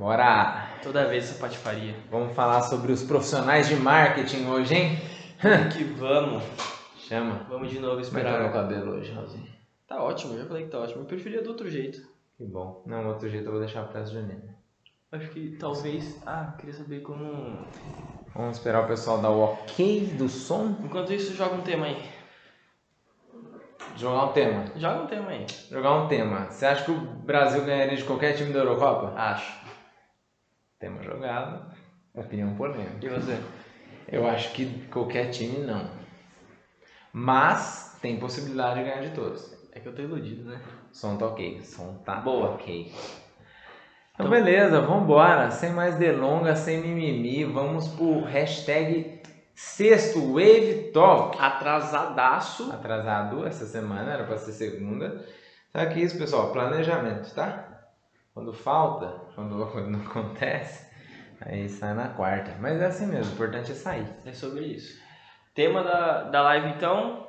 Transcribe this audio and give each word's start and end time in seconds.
Bora! 0.00 0.66
Toda 0.82 1.04
vez 1.04 1.24
essa 1.24 1.38
patifaria. 1.38 1.94
Vamos 2.10 2.34
falar 2.34 2.62
sobre 2.62 2.90
os 2.90 3.02
profissionais 3.02 3.68
de 3.68 3.76
marketing 3.76 4.46
hoje, 4.46 4.74
hein? 4.74 4.98
que 5.76 5.84
vamos. 5.84 6.42
Chama. 6.96 7.44
Vamos 7.50 7.68
de 7.68 7.78
novo 7.78 8.02
Como 8.02 8.18
é 8.18 8.22
tá 8.22 8.30
esperar. 8.30 8.40
meu 8.40 8.50
cabelo 8.50 8.92
hoje, 8.92 9.12
Raulzinho? 9.12 9.46
Tá 9.86 10.02
ótimo, 10.02 10.32
eu 10.32 10.38
já 10.38 10.46
falei 10.46 10.64
que 10.64 10.70
tá 10.70 10.78
ótimo. 10.78 11.02
Eu 11.02 11.04
preferia 11.04 11.42
do 11.42 11.50
outro 11.50 11.68
jeito. 11.68 12.00
Que 12.38 12.46
bom. 12.46 12.82
Não, 12.86 13.08
outro 13.08 13.28
jeito 13.28 13.44
eu 13.44 13.50
vou 13.52 13.60
deixar 13.60 13.84
pra 13.88 14.00
essa 14.00 14.10
junina. 14.10 14.56
Acho 15.12 15.28
que 15.28 15.58
talvez. 15.60 16.18
Ah, 16.24 16.54
queria 16.58 16.72
saber 16.72 17.00
como. 17.00 17.58
Vamos 18.34 18.56
esperar 18.56 18.84
o 18.84 18.86
pessoal 18.86 19.18
dar 19.18 19.28
o 19.28 19.40
ok 19.40 20.14
do 20.16 20.30
som. 20.30 20.76
Enquanto 20.82 21.12
isso, 21.12 21.34
joga 21.36 21.56
um 21.56 21.60
tema 21.60 21.84
aí. 21.84 22.02
Jogar 23.96 24.24
um 24.24 24.32
tema. 24.32 24.64
Joga 24.76 25.02
um 25.02 25.06
tema 25.06 25.28
aí. 25.30 25.46
Jogar 25.70 25.92
um 25.92 26.08
tema. 26.08 26.46
Você 26.46 26.64
acha 26.64 26.84
que 26.84 26.90
o 26.90 26.98
Brasil 26.98 27.62
ganharia 27.66 27.96
de 27.96 28.04
qualquer 28.04 28.34
time 28.34 28.50
da 28.50 28.60
Eurocopa? 28.60 29.12
Acho. 29.14 29.59
Tema 30.80 31.02
jogado. 31.02 31.70
Opinião 32.14 32.54
polêmica. 32.54 33.06
E 33.06 33.08
você? 33.10 33.38
Eu 34.08 34.26
acho 34.26 34.52
que 34.52 34.86
qualquer 34.88 35.30
time 35.30 35.58
não. 35.58 35.88
Mas 37.12 37.98
tem 38.00 38.18
possibilidade 38.18 38.78
de 38.80 38.84
ganhar 38.88 39.02
de 39.02 39.14
todos. 39.14 39.54
É 39.72 39.78
que 39.78 39.86
eu 39.86 39.94
tô 39.94 40.02
iludido, 40.02 40.48
né? 40.50 40.60
Som 40.90 41.16
tá 41.16 41.26
ok. 41.26 41.62
Som 41.62 41.94
tá 42.04 42.16
Boa. 42.16 42.54
ok. 42.54 42.92
Então, 44.14 44.28
beleza, 44.28 44.80
vambora. 44.80 45.50
Sem 45.50 45.70
mais 45.70 45.94
delongas, 45.96 46.60
sem 46.60 46.80
mimimi, 46.80 47.44
vamos 47.44 47.86
pro 47.88 48.24
hashtag 48.24 49.22
sexto 49.54 50.32
Wave 50.32 50.90
Talk. 50.92 51.38
Atrasadaço. 51.38 52.72
Atrasado 52.72 53.46
essa 53.46 53.66
semana, 53.66 54.14
era 54.14 54.24
pra 54.24 54.38
ser 54.38 54.52
segunda. 54.52 55.24
Só 55.70 55.86
que 55.86 56.00
isso, 56.00 56.18
pessoal, 56.18 56.50
planejamento, 56.50 57.32
tá? 57.32 57.69
Quando 58.40 58.54
falta, 58.54 59.20
quando, 59.34 59.66
quando 59.70 59.90
não 59.90 60.00
acontece, 60.00 60.86
aí 61.42 61.68
sai 61.68 61.92
na 61.92 62.08
quarta. 62.08 62.56
Mas 62.58 62.80
é 62.80 62.86
assim 62.86 63.06
mesmo, 63.06 63.32
o 63.32 63.34
importante 63.34 63.70
é 63.70 63.74
sair. 63.74 64.06
É 64.24 64.32
sobre 64.32 64.64
isso. 64.64 64.98
Tema 65.54 65.82
da, 65.82 66.22
da 66.22 66.42
live 66.44 66.70
então: 66.70 67.26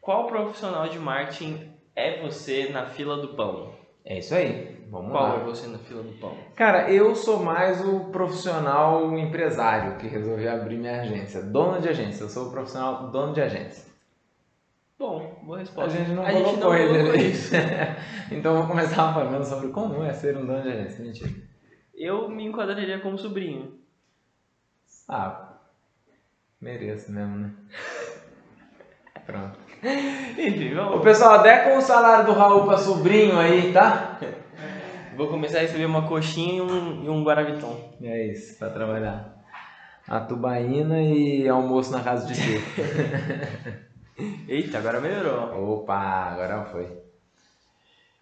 Qual 0.00 0.26
profissional 0.26 0.88
de 0.88 0.98
marketing 0.98 1.70
é 1.94 2.22
você 2.22 2.70
na 2.70 2.86
fila 2.86 3.18
do 3.18 3.34
pão? 3.36 3.74
É 4.06 4.18
isso 4.18 4.34
aí, 4.34 4.86
vamos 4.90 5.10
Qual 5.12 5.22
lá. 5.22 5.34
é 5.36 5.44
você 5.44 5.66
na 5.66 5.78
fila 5.78 6.02
do 6.02 6.12
pão? 6.18 6.34
Cara, 6.56 6.90
eu 6.90 7.14
sou 7.14 7.40
mais 7.42 7.84
o 7.86 8.06
profissional 8.10 9.18
empresário 9.18 9.98
que 9.98 10.06
resolveu 10.06 10.50
abrir 10.50 10.78
minha 10.78 11.02
agência. 11.02 11.42
Dono 11.42 11.78
de 11.78 11.90
agência, 11.90 12.24
eu 12.24 12.28
sou 12.30 12.48
o 12.48 12.50
profissional 12.50 13.10
dono 13.10 13.34
de 13.34 13.42
agência. 13.42 13.93
Bom, 14.98 15.40
boa 15.42 15.56
A 15.56 15.60
resposta. 15.60 15.90
gente 15.90 16.10
não 16.12 16.24
a 16.24 16.30
gente 16.30 16.44
colocou 16.44 16.70
não 16.70 16.74
ele 16.76 16.98
colocou 16.98 17.20
isso. 17.20 17.52
então 18.30 18.58
vou 18.58 18.66
começar 18.68 19.12
falando 19.12 19.44
sobre 19.44 19.68
como 19.68 20.02
é 20.04 20.12
ser 20.12 20.36
um 20.36 20.46
dono 20.46 20.62
de 20.62 20.68
agência. 20.68 21.04
Mentira. 21.04 21.30
Eu 21.92 22.28
me 22.28 22.44
enquadraria 22.46 23.00
como 23.00 23.18
sobrinho. 23.18 23.78
Ah, 25.08 25.58
mereço 26.60 27.10
mesmo, 27.10 27.36
né? 27.38 27.50
Pronto. 29.26 29.58
Enfim, 30.38 30.74
vamos. 30.74 31.02
pessoal, 31.02 31.42
deca 31.42 31.76
o 31.76 31.80
salário 31.80 32.26
do 32.26 32.32
Raul 32.32 32.64
pra 32.64 32.78
sobrinho 32.78 33.38
aí, 33.38 33.72
tá? 33.72 34.18
Vou 35.16 35.28
começar 35.28 35.58
a 35.58 35.62
receber 35.62 35.86
uma 35.86 36.08
coxinha 36.08 36.56
e 36.56 36.60
um, 36.60 37.04
e 37.04 37.08
um 37.08 37.22
Guaraviton. 37.22 37.94
É 38.02 38.26
isso, 38.26 38.58
pra 38.58 38.70
trabalhar. 38.70 39.44
A 40.08 40.20
tubaína 40.20 41.00
e 41.02 41.48
almoço 41.48 41.92
na 41.92 42.02
casa 42.02 42.26
de 42.26 42.34
tio. 42.34 42.60
Eita, 44.48 44.78
agora 44.78 45.00
melhorou. 45.00 45.80
Opa, 45.80 45.94
agora 45.96 46.64
foi. 46.66 47.02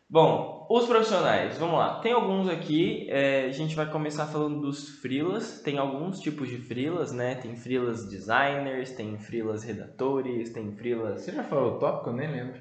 Bom, 0.08 0.66
os 0.68 0.86
profissionais, 0.86 1.56
vamos 1.56 1.78
lá. 1.78 2.00
Tem 2.00 2.12
alguns 2.12 2.48
aqui, 2.48 3.06
é, 3.10 3.46
a 3.46 3.50
gente 3.50 3.74
vai 3.74 3.86
começar 3.90 4.26
falando 4.26 4.60
dos 4.60 4.88
freelas. 5.00 5.60
Tem 5.62 5.78
alguns 5.78 6.20
tipos 6.20 6.48
de 6.48 6.58
freelas, 6.58 7.12
né? 7.12 7.34
Tem 7.34 7.56
freelas 7.56 8.06
designers, 8.08 8.90
tem 8.92 9.16
freelas 9.18 9.62
redatores, 9.64 10.50
tem 10.50 10.70
freelas... 10.72 11.22
Você 11.22 11.32
já 11.32 11.42
falou 11.44 11.76
o 11.76 11.78
tópico? 11.78 12.10
Eu 12.10 12.14
nem 12.14 12.30
lembro. 12.30 12.60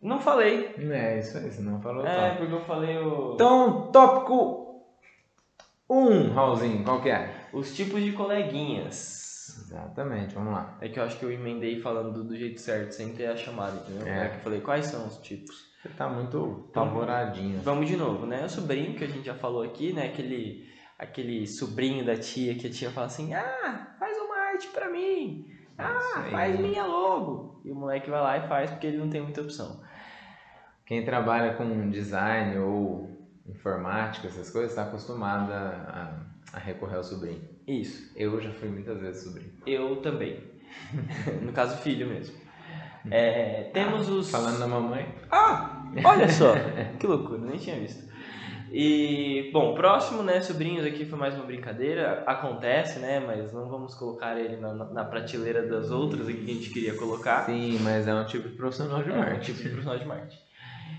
Não 0.00 0.18
falei. 0.20 0.74
É, 0.78 1.18
isso 1.18 1.36
aí, 1.36 1.50
você 1.50 1.60
não 1.60 1.80
falou 1.80 2.02
o 2.02 2.06
É, 2.06 2.14
tópico. 2.30 2.38
porque 2.38 2.54
eu 2.54 2.60
falei 2.64 2.98
o... 2.98 3.34
Então, 3.34 3.90
tópico 3.92 4.82
1, 5.88 5.94
um, 5.98 6.32
Raulzinho, 6.32 6.82
qual 6.84 7.00
que 7.02 7.10
é? 7.10 7.30
os 7.52 7.74
tipos 7.74 8.02
de 8.02 8.12
coleguinhas. 8.12 9.25
Exatamente, 9.66 10.34
vamos 10.34 10.52
lá. 10.52 10.78
É 10.80 10.88
que 10.88 10.98
eu 10.98 11.02
acho 11.02 11.18
que 11.18 11.24
eu 11.24 11.32
emendei 11.32 11.80
falando 11.80 12.22
do 12.22 12.36
jeito 12.36 12.60
certo, 12.60 12.92
sem 12.92 13.12
ter 13.12 13.26
a 13.26 13.36
chamada, 13.36 13.76
entendeu? 13.76 14.06
É. 14.06 14.26
É. 14.26 14.28
que 14.28 14.36
eu 14.36 14.40
falei 14.40 14.60
quais 14.60 14.86
são 14.86 15.06
os 15.06 15.18
tipos. 15.18 15.74
Você 15.82 15.88
tá 15.88 16.08
muito 16.08 16.70
favoradinho. 16.72 17.60
Vamos 17.62 17.88
de 17.88 17.96
novo, 17.96 18.26
né? 18.26 18.44
O 18.44 18.48
sobrinho 18.48 18.94
que 18.94 19.04
a 19.04 19.08
gente 19.08 19.26
já 19.26 19.34
falou 19.34 19.62
aqui, 19.62 19.92
né? 19.92 20.06
Aquele, 20.06 20.68
aquele 20.98 21.46
sobrinho 21.46 22.04
da 22.04 22.16
tia 22.16 22.54
que 22.54 22.68
a 22.68 22.70
tia 22.70 22.90
fala 22.90 23.06
assim: 23.06 23.34
ah, 23.34 23.96
faz 23.98 24.16
uma 24.18 24.36
arte 24.36 24.68
pra 24.68 24.88
mim. 24.88 25.50
Ah, 25.76 25.98
Isso 25.98 26.18
aí. 26.18 26.30
faz 26.30 26.60
minha 26.60 26.84
logo. 26.84 27.60
E 27.64 27.70
o 27.70 27.74
moleque 27.74 28.08
vai 28.08 28.20
lá 28.20 28.38
e 28.38 28.48
faz 28.48 28.70
porque 28.70 28.86
ele 28.86 28.98
não 28.98 29.10
tem 29.10 29.20
muita 29.20 29.42
opção. 29.42 29.80
Quem 30.86 31.04
trabalha 31.04 31.54
com 31.54 31.90
design 31.90 32.56
ou 32.58 33.10
informática, 33.48 34.28
essas 34.28 34.48
coisas, 34.50 34.70
está 34.70 34.84
acostumado 34.84 35.52
a, 35.52 36.24
a 36.52 36.58
recorrer 36.58 36.96
ao 36.96 37.04
sobrinho. 37.04 37.55
Isso. 37.66 38.12
Eu 38.16 38.40
já 38.40 38.50
fui 38.50 38.68
muitas 38.68 39.00
vezes 39.00 39.24
sobrinho. 39.24 39.52
Eu 39.66 39.96
também. 39.96 40.40
no 41.42 41.52
caso, 41.52 41.78
filho 41.82 42.06
mesmo. 42.06 42.36
É, 43.08 43.70
temos 43.72 44.08
os. 44.08 44.28
Falando 44.32 44.58
da 44.58 44.66
mamãe, 44.66 45.06
Ah, 45.30 45.84
olha 46.04 46.28
só, 46.28 46.54
que 46.98 47.06
loucura, 47.06 47.38
nem 47.38 47.56
tinha 47.56 47.78
visto. 47.78 48.04
E, 48.72 49.48
bom, 49.52 49.74
próximo, 49.76 50.24
né, 50.24 50.40
sobrinhos 50.40 50.84
aqui 50.84 51.04
foi 51.04 51.16
mais 51.16 51.32
uma 51.36 51.44
brincadeira, 51.44 52.24
acontece, 52.26 52.98
né, 52.98 53.20
mas 53.20 53.52
não 53.52 53.68
vamos 53.68 53.94
colocar 53.94 54.36
ele 54.36 54.56
na, 54.56 54.74
na 54.74 55.04
prateleira 55.04 55.62
das 55.68 55.92
outras 55.92 56.26
aqui 56.28 56.38
que 56.44 56.50
a 56.50 56.54
gente 56.54 56.70
queria 56.70 56.94
colocar. 56.94 57.46
sim, 57.46 57.78
mas 57.80 58.08
é 58.08 58.12
um 58.14 58.24
tipo 58.26 58.48
de 58.48 58.56
profissional 58.56 59.00
de 59.04 59.10
É, 59.10 59.12
um 59.12 59.18
marketing. 59.18 59.44
tipo 59.52 59.58
de 59.62 59.68
profissional 59.68 59.98
de 60.00 60.04
marketing. 60.04 60.38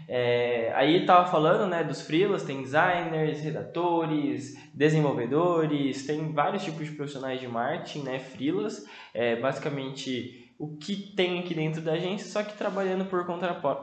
É, 0.10 0.72
aí 0.76 1.06
tava 1.06 1.30
falando, 1.30 1.70
né, 1.70 1.84
dos 1.84 2.02
freelas, 2.02 2.44
tem 2.44 2.62
designers, 2.62 3.42
redatores, 3.42 4.56
desenvolvedores, 4.74 6.06
tem 6.06 6.32
vários 6.34 6.64
tipos 6.64 6.86
de 6.88 6.94
profissionais 6.94 7.40
de 7.40 7.48
marketing, 7.48 8.04
né, 8.04 8.20
freelas, 8.20 8.84
é 9.14 9.36
basicamente 9.36 10.44
o 10.60 10.76
que 10.76 10.96
tem 11.16 11.40
aqui 11.40 11.54
dentro 11.54 11.82
da 11.82 11.92
agência, 11.94 12.28
só 12.30 12.42
que 12.42 12.58
trabalhando 12.58 13.06
por 13.06 13.26
conta, 13.28 13.54
por 13.54 13.76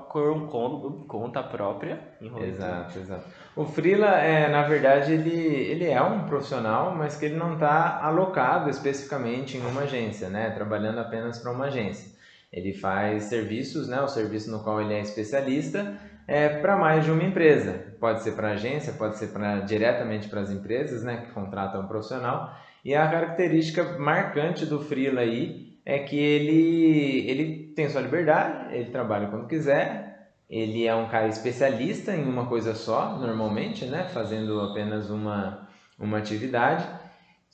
con- 0.48 1.04
conta 1.06 1.40
própria. 1.40 2.00
Exato, 2.48 2.98
exato. 2.98 3.24
O 3.54 3.64
Freela, 3.64 4.18
é, 4.18 4.48
na 4.48 4.62
verdade, 4.64 5.12
ele, 5.12 5.30
ele 5.30 5.84
é 5.84 6.02
um 6.02 6.24
profissional, 6.24 6.92
mas 6.92 7.14
que 7.16 7.26
ele 7.26 7.36
não 7.36 7.54
está 7.54 8.00
alocado 8.02 8.68
especificamente 8.68 9.56
em 9.56 9.60
uma 9.60 9.82
agência, 9.82 10.28
né? 10.28 10.50
Trabalhando 10.50 10.98
apenas 10.98 11.38
para 11.38 11.52
uma 11.52 11.66
agência. 11.66 12.13
Ele 12.54 12.72
faz 12.72 13.24
serviços, 13.24 13.88
né? 13.88 14.00
O 14.00 14.06
serviço 14.06 14.48
no 14.48 14.62
qual 14.62 14.80
ele 14.80 14.94
é 14.94 15.00
especialista 15.00 15.98
é 16.26 16.48
para 16.48 16.76
mais 16.76 17.04
de 17.04 17.10
uma 17.10 17.24
empresa. 17.24 17.96
Pode 17.98 18.22
ser 18.22 18.32
para 18.32 18.52
agência, 18.52 18.92
pode 18.92 19.18
ser 19.18 19.28
pra, 19.28 19.58
diretamente 19.60 20.28
para 20.28 20.40
as 20.40 20.52
empresas, 20.52 21.02
né? 21.02 21.16
Que 21.16 21.32
contratam 21.32 21.82
um 21.82 21.88
profissional. 21.88 22.56
E 22.84 22.94
a 22.94 23.10
característica 23.10 23.98
marcante 23.98 24.64
do 24.64 24.78
Freela 24.78 25.20
aí 25.20 25.76
é 25.84 25.98
que 25.98 26.16
ele, 26.16 27.28
ele 27.28 27.72
tem 27.74 27.88
sua 27.88 28.02
liberdade, 28.02 28.72
ele 28.72 28.90
trabalha 28.90 29.26
quando 29.26 29.48
quiser, 29.48 30.30
ele 30.48 30.86
é 30.86 30.94
um 30.94 31.08
cara 31.08 31.26
especialista 31.26 32.14
em 32.14 32.22
uma 32.22 32.46
coisa 32.46 32.72
só, 32.72 33.18
normalmente, 33.18 33.84
né? 33.84 34.04
Fazendo 34.04 34.60
apenas 34.60 35.10
uma, 35.10 35.66
uma 35.98 36.18
atividade. 36.18 36.86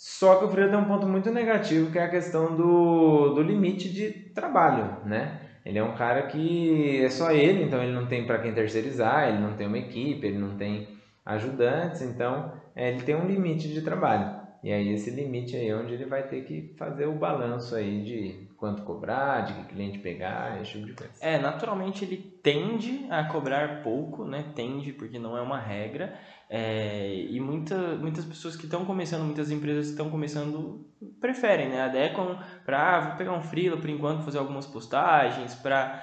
Só 0.00 0.37
que 0.37 0.47
o 0.47 0.49
Freire 0.49 0.71
tem 0.71 0.78
um 0.78 0.87
ponto 0.87 1.06
muito 1.06 1.31
negativo, 1.31 1.93
que 1.93 1.99
é 1.99 2.05
a 2.05 2.09
questão 2.09 2.56
do, 2.56 3.34
do 3.34 3.43
limite 3.43 3.93
de 3.93 4.11
trabalho, 4.34 4.97
né? 5.05 5.43
Ele 5.62 5.78
é 5.78 5.84
um 5.84 5.94
cara 5.94 6.22
que 6.22 7.05
é 7.05 7.11
só 7.11 7.31
ele, 7.31 7.65
então 7.65 7.83
ele 7.83 7.93
não 7.93 8.06
tem 8.06 8.27
para 8.27 8.39
quem 8.39 8.55
terceirizar, 8.55 9.28
ele 9.28 9.37
não 9.37 9.53
tem 9.59 9.66
uma 9.66 9.77
equipe, 9.77 10.27
ele 10.27 10.39
não 10.39 10.56
tem 10.56 10.89
ajudantes, 11.22 12.00
então 12.00 12.50
é, 12.75 12.89
ele 12.89 13.03
tem 13.03 13.15
um 13.15 13.27
limite 13.27 13.69
de 13.69 13.83
trabalho. 13.83 14.41
E 14.63 14.72
aí 14.72 14.91
esse 14.91 15.10
limite 15.10 15.54
aí 15.54 15.69
é 15.69 15.77
onde 15.77 15.92
ele 15.92 16.07
vai 16.07 16.22
ter 16.22 16.45
que 16.45 16.74
fazer 16.78 17.04
o 17.04 17.19
balanço 17.19 17.74
aí 17.74 18.03
de 18.03 18.48
quanto 18.57 18.83
cobrar, 18.83 19.42
de 19.42 19.53
que 19.53 19.65
cliente 19.65 19.98
pegar, 19.98 20.63
esse 20.63 20.72
tipo 20.72 20.86
de 20.86 20.95
coisa. 20.95 21.13
É, 21.21 21.39
naturalmente 21.39 22.07
ele 22.07 22.16
tende 22.42 23.07
a 23.10 23.24
cobrar 23.24 23.83
pouco, 23.83 24.24
né? 24.24 24.47
Tende, 24.54 24.95
porque 24.95 25.19
não 25.19 25.36
é 25.36 25.42
uma 25.42 25.59
regra. 25.59 26.15
É, 26.52 27.26
e 27.30 27.38
muita, 27.38 27.76
muitas 27.94 28.24
pessoas 28.24 28.56
que 28.56 28.64
estão 28.64 28.84
começando, 28.84 29.22
muitas 29.22 29.52
empresas 29.52 29.84
que 29.86 29.92
estão 29.92 30.10
começando, 30.10 30.84
preferem, 31.20 31.68
né? 31.68 31.82
Adequam 31.82 32.41
para, 32.64 32.97
ah, 32.97 33.00
vou 33.00 33.16
pegar 33.16 33.32
um 33.34 33.42
freela 33.42 33.76
por 33.76 33.88
enquanto, 33.88 34.24
fazer 34.24 34.38
algumas 34.38 34.66
postagens, 34.66 35.54
para 35.54 36.02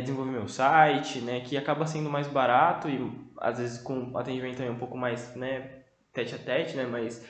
desenvolver 0.00 0.30
meu 0.30 0.46
site, 0.46 1.18
né? 1.20 1.40
Que 1.40 1.56
acaba 1.56 1.84
sendo 1.84 2.08
mais 2.08 2.28
barato 2.28 2.88
e 2.88 3.12
às 3.38 3.58
vezes 3.58 3.82
com 3.82 4.16
atendimento 4.16 4.58
também 4.58 4.72
um 4.72 4.78
pouco 4.78 4.96
mais, 4.96 5.34
né? 5.34 5.80
Tete 6.12 6.36
a 6.36 6.38
tete, 6.38 6.76
né? 6.76 6.86
Mais 6.86 7.24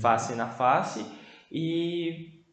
face 0.00 0.36
na 0.36 0.46
face. 0.46 1.04
E 1.50 2.44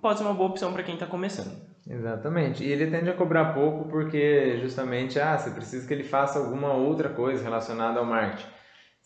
pode 0.00 0.20
ser 0.20 0.24
uma 0.24 0.32
boa 0.32 0.48
opção 0.48 0.72
para 0.72 0.82
quem 0.82 0.94
está 0.94 1.06
começando. 1.06 1.54
Exatamente. 1.86 2.64
E 2.64 2.72
ele 2.72 2.90
tende 2.90 3.10
a 3.10 3.14
cobrar 3.14 3.52
pouco 3.52 3.90
porque 3.90 4.58
justamente, 4.62 5.20
ah, 5.20 5.36
você 5.36 5.50
precisa 5.50 5.86
que 5.86 5.92
ele 5.92 6.04
faça 6.04 6.38
alguma 6.38 6.72
outra 6.72 7.10
coisa 7.10 7.44
relacionada 7.44 7.98
ao 7.98 8.06
marketing. 8.06 8.57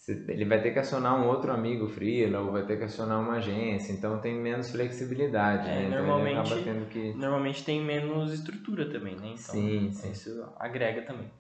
Ele 0.09 0.45
vai 0.45 0.61
ter 0.61 0.73
que 0.73 0.79
acionar 0.81 1.15
um 1.21 1.29
outro 1.29 1.53
amigo 1.53 1.87
freela 1.89 2.41
ou 2.41 2.51
vai 2.51 2.65
ter 2.67 2.77
que 2.77 2.85
acionar 2.85 3.21
uma 3.21 3.35
agência, 3.35 3.93
então 3.93 4.19
tem 4.19 4.35
menos 4.35 4.71
flexibilidade, 4.71 5.69
É, 5.69 5.75
né? 5.75 5.85
Então 5.89 6.07
normalmente- 6.07 6.63
tendo 6.65 6.87
que... 6.89 7.13
Normalmente 7.15 7.65
tem 7.65 7.81
menos 7.81 8.33
estrutura 8.33 8.91
também, 8.91 9.15
né? 9.15 9.29
Então, 9.29 9.37
Sim, 9.55 9.91
sim. 9.93 10.11
isso 10.11 10.45
agrega 10.59 11.03
também. 11.03 11.31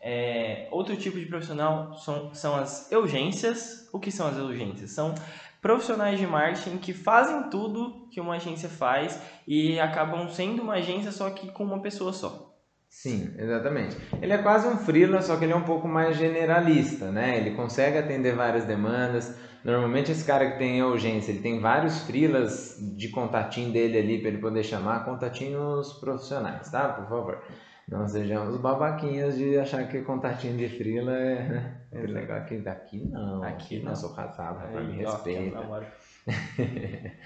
É, 0.00 0.68
outro 0.70 0.96
tipo 0.96 1.18
de 1.18 1.26
profissional 1.26 1.94
são, 1.94 2.34
são 2.34 2.56
as 2.56 2.90
urgências. 2.92 3.88
O 3.92 4.00
que 4.00 4.10
são 4.10 4.26
as 4.26 4.36
urgências? 4.36 4.90
São 4.90 5.14
profissionais 5.60 6.18
de 6.18 6.26
marketing 6.26 6.78
que 6.78 6.92
fazem 6.92 7.48
tudo 7.50 8.08
que 8.10 8.20
uma 8.20 8.34
agência 8.34 8.68
faz 8.68 9.20
e 9.46 9.78
acabam 9.78 10.28
sendo 10.28 10.62
uma 10.62 10.74
agência 10.74 11.12
só 11.12 11.30
que 11.30 11.50
com 11.52 11.64
uma 11.64 11.80
pessoa 11.80 12.12
só. 12.12 12.51
Sim, 12.92 13.34
exatamente. 13.38 13.96
Ele 14.20 14.34
é 14.34 14.38
quase 14.38 14.68
um 14.68 14.76
freela, 14.76 15.22
só 15.22 15.38
que 15.38 15.44
ele 15.44 15.52
é 15.54 15.56
um 15.56 15.64
pouco 15.64 15.88
mais 15.88 16.14
generalista, 16.14 17.10
né? 17.10 17.38
Ele 17.38 17.56
consegue 17.56 17.96
atender 17.96 18.36
várias 18.36 18.66
demandas. 18.66 19.34
Normalmente 19.64 20.12
esse 20.12 20.22
cara 20.24 20.52
que 20.52 20.58
tem 20.58 20.82
urgência, 20.82 21.32
ele 21.32 21.40
tem 21.40 21.58
vários 21.58 22.02
freelas 22.02 22.76
de 22.78 23.08
contatinho 23.08 23.72
dele 23.72 23.98
ali 23.98 24.20
para 24.20 24.28
ele 24.28 24.38
poder 24.38 24.62
chamar 24.62 25.06
contatinhos 25.06 25.94
profissionais, 25.94 26.70
tá? 26.70 26.90
Por 26.90 27.08
favor. 27.08 27.42
Não 27.88 28.06
sejamos 28.06 28.58
babaquinhas 28.58 29.36
de 29.38 29.58
achar 29.58 29.88
que 29.88 30.02
contatinho 30.02 30.56
de 30.56 30.68
freela 30.68 31.16
é, 31.16 31.74
é 31.92 32.00
legal 32.02 32.38
aqui 32.38 32.58
daqui 32.58 33.08
não. 33.08 33.42
Aqui 33.42 33.78
não 33.78 33.86
não. 33.86 33.96
sou 33.96 34.14
casado, 34.14 34.68
me 34.68 35.04
ó, 35.04 35.12
respeita. 35.12 35.60
namoro. 35.60 35.86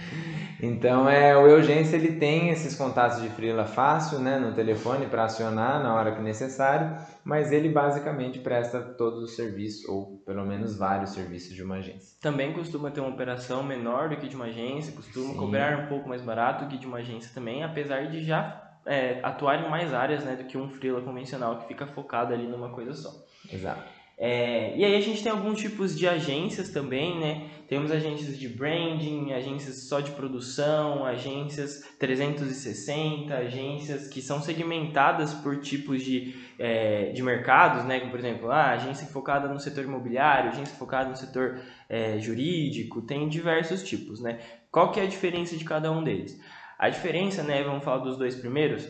Então, 0.61 1.09
é, 1.09 1.37
o 1.37 1.55
Urgência 1.55 1.97
ele 1.97 2.13
tem 2.13 2.49
esses 2.49 2.75
contatos 2.75 3.21
de 3.21 3.29
freela 3.29 3.67
fácil, 3.67 4.19
né, 4.19 4.39
no 4.39 4.55
telefone 4.55 5.07
para 5.07 5.25
acionar 5.25 5.83
na 5.83 5.95
hora 5.95 6.15
que 6.15 6.23
necessário, 6.23 6.97
mas 7.23 7.53
ele 7.53 7.69
basicamente 7.69 8.39
presta 8.39 8.81
todos 8.81 9.23
os 9.23 9.37
serviços 9.37 9.87
ou 9.87 10.23
pelo 10.25 10.47
menos 10.47 10.77
vários 10.77 11.11
serviços 11.11 11.55
de 11.55 11.63
uma 11.63 11.77
agência. 11.77 12.17
Também 12.21 12.53
costuma 12.53 12.91
ter 12.91 13.01
uma 13.01 13.11
operação 13.11 13.63
menor 13.63 14.09
do 14.09 14.17
que 14.17 14.29
de 14.29 14.37
uma 14.37 14.47
agência, 14.47 14.93
costuma 14.93 15.33
Sim. 15.33 15.37
cobrar 15.37 15.79
um 15.79 15.87
pouco 15.89 16.09
mais 16.09 16.23
barato 16.23 16.65
do 16.65 16.71
que 16.71 16.79
de 16.79 16.87
uma 16.87 16.99
agência 16.99 17.31
também, 17.35 17.63
apesar 17.63 18.07
de 18.09 18.25
já 18.25 18.63
é, 18.87 19.21
atuar 19.23 19.63
em 19.63 19.69
mais 19.69 19.93
áreas 19.93 20.25
né, 20.25 20.37
do 20.37 20.45
que 20.45 20.57
um 20.57 20.71
freela 20.71 21.03
convencional 21.03 21.59
que 21.59 21.69
fica 21.69 21.87
focado 21.87 22.33
ali 22.33 22.47
numa 22.47 22.71
coisa 22.71 22.95
só. 22.95 23.11
Exato. 23.53 23.96
É, 24.19 24.75
e 24.75 24.83
aí 24.83 24.97
a 24.97 25.01
gente 25.01 25.23
tem 25.23 25.31
alguns 25.31 25.61
tipos 25.61 25.97
de 25.97 26.09
agências 26.09 26.71
também, 26.71 27.21
né? 27.21 27.51
Temos 27.69 27.91
agências 27.91 28.39
de 28.39 28.49
branding, 28.49 29.33
agências 29.33 29.89
só 29.89 30.01
de 30.01 30.11
produção, 30.13 31.05
agências 31.05 31.83
360, 31.99 33.35
agências 33.35 34.09
que 34.09 34.23
são 34.23 34.41
segmentadas 34.41 35.35
por 35.35 35.61
tipos 35.61 36.03
de, 36.03 36.35
é, 36.59 37.11
de 37.13 37.23
mercados, 37.23 37.85
né? 37.85 38.01
Por 38.09 38.19
exemplo, 38.19 38.51
ah, 38.51 38.71
agência 38.71 39.07
focada 39.07 39.49
no 39.49 39.61
setor 39.61 39.85
imobiliário, 39.85 40.51
agência 40.51 40.77
focada 40.77 41.11
no 41.11 41.17
setor 41.17 41.61
é, 41.87 42.19
jurídico, 42.19 43.03
tem 43.03 43.29
diversos 43.29 43.83
tipos, 43.83 44.21
né? 44.21 44.39
Qual 44.71 44.93
que 44.93 45.01
é 45.01 45.03
a 45.03 45.07
diferença 45.09 45.57
de 45.59 45.65
cada 45.65 45.93
um 45.93 46.03
deles? 46.03 46.41
A 46.79 46.89
diferença, 46.89 47.43
né? 47.43 47.63
Vamos 47.63 47.85
falar 47.85 47.99
dos 47.99 48.17
dois 48.17 48.35
primeiros. 48.35 48.89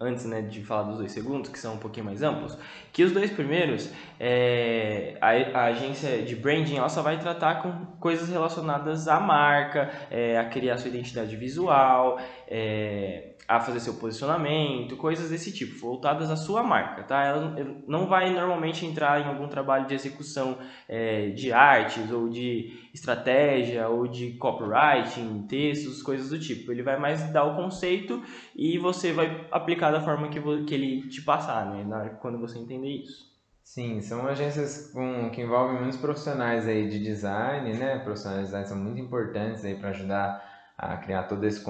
Antes 0.00 0.24
né, 0.24 0.42
de 0.42 0.62
falar 0.64 0.82
dos 0.82 0.98
dois 0.98 1.12
segundos, 1.12 1.48
que 1.48 1.58
são 1.58 1.74
um 1.74 1.78
pouquinho 1.78 2.06
mais 2.06 2.22
amplos, 2.22 2.58
que 2.92 3.04
os 3.04 3.12
dois 3.12 3.30
primeiros, 3.30 3.88
é, 4.18 5.16
a, 5.20 5.28
a 5.58 5.64
agência 5.66 6.22
de 6.22 6.34
branding 6.34 6.76
ela 6.76 6.88
só 6.88 7.00
vai 7.00 7.18
tratar 7.18 7.62
com 7.62 7.70
coisas 8.00 8.28
relacionadas 8.28 9.06
à 9.06 9.20
marca, 9.20 9.90
é, 10.10 10.36
a 10.36 10.44
criar 10.46 10.78
sua 10.78 10.88
identidade 10.88 11.36
visual, 11.36 12.18
é, 12.48 13.29
a 13.50 13.58
fazer 13.58 13.80
seu 13.80 13.94
posicionamento, 13.94 14.96
coisas 14.96 15.28
desse 15.28 15.52
tipo, 15.52 15.76
voltadas 15.80 16.30
à 16.30 16.36
sua 16.36 16.62
marca, 16.62 17.02
tá? 17.02 17.24
Ela 17.24 17.56
não 17.84 18.06
vai 18.06 18.32
normalmente 18.32 18.86
entrar 18.86 19.20
em 19.20 19.24
algum 19.28 19.48
trabalho 19.48 19.88
de 19.88 19.94
execução 19.94 20.56
é, 20.88 21.30
de 21.30 21.52
artes 21.52 22.12
ou 22.12 22.28
de 22.28 22.88
estratégia 22.94 23.88
ou 23.88 24.06
de 24.06 24.34
copywriting, 24.34 25.48
textos, 25.48 26.00
coisas 26.00 26.30
do 26.30 26.38
tipo. 26.38 26.70
Ele 26.70 26.84
vai 26.84 26.96
mais 26.96 27.28
dar 27.32 27.42
o 27.42 27.56
conceito 27.56 28.22
e 28.54 28.78
você 28.78 29.12
vai 29.12 29.44
aplicar 29.50 29.90
da 29.90 30.00
forma 30.00 30.28
que, 30.28 30.40
que 30.64 30.72
ele 30.72 31.08
te 31.08 31.20
passar, 31.20 31.66
né? 31.74 31.82
Na 31.82 32.08
quando 32.08 32.38
você 32.38 32.56
entender 32.56 33.02
isso. 33.02 33.28
Sim, 33.64 34.00
são 34.00 34.28
agências 34.28 34.92
com, 34.92 35.28
que 35.30 35.42
envolvem 35.42 35.80
muitos 35.80 35.96
profissionais 35.96 36.68
aí 36.68 36.88
de 36.88 37.00
design, 37.00 37.72
né? 37.74 37.98
Profissionais 37.98 38.42
de 38.42 38.46
design 38.46 38.68
são 38.68 38.78
muito 38.78 39.00
importantes 39.00 39.64
aí 39.64 39.74
para 39.74 39.88
ajudar 39.88 40.49
a 40.80 40.96
criar 40.96 41.24
todo 41.24 41.46
esse 41.46 41.60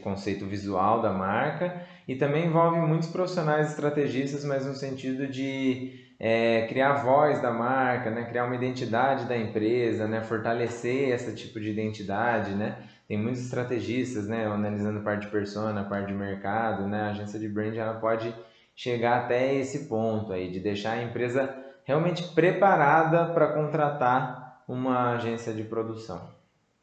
conceito 0.00 0.46
visual 0.46 1.02
da 1.02 1.12
marca 1.12 1.82
e 2.06 2.14
também 2.14 2.46
envolve 2.46 2.78
muitos 2.78 3.08
profissionais 3.08 3.70
estrategistas, 3.70 4.44
mas 4.44 4.64
no 4.64 4.74
sentido 4.74 5.26
de 5.26 5.92
é, 6.20 6.66
criar 6.68 6.90
a 6.90 7.02
voz 7.02 7.42
da 7.42 7.50
marca, 7.50 8.10
né? 8.10 8.24
Criar 8.26 8.44
uma 8.44 8.54
identidade 8.54 9.24
da 9.24 9.36
empresa, 9.36 10.06
né? 10.06 10.20
Fortalecer 10.20 11.08
esse 11.08 11.34
tipo 11.34 11.58
de 11.58 11.70
identidade, 11.70 12.54
né? 12.54 12.76
Tem 13.08 13.18
muitos 13.18 13.42
estrategistas, 13.42 14.28
né? 14.28 14.46
Analisando 14.46 15.00
parte 15.00 15.22
de 15.22 15.32
persona, 15.32 15.82
parte 15.82 16.06
de 16.06 16.14
mercado, 16.14 16.86
né? 16.86 17.02
A 17.02 17.10
agência 17.10 17.40
de 17.40 17.48
brand 17.48 17.74
ela 17.74 17.94
pode 17.94 18.32
chegar 18.76 19.24
até 19.24 19.52
esse 19.54 19.88
ponto 19.88 20.32
aí, 20.32 20.48
de 20.48 20.60
deixar 20.60 20.92
a 20.92 21.02
empresa 21.02 21.52
realmente 21.84 22.22
preparada 22.34 23.26
para 23.32 23.48
contratar 23.48 24.62
uma 24.68 25.14
agência 25.14 25.52
de 25.52 25.64
produção. 25.64 26.39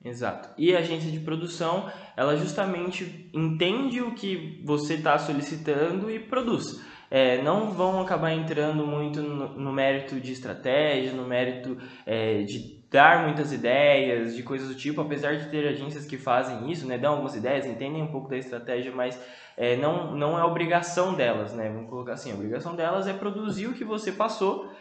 Exato. 0.07 0.49
E 0.57 0.75
a 0.75 0.79
agência 0.79 1.11
de 1.11 1.19
produção, 1.19 1.91
ela 2.15 2.35
justamente 2.35 3.29
entende 3.33 4.01
o 4.01 4.11
que 4.11 4.61
você 4.65 4.95
está 4.95 5.17
solicitando 5.17 6.09
e 6.09 6.19
produz. 6.19 6.81
É, 7.09 7.41
não 7.41 7.71
vão 7.71 8.01
acabar 8.01 8.33
entrando 8.33 8.85
muito 8.85 9.21
no, 9.21 9.49
no 9.49 9.71
mérito 9.71 10.19
de 10.19 10.33
estratégia, 10.33 11.13
no 11.13 11.25
mérito 11.25 11.77
é, 12.05 12.43
de 12.43 12.77
dar 12.89 13.23
muitas 13.23 13.51
ideias, 13.51 14.35
de 14.35 14.43
coisas 14.43 14.67
do 14.67 14.75
tipo, 14.75 15.01
apesar 15.01 15.35
de 15.37 15.49
ter 15.49 15.67
agências 15.67 16.05
que 16.05 16.17
fazem 16.17 16.71
isso, 16.71 16.87
né, 16.87 16.97
dão 16.97 17.13
algumas 17.13 17.35
ideias, 17.35 17.65
entendem 17.65 18.01
um 18.01 18.11
pouco 18.11 18.29
da 18.29 18.37
estratégia, 18.37 18.91
mas 18.93 19.21
é, 19.57 19.75
não, 19.75 20.15
não 20.15 20.37
é 20.37 20.43
obrigação 20.43 21.13
delas, 21.13 21.53
né? 21.53 21.69
Vamos 21.69 21.89
colocar 21.89 22.13
assim, 22.13 22.31
a 22.31 22.35
obrigação 22.35 22.75
delas 22.75 23.07
é 23.07 23.13
produzir 23.13 23.67
o 23.67 23.73
que 23.73 23.83
você 23.83 24.11
passou 24.11 24.71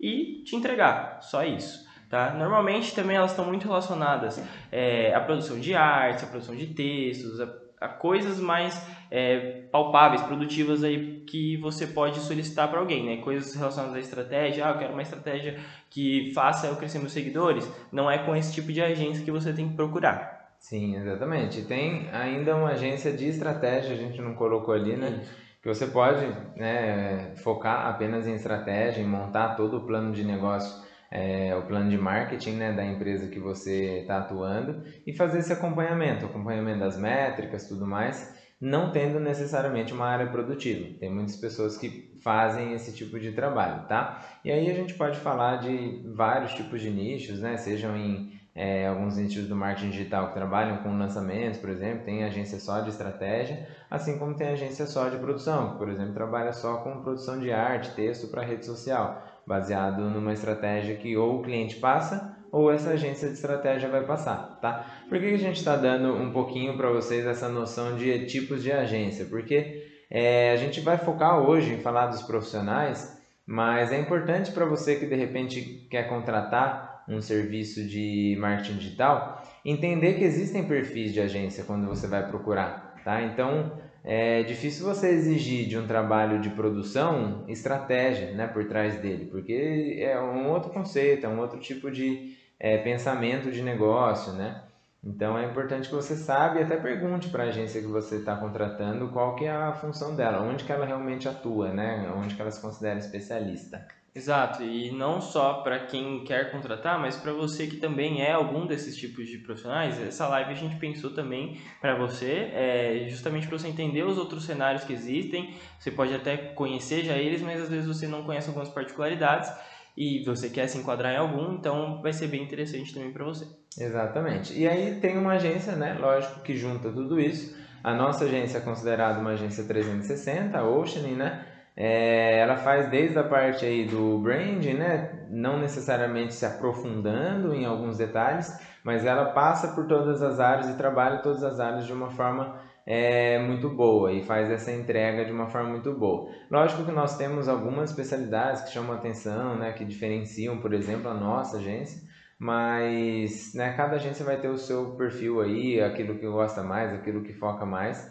e 0.00 0.42
te 0.44 0.54
entregar, 0.54 1.20
só 1.22 1.44
isso. 1.44 1.85
Tá? 2.16 2.32
Normalmente 2.32 2.94
também 2.94 3.14
elas 3.14 3.32
estão 3.32 3.44
muito 3.44 3.68
relacionadas 3.68 4.42
é, 4.72 5.14
à 5.14 5.20
produção 5.20 5.60
de 5.60 5.74
arte, 5.74 6.24
à 6.24 6.26
produção 6.26 6.56
de 6.56 6.68
textos, 6.68 7.38
a, 7.42 7.48
a 7.78 7.88
coisas 7.88 8.40
mais 8.40 8.82
é, 9.10 9.64
palpáveis, 9.70 10.22
produtivas 10.22 10.82
aí 10.82 11.26
que 11.28 11.58
você 11.58 11.86
pode 11.86 12.18
solicitar 12.20 12.70
para 12.70 12.80
alguém, 12.80 13.04
né? 13.04 13.22
Coisas 13.22 13.54
relacionadas 13.54 13.98
à 13.98 14.00
estratégia, 14.00 14.66
ah, 14.66 14.70
eu 14.70 14.78
quero 14.78 14.94
uma 14.94 15.02
estratégia 15.02 15.58
que 15.90 16.32
faça 16.34 16.68
eu 16.68 16.76
crescer 16.76 17.00
meus 17.00 17.12
seguidores. 17.12 17.70
Não 17.92 18.10
é 18.10 18.16
com 18.16 18.34
esse 18.34 18.50
tipo 18.54 18.72
de 18.72 18.80
agência 18.80 19.22
que 19.22 19.30
você 19.30 19.52
tem 19.52 19.68
que 19.68 19.76
procurar. 19.76 20.54
Sim, 20.58 20.96
exatamente. 20.96 21.66
Tem 21.66 22.08
ainda 22.14 22.56
uma 22.56 22.70
agência 22.70 23.12
de 23.12 23.28
estratégia, 23.28 23.92
a 23.92 23.98
gente 23.98 24.22
não 24.22 24.34
colocou 24.34 24.72
ali, 24.72 24.96
né? 24.96 25.22
Que 25.62 25.68
você 25.68 25.86
pode 25.86 26.24
né, 26.56 27.34
focar 27.42 27.88
apenas 27.88 28.26
em 28.26 28.32
estratégia, 28.32 29.02
em 29.02 29.06
montar 29.06 29.54
todo 29.54 29.76
o 29.76 29.80
plano 29.82 30.14
de 30.14 30.24
negócio, 30.24 30.85
é, 31.10 31.54
o 31.56 31.62
plano 31.62 31.90
de 31.90 31.98
marketing 31.98 32.52
né, 32.52 32.72
da 32.72 32.84
empresa 32.84 33.28
que 33.28 33.38
você 33.38 34.00
está 34.00 34.18
atuando 34.18 34.82
e 35.06 35.12
fazer 35.12 35.38
esse 35.38 35.52
acompanhamento, 35.52 36.26
acompanhamento 36.26 36.80
das 36.80 36.98
métricas, 36.98 37.68
tudo 37.68 37.86
mais, 37.86 38.34
não 38.60 38.90
tendo 38.90 39.20
necessariamente 39.20 39.92
uma 39.92 40.06
área 40.06 40.26
produtiva. 40.26 40.98
Tem 40.98 41.12
muitas 41.12 41.36
pessoas 41.36 41.76
que 41.76 42.16
fazem 42.22 42.72
esse 42.72 42.92
tipo 42.94 43.20
de 43.20 43.32
trabalho, 43.32 43.86
tá? 43.86 44.22
E 44.44 44.50
aí 44.50 44.70
a 44.70 44.74
gente 44.74 44.94
pode 44.94 45.18
falar 45.18 45.56
de 45.56 46.02
vários 46.14 46.54
tipos 46.54 46.80
de 46.80 46.90
nichos, 46.90 47.40
né? 47.40 47.56
Sejam 47.56 47.96
em 47.96 48.36
é, 48.54 48.86
alguns 48.86 49.18
nichos 49.18 49.46
do 49.46 49.54
marketing 49.54 49.90
digital 49.90 50.28
que 50.28 50.34
trabalham 50.34 50.78
com 50.78 50.96
lançamentos, 50.96 51.60
por 51.60 51.68
exemplo, 51.68 52.06
tem 52.06 52.24
agência 52.24 52.58
só 52.58 52.80
de 52.80 52.88
estratégia, 52.88 53.68
assim 53.90 54.18
como 54.18 54.34
tem 54.34 54.48
agência 54.48 54.86
só 54.86 55.10
de 55.10 55.18
produção, 55.18 55.72
que, 55.72 55.78
por 55.78 55.90
exemplo, 55.90 56.14
trabalha 56.14 56.54
só 56.54 56.78
com 56.78 57.02
produção 57.02 57.38
de 57.38 57.52
arte, 57.52 57.94
texto 57.94 58.28
para 58.28 58.42
rede 58.42 58.64
social, 58.64 59.22
baseado 59.46 60.10
numa 60.10 60.32
estratégia 60.32 60.96
que 60.96 61.16
ou 61.16 61.38
o 61.38 61.42
cliente 61.42 61.76
passa 61.76 62.36
ou 62.50 62.70
essa 62.70 62.90
agência 62.90 63.28
de 63.28 63.34
estratégia 63.34 63.88
vai 63.88 64.04
passar, 64.04 64.58
tá? 64.60 64.86
Por 65.08 65.18
que 65.18 65.26
a 65.26 65.38
gente 65.38 65.56
está 65.56 65.76
dando 65.76 66.14
um 66.14 66.32
pouquinho 66.32 66.76
para 66.76 66.88
vocês 66.90 67.26
essa 67.26 67.48
noção 67.48 67.96
de 67.96 68.26
tipos 68.26 68.62
de 68.62 68.72
agência? 68.72 69.26
Porque 69.26 69.84
é, 70.10 70.52
a 70.52 70.56
gente 70.56 70.80
vai 70.80 70.96
focar 70.96 71.38
hoje 71.38 71.74
em 71.74 71.78
falar 71.78 72.06
dos 72.06 72.22
profissionais, 72.22 73.20
mas 73.46 73.92
é 73.92 74.00
importante 74.00 74.52
para 74.52 74.64
você 74.64 74.96
que 74.96 75.06
de 75.06 75.14
repente 75.14 75.86
quer 75.90 76.08
contratar 76.08 77.04
um 77.08 77.20
serviço 77.20 77.86
de 77.86 78.36
marketing 78.40 78.78
digital, 78.78 79.42
entender 79.64 80.14
que 80.14 80.24
existem 80.24 80.66
perfis 80.66 81.12
de 81.12 81.20
agência 81.20 81.64
quando 81.64 81.86
você 81.86 82.06
vai 82.06 82.26
procurar, 82.26 82.94
tá? 83.04 83.22
Então, 83.22 83.72
é 84.08 84.44
difícil 84.44 84.86
você 84.86 85.08
exigir 85.08 85.66
de 85.66 85.76
um 85.76 85.84
trabalho 85.84 86.40
de 86.40 86.50
produção 86.50 87.44
estratégia, 87.48 88.30
né, 88.30 88.46
por 88.46 88.64
trás 88.68 89.00
dele, 89.00 89.24
porque 89.26 89.96
é 89.98 90.16
um 90.20 90.48
outro 90.48 90.70
conceito, 90.70 91.26
é 91.26 91.28
um 91.28 91.40
outro 91.40 91.58
tipo 91.58 91.90
de 91.90 92.36
é, 92.58 92.78
pensamento 92.78 93.50
de 93.50 93.62
negócio, 93.62 94.32
né? 94.32 94.62
Então 95.02 95.36
é 95.36 95.44
importante 95.44 95.88
que 95.88 95.94
você 95.94 96.14
saiba 96.14 96.60
e 96.60 96.62
até 96.62 96.76
pergunte 96.76 97.28
para 97.30 97.44
a 97.44 97.46
agência 97.48 97.80
que 97.80 97.88
você 97.88 98.16
está 98.16 98.36
contratando 98.36 99.08
qual 99.08 99.34
que 99.34 99.44
é 99.44 99.50
a 99.50 99.72
função 99.72 100.14
dela, 100.14 100.40
onde 100.40 100.64
que 100.64 100.70
ela 100.70 100.86
realmente 100.86 101.28
atua, 101.28 101.72
né? 101.72 102.08
Onde 102.16 102.34
que 102.36 102.40
ela 102.40 102.50
se 102.50 102.60
considera 102.60 102.98
especialista. 103.00 103.86
Exato, 104.16 104.62
e 104.62 104.90
não 104.92 105.20
só 105.20 105.60
para 105.60 105.80
quem 105.80 106.24
quer 106.24 106.50
contratar, 106.50 106.98
mas 106.98 107.16
para 107.16 107.34
você 107.34 107.66
que 107.66 107.76
também 107.76 108.22
é 108.22 108.32
algum 108.32 108.66
desses 108.66 108.96
tipos 108.96 109.28
de 109.28 109.36
profissionais. 109.36 110.00
Essa 110.00 110.26
live 110.28 110.52
a 110.52 110.54
gente 110.54 110.76
pensou 110.76 111.10
também 111.12 111.60
para 111.82 111.98
você, 111.98 112.48
é, 112.54 113.04
justamente 113.10 113.46
para 113.46 113.58
você 113.58 113.68
entender 113.68 114.04
os 114.04 114.16
outros 114.16 114.46
cenários 114.46 114.84
que 114.84 114.94
existem. 114.94 115.54
Você 115.78 115.90
pode 115.90 116.14
até 116.14 116.34
conhecer 116.34 117.04
já 117.04 117.12
eles, 117.12 117.42
mas 117.42 117.60
às 117.60 117.68
vezes 117.68 117.86
você 117.86 118.08
não 118.08 118.22
conhece 118.22 118.48
algumas 118.48 118.70
particularidades 118.70 119.52
e 119.94 120.24
você 120.24 120.48
quer 120.48 120.66
se 120.66 120.78
enquadrar 120.78 121.12
em 121.12 121.18
algum, 121.18 121.52
então 121.52 122.00
vai 122.00 122.14
ser 122.14 122.28
bem 122.28 122.42
interessante 122.42 122.94
também 122.94 123.12
para 123.12 123.26
você. 123.26 123.46
Exatamente. 123.78 124.58
E 124.58 124.66
aí 124.66 124.98
tem 124.98 125.18
uma 125.18 125.32
agência, 125.32 125.76
né, 125.76 125.94
lógico, 126.00 126.40
que 126.40 126.56
junta 126.56 126.90
tudo 126.90 127.20
isso. 127.20 127.54
A 127.84 127.92
nossa 127.94 128.24
agência 128.24 128.56
é 128.56 128.60
considerada 128.62 129.20
uma 129.20 129.32
agência 129.32 129.62
360, 129.64 130.58
a 130.58 130.66
Ocean, 130.66 131.02
né? 131.02 131.55
É, 131.76 132.38
ela 132.38 132.56
faz 132.56 132.88
desde 132.88 133.18
a 133.18 133.24
parte 133.24 133.66
aí 133.66 133.84
do 133.84 134.18
branding, 134.18 134.74
né? 134.74 135.26
não 135.28 135.58
necessariamente 135.58 136.32
se 136.32 136.46
aprofundando 136.46 137.54
em 137.54 137.66
alguns 137.66 137.98
detalhes, 137.98 138.50
mas 138.82 139.04
ela 139.04 139.26
passa 139.26 139.68
por 139.68 139.86
todas 139.86 140.22
as 140.22 140.40
áreas 140.40 140.70
e 140.70 140.76
trabalha 140.76 141.18
todas 141.18 141.44
as 141.44 141.60
áreas 141.60 141.84
de 141.84 141.92
uma 141.92 142.08
forma 142.08 142.58
é, 142.86 143.38
muito 143.40 143.68
boa 143.68 144.10
e 144.12 144.22
faz 144.22 144.50
essa 144.50 144.72
entrega 144.72 145.24
de 145.24 145.32
uma 145.32 145.48
forma 145.48 145.70
muito 145.70 145.92
boa. 145.92 146.30
Lógico 146.50 146.84
que 146.84 146.92
nós 146.92 147.18
temos 147.18 147.48
algumas 147.48 147.90
especialidades 147.90 148.62
que 148.62 148.70
chamam 148.70 148.96
atenção, 148.96 149.56
né? 149.58 149.72
que 149.72 149.84
diferenciam, 149.84 150.58
por 150.58 150.72
exemplo, 150.72 151.10
a 151.10 151.14
nossa 151.14 151.58
agência, 151.58 152.00
mas 152.38 153.52
né, 153.54 153.74
cada 153.76 153.96
agência 153.96 154.24
vai 154.24 154.38
ter 154.38 154.48
o 154.48 154.58
seu 154.58 154.94
perfil 154.96 155.40
aí, 155.40 155.80
aquilo 155.80 156.18
que 156.18 156.26
gosta 156.26 156.62
mais, 156.62 156.92
aquilo 156.92 157.22
que 157.22 157.32
foca 157.32 157.66
mais. 157.66 158.10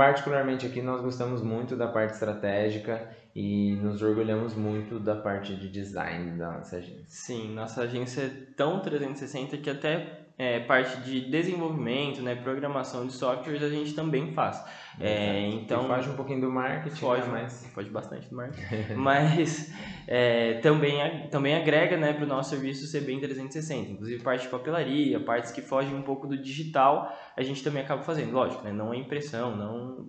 Particularmente 0.00 0.64
aqui 0.64 0.80
nós 0.80 1.02
gostamos 1.02 1.42
muito 1.42 1.76
da 1.76 1.86
parte 1.86 2.14
estratégica 2.14 3.06
e 3.36 3.76
nos 3.82 4.00
orgulhamos 4.00 4.54
muito 4.54 4.98
da 4.98 5.14
parte 5.14 5.54
de 5.54 5.68
design 5.68 6.38
da 6.38 6.52
nossa 6.52 6.78
agência. 6.78 7.04
Sim, 7.06 7.52
nossa 7.52 7.82
agência 7.82 8.22
é 8.22 8.30
tão 8.56 8.80
360 8.80 9.58
que 9.58 9.68
até 9.68 10.19
é, 10.40 10.58
parte 10.58 11.02
de 11.02 11.20
desenvolvimento, 11.20 12.22
né, 12.22 12.34
programação 12.34 13.06
de 13.06 13.12
softwares 13.12 13.62
a 13.62 13.68
gente 13.68 13.92
também 13.92 14.32
faz. 14.32 14.64
É, 14.98 15.46
então 15.48 15.84
e 15.84 15.88
foge 15.88 16.08
um 16.08 16.16
pouquinho 16.16 16.40
do 16.40 16.50
marketing, 16.50 16.96
foge, 16.96 17.28
né, 17.28 17.42
mas 17.42 17.66
foge 17.74 17.90
bastante 17.90 18.26
do 18.30 18.36
marketing, 18.36 18.94
mas 18.96 19.70
é, 20.08 20.54
também 20.60 21.28
também 21.28 21.54
agrega, 21.54 21.98
né, 21.98 22.14
para 22.14 22.24
o 22.24 22.26
nosso 22.26 22.48
serviço 22.48 22.86
ser 22.86 23.02
bem 23.02 23.20
360. 23.20 23.90
Inclusive 23.90 24.22
parte 24.22 24.44
de 24.44 24.48
papelaria, 24.48 25.20
partes 25.20 25.52
que 25.52 25.60
fogem 25.60 25.94
um 25.94 26.00
pouco 26.00 26.26
do 26.26 26.40
digital, 26.40 27.14
a 27.36 27.42
gente 27.42 27.62
também 27.62 27.82
acaba 27.82 28.00
fazendo. 28.00 28.32
Lógico, 28.32 28.64
né, 28.64 28.72
não 28.72 28.94
é 28.94 28.96
impressão, 28.96 29.54
não 29.54 30.06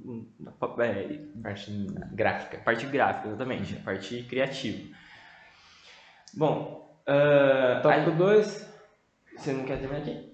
é, 0.80 1.20
parte 1.44 1.88
gráfica, 2.14 2.58
parte 2.60 2.86
gráfica, 2.86 3.28
exatamente, 3.28 3.76
uhum. 3.76 3.82
parte 3.82 4.24
criativa. 4.30 4.96
Bom, 6.34 6.90
uh, 7.06 7.82
tópico 7.82 8.12
2 8.12 8.71
você 9.38 9.54
não 9.54 9.64
quer 9.66 9.80
terminar 9.80 10.02
aqui? 10.02 10.32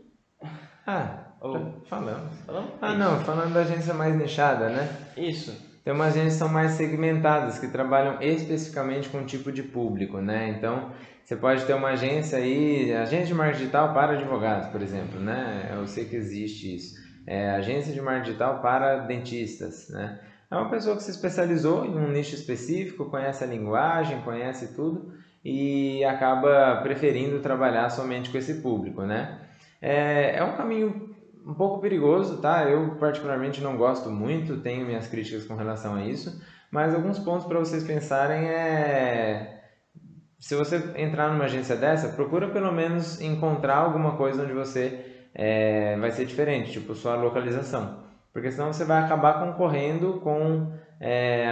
Ah, 0.85 1.33
Ou... 1.41 1.83
falamos. 1.87 2.39
Falamos? 2.45 2.71
Ah, 2.81 2.89
Isso. 2.89 2.97
não, 2.97 3.19
falando 3.21 3.53
da 3.53 3.61
agência 3.61 3.93
mais 3.93 4.15
nichada, 4.15 4.69
né? 4.69 4.89
Isso. 5.15 5.65
Tem 5.83 5.93
umas 5.93 6.09
agências 6.09 6.33
que 6.33 6.39
são 6.39 6.49
mais 6.49 6.71
segmentadas, 6.71 7.59
que 7.59 7.67
trabalham 7.67 8.21
especificamente 8.21 9.07
com 9.07 9.19
um 9.19 9.25
tipo 9.25 9.51
de 9.51 9.63
público, 9.63 10.17
né? 10.17 10.49
Então, 10.57 10.91
você 11.23 11.35
pode 11.35 11.65
ter 11.65 11.73
uma 11.73 11.89
agência 11.89 12.37
aí, 12.37 12.93
agência 12.93 13.27
de 13.27 13.33
marketing 13.33 13.59
digital 13.59 13.93
para 13.93 14.13
advogados, 14.13 14.67
por 14.69 14.81
exemplo, 14.81 15.19
né? 15.19 15.71
Eu 15.73 15.87
sei 15.87 16.05
que 16.05 16.15
existe 16.15 16.75
isso. 16.75 16.95
É, 17.25 17.51
agência 17.51 17.93
de 17.93 18.01
marketing 18.01 18.25
digital 18.25 18.61
para 18.61 18.97
dentistas, 18.99 19.87
né? 19.89 20.19
É 20.49 20.55
uma 20.55 20.69
pessoa 20.69 20.95
que 20.95 21.03
se 21.03 21.11
especializou 21.11 21.85
em 21.85 21.95
um 21.95 22.09
nicho 22.09 22.35
específico, 22.35 23.09
conhece 23.09 23.43
a 23.43 23.47
linguagem, 23.47 24.21
conhece 24.21 24.73
tudo 24.73 25.13
e 25.49 26.03
acaba 26.03 26.81
preferindo 26.83 27.39
trabalhar 27.39 27.89
somente 27.89 28.29
com 28.29 28.37
esse 28.37 28.55
público, 28.55 29.03
né? 29.03 29.39
É, 29.81 30.35
é 30.35 30.43
um 30.43 30.57
caminho 30.57 31.15
um 31.45 31.53
pouco 31.53 31.79
perigoso, 31.79 32.41
tá? 32.41 32.65
Eu 32.65 32.97
particularmente 32.99 33.61
não 33.61 33.77
gosto 33.77 34.09
muito, 34.09 34.57
tenho 34.57 34.85
minhas 34.85 35.07
críticas 35.07 35.45
com 35.45 35.55
relação 35.55 35.95
a 35.95 36.03
isso, 36.03 36.43
mas 36.69 36.93
alguns 36.93 37.17
pontos 37.17 37.47
para 37.47 37.59
vocês 37.59 37.81
pensarem 37.85 38.45
é 38.49 39.61
se 40.37 40.53
você 40.53 40.91
entrar 40.97 41.31
numa 41.31 41.45
agência 41.45 41.77
dessa, 41.77 42.09
procura 42.09 42.49
pelo 42.49 42.73
menos 42.73 43.21
encontrar 43.21 43.77
alguma 43.77 44.17
coisa 44.17 44.43
onde 44.43 44.51
você 44.51 45.29
é, 45.33 45.95
vai 45.97 46.11
ser 46.11 46.25
diferente, 46.25 46.73
tipo 46.73 46.93
sua 46.93 47.15
localização, 47.15 48.03
porque 48.33 48.51
senão 48.51 48.73
você 48.73 48.83
vai 48.83 49.01
acabar 49.01 49.39
concorrendo 49.39 50.19
com 50.19 50.73
é, 50.99 51.47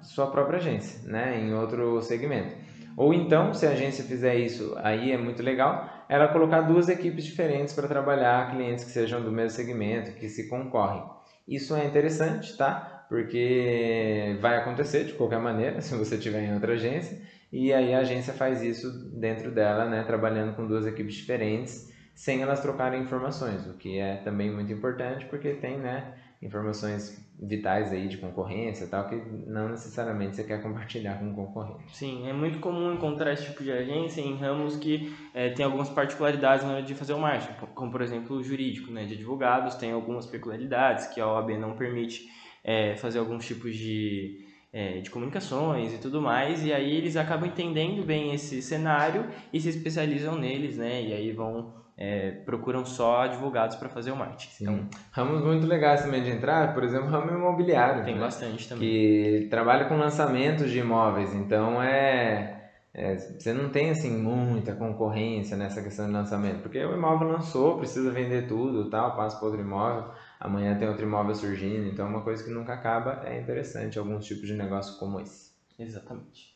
sua 0.00 0.28
própria 0.28 0.56
agência, 0.56 1.06
né, 1.06 1.38
em 1.38 1.52
outro 1.52 2.00
segmento. 2.00 2.63
Ou 2.96 3.12
então, 3.12 3.52
se 3.52 3.66
a 3.66 3.70
agência 3.70 4.04
fizer 4.04 4.36
isso, 4.36 4.72
aí 4.78 5.10
é 5.12 5.16
muito 5.16 5.42
legal, 5.42 5.80
ela 6.08 6.28
colocar 6.28 6.60
duas 6.62 6.88
equipes 6.88 7.24
diferentes 7.24 7.74
para 7.74 7.88
trabalhar 7.88 8.48
clientes 8.48 8.84
que 8.84 8.90
sejam 8.90 9.22
do 9.22 9.32
mesmo 9.32 9.50
segmento, 9.50 10.12
que 10.14 10.28
se 10.28 10.48
concorrem. 10.48 11.04
Isso 11.46 11.74
é 11.74 11.84
interessante, 11.84 12.56
tá? 12.56 13.04
Porque 13.08 14.36
vai 14.40 14.56
acontecer 14.56 15.04
de 15.04 15.14
qualquer 15.14 15.38
maneira, 15.38 15.80
se 15.82 15.94
você 15.94 16.16
tiver 16.18 16.42
em 16.44 16.52
outra 16.54 16.72
agência, 16.74 17.16
e 17.52 17.72
aí 17.72 17.92
a 17.92 17.98
agência 18.00 18.32
faz 18.32 18.62
isso 18.62 18.90
dentro 19.12 19.50
dela, 19.52 19.86
né, 19.86 20.02
trabalhando 20.02 20.52
com 20.52 20.66
duas 20.66 20.86
equipes 20.86 21.14
diferentes, 21.14 21.84
sem 22.14 22.42
elas 22.42 22.60
trocarem 22.60 23.00
informações, 23.00 23.66
o 23.66 23.74
que 23.74 23.98
é 23.98 24.16
também 24.16 24.50
muito 24.50 24.72
importante, 24.72 25.26
porque 25.26 25.54
tem, 25.54 25.78
né, 25.78 26.06
informações 26.40 27.10
vitais 27.40 27.92
aí 27.92 28.08
de 28.08 28.16
concorrência 28.16 28.86
tal 28.86 29.08
que 29.08 29.16
não 29.46 29.68
necessariamente 29.68 30.36
você 30.36 30.44
quer 30.44 30.62
compartilhar 30.62 31.18
com 31.18 31.30
o 31.30 31.34
concorrente. 31.34 31.96
Sim, 31.96 32.28
é 32.28 32.32
muito 32.32 32.58
comum 32.60 32.92
encontrar 32.92 33.32
esse 33.32 33.44
tipo 33.46 33.62
de 33.62 33.72
agência 33.72 34.20
em 34.20 34.36
ramos 34.36 34.76
que 34.76 35.12
é, 35.34 35.50
tem 35.50 35.64
algumas 35.64 35.90
particularidades 35.90 36.64
na 36.64 36.74
hora 36.74 36.82
de 36.82 36.94
fazer 36.94 37.12
o 37.12 37.18
marketing, 37.18 37.66
como 37.74 37.90
por 37.90 38.02
exemplo 38.02 38.36
o 38.36 38.42
jurídico, 38.42 38.90
né, 38.90 39.04
de 39.04 39.14
advogados 39.14 39.74
tem 39.74 39.92
algumas 39.92 40.26
peculiaridades 40.26 41.06
que 41.08 41.20
a 41.20 41.26
OAB 41.26 41.58
não 41.58 41.76
permite 41.76 42.28
é, 42.62 42.96
fazer 42.96 43.18
alguns 43.18 43.46
tipos 43.46 43.76
de 43.76 44.44
é, 44.72 45.00
de 45.00 45.08
comunicações 45.08 45.94
e 45.94 45.98
tudo 45.98 46.20
mais, 46.20 46.64
e 46.64 46.72
aí 46.72 46.96
eles 46.96 47.16
acabam 47.16 47.48
entendendo 47.48 48.04
bem 48.04 48.34
esse 48.34 48.60
cenário 48.60 49.24
e 49.52 49.60
se 49.60 49.68
especializam 49.68 50.36
neles, 50.36 50.76
né, 50.76 51.00
e 51.00 51.12
aí 51.12 51.30
vão 51.30 51.83
é, 51.96 52.32
procuram 52.44 52.84
só 52.84 53.22
advogados 53.22 53.76
para 53.76 53.88
fazer 53.88 54.10
o 54.10 54.16
marketing. 54.16 54.50
Sim. 54.50 54.64
Então, 54.64 54.88
ramos 55.12 55.44
muito 55.44 55.66
legais 55.66 56.02
também 56.02 56.22
de 56.22 56.30
entrar, 56.30 56.74
por 56.74 56.82
exemplo, 56.82 57.08
ramo 57.08 57.30
imobiliário. 57.30 58.04
Tem 58.04 58.14
né? 58.14 58.20
bastante 58.20 58.68
também. 58.68 58.88
Que 58.88 59.46
trabalha 59.48 59.86
com 59.86 59.96
lançamentos 59.96 60.70
de 60.70 60.78
imóveis, 60.80 61.32
então 61.34 61.80
é, 61.82 62.70
é, 62.92 63.16
você 63.16 63.52
não 63.52 63.70
tem 63.70 63.90
assim 63.90 64.10
muita 64.10 64.74
concorrência 64.74 65.56
nessa 65.56 65.82
questão 65.82 66.06
de 66.06 66.12
lançamento, 66.12 66.62
porque 66.62 66.84
o 66.84 66.94
imóvel 66.94 67.28
lançou, 67.28 67.78
precisa 67.78 68.10
vender 68.10 68.48
tudo, 68.48 68.90
tal, 68.90 69.16
passa 69.16 69.36
para 69.36 69.46
outro 69.46 69.60
imóvel, 69.60 70.10
amanhã 70.40 70.76
tem 70.76 70.88
outro 70.88 71.04
imóvel 71.04 71.34
surgindo, 71.34 71.88
então 71.88 72.06
é 72.06 72.08
uma 72.08 72.22
coisa 72.22 72.42
que 72.42 72.50
nunca 72.50 72.74
acaba, 72.74 73.22
é 73.24 73.38
interessante 73.38 73.98
alguns 73.98 74.26
tipos 74.26 74.48
de 74.48 74.54
negócio 74.54 74.98
como 74.98 75.20
esse. 75.20 75.52
Exatamente. 75.78 76.54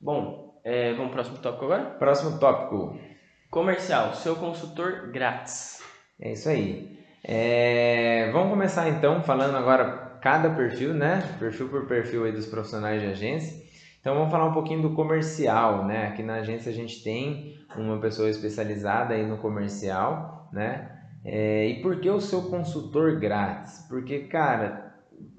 Bom, 0.00 0.60
é, 0.62 0.92
vamos 0.94 1.06
para 1.06 1.08
o 1.08 1.12
próximo 1.12 1.38
tópico 1.38 1.64
agora? 1.64 1.84
Próximo 1.90 2.38
tópico. 2.38 3.07
Comercial, 3.50 4.14
seu 4.14 4.36
consultor 4.36 5.08
grátis. 5.10 5.82
É 6.20 6.32
isso 6.32 6.50
aí. 6.50 6.98
É, 7.24 8.30
vamos 8.30 8.50
começar 8.50 8.88
então 8.90 9.22
falando 9.22 9.56
agora 9.56 10.18
cada 10.20 10.50
perfil, 10.50 10.92
né? 10.92 11.36
Perfil 11.38 11.70
por 11.70 11.86
perfil 11.86 12.24
aí 12.24 12.32
dos 12.32 12.44
profissionais 12.44 13.00
de 13.00 13.08
agência. 13.08 13.56
Então 14.00 14.14
vamos 14.14 14.30
falar 14.30 14.46
um 14.46 14.52
pouquinho 14.52 14.82
do 14.82 14.94
comercial, 14.94 15.86
né? 15.86 16.08
Aqui 16.08 16.22
na 16.22 16.36
agência 16.36 16.70
a 16.70 16.74
gente 16.74 17.02
tem 17.02 17.56
uma 17.74 17.98
pessoa 17.98 18.28
especializada 18.28 19.14
aí 19.14 19.26
no 19.26 19.38
comercial, 19.38 20.50
né? 20.52 20.90
É, 21.24 21.68
e 21.68 21.80
por 21.80 22.00
que 22.00 22.10
o 22.10 22.20
seu 22.20 22.42
consultor 22.50 23.18
grátis? 23.18 23.86
Porque, 23.88 24.20
cara, 24.20 24.94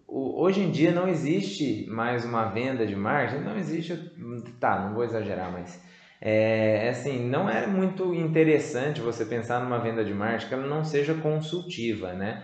o, 0.08 0.42
hoje 0.42 0.62
em 0.62 0.72
dia 0.72 0.92
não 0.92 1.08
existe 1.08 1.86
mais 1.89 2.25
uma 2.25 2.46
venda 2.46 2.88
de 2.88 2.96
margem, 2.96 3.42
não 3.42 3.56
existe, 3.56 3.96
tá, 4.60 4.80
não 4.80 4.96
vou 4.96 5.04
exagerar, 5.04 5.51
mas 5.51 5.80
é, 6.21 6.88
é, 6.88 6.89
assim, 6.89 7.29
não 7.29 7.49
é 7.49 7.65
muito 7.65 8.13
interessante 8.13 8.99
você 8.99 9.23
pensar 9.25 9.61
numa 9.61 9.79
venda 9.79 10.03
de 10.03 10.13
marketing 10.13 10.47
que 10.47 10.53
ela 10.53 10.67
não 10.67 10.83
seja 10.83 11.13
consultiva, 11.13 12.13
né? 12.13 12.43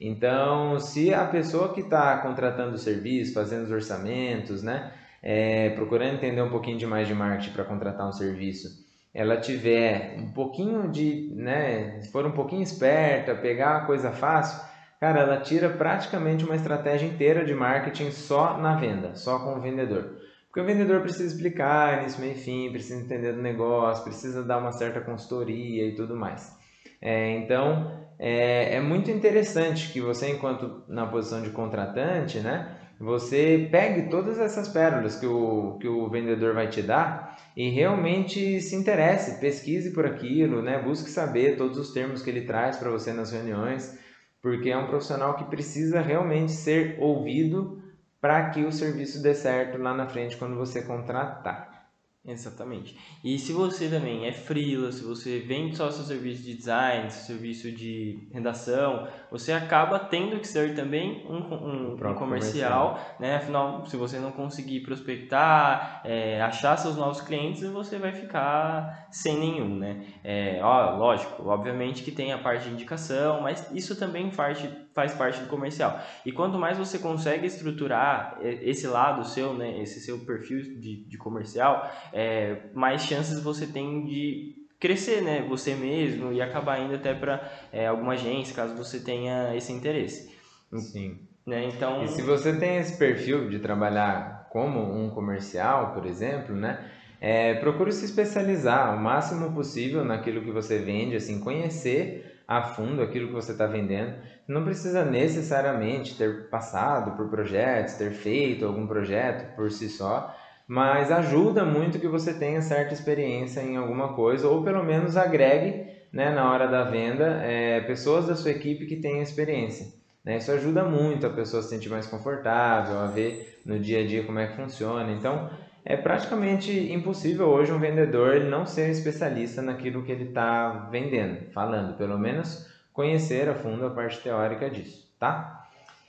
Então, 0.00 0.78
se 0.78 1.12
a 1.12 1.24
pessoa 1.24 1.72
que 1.72 1.80
está 1.80 2.18
contratando 2.18 2.74
o 2.74 2.78
serviço, 2.78 3.34
fazendo 3.34 3.64
os 3.64 3.70
orçamentos, 3.70 4.62
né, 4.62 4.92
é, 5.22 5.70
procurando 5.70 6.14
entender 6.14 6.42
um 6.42 6.50
pouquinho 6.50 6.78
de 6.78 6.86
mais 6.86 7.08
de 7.08 7.14
marketing 7.14 7.52
para 7.52 7.64
contratar 7.64 8.06
um 8.06 8.12
serviço, 8.12 8.84
ela 9.14 9.38
tiver 9.38 10.16
um 10.18 10.30
pouquinho 10.32 10.90
de, 10.90 11.32
né, 11.34 12.02
for 12.12 12.26
um 12.26 12.32
pouquinho 12.32 12.62
esperta, 12.62 13.34
pegar 13.34 13.78
a 13.78 13.86
coisa 13.86 14.12
fácil, 14.12 14.62
cara, 15.00 15.20
ela 15.20 15.40
tira 15.40 15.70
praticamente 15.70 16.44
uma 16.44 16.54
estratégia 16.54 17.06
inteira 17.06 17.44
de 17.44 17.54
marketing 17.54 18.10
só 18.10 18.58
na 18.58 18.76
venda, 18.76 19.14
só 19.14 19.38
com 19.38 19.56
o 19.56 19.60
vendedor. 19.60 20.25
Porque 20.56 20.72
o 20.72 20.74
vendedor 20.74 21.02
precisa 21.02 21.26
explicar 21.34 22.00
início, 22.00 22.18
meio 22.18 22.32
e 22.32 22.38
fim, 22.38 22.72
precisa 22.72 22.98
entender 22.98 23.34
do 23.34 23.42
negócio, 23.42 24.02
precisa 24.02 24.42
dar 24.42 24.56
uma 24.56 24.72
certa 24.72 25.02
consultoria 25.02 25.86
e 25.86 25.94
tudo 25.94 26.16
mais. 26.16 26.50
É, 26.98 27.32
então, 27.32 28.08
é, 28.18 28.76
é, 28.76 28.80
muito 28.80 29.10
interessante 29.10 29.92
que 29.92 30.00
você, 30.00 30.30
enquanto 30.30 30.82
na 30.88 31.04
posição 31.04 31.42
de 31.42 31.50
contratante, 31.50 32.38
né, 32.38 32.74
você 32.98 33.68
pegue 33.70 34.08
todas 34.08 34.38
essas 34.38 34.66
pérolas 34.66 35.16
que 35.16 35.26
o, 35.26 35.76
que 35.78 35.88
o 35.88 36.08
vendedor 36.08 36.54
vai 36.54 36.70
te 36.70 36.80
dar 36.80 37.36
e 37.54 37.68
realmente 37.68 38.58
se 38.62 38.76
interesse, 38.76 39.38
pesquise 39.38 39.92
por 39.92 40.06
aquilo, 40.06 40.62
né? 40.62 40.80
busque 40.82 41.10
saber 41.10 41.58
todos 41.58 41.76
os 41.76 41.92
termos 41.92 42.22
que 42.22 42.30
ele 42.30 42.46
traz 42.46 42.78
para 42.78 42.90
você 42.90 43.12
nas 43.12 43.30
reuniões, 43.30 43.98
porque 44.40 44.70
é 44.70 44.78
um 44.78 44.86
profissional 44.86 45.36
que 45.36 45.44
precisa 45.50 46.00
realmente 46.00 46.52
ser 46.52 46.96
ouvido 46.98 47.84
para 48.26 48.50
que 48.50 48.64
o 48.64 48.72
serviço 48.72 49.22
dê 49.22 49.32
certo 49.32 49.78
lá 49.80 49.94
na 49.94 50.08
frente 50.08 50.36
quando 50.36 50.56
você 50.56 50.82
contratar. 50.82 51.86
Exatamente. 52.24 52.98
E 53.22 53.38
se 53.38 53.52
você 53.52 53.88
também 53.88 54.26
é 54.26 54.32
freela, 54.32 54.90
se 54.90 55.04
você 55.04 55.38
vende 55.38 55.76
só 55.76 55.88
seu 55.92 56.02
serviço 56.02 56.42
de 56.42 56.56
design, 56.56 57.08
seu 57.08 57.36
serviço 57.36 57.70
de 57.70 58.28
redação, 58.32 59.06
você 59.30 59.52
acaba 59.52 60.00
tendo 60.00 60.40
que 60.40 60.48
ser 60.48 60.74
também 60.74 61.24
um, 61.28 61.36
um, 61.36 61.92
um 61.92 61.96
comercial, 61.96 62.16
comercial, 62.16 63.00
né? 63.20 63.36
Afinal, 63.36 63.86
se 63.86 63.96
você 63.96 64.18
não 64.18 64.32
conseguir 64.32 64.80
prospectar, 64.80 66.00
é, 66.04 66.42
achar 66.42 66.76
seus 66.76 66.96
novos 66.96 67.20
clientes, 67.20 67.62
você 67.62 67.96
vai 67.96 68.10
ficar 68.10 69.06
sem 69.08 69.38
nenhum, 69.38 69.76
né? 69.76 70.04
É, 70.24 70.58
ó, 70.64 70.96
lógico, 70.96 71.48
obviamente 71.48 72.02
que 72.02 72.10
tem 72.10 72.32
a 72.32 72.38
parte 72.38 72.64
de 72.64 72.74
indicação, 72.74 73.40
mas 73.40 73.70
isso 73.70 73.94
também 73.96 74.32
faz, 74.32 74.58
faz 74.96 75.12
parte 75.12 75.40
do 75.40 75.46
comercial. 75.46 76.00
E 76.24 76.32
quanto 76.32 76.58
mais 76.58 76.78
você 76.78 76.98
consegue 76.98 77.46
estruturar 77.46 78.38
esse 78.42 78.86
lado 78.86 79.28
seu, 79.28 79.52
né? 79.52 79.78
Esse 79.82 80.00
seu 80.00 80.20
perfil 80.20 80.62
de, 80.80 81.04
de 81.04 81.18
comercial, 81.18 81.86
é, 82.14 82.70
mais 82.72 83.02
chances 83.02 83.38
você 83.42 83.66
tem 83.66 84.06
de 84.06 84.54
crescer, 84.80 85.20
né? 85.20 85.44
Você 85.50 85.74
mesmo 85.74 86.32
e 86.32 86.40
acabar 86.40 86.80
indo 86.80 86.94
até 86.94 87.12
para 87.12 87.46
é, 87.70 87.86
alguma 87.86 88.14
agência, 88.14 88.56
caso 88.56 88.74
você 88.74 88.98
tenha 88.98 89.54
esse 89.54 89.70
interesse. 89.70 90.34
Sim. 90.72 91.20
Né? 91.46 91.66
Então... 91.66 92.02
E 92.02 92.08
se 92.08 92.22
você 92.22 92.56
tem 92.56 92.78
esse 92.78 92.96
perfil 92.96 93.50
de 93.50 93.58
trabalhar 93.58 94.48
como 94.50 94.80
um 94.80 95.10
comercial, 95.10 95.92
por 95.92 96.06
exemplo, 96.06 96.56
né? 96.56 96.90
É, 97.20 97.54
procure 97.54 97.92
se 97.92 98.06
especializar 98.06 98.96
o 98.96 99.00
máximo 99.00 99.52
possível 99.52 100.02
naquilo 100.04 100.40
que 100.40 100.50
você 100.50 100.78
vende, 100.78 101.16
assim, 101.16 101.40
conhecer 101.40 102.36
a 102.46 102.62
fundo 102.62 103.02
aquilo 103.02 103.28
que 103.28 103.34
você 103.34 103.52
está 103.52 103.66
vendendo. 103.66 104.14
Não 104.48 104.64
precisa 104.64 105.04
necessariamente 105.04 106.16
ter 106.16 106.48
passado 106.48 107.16
por 107.16 107.28
projetos, 107.28 107.94
ter 107.94 108.12
feito 108.12 108.64
algum 108.64 108.86
projeto 108.86 109.54
por 109.56 109.70
si 109.70 109.88
só, 109.88 110.34
mas 110.68 111.10
ajuda 111.10 111.64
muito 111.64 111.98
que 111.98 112.08
você 112.08 112.34
tenha 112.34 112.60
certa 112.60 112.94
experiência 112.94 113.60
em 113.60 113.76
alguma 113.76 114.14
coisa, 114.14 114.48
ou 114.48 114.62
pelo 114.62 114.84
menos 114.84 115.16
agregue 115.16 115.86
né, 116.12 116.30
na 116.30 116.50
hora 116.50 116.66
da 116.66 116.84
venda 116.84 117.40
é, 117.42 117.80
pessoas 117.80 118.26
da 118.26 118.34
sua 118.34 118.50
equipe 118.50 118.86
que 118.86 118.96
tenham 118.96 119.22
experiência. 119.22 119.86
Né? 120.24 120.38
Isso 120.38 120.50
ajuda 120.50 120.84
muito 120.84 121.26
a 121.26 121.30
pessoa 121.30 121.62
se 121.62 121.68
sentir 121.68 121.88
mais 121.88 122.06
confortável, 122.06 122.98
a 122.98 123.06
ver 123.06 123.60
no 123.64 123.78
dia 123.78 124.00
a 124.00 124.06
dia 124.06 124.24
como 124.24 124.38
é 124.38 124.46
que 124.46 124.56
funciona. 124.56 125.12
Então, 125.12 125.50
é 125.84 125.96
praticamente 125.96 126.72
impossível 126.92 127.46
hoje 127.46 127.70
um 127.70 127.78
vendedor 127.78 128.40
não 128.40 128.66
ser 128.66 128.90
especialista 128.90 129.62
naquilo 129.62 130.02
que 130.02 130.10
ele 130.10 130.24
está 130.24 130.88
vendendo, 130.90 131.50
falando, 131.52 131.96
pelo 131.96 132.18
menos 132.18 132.66
conhecer 132.96 133.46
a 133.46 133.54
fundo 133.54 133.84
a 133.86 133.90
parte 133.90 134.18
teórica 134.20 134.70
disso, 134.70 135.06
tá? 135.20 135.68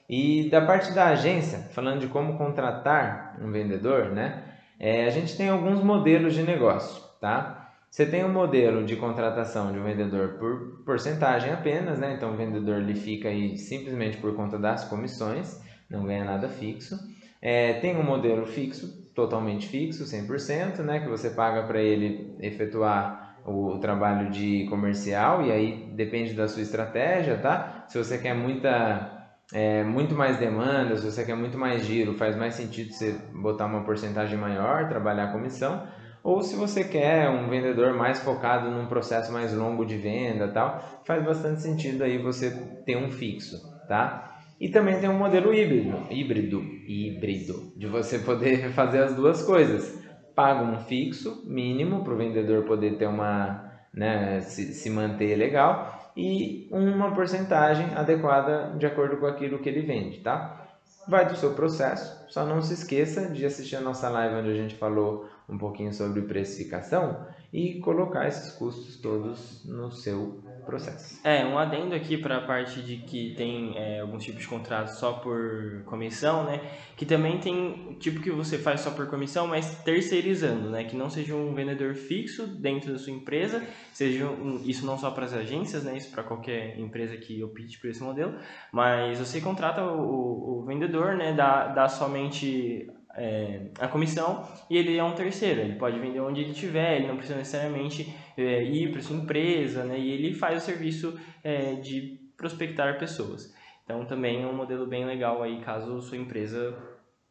E 0.09 0.49
da 0.49 0.61
parte 0.61 0.93
da 0.93 1.07
agência, 1.07 1.59
falando 1.73 1.99
de 1.99 2.07
como 2.07 2.37
contratar 2.37 3.37
um 3.41 3.51
vendedor, 3.51 4.05
né? 4.05 4.41
É, 4.79 5.05
a 5.05 5.09
gente 5.09 5.35
tem 5.35 5.49
alguns 5.49 5.83
modelos 5.83 6.33
de 6.33 6.43
negócio, 6.43 7.03
tá? 7.19 7.73
Você 7.91 8.05
tem 8.05 8.23
um 8.23 8.31
modelo 8.31 8.85
de 8.85 8.95
contratação 8.95 9.73
de 9.73 9.79
um 9.79 9.83
vendedor 9.83 10.37
por 10.39 10.83
porcentagem 10.85 11.51
apenas, 11.51 11.99
né? 11.99 12.13
Então 12.15 12.33
o 12.33 12.37
vendedor 12.37 12.77
ele 12.77 12.95
fica 12.95 13.27
aí 13.27 13.57
simplesmente 13.57 14.17
por 14.17 14.33
conta 14.33 14.57
das 14.57 14.85
comissões, 14.85 15.61
não 15.89 16.05
ganha 16.05 16.23
nada 16.23 16.47
fixo. 16.47 16.97
É, 17.41 17.73
tem 17.73 17.97
um 17.97 18.03
modelo 18.03 18.45
fixo, 18.45 19.05
totalmente 19.13 19.67
fixo, 19.67 20.05
100%, 20.05 20.79
né? 20.79 21.01
Que 21.01 21.09
você 21.09 21.31
paga 21.31 21.63
para 21.63 21.81
ele 21.81 22.33
efetuar 22.39 23.26
o, 23.47 23.79
trabalho 23.79 24.29
de 24.29 24.65
comercial 24.69 25.41
e 25.41 25.51
aí 25.51 25.95
depende 25.95 26.33
da 26.33 26.47
sua 26.47 26.61
estratégia, 26.61 27.37
tá? 27.37 27.85
Se 27.87 27.97
você 27.97 28.17
quer 28.17 28.35
muita 28.35 29.17
é, 29.53 29.83
muito 29.83 30.13
mais 30.13 30.37
demanda, 30.37 30.97
se 30.97 31.09
você 31.09 31.23
quer 31.23 31.35
muito 31.35 31.57
mais 31.57 31.85
giro, 31.85 32.13
faz 32.17 32.35
mais 32.35 32.55
sentido 32.55 32.91
você 32.91 33.17
botar 33.41 33.65
uma 33.65 33.83
porcentagem 33.85 34.37
maior, 34.37 34.89
trabalhar 34.89 35.25
a 35.25 35.31
comissão. 35.31 35.81
Ou 36.23 36.41
se 36.41 36.57
você 36.57 36.83
quer 36.83 37.29
um 37.29 37.47
vendedor 37.47 37.93
mais 37.93 38.19
focado 38.19 38.69
num 38.69 38.87
processo 38.87 39.31
mais 39.31 39.53
longo 39.53 39.85
de 39.85 39.95
venda 39.95 40.49
tal, 40.49 40.77
faz 41.05 41.23
bastante 41.23 41.61
sentido 41.61 42.03
aí 42.03 42.17
você 42.17 42.51
ter 42.85 42.97
um 42.97 43.09
fixo, 43.09 43.55
tá? 43.87 44.25
E 44.59 44.69
também 44.69 44.99
tem 44.99 45.07
um 45.07 45.17
modelo 45.17 45.53
híbrido, 45.53 46.03
híbrido, 46.09 46.61
híbrido, 46.85 47.71
de 47.77 47.87
você 47.87 48.19
poder 48.19 48.71
fazer 48.73 49.03
as 49.03 49.15
duas 49.15 49.41
coisas. 49.41 49.95
Paga 50.37 50.61
um 50.61 50.77
fixo 50.77 51.41
mínimo 51.47 52.03
para 52.03 52.13
o 52.13 52.17
vendedor 52.17 52.63
poder 52.63 52.95
ter 52.95 53.07
uma, 53.07 53.71
né, 53.91 54.39
se, 54.41 54.71
se 54.71 54.87
manter 54.87 55.35
legal 55.35 56.11
e 56.15 56.69
uma 56.71 57.11
porcentagem 57.15 57.87
adequada 57.95 58.75
de 58.77 58.85
acordo 58.85 59.17
com 59.17 59.25
aquilo 59.25 59.57
que 59.57 59.67
ele 59.67 59.81
vende, 59.81 60.19
tá? 60.19 60.63
Vai 61.07 61.25
do 61.25 61.35
seu 61.35 61.55
processo, 61.55 62.23
só 62.29 62.45
não 62.45 62.61
se 62.61 62.75
esqueça 62.75 63.29
de 63.31 63.47
assistir 63.47 63.77
a 63.77 63.81
nossa 63.81 64.09
live 64.09 64.35
onde 64.35 64.51
a 64.51 64.53
gente 64.53 64.75
falou 64.75 65.27
um 65.49 65.57
pouquinho 65.57 65.91
sobre 65.91 66.21
precificação 66.21 67.25
e 67.51 67.79
colocar 67.79 68.27
esses 68.27 68.51
custos 68.51 68.97
todos 69.01 69.65
no 69.65 69.91
seu 69.91 70.39
processo. 70.67 71.19
É, 71.23 71.43
um 71.45 71.57
adendo 71.57 71.95
aqui 71.95 72.17
para 72.17 72.37
a 72.37 72.41
parte 72.41 72.81
de 72.81 72.97
que 72.97 73.33
tem 73.35 73.75
é, 73.75 74.01
alguns 74.01 74.23
tipos 74.23 74.41
de 74.41 74.47
contratos 74.47 74.99
só 74.99 75.13
por 75.13 75.83
comissão, 75.85 76.43
né? 76.43 76.61
Que 76.95 77.05
também 77.05 77.39
tem 77.39 77.97
tipo 77.99 78.21
que 78.21 78.29
você 78.29 78.57
faz 78.59 78.81
só 78.81 78.91
por 78.91 79.07
comissão, 79.07 79.47
mas 79.47 79.81
terceirizando, 79.83 80.69
né? 80.69 80.83
Que 80.83 80.95
não 80.95 81.09
seja 81.09 81.33
um 81.33 81.55
vendedor 81.55 81.95
fixo 81.95 82.45
dentro 82.45 82.91
da 82.91 82.99
sua 82.99 83.11
empresa, 83.11 83.65
seja 83.91 84.27
um, 84.27 84.61
isso 84.63 84.85
não 84.85 84.97
só 84.97 85.09
para 85.09 85.25
as 85.25 85.33
agências, 85.33 85.83
né? 85.83 85.97
Isso 85.97 86.11
para 86.11 86.21
qualquer 86.21 86.77
empresa 86.77 87.17
que 87.17 87.43
opte 87.43 87.79
por 87.79 87.89
esse 87.89 88.03
modelo, 88.03 88.35
mas 88.71 89.17
você 89.17 89.41
contrata 89.41 89.83
o, 89.83 90.59
o 90.59 90.65
vendedor, 90.65 91.15
né? 91.15 91.33
Dá, 91.33 91.67
dá 91.69 91.87
somente 91.87 92.87
é, 93.17 93.61
a 93.79 93.87
comissão 93.87 94.47
e 94.69 94.77
ele 94.77 94.95
é 94.95 95.03
um 95.03 95.13
terceiro, 95.13 95.61
ele 95.61 95.75
pode 95.75 95.99
vender 95.99 96.19
onde 96.19 96.41
ele 96.41 96.51
estiver, 96.51 96.97
ele 96.97 97.07
não 97.07 97.17
precisa 97.17 97.37
necessariamente 97.37 98.15
é, 98.37 98.63
ir 98.63 98.91
para 98.91 99.01
sua 99.01 99.15
empresa, 99.15 99.83
né? 99.83 99.99
E 99.99 100.11
ele 100.11 100.33
faz 100.33 100.61
o 100.61 100.65
serviço 100.65 101.19
é, 101.43 101.73
de 101.73 102.19
prospectar 102.37 102.97
pessoas. 102.99 103.53
Então 103.83 104.05
também 104.05 104.43
é 104.43 104.47
um 104.47 104.55
modelo 104.55 104.85
bem 104.85 105.05
legal 105.05 105.41
aí 105.41 105.61
caso 105.61 106.01
sua 106.01 106.17
empresa 106.17 106.77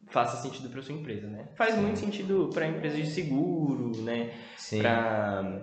faça 0.09 0.37
sentido 0.37 0.69
para 0.69 0.81
sua 0.81 0.95
empresa, 0.95 1.27
né? 1.27 1.49
Faz 1.55 1.75
Sim. 1.75 1.81
muito 1.81 1.99
sentido 1.99 2.49
para 2.53 2.67
empresas 2.67 2.99
de 2.99 3.07
seguro, 3.07 3.91
né? 4.03 4.33
Para 4.79 5.61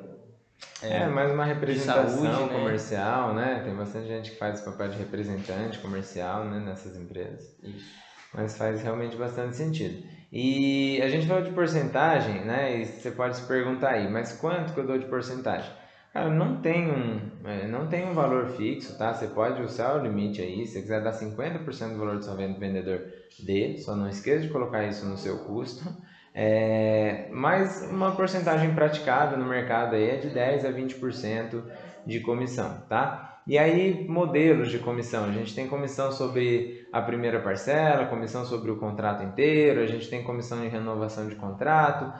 é, 0.82 0.98
é, 0.98 1.06
mais 1.08 1.32
uma 1.32 1.44
representação 1.44 2.32
saúde, 2.32 2.52
né? 2.52 2.58
comercial, 2.58 3.34
né? 3.34 3.62
Tem 3.64 3.74
bastante 3.74 4.06
gente 4.06 4.30
que 4.30 4.38
faz 4.38 4.60
o 4.60 4.64
papel 4.64 4.88
de 4.88 4.98
representante 4.98 5.78
comercial, 5.78 6.44
né, 6.44 6.60
nessas 6.60 6.96
empresas. 6.96 7.56
Isso 7.62 8.04
mas 8.34 8.58
faz 8.58 8.82
realmente 8.82 9.16
bastante 9.16 9.56
sentido. 9.56 10.04
E 10.36 11.00
a 11.00 11.08
gente 11.08 11.28
falou 11.28 11.44
de 11.44 11.52
porcentagem, 11.52 12.44
né? 12.44 12.80
E 12.80 12.86
você 12.86 13.12
pode 13.12 13.36
se 13.36 13.46
perguntar 13.46 13.90
aí, 13.90 14.10
mas 14.10 14.32
quanto 14.32 14.74
que 14.74 14.80
eu 14.80 14.86
dou 14.86 14.98
de 14.98 15.06
porcentagem? 15.06 15.70
Cara, 16.12 16.28
não 16.28 16.60
tem 16.60 16.90
um, 16.90 17.20
é, 17.44 17.68
não 17.68 17.86
tem 17.86 18.04
um 18.04 18.12
valor 18.12 18.48
fixo, 18.56 18.98
tá? 18.98 19.14
Você 19.14 19.28
pode 19.28 19.62
usar 19.62 19.94
o 19.94 20.02
limite 20.02 20.42
aí, 20.42 20.66
se 20.66 20.72
você 20.72 20.82
quiser 20.82 21.04
dar 21.04 21.12
50% 21.12 21.92
do 21.92 21.98
valor 21.98 22.16
do 22.16 22.24
seu 22.24 22.34
vendedor, 22.34 23.02
dê, 23.46 23.76
só 23.78 23.94
não 23.94 24.08
esqueça 24.08 24.42
de 24.42 24.48
colocar 24.48 24.84
isso 24.84 25.06
no 25.06 25.16
seu 25.16 25.38
custo. 25.44 25.84
É, 26.34 27.28
mas 27.30 27.88
uma 27.88 28.16
porcentagem 28.16 28.74
praticada 28.74 29.36
no 29.36 29.48
mercado 29.48 29.94
aí 29.94 30.10
é 30.10 30.16
de 30.16 30.30
10 30.30 30.64
a 30.64 30.72
20% 30.72 31.62
de 32.04 32.18
comissão, 32.18 32.82
tá? 32.88 33.40
E 33.46 33.58
aí, 33.58 34.08
modelos 34.08 34.70
de 34.70 34.78
comissão. 34.78 35.26
A 35.26 35.30
gente 35.30 35.54
tem 35.54 35.68
comissão 35.68 36.10
sobre 36.10 36.83
a 36.94 37.02
primeira 37.02 37.40
parcela, 37.40 38.06
comissão 38.06 38.44
sobre 38.44 38.70
o 38.70 38.76
contrato 38.76 39.24
inteiro, 39.24 39.80
a 39.80 39.86
gente 39.86 40.08
tem 40.08 40.22
comissão 40.22 40.60
de 40.60 40.68
renovação 40.68 41.26
de 41.26 41.34
contrato. 41.34 42.12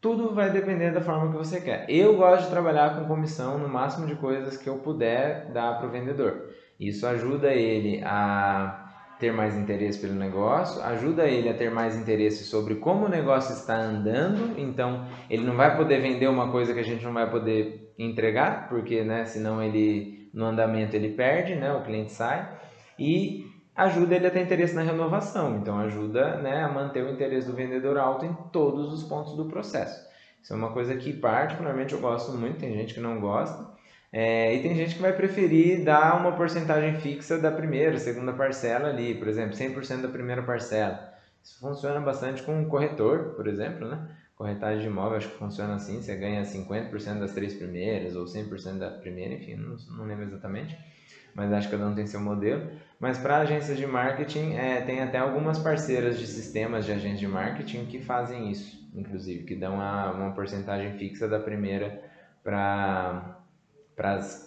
Tudo 0.00 0.34
vai 0.34 0.50
depender 0.50 0.92
da 0.92 1.02
forma 1.02 1.30
que 1.30 1.36
você 1.36 1.60
quer. 1.60 1.84
Eu 1.90 2.16
gosto 2.16 2.44
de 2.44 2.50
trabalhar 2.50 2.96
com 2.96 3.04
comissão 3.04 3.58
no 3.58 3.68
máximo 3.68 4.06
de 4.06 4.14
coisas 4.14 4.56
que 4.56 4.66
eu 4.66 4.78
puder 4.78 5.52
dar 5.52 5.76
para 5.76 5.88
o 5.88 5.90
vendedor. 5.90 6.48
Isso 6.80 7.06
ajuda 7.06 7.52
ele 7.52 8.02
a 8.02 8.94
ter 9.20 9.30
mais 9.30 9.54
interesse 9.54 10.00
pelo 10.00 10.14
negócio, 10.14 10.82
ajuda 10.82 11.26
ele 11.26 11.50
a 11.50 11.54
ter 11.54 11.70
mais 11.70 11.94
interesse 11.94 12.44
sobre 12.44 12.76
como 12.76 13.04
o 13.04 13.10
negócio 13.10 13.52
está 13.52 13.76
andando, 13.76 14.58
então 14.58 15.06
ele 15.28 15.44
não 15.44 15.54
vai 15.54 15.76
poder 15.76 16.00
vender 16.00 16.28
uma 16.28 16.50
coisa 16.50 16.72
que 16.72 16.80
a 16.80 16.84
gente 16.84 17.04
não 17.04 17.12
vai 17.12 17.30
poder 17.30 17.92
entregar, 17.98 18.70
porque 18.70 19.04
né, 19.04 19.26
senão 19.26 19.62
ele 19.62 20.30
no 20.32 20.46
andamento 20.46 20.96
ele 20.96 21.10
perde, 21.10 21.54
né, 21.54 21.74
o 21.74 21.82
cliente 21.82 22.10
sai, 22.10 22.48
e 22.98 23.51
ajuda 23.74 24.14
ele 24.16 24.26
a 24.26 24.30
ter 24.30 24.42
interesse 24.42 24.74
na 24.74 24.82
renovação, 24.82 25.56
então 25.56 25.78
ajuda 25.78 26.36
né, 26.38 26.62
a 26.62 26.68
manter 26.68 27.04
o 27.04 27.10
interesse 27.10 27.46
do 27.46 27.54
vendedor 27.54 27.96
alto 27.98 28.24
em 28.26 28.34
todos 28.52 28.92
os 28.92 29.02
pontos 29.04 29.34
do 29.36 29.46
processo. 29.46 30.06
Isso 30.42 30.52
é 30.52 30.56
uma 30.56 30.72
coisa 30.72 30.96
que 30.96 31.12
particularmente 31.12 31.94
eu 31.94 32.00
gosto 32.00 32.32
muito, 32.32 32.58
tem 32.58 32.72
gente 32.74 32.94
que 32.94 33.00
não 33.00 33.20
gosta, 33.20 33.70
É, 34.12 34.54
e 34.54 34.62
tem 34.62 34.74
gente 34.76 34.94
que 34.94 35.00
vai 35.02 35.12
preferir 35.14 35.84
dar 35.84 36.16
uma 36.20 36.36
porcentagem 36.36 37.00
fixa 37.00 37.38
da 37.38 37.50
primeira, 37.50 37.98
segunda 37.98 38.32
parcela 38.34 38.88
ali, 38.90 39.14
por 39.14 39.26
exemplo, 39.28 39.54
100% 39.56 40.02
da 40.02 40.08
primeira 40.08 40.42
parcela. 40.42 41.12
Isso 41.42 41.58
funciona 41.58 42.00
bastante 42.00 42.42
com 42.42 42.54
um 42.60 42.68
corretor, 42.68 43.34
por 43.34 43.46
exemplo, 43.46 43.88
né? 43.88 44.08
Corretagem 44.36 44.80
de 44.82 44.86
imóvel 44.88 45.16
acho 45.18 45.30
que 45.30 45.38
funciona 45.38 45.74
assim, 45.74 46.00
você 46.02 46.14
ganha 46.16 46.44
50% 46.44 47.20
das 47.20 47.32
três 47.32 47.54
primeiras 47.54 48.14
ou 48.16 48.26
100% 48.26 48.78
da 48.78 48.90
primeira, 48.90 49.34
enfim, 49.34 49.54
não, 49.56 49.76
não 49.96 50.04
lembro 50.06 50.24
exatamente, 50.24 50.76
mas 51.34 51.52
acho 51.52 51.68
que 51.68 51.76
cada 51.76 51.88
um 51.88 51.94
tem 51.94 52.06
seu 52.06 52.20
modelo. 52.20 52.70
Mas 53.00 53.18
para 53.18 53.38
agências 53.38 53.76
de 53.76 53.86
marketing, 53.86 54.54
é, 54.54 54.80
tem 54.82 55.00
até 55.00 55.18
algumas 55.18 55.58
parceiras 55.58 56.18
de 56.18 56.26
sistemas 56.26 56.84
de 56.84 56.92
agências 56.92 57.20
de 57.20 57.26
marketing 57.26 57.86
que 57.86 58.00
fazem 58.00 58.50
isso, 58.50 58.88
inclusive, 58.94 59.44
que 59.44 59.56
dão 59.56 59.74
uma, 59.74 60.12
uma 60.12 60.30
porcentagem 60.32 60.92
fixa 60.98 61.26
da 61.26 61.40
primeira 61.40 62.02
para 62.44 63.40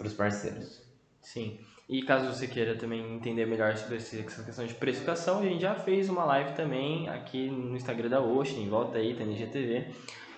os 0.04 0.14
parceiros. 0.14 0.82
Sim. 1.22 1.60
E 1.88 2.02
caso 2.02 2.34
você 2.34 2.48
queira 2.48 2.76
também 2.76 3.16
entender 3.16 3.46
melhor 3.46 3.76
sobre 3.78 3.98
essa 3.98 4.44
questão 4.44 4.66
de 4.66 4.74
precificação, 4.74 5.40
a 5.40 5.44
gente 5.44 5.62
já 5.62 5.76
fez 5.76 6.10
uma 6.10 6.26
live 6.26 6.54
também 6.54 7.08
aqui 7.10 7.48
no 7.48 7.76
Instagram 7.76 8.10
da 8.10 8.22
Ocean, 8.22 8.68
volta 8.68 8.98
aí, 8.98 9.14
TNGTV. 9.16 9.88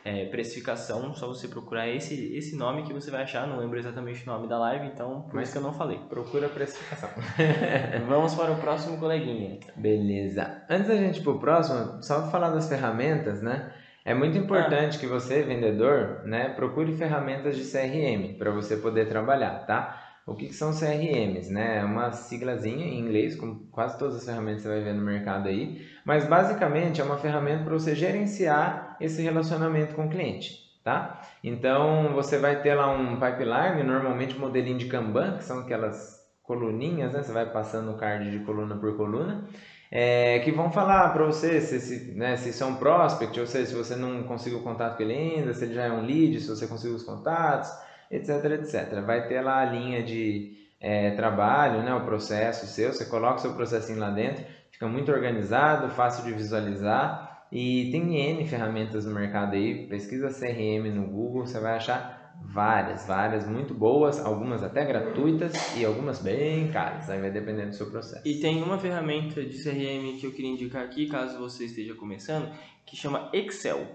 É, 0.08 0.26
precificação, 0.26 1.14
só 1.14 1.28
você 1.28 1.50
procurar 1.50 1.90
esse, 1.90 2.34
esse 2.34 2.56
nome 2.56 2.84
que 2.84 2.94
você 2.94 3.12
vai 3.12 3.24
achar, 3.24 3.46
não 3.46 3.60
lembro 3.60 3.78
exatamente 3.78 4.24
o 4.24 4.32
nome 4.32 4.48
da 4.48 4.58
live, 4.58 4.88
então 4.88 5.24
por 5.24 5.36
Mas 5.36 5.50
isso 5.50 5.52
que 5.52 5.58
eu 5.58 5.62
não 5.62 5.74
falei. 5.74 6.00
Procura 6.08 6.48
precificação. 6.48 7.10
Vamos 8.08 8.34
para 8.34 8.54
o 8.54 8.56
próximo 8.56 8.98
coleguinha. 8.98 9.60
Beleza. 9.76 10.64
Antes 10.70 10.88
da 10.88 10.96
gente 10.96 11.20
ir 11.20 11.24
pro 11.24 11.40
próximo, 11.40 12.02
só 12.02 12.32
falar 12.32 12.52
das 12.52 12.70
ferramentas, 12.70 13.42
né? 13.42 13.70
É 14.06 14.14
muito 14.14 14.38
importante 14.38 14.96
ah. 14.96 15.00
que 15.02 15.06
você, 15.06 15.44
vendedor, 15.44 16.22
né, 16.24 16.48
procure 16.56 16.96
ferramentas 16.96 17.58
de 17.58 17.64
CRM 17.70 18.38
para 18.38 18.52
você 18.52 18.78
poder 18.78 19.10
trabalhar, 19.10 19.66
tá? 19.66 20.07
O 20.28 20.36
que, 20.36 20.48
que 20.48 20.54
são 20.54 20.74
CRMs? 20.74 21.50
Né? 21.50 21.78
É 21.78 21.86
uma 21.86 22.12
siglazinha 22.12 22.86
em 22.86 23.00
inglês, 23.00 23.34
como 23.38 23.62
quase 23.72 23.98
todas 23.98 24.18
as 24.18 24.26
ferramentas 24.26 24.62
que 24.62 24.68
você 24.68 24.76
vai 24.76 24.84
ver 24.84 24.94
no 24.94 25.02
mercado 25.02 25.48
aí, 25.48 25.88
mas 26.04 26.28
basicamente 26.28 27.00
é 27.00 27.04
uma 27.04 27.18
ferramenta 27.18 27.64
para 27.64 27.74
você 27.74 27.96
gerenciar 27.96 28.98
esse 29.00 29.22
relacionamento 29.22 29.96
com 29.96 30.08
o 30.08 30.10
cliente. 30.10 30.68
Tá? 30.84 31.22
Então 31.42 32.14
você 32.14 32.38
vai 32.38 32.62
ter 32.62 32.76
lá 32.76 32.92
um 32.92 33.18
pipeline, 33.18 33.84
normalmente 33.84 34.38
modelinho 34.38 34.78
de 34.78 34.88
Kanban, 34.88 35.38
que 35.38 35.46
são 35.46 35.60
aquelas 35.60 36.18
coluninhas, 36.44 37.14
né? 37.14 37.24
você 37.24 37.32
vai 37.32 37.46
passando 37.46 37.92
o 37.92 37.98
card 37.98 38.30
de 38.30 38.40
coluna 38.40 38.76
por 38.76 38.98
coluna, 38.98 39.46
é, 39.90 40.40
que 40.40 40.52
vão 40.52 40.70
falar 40.70 41.14
para 41.14 41.26
você 41.26 41.62
se, 41.62 41.80
se, 41.80 42.12
né, 42.16 42.36
se 42.36 42.50
isso 42.50 42.64
é 42.64 42.68
um 42.68 42.76
prospect, 42.76 43.40
ou 43.40 43.48
seja, 43.48 43.68
se 43.68 43.76
você 43.76 43.96
não 43.96 44.24
conseguiu 44.24 44.60
o 44.60 44.64
contato 44.64 44.98
com 44.98 45.04
ele 45.04 45.14
ainda, 45.14 45.54
se 45.54 45.64
ele 45.64 45.74
já 45.74 45.84
é 45.84 45.92
um 45.92 46.06
lead, 46.06 46.42
se 46.42 46.50
você 46.50 46.68
conseguiu 46.68 46.98
os 46.98 47.04
contatos, 47.04 47.70
etc, 48.12 48.30
etc. 48.62 49.02
Vai 49.06 49.28
ter 49.28 49.42
lá 49.42 49.62
a 49.62 49.66
linha 49.66 50.04
de 50.04 50.56
é, 50.80 51.12
trabalho, 51.12 51.84
né, 51.84 51.94
o 51.94 52.06
processo 52.06 52.68
seu, 52.68 52.94
você 52.94 53.06
coloca 53.06 53.36
o 53.36 53.42
seu 53.42 53.54
processinho 53.54 54.00
lá 54.00 54.10
dentro, 54.10 54.46
fica 54.72 54.88
muito 54.88 55.12
organizado, 55.12 55.90
fácil 55.90 56.24
de 56.24 56.34
visualizar 56.34 57.46
e 57.52 57.90
tem 57.92 58.18
N 58.18 58.48
ferramentas 58.48 59.06
no 59.06 59.14
mercado 59.14 59.56
aí, 59.56 59.88
pesquisa 59.88 60.30
CRM 60.30 60.94
no 60.94 61.08
Google, 61.08 61.46
você 61.46 61.60
vai 61.60 61.76
achar 61.76 62.18
Várias, 62.40 63.06
várias, 63.06 63.48
muito 63.48 63.74
boas, 63.74 64.24
algumas 64.24 64.64
até 64.64 64.86
gratuitas 64.86 65.54
e 65.76 65.84
algumas 65.84 66.22
bem 66.22 66.72
caras, 66.72 67.10
aí 67.10 67.20
vai 67.20 67.32
dependendo 67.32 67.70
do 67.70 67.76
seu 67.76 67.90
processo. 67.90 68.28
E 68.28 68.40
tem 68.40 68.62
uma 68.62 68.78
ferramenta 68.78 69.44
de 69.44 69.62
CRM 69.62 70.18
que 70.20 70.26
eu 70.26 70.32
queria 70.32 70.52
indicar 70.52 70.84
aqui, 70.84 71.08
caso 71.08 71.38
você 71.40 71.66
esteja 71.66 71.96
começando, 71.96 72.50
que 72.86 72.96
chama 72.96 73.30
Excel. 73.34 73.86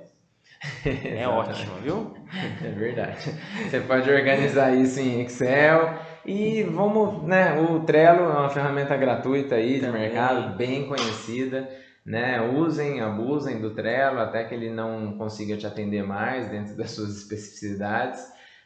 é 0.86 1.26
ótimo, 1.26 1.74
viu? 1.82 2.14
É 2.64 2.70
verdade. 2.70 3.34
Você 3.68 3.80
pode 3.80 4.10
organizar 4.10 4.74
isso 4.74 5.00
em 5.00 5.22
Excel 5.22 5.98
e 6.24 6.62
vamos, 6.62 7.24
né, 7.24 7.60
o 7.60 7.80
Trello 7.80 8.22
é 8.22 8.38
uma 8.38 8.48
ferramenta 8.48 8.96
gratuita 8.96 9.56
aí 9.56 9.74
de 9.74 9.86
Também. 9.86 10.02
mercado, 10.02 10.56
bem 10.56 10.86
conhecida 10.86 11.68
né? 12.04 12.40
Usem, 12.42 13.00
abusem 13.00 13.60
do 13.60 13.74
Trello 13.74 14.20
até 14.20 14.44
que 14.44 14.54
ele 14.54 14.70
não 14.70 15.16
consiga 15.16 15.56
te 15.56 15.66
atender 15.66 16.02
mais 16.02 16.48
dentro 16.48 16.76
das 16.76 16.90
suas 16.90 17.16
especificidades. 17.16 18.20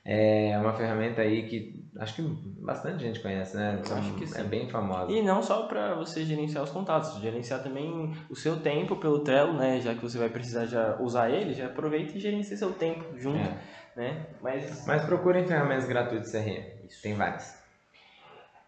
É 0.08 0.56
uma 0.60 0.72
ferramenta 0.72 1.20
aí 1.20 1.48
que 1.48 1.84
acho 1.98 2.14
que 2.14 2.22
bastante 2.22 3.02
gente 3.02 3.18
conhece, 3.18 3.56
né? 3.56 3.80
Então, 3.80 3.98
acho 3.98 4.14
que 4.14 4.22
é 4.22 4.26
sim. 4.28 4.40
É 4.40 4.44
bem 4.44 4.68
famosa. 4.68 5.10
E 5.10 5.20
não 5.20 5.42
só 5.42 5.64
para 5.64 5.96
você 5.96 6.24
gerenciar 6.24 6.62
os 6.62 6.70
contatos, 6.70 7.20
gerenciar 7.20 7.60
também 7.60 8.14
o 8.30 8.36
seu 8.36 8.60
tempo 8.60 8.94
pelo 8.94 9.20
Trello, 9.20 9.54
né? 9.54 9.80
Já 9.80 9.94
que 9.94 10.02
você 10.02 10.16
vai 10.16 10.28
precisar 10.28 10.66
já 10.66 10.96
usar 11.00 11.30
ele, 11.30 11.54
já 11.54 11.66
aproveita 11.66 12.16
e 12.16 12.20
gerencie 12.20 12.56
seu 12.56 12.72
tempo 12.72 13.18
junto, 13.18 13.38
é. 13.38 13.56
né? 13.96 14.26
Mas... 14.40 14.86
Mas 14.86 15.04
procurem 15.04 15.44
ferramentas 15.44 15.86
gratuitas 15.86 16.30
CRM. 16.30 16.62
Isso. 16.88 17.02
Tem 17.02 17.14
várias. 17.14 17.56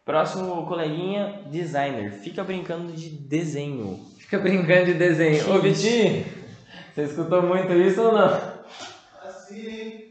Próximo 0.05 0.67
coleguinha, 0.67 1.43
designer. 1.47 2.11
Fica 2.15 2.43
brincando 2.43 2.93
de 2.93 3.11
desenho. 3.11 4.05
Fica 4.19 4.41
brincando 4.41 4.87
de 4.87 4.95
desenho. 4.95 5.55
Ô, 5.55 5.61
Vitinho, 5.61 6.25
você 6.93 7.03
escutou 7.05 7.43
muito 7.43 7.73
isso 7.75 8.03
ou 8.03 8.13
não? 8.13 8.59
Assim. 9.23 10.08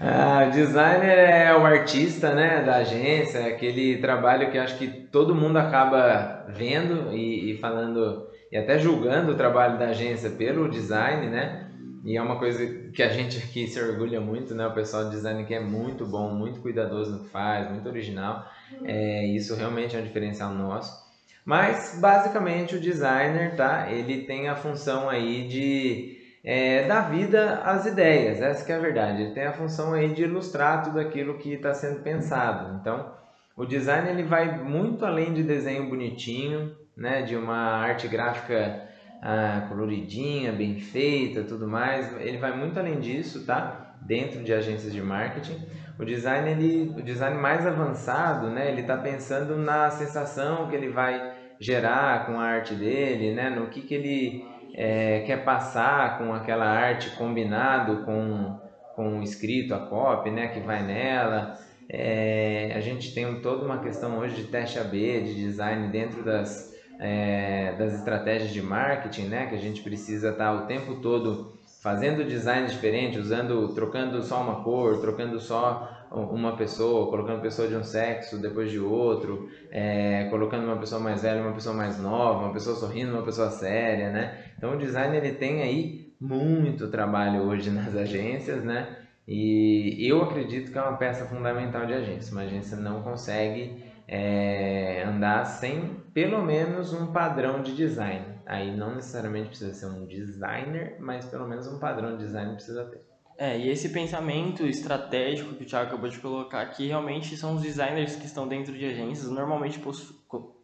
Ah, 0.00 0.44
designer 0.46 1.18
é 1.18 1.56
o 1.56 1.64
artista, 1.64 2.34
né, 2.34 2.62
da 2.62 2.76
agência, 2.76 3.38
é 3.38 3.48
aquele 3.48 3.98
trabalho 3.98 4.50
que 4.50 4.58
acho 4.58 4.76
que 4.76 4.88
todo 4.88 5.34
mundo 5.34 5.56
acaba 5.56 6.44
vendo 6.48 7.12
e, 7.14 7.52
e 7.52 7.58
falando 7.58 8.28
e 8.50 8.56
até 8.56 8.78
julgando 8.78 9.32
o 9.32 9.36
trabalho 9.36 9.78
da 9.78 9.86
agência 9.88 10.30
pelo 10.30 10.68
design, 10.68 11.28
né? 11.28 11.70
E 12.04 12.16
é 12.16 12.22
uma 12.22 12.38
coisa 12.38 12.64
que 12.90 13.02
a 13.02 13.08
gente 13.08 13.38
aqui 13.38 13.66
se 13.66 13.80
orgulha 13.80 14.20
muito, 14.20 14.54
né? 14.54 14.66
O 14.66 14.72
pessoal 14.72 15.04
de 15.04 15.10
design 15.10 15.44
que 15.44 15.54
é 15.54 15.60
muito 15.60 16.06
bom, 16.06 16.30
muito 16.32 16.60
cuidadoso 16.60 17.10
no 17.10 17.24
que 17.24 17.30
faz, 17.30 17.68
muito 17.68 17.88
original. 17.88 18.46
É, 18.84 19.26
isso 19.26 19.56
realmente 19.56 19.96
é 19.96 19.98
um 19.98 20.04
diferencial 20.04 20.54
nosso. 20.54 21.04
Mas 21.44 21.98
basicamente 22.00 22.76
o 22.76 22.80
designer, 22.80 23.56
tá? 23.56 23.90
Ele 23.90 24.22
tem 24.22 24.48
a 24.48 24.54
função 24.54 25.08
aí 25.08 25.48
de 25.48 26.15
é, 26.48 26.86
dar 26.86 27.10
vida 27.10 27.60
às 27.64 27.86
ideias, 27.86 28.40
essa 28.40 28.64
que 28.64 28.70
é 28.70 28.76
a 28.76 28.78
verdade. 28.78 29.20
Ele 29.20 29.34
tem 29.34 29.46
a 29.46 29.52
função 29.52 29.92
aí 29.92 30.14
de 30.14 30.22
ilustrar 30.22 30.84
tudo 30.84 31.00
aquilo 31.00 31.38
que 31.38 31.54
está 31.54 31.74
sendo 31.74 32.04
pensado. 32.04 32.78
Então, 32.80 33.12
o 33.56 33.66
design 33.66 34.08
ele 34.08 34.22
vai 34.22 34.62
muito 34.62 35.04
além 35.04 35.34
de 35.34 35.42
desenho 35.42 35.88
bonitinho, 35.88 36.70
né? 36.96 37.22
De 37.22 37.34
uma 37.34 37.56
arte 37.56 38.06
gráfica 38.06 38.80
ah, 39.20 39.66
coloridinha, 39.68 40.52
bem 40.52 40.78
feita, 40.78 41.42
tudo 41.42 41.66
mais. 41.66 42.14
Ele 42.20 42.38
vai 42.38 42.56
muito 42.56 42.78
além 42.78 43.00
disso, 43.00 43.44
tá? 43.44 43.96
Dentro 44.02 44.44
de 44.44 44.52
agências 44.52 44.92
de 44.92 45.02
marketing. 45.02 45.60
O 45.98 46.04
design, 46.04 46.48
ele, 46.48 46.94
o 46.96 47.02
design 47.02 47.36
mais 47.36 47.66
avançado, 47.66 48.50
né? 48.50 48.70
Ele 48.70 48.82
está 48.82 48.96
pensando 48.96 49.56
na 49.56 49.90
sensação 49.90 50.68
que 50.68 50.76
ele 50.76 50.90
vai 50.90 51.34
gerar 51.58 52.24
com 52.26 52.38
a 52.38 52.44
arte 52.44 52.72
dele, 52.72 53.34
né? 53.34 53.50
No 53.50 53.66
que, 53.66 53.80
que 53.80 53.94
ele 53.94 54.55
é, 54.76 55.20
quer 55.20 55.42
passar 55.42 56.18
com 56.18 56.34
aquela 56.34 56.66
arte 56.66 57.10
combinado 57.16 58.04
com, 58.04 58.60
com 58.94 59.18
o 59.18 59.22
escrito, 59.22 59.74
a 59.74 59.78
copy, 59.78 60.30
né? 60.30 60.48
Que 60.48 60.60
vai 60.60 60.82
nela. 60.82 61.58
É, 61.88 62.72
a 62.76 62.80
gente 62.80 63.14
tem 63.14 63.40
toda 63.40 63.64
uma 63.64 63.78
questão 63.78 64.18
hoje 64.18 64.36
de 64.36 64.44
teste 64.48 64.78
AB, 64.78 65.22
de 65.22 65.34
design 65.34 65.88
dentro 65.88 66.22
das, 66.22 66.74
é, 67.00 67.74
das 67.78 67.94
estratégias 67.94 68.52
de 68.52 68.60
marketing, 68.60 69.28
né? 69.28 69.46
Que 69.46 69.54
a 69.54 69.60
gente 69.60 69.80
precisa 69.80 70.30
estar 70.30 70.52
o 70.52 70.66
tempo 70.66 70.96
todo 70.96 71.56
fazendo 71.82 72.24
design 72.24 72.68
diferente, 72.68 73.18
usando, 73.18 73.72
trocando 73.74 74.22
só 74.22 74.42
uma 74.42 74.62
cor, 74.62 75.00
trocando 75.00 75.40
só 75.40 75.95
uma 76.10 76.56
pessoa, 76.56 77.10
colocando 77.10 77.40
pessoa 77.40 77.68
de 77.68 77.74
um 77.74 77.82
sexo 77.84 78.38
depois 78.40 78.70
de 78.70 78.78
outro, 78.78 79.48
é, 79.70 80.28
colocando 80.30 80.64
uma 80.64 80.76
pessoa 80.76 81.00
mais 81.00 81.22
velha, 81.22 81.42
uma 81.42 81.52
pessoa 81.52 81.74
mais 81.74 81.98
nova, 82.00 82.44
uma 82.44 82.52
pessoa 82.52 82.76
sorrindo, 82.76 83.12
uma 83.12 83.22
pessoa 83.22 83.50
séria, 83.50 84.10
né? 84.10 84.44
Então 84.56 84.74
o 84.74 84.78
design 84.78 85.16
ele 85.16 85.32
tem 85.32 85.62
aí 85.62 86.14
muito 86.20 86.88
trabalho 86.88 87.42
hoje 87.42 87.70
nas 87.70 87.94
agências, 87.94 88.64
né? 88.64 88.96
E 89.28 90.08
eu 90.08 90.22
acredito 90.22 90.70
que 90.70 90.78
é 90.78 90.82
uma 90.82 90.96
peça 90.96 91.24
fundamental 91.24 91.84
de 91.84 91.94
agência. 91.94 92.32
Uma 92.32 92.42
agência 92.42 92.76
não 92.76 93.02
consegue 93.02 93.82
é, 94.06 95.02
andar 95.04 95.44
sem 95.44 95.96
pelo 96.14 96.42
menos 96.42 96.92
um 96.92 97.08
padrão 97.08 97.60
de 97.60 97.74
design. 97.74 98.24
Aí 98.46 98.74
não 98.76 98.94
necessariamente 98.94 99.48
precisa 99.48 99.74
ser 99.74 99.86
um 99.86 100.06
designer, 100.06 100.96
mas 101.00 101.26
pelo 101.26 101.48
menos 101.48 101.66
um 101.66 101.80
padrão 101.80 102.16
de 102.16 102.24
design 102.24 102.54
precisa 102.54 102.84
ter. 102.84 103.05
É, 103.38 103.58
e 103.58 103.68
esse 103.68 103.90
pensamento 103.90 104.66
estratégico 104.66 105.54
que 105.54 105.64
o 105.64 105.66
Thiago 105.66 105.88
acabou 105.88 106.08
de 106.08 106.18
colocar 106.18 106.62
aqui, 106.62 106.86
realmente 106.86 107.36
são 107.36 107.54
os 107.54 107.62
designers 107.62 108.16
que 108.16 108.24
estão 108.24 108.48
dentro 108.48 108.72
de 108.72 108.84
agências, 108.86 109.30
normalmente 109.30 109.78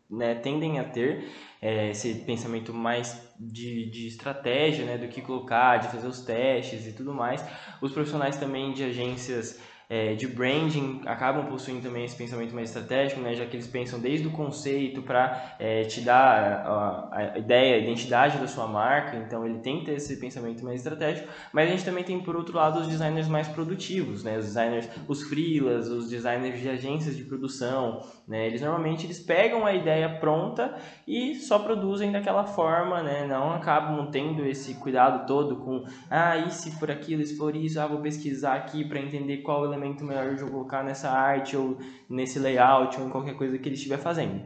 né, 0.08 0.34
tendem 0.34 0.78
a 0.78 0.84
ter 0.84 1.30
é, 1.60 1.90
esse 1.90 2.14
pensamento 2.26 2.72
mais 2.72 3.30
de, 3.38 3.90
de 3.90 4.06
estratégia, 4.06 4.84
né, 4.84 4.98
do 4.98 5.08
que 5.08 5.20
colocar, 5.20 5.78
de 5.78 5.88
fazer 5.88 6.06
os 6.06 6.20
testes 6.20 6.86
e 6.86 6.92
tudo 6.92 7.12
mais. 7.12 7.44
Os 7.80 7.92
profissionais 7.92 8.36
também 8.38 8.72
de 8.72 8.84
agências 8.84 9.60
é, 9.92 10.14
de 10.14 10.26
branding 10.26 11.02
acabam 11.04 11.44
possuindo 11.44 11.82
também 11.82 12.06
esse 12.06 12.16
pensamento 12.16 12.54
mais 12.54 12.70
estratégico, 12.70 13.20
né, 13.20 13.34
já 13.34 13.44
que 13.44 13.54
eles 13.54 13.66
pensam 13.66 14.00
desde 14.00 14.26
o 14.26 14.30
conceito 14.30 15.02
para 15.02 15.54
é, 15.58 15.82
te 15.82 16.00
dar 16.00 16.64
a, 16.66 17.08
a, 17.12 17.38
ideia, 17.38 17.74
a 17.74 17.78
identidade 17.78 18.38
da 18.38 18.48
sua 18.48 18.66
marca, 18.66 19.18
então 19.18 19.44
ele 19.44 19.58
tem 19.58 19.80
que 19.80 19.84
ter 19.84 19.96
esse 19.96 20.16
pensamento 20.16 20.64
mais 20.64 20.80
estratégico, 20.80 21.28
mas 21.52 21.68
a 21.68 21.72
gente 21.72 21.84
também 21.84 22.02
tem 22.02 22.18
por 22.18 22.34
outro 22.34 22.56
lado 22.56 22.80
os 22.80 22.88
designers 22.88 23.28
mais 23.28 23.48
produtivos, 23.48 24.24
né, 24.24 24.38
os 24.38 24.46
designers, 24.46 24.88
os 25.06 25.24
freelas, 25.24 25.88
os 25.88 26.08
designers 26.08 26.58
de 26.58 26.70
agências 26.70 27.14
de 27.14 27.24
produção, 27.24 28.00
né, 28.26 28.46
eles 28.46 28.62
normalmente 28.62 29.04
eles 29.04 29.20
pegam 29.20 29.66
a 29.66 29.74
ideia 29.74 30.08
pronta 30.08 30.74
e 31.06 31.34
só 31.34 31.58
produzem 31.58 32.10
daquela 32.10 32.44
forma, 32.44 33.02
né, 33.02 33.26
não 33.26 33.52
acabam 33.52 34.10
tendo 34.10 34.46
esse 34.46 34.72
cuidado 34.72 35.26
todo 35.26 35.56
com, 35.56 35.84
ah, 36.08 36.38
e 36.38 36.50
se 36.50 36.70
for 36.78 36.90
aquilo, 36.90 37.22
se 37.22 37.36
for 37.36 37.54
isso, 37.54 37.78
ah, 37.78 37.86
vou 37.86 38.00
pesquisar 38.00 38.54
aqui 38.54 38.86
para 38.86 38.98
entender 38.98 39.42
qual 39.42 39.66
elemento 39.66 39.81
melhor 40.04 40.34
de 40.34 40.42
eu 40.42 40.48
colocar 40.48 40.82
nessa 40.82 41.10
arte 41.10 41.56
ou 41.56 41.78
nesse 42.08 42.38
layout 42.38 43.00
ou 43.00 43.06
em 43.06 43.10
qualquer 43.10 43.34
coisa 43.34 43.58
que 43.58 43.68
ele 43.68 43.76
estiver 43.76 43.98
fazendo. 43.98 44.42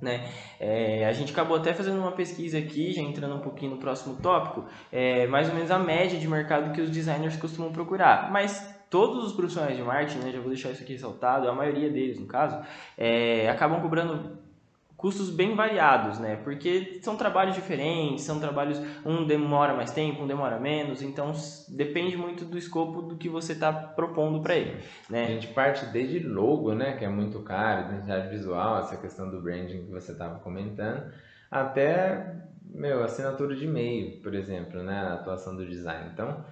Né? 0.00 0.28
É, 0.58 1.06
a 1.06 1.12
gente 1.12 1.32
acabou 1.32 1.56
até 1.56 1.72
fazendo 1.72 1.98
uma 1.98 2.10
pesquisa 2.10 2.58
aqui, 2.58 2.92
já 2.92 3.00
entrando 3.00 3.36
um 3.36 3.40
pouquinho 3.40 3.72
no 3.72 3.78
próximo 3.78 4.16
tópico, 4.16 4.64
é, 4.90 5.28
mais 5.28 5.48
ou 5.48 5.54
menos 5.54 5.70
a 5.70 5.78
média 5.78 6.18
de 6.18 6.26
mercado 6.26 6.72
que 6.72 6.80
os 6.80 6.90
designers 6.90 7.36
costumam 7.36 7.70
procurar. 7.70 8.30
Mas 8.32 8.68
todos 8.90 9.24
os 9.24 9.32
profissionais 9.32 9.76
de 9.76 9.82
marketing, 9.82 10.18
né, 10.18 10.32
já 10.32 10.40
vou 10.40 10.48
deixar 10.48 10.70
isso 10.70 10.82
aqui 10.82 10.92
ressaltado, 10.92 11.48
a 11.48 11.54
maioria 11.54 11.88
deles 11.88 12.18
no 12.18 12.26
caso, 12.26 12.60
é, 12.98 13.48
acabam 13.48 13.80
cobrando 13.80 14.38
custos 15.02 15.30
bem 15.30 15.56
variados, 15.56 16.20
né? 16.20 16.36
Porque 16.36 17.00
são 17.02 17.16
trabalhos 17.16 17.56
diferentes, 17.56 18.24
são 18.24 18.38
trabalhos 18.38 18.80
um 19.04 19.26
demora 19.26 19.74
mais 19.74 19.90
tempo, 19.90 20.22
um 20.22 20.28
demora 20.28 20.60
menos, 20.60 21.02
então 21.02 21.32
depende 21.68 22.16
muito 22.16 22.44
do 22.44 22.56
escopo 22.56 23.02
do 23.02 23.16
que 23.16 23.28
você 23.28 23.52
está 23.52 23.72
propondo 23.72 24.40
para 24.40 24.54
ele, 24.54 24.80
né? 25.10 25.24
A 25.24 25.26
gente 25.26 25.48
parte 25.48 25.84
desde 25.86 26.20
logo, 26.20 26.72
né, 26.72 26.92
que 26.92 27.04
é 27.04 27.08
muito 27.08 27.40
caro, 27.40 27.88
identidade 27.88 28.28
visual, 28.28 28.78
essa 28.78 28.96
questão 28.96 29.28
do 29.28 29.42
branding 29.42 29.86
que 29.86 29.90
você 29.90 30.12
estava 30.12 30.38
comentando, 30.38 31.12
até 31.50 32.36
meu 32.64 33.02
assinatura 33.02 33.56
de 33.56 33.64
e-mail, 33.64 34.22
por 34.22 34.34
exemplo, 34.34 34.84
né, 34.84 35.00
a 35.00 35.14
atuação 35.14 35.56
do 35.56 35.66
design. 35.66 36.10
Então 36.14 36.44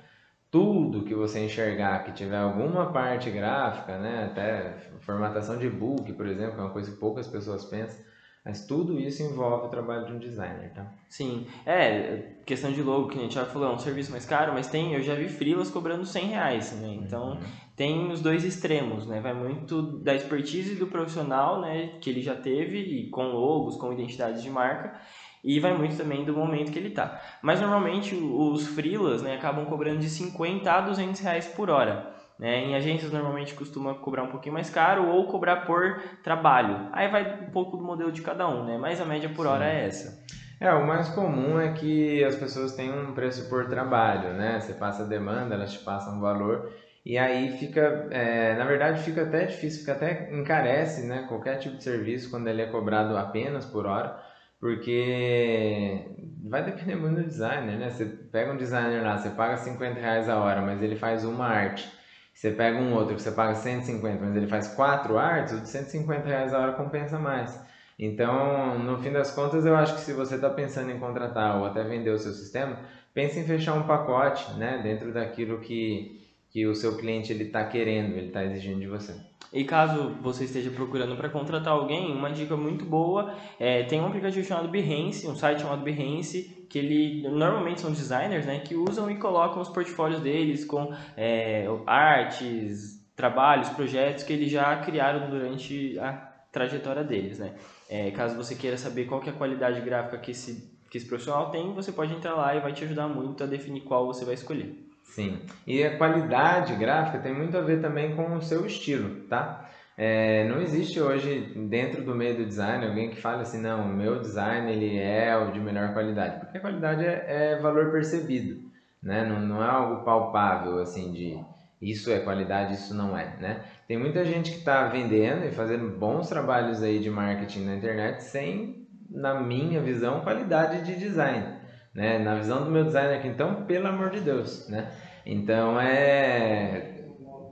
tudo 0.50 1.04
que 1.04 1.14
você 1.14 1.38
enxergar 1.44 2.02
que 2.02 2.10
tiver 2.10 2.38
alguma 2.38 2.92
parte 2.92 3.30
gráfica, 3.30 3.96
né, 3.96 4.28
até 4.28 4.74
formatação 4.98 5.56
de 5.56 5.70
book, 5.70 6.12
por 6.14 6.26
exemplo, 6.26 6.58
é 6.58 6.64
uma 6.64 6.70
coisa 6.70 6.90
que 6.90 6.96
poucas 6.96 7.28
pessoas 7.28 7.64
pensam 7.64 8.09
mas 8.44 8.66
tudo 8.66 8.98
isso 8.98 9.22
envolve 9.22 9.66
o 9.66 9.70
trabalho 9.70 10.06
de 10.06 10.12
um 10.12 10.18
designer, 10.18 10.72
tá? 10.72 10.90
Sim. 11.08 11.46
É, 11.66 12.36
questão 12.46 12.72
de 12.72 12.82
logo, 12.82 13.08
que 13.08 13.18
a 13.18 13.22
gente 13.22 13.34
já 13.34 13.44
falou, 13.44 13.70
é 13.70 13.74
um 13.74 13.78
serviço 13.78 14.10
mais 14.10 14.24
caro, 14.24 14.54
mas 14.54 14.66
tem, 14.66 14.94
eu 14.94 15.02
já 15.02 15.14
vi 15.14 15.28
freelas 15.28 15.70
cobrando 15.70 16.06
100 16.06 16.26
reais, 16.28 16.72
né? 16.80 16.98
Então, 17.02 17.32
uhum. 17.32 17.40
tem 17.76 18.10
os 18.10 18.22
dois 18.22 18.42
extremos, 18.42 19.06
né? 19.06 19.20
Vai 19.20 19.34
muito 19.34 19.82
da 19.98 20.14
expertise 20.14 20.74
do 20.74 20.86
profissional, 20.86 21.60
né? 21.60 21.98
Que 22.00 22.08
ele 22.08 22.22
já 22.22 22.34
teve, 22.34 22.78
e 22.78 23.10
com 23.10 23.24
logos, 23.24 23.76
com 23.76 23.92
identidade 23.92 24.42
de 24.42 24.48
marca, 24.48 24.98
e 25.44 25.60
vai 25.60 25.76
muito 25.76 25.96
também 25.96 26.24
do 26.24 26.32
momento 26.32 26.72
que 26.72 26.78
ele 26.78 26.90
tá. 26.90 27.20
Mas, 27.42 27.60
normalmente, 27.60 28.14
os 28.14 28.66
freelas, 28.68 29.20
né? 29.20 29.34
Acabam 29.34 29.66
cobrando 29.66 29.98
de 29.98 30.08
50 30.08 30.72
a 30.72 30.80
200 30.80 31.20
reais 31.20 31.46
por 31.46 31.68
hora. 31.68 32.19
Né? 32.40 32.64
Em 32.64 32.74
agências 32.74 33.12
normalmente 33.12 33.54
costuma 33.54 33.94
cobrar 33.94 34.22
um 34.22 34.30
pouquinho 34.30 34.54
mais 34.54 34.70
caro 34.70 35.06
ou 35.10 35.26
cobrar 35.26 35.56
por 35.66 36.00
trabalho. 36.22 36.88
Aí 36.90 37.06
vai 37.06 37.42
um 37.42 37.50
pouco 37.50 37.76
do 37.76 37.84
modelo 37.84 38.10
de 38.10 38.22
cada 38.22 38.48
um, 38.48 38.64
né? 38.64 38.78
Mas 38.78 38.98
a 38.98 39.04
média 39.04 39.28
por 39.28 39.44
Sim. 39.44 39.52
hora 39.52 39.70
é 39.70 39.86
essa. 39.86 40.24
É, 40.58 40.72
o 40.72 40.86
mais 40.86 41.10
comum 41.10 41.60
é 41.60 41.74
que 41.74 42.24
as 42.24 42.34
pessoas 42.36 42.74
têm 42.74 42.90
um 42.90 43.12
preço 43.12 43.46
por 43.50 43.68
trabalho, 43.68 44.32
né? 44.32 44.58
Você 44.58 44.72
passa 44.72 45.02
a 45.02 45.06
demanda, 45.06 45.54
elas 45.54 45.72
te 45.72 45.80
passam 45.80 46.16
um 46.16 46.20
valor 46.20 46.72
e 47.04 47.18
aí 47.18 47.58
fica, 47.58 48.08
é, 48.10 48.54
na 48.54 48.64
verdade 48.64 49.02
fica 49.02 49.22
até 49.22 49.44
difícil, 49.44 49.80
fica 49.80 49.92
até 49.92 50.34
encarece, 50.34 51.02
né? 51.06 51.26
Qualquer 51.28 51.58
tipo 51.58 51.76
de 51.76 51.84
serviço 51.84 52.30
quando 52.30 52.48
ele 52.48 52.62
é 52.62 52.66
cobrado 52.66 53.18
apenas 53.18 53.66
por 53.66 53.84
hora, 53.84 54.18
porque 54.58 56.06
vai 56.48 56.64
depender 56.64 56.96
muito 56.96 57.16
do 57.16 57.26
designer, 57.26 57.78
né? 57.78 57.90
Você 57.90 58.06
pega 58.06 58.50
um 58.50 58.56
designer 58.56 59.02
lá, 59.02 59.18
você 59.18 59.28
paga 59.28 59.58
50 59.58 60.00
reais 60.00 60.26
a 60.26 60.38
hora, 60.38 60.62
mas 60.62 60.82
ele 60.82 60.96
faz 60.96 61.22
uma 61.22 61.46
arte 61.46 61.99
você 62.40 62.52
pega 62.52 62.78
um 62.78 62.94
outro 62.94 63.14
que 63.14 63.20
você 63.20 63.32
paga 63.32 63.54
150, 63.54 64.24
mas 64.24 64.34
ele 64.34 64.46
faz 64.46 64.68
quatro 64.68 65.18
artes, 65.18 65.52
o 65.52 65.60
de 65.60 65.68
150 65.68 66.26
reais 66.26 66.54
a 66.54 66.58
hora 66.58 66.72
compensa 66.72 67.18
mais. 67.18 67.60
Então, 67.98 68.78
no 68.78 68.96
fim 68.96 69.12
das 69.12 69.30
contas, 69.30 69.66
eu 69.66 69.76
acho 69.76 69.96
que 69.96 70.00
se 70.00 70.14
você 70.14 70.36
está 70.36 70.48
pensando 70.48 70.90
em 70.90 70.98
contratar 70.98 71.58
ou 71.58 71.66
até 71.66 71.84
vender 71.84 72.08
o 72.08 72.18
seu 72.18 72.32
sistema, 72.32 72.78
pense 73.12 73.38
em 73.38 73.44
fechar 73.44 73.74
um 73.74 73.82
pacote 73.82 74.54
né, 74.54 74.80
dentro 74.82 75.12
daquilo 75.12 75.60
que, 75.60 76.19
que 76.50 76.66
o 76.66 76.74
seu 76.74 76.96
cliente 76.96 77.32
está 77.32 77.64
querendo, 77.64 78.16
ele 78.16 78.26
está 78.26 78.44
exigindo 78.44 78.80
de 78.80 78.88
você. 78.88 79.14
E 79.52 79.64
caso 79.64 80.16
você 80.20 80.44
esteja 80.44 80.70
procurando 80.70 81.16
para 81.16 81.28
contratar 81.28 81.72
alguém, 81.72 82.12
uma 82.12 82.30
dica 82.30 82.56
muito 82.56 82.84
boa 82.84 83.34
é 83.58 83.82
tem 83.82 84.00
um 84.00 84.06
aplicativo 84.06 84.46
chamado 84.46 84.68
Behance, 84.68 85.26
um 85.26 85.34
site 85.34 85.62
chamado 85.62 85.82
Behance, 85.82 86.66
que 86.68 86.78
ele 86.78 87.28
normalmente 87.28 87.80
são 87.80 87.90
designers, 87.90 88.46
né, 88.46 88.60
que 88.60 88.76
usam 88.76 89.10
e 89.10 89.16
colocam 89.16 89.60
os 89.60 89.68
portfólios 89.68 90.20
deles 90.20 90.64
com 90.64 90.94
é, 91.16 91.66
artes, 91.84 93.04
trabalhos, 93.16 93.68
projetos 93.70 94.22
que 94.22 94.32
eles 94.32 94.50
já 94.52 94.76
criaram 94.76 95.28
durante 95.28 95.98
a 95.98 96.12
trajetória 96.52 97.02
deles, 97.02 97.40
né. 97.40 97.54
É, 97.88 98.12
caso 98.12 98.36
você 98.36 98.54
queira 98.54 98.76
saber 98.76 99.06
qual 99.06 99.20
que 99.20 99.28
é 99.28 99.32
a 99.32 99.36
qualidade 99.36 99.80
gráfica 99.80 100.18
que 100.18 100.30
esse 100.30 100.78
que 100.90 100.98
esse 100.98 101.06
profissional 101.06 101.50
tem, 101.50 101.72
você 101.72 101.92
pode 101.92 102.12
entrar 102.12 102.34
lá 102.34 102.52
e 102.56 102.58
vai 102.58 102.72
te 102.72 102.82
ajudar 102.82 103.06
muito 103.06 103.44
a 103.44 103.46
definir 103.46 103.82
qual 103.82 104.08
você 104.08 104.24
vai 104.24 104.34
escolher. 104.34 104.89
Sim. 105.10 105.44
E 105.66 105.82
a 105.82 105.98
qualidade 105.98 106.76
gráfica 106.76 107.18
tem 107.18 107.34
muito 107.34 107.56
a 107.56 107.60
ver 107.60 107.80
também 107.80 108.14
com 108.14 108.32
o 108.34 108.40
seu 108.42 108.64
estilo, 108.64 109.26
tá? 109.28 109.68
É, 109.96 110.48
não 110.48 110.62
existe 110.62 111.00
hoje 111.00 111.52
dentro 111.68 112.04
do 112.04 112.14
meio 112.14 112.36
do 112.36 112.46
design 112.46 112.86
alguém 112.86 113.10
que 113.10 113.20
fale 113.20 113.42
assim, 113.42 113.60
não, 113.60 113.82
o 113.86 113.88
meu 113.88 114.20
design 114.20 114.70
ele 114.70 114.98
é 114.98 115.36
o 115.36 115.50
de 115.50 115.60
melhor 115.60 115.92
qualidade, 115.92 116.38
porque 116.38 116.58
a 116.58 116.60
qualidade 116.60 117.04
é, 117.04 117.24
é 117.26 117.56
valor 117.56 117.90
percebido, 117.90 118.62
né? 119.02 119.24
Não, 119.24 119.40
não 119.40 119.62
é 119.62 119.68
algo 119.68 120.04
palpável 120.04 120.78
assim 120.78 121.12
de 121.12 121.36
isso 121.82 122.10
é 122.10 122.20
qualidade, 122.20 122.74
isso 122.74 122.94
não 122.94 123.16
é, 123.16 123.34
né? 123.38 123.64
Tem 123.88 123.98
muita 123.98 124.24
gente 124.24 124.50
que 124.52 124.58
está 124.58 124.86
vendendo 124.86 125.44
e 125.44 125.50
fazendo 125.50 125.88
bons 125.98 126.28
trabalhos 126.28 126.82
aí 126.82 127.00
de 127.00 127.10
marketing 127.10 127.64
na 127.64 127.74
internet 127.74 128.22
sem, 128.22 128.86
na 129.10 129.34
minha 129.34 129.80
visão, 129.80 130.20
qualidade 130.20 130.82
de 130.82 130.94
design 130.96 131.59
né? 131.94 132.18
Na 132.18 132.36
visão 132.36 132.64
do 132.64 132.70
meu 132.70 132.84
designer 132.84 133.18
aqui, 133.18 133.28
então, 133.28 133.64
pelo 133.64 133.88
amor 133.88 134.10
de 134.10 134.20
Deus, 134.20 134.68
né? 134.68 134.90
Então, 135.24 135.80
é... 135.80 136.96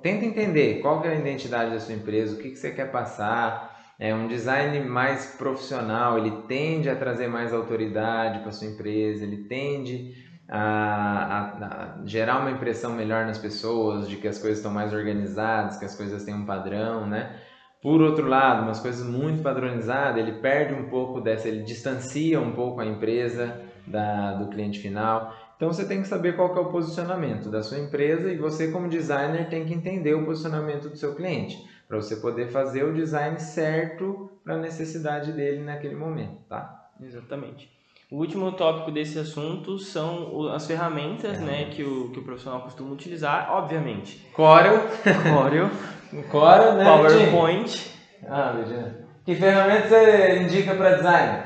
Tenta 0.02 0.24
entender 0.24 0.80
qual 0.80 1.04
é 1.04 1.08
a 1.08 1.14
identidade 1.14 1.72
da 1.72 1.80
sua 1.80 1.94
empresa, 1.94 2.34
o 2.34 2.38
que, 2.38 2.50
que 2.50 2.56
você 2.56 2.70
quer 2.70 2.90
passar. 2.90 3.76
É 3.98 4.14
um 4.14 4.28
design 4.28 4.80
mais 4.88 5.34
profissional, 5.36 6.18
ele 6.18 6.30
tende 6.46 6.88
a 6.88 6.94
trazer 6.94 7.26
mais 7.26 7.52
autoridade 7.52 8.38
para 8.38 8.52
sua 8.52 8.68
empresa, 8.68 9.24
ele 9.24 9.48
tende 9.48 10.14
a, 10.48 10.60
a, 10.60 11.66
a, 11.66 12.06
gerar 12.06 12.38
uma 12.38 12.52
impressão 12.52 12.92
melhor 12.92 13.26
nas 13.26 13.38
pessoas 13.38 14.08
de 14.08 14.16
que 14.16 14.28
as 14.28 14.38
coisas 14.38 14.58
estão 14.58 14.72
mais 14.72 14.94
organizadas, 14.94 15.78
que 15.78 15.84
as 15.84 15.96
coisas 15.96 16.22
têm 16.22 16.32
um 16.32 16.46
padrão, 16.46 17.06
né? 17.06 17.40
Por 17.82 18.00
outro 18.00 18.26
lado, 18.26 18.62
umas 18.62 18.78
coisas 18.78 19.04
muito 19.04 19.42
padronizadas, 19.42 20.16
ele 20.16 20.40
perde 20.40 20.74
um 20.74 20.88
pouco 20.88 21.20
dessa, 21.20 21.48
ele 21.48 21.62
distancia 21.62 22.40
um 22.40 22.52
pouco 22.52 22.80
a 22.80 22.86
empresa 22.86 23.67
da, 23.88 24.34
do 24.34 24.48
cliente 24.48 24.78
final. 24.78 25.34
Então 25.56 25.72
você 25.72 25.86
tem 25.86 26.02
que 26.02 26.08
saber 26.08 26.36
qual 26.36 26.52
que 26.52 26.58
é 26.58 26.62
o 26.62 26.70
posicionamento 26.70 27.50
da 27.50 27.62
sua 27.62 27.78
empresa 27.78 28.30
e 28.30 28.36
você 28.36 28.70
como 28.70 28.88
designer 28.88 29.48
tem 29.48 29.64
que 29.64 29.74
entender 29.74 30.14
o 30.14 30.24
posicionamento 30.24 30.88
do 30.88 30.96
seu 30.96 31.14
cliente 31.14 31.58
para 31.88 31.96
você 31.96 32.16
poder 32.16 32.48
fazer 32.48 32.84
o 32.84 32.94
design 32.94 33.40
certo 33.40 34.30
para 34.44 34.54
a 34.54 34.58
necessidade 34.58 35.32
dele 35.32 35.64
naquele 35.64 35.96
momento, 35.96 36.36
tá? 36.48 36.90
Exatamente. 37.02 37.70
O 38.10 38.16
último 38.16 38.52
tópico 38.52 38.90
desse 38.90 39.18
assunto 39.18 39.78
são 39.78 40.48
as 40.48 40.66
ferramentas, 40.66 41.36
é. 41.38 41.40
né, 41.40 41.64
que 41.66 41.82
o, 41.82 42.10
que 42.10 42.20
o 42.20 42.22
profissional 42.22 42.62
costuma 42.62 42.92
utilizar, 42.92 43.50
obviamente. 43.50 44.26
Corel. 44.32 44.80
Corel. 45.34 45.70
Corel, 46.30 46.74
né? 46.74 46.84
PowerPoint. 46.84 47.90
Ah, 48.26 48.52
Virginia. 48.52 49.06
Que 49.26 49.34
ferramenta 49.34 49.88
você 49.88 50.38
indica 50.38 50.74
para 50.74 50.96
design? 50.96 51.42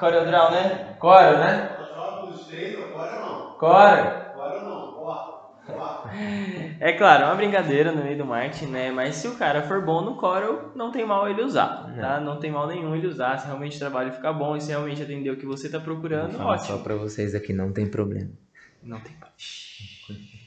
CorelDRAW, 0.00 0.50
né? 0.50 0.96
Corel, 0.98 1.38
né? 1.38 1.69
Cora. 3.58 4.32
Cora 4.34 4.62
não, 4.62 4.90
É 6.80 6.92
claro, 6.94 7.24
é 7.24 7.26
uma 7.26 7.34
brincadeira 7.34 7.92
no 7.92 8.02
meio 8.02 8.16
do 8.16 8.24
marketing, 8.24 8.66
né? 8.66 8.90
Mas 8.90 9.16
se 9.16 9.28
o 9.28 9.36
cara 9.36 9.62
for 9.62 9.84
bom 9.84 10.00
no 10.00 10.16
Corel, 10.16 10.72
não 10.74 10.90
tem 10.90 11.04
mal 11.04 11.28
ele 11.28 11.42
usar, 11.42 11.94
tá? 12.00 12.18
Não 12.20 12.38
tem 12.40 12.50
mal 12.50 12.66
nenhum 12.66 12.96
ele 12.96 13.06
usar. 13.06 13.38
Se 13.38 13.46
realmente 13.46 13.76
o 13.76 13.78
trabalho 13.78 14.12
ficar 14.12 14.32
bom 14.32 14.56
e 14.56 14.60
se 14.60 14.70
realmente 14.70 15.02
atender 15.02 15.30
o 15.30 15.36
que 15.36 15.46
você 15.46 15.66
está 15.66 15.78
procurando, 15.78 16.40
ótimo. 16.40 16.78
Só 16.78 16.82
para 16.82 16.96
vocês 16.96 17.34
aqui, 17.34 17.52
não 17.52 17.72
tem 17.72 17.86
problema. 17.86 18.30
Não 18.82 18.98
tem 19.00 19.12
problema. 19.12 20.39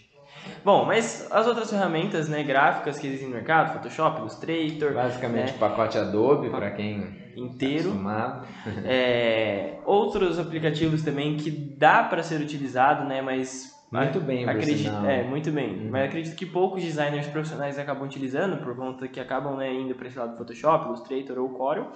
Bom, 0.63 0.85
mas 0.85 1.27
as 1.31 1.47
outras 1.47 1.69
ferramentas 1.69 2.29
né, 2.29 2.43
gráficas 2.43 2.97
que 2.99 3.07
existem 3.07 3.27
no 3.27 3.35
mercado, 3.35 3.73
Photoshop, 3.73 4.19
Illustrator. 4.19 4.93
Basicamente 4.93 5.51
né, 5.51 5.57
pacote 5.59 5.97
Adobe 5.97 6.49
para 6.49 6.71
quem 6.71 7.23
inteiro. 7.35 7.91
Tá 8.03 8.43
é, 8.85 9.79
outros 9.85 10.39
aplicativos 10.39 11.01
também 11.01 11.37
que 11.37 11.51
dá 11.51 12.03
para 12.03 12.23
ser 12.23 12.39
utilizado, 12.41 13.05
né, 13.05 13.21
mas 13.21 13.73
Muito 13.91 14.19
bem, 14.19 14.49
acredito. 14.49 15.05
É, 15.05 15.23
muito 15.23 15.51
bem. 15.51 15.85
Uhum. 15.85 15.89
Mas 15.91 16.05
acredito 16.05 16.35
que 16.35 16.47
poucos 16.47 16.81
designers 16.83 17.27
profissionais 17.27 17.77
acabam 17.77 18.05
utilizando, 18.05 18.57
por 18.57 18.75
conta 18.75 19.07
que 19.07 19.19
acabam 19.19 19.55
né, 19.55 19.71
indo 19.71 19.93
para 19.93 20.07
esse 20.07 20.17
lado 20.17 20.31
do 20.31 20.37
Photoshop, 20.37 20.87
Illustrator 20.87 21.37
ou 21.37 21.49
Corel. 21.49 21.91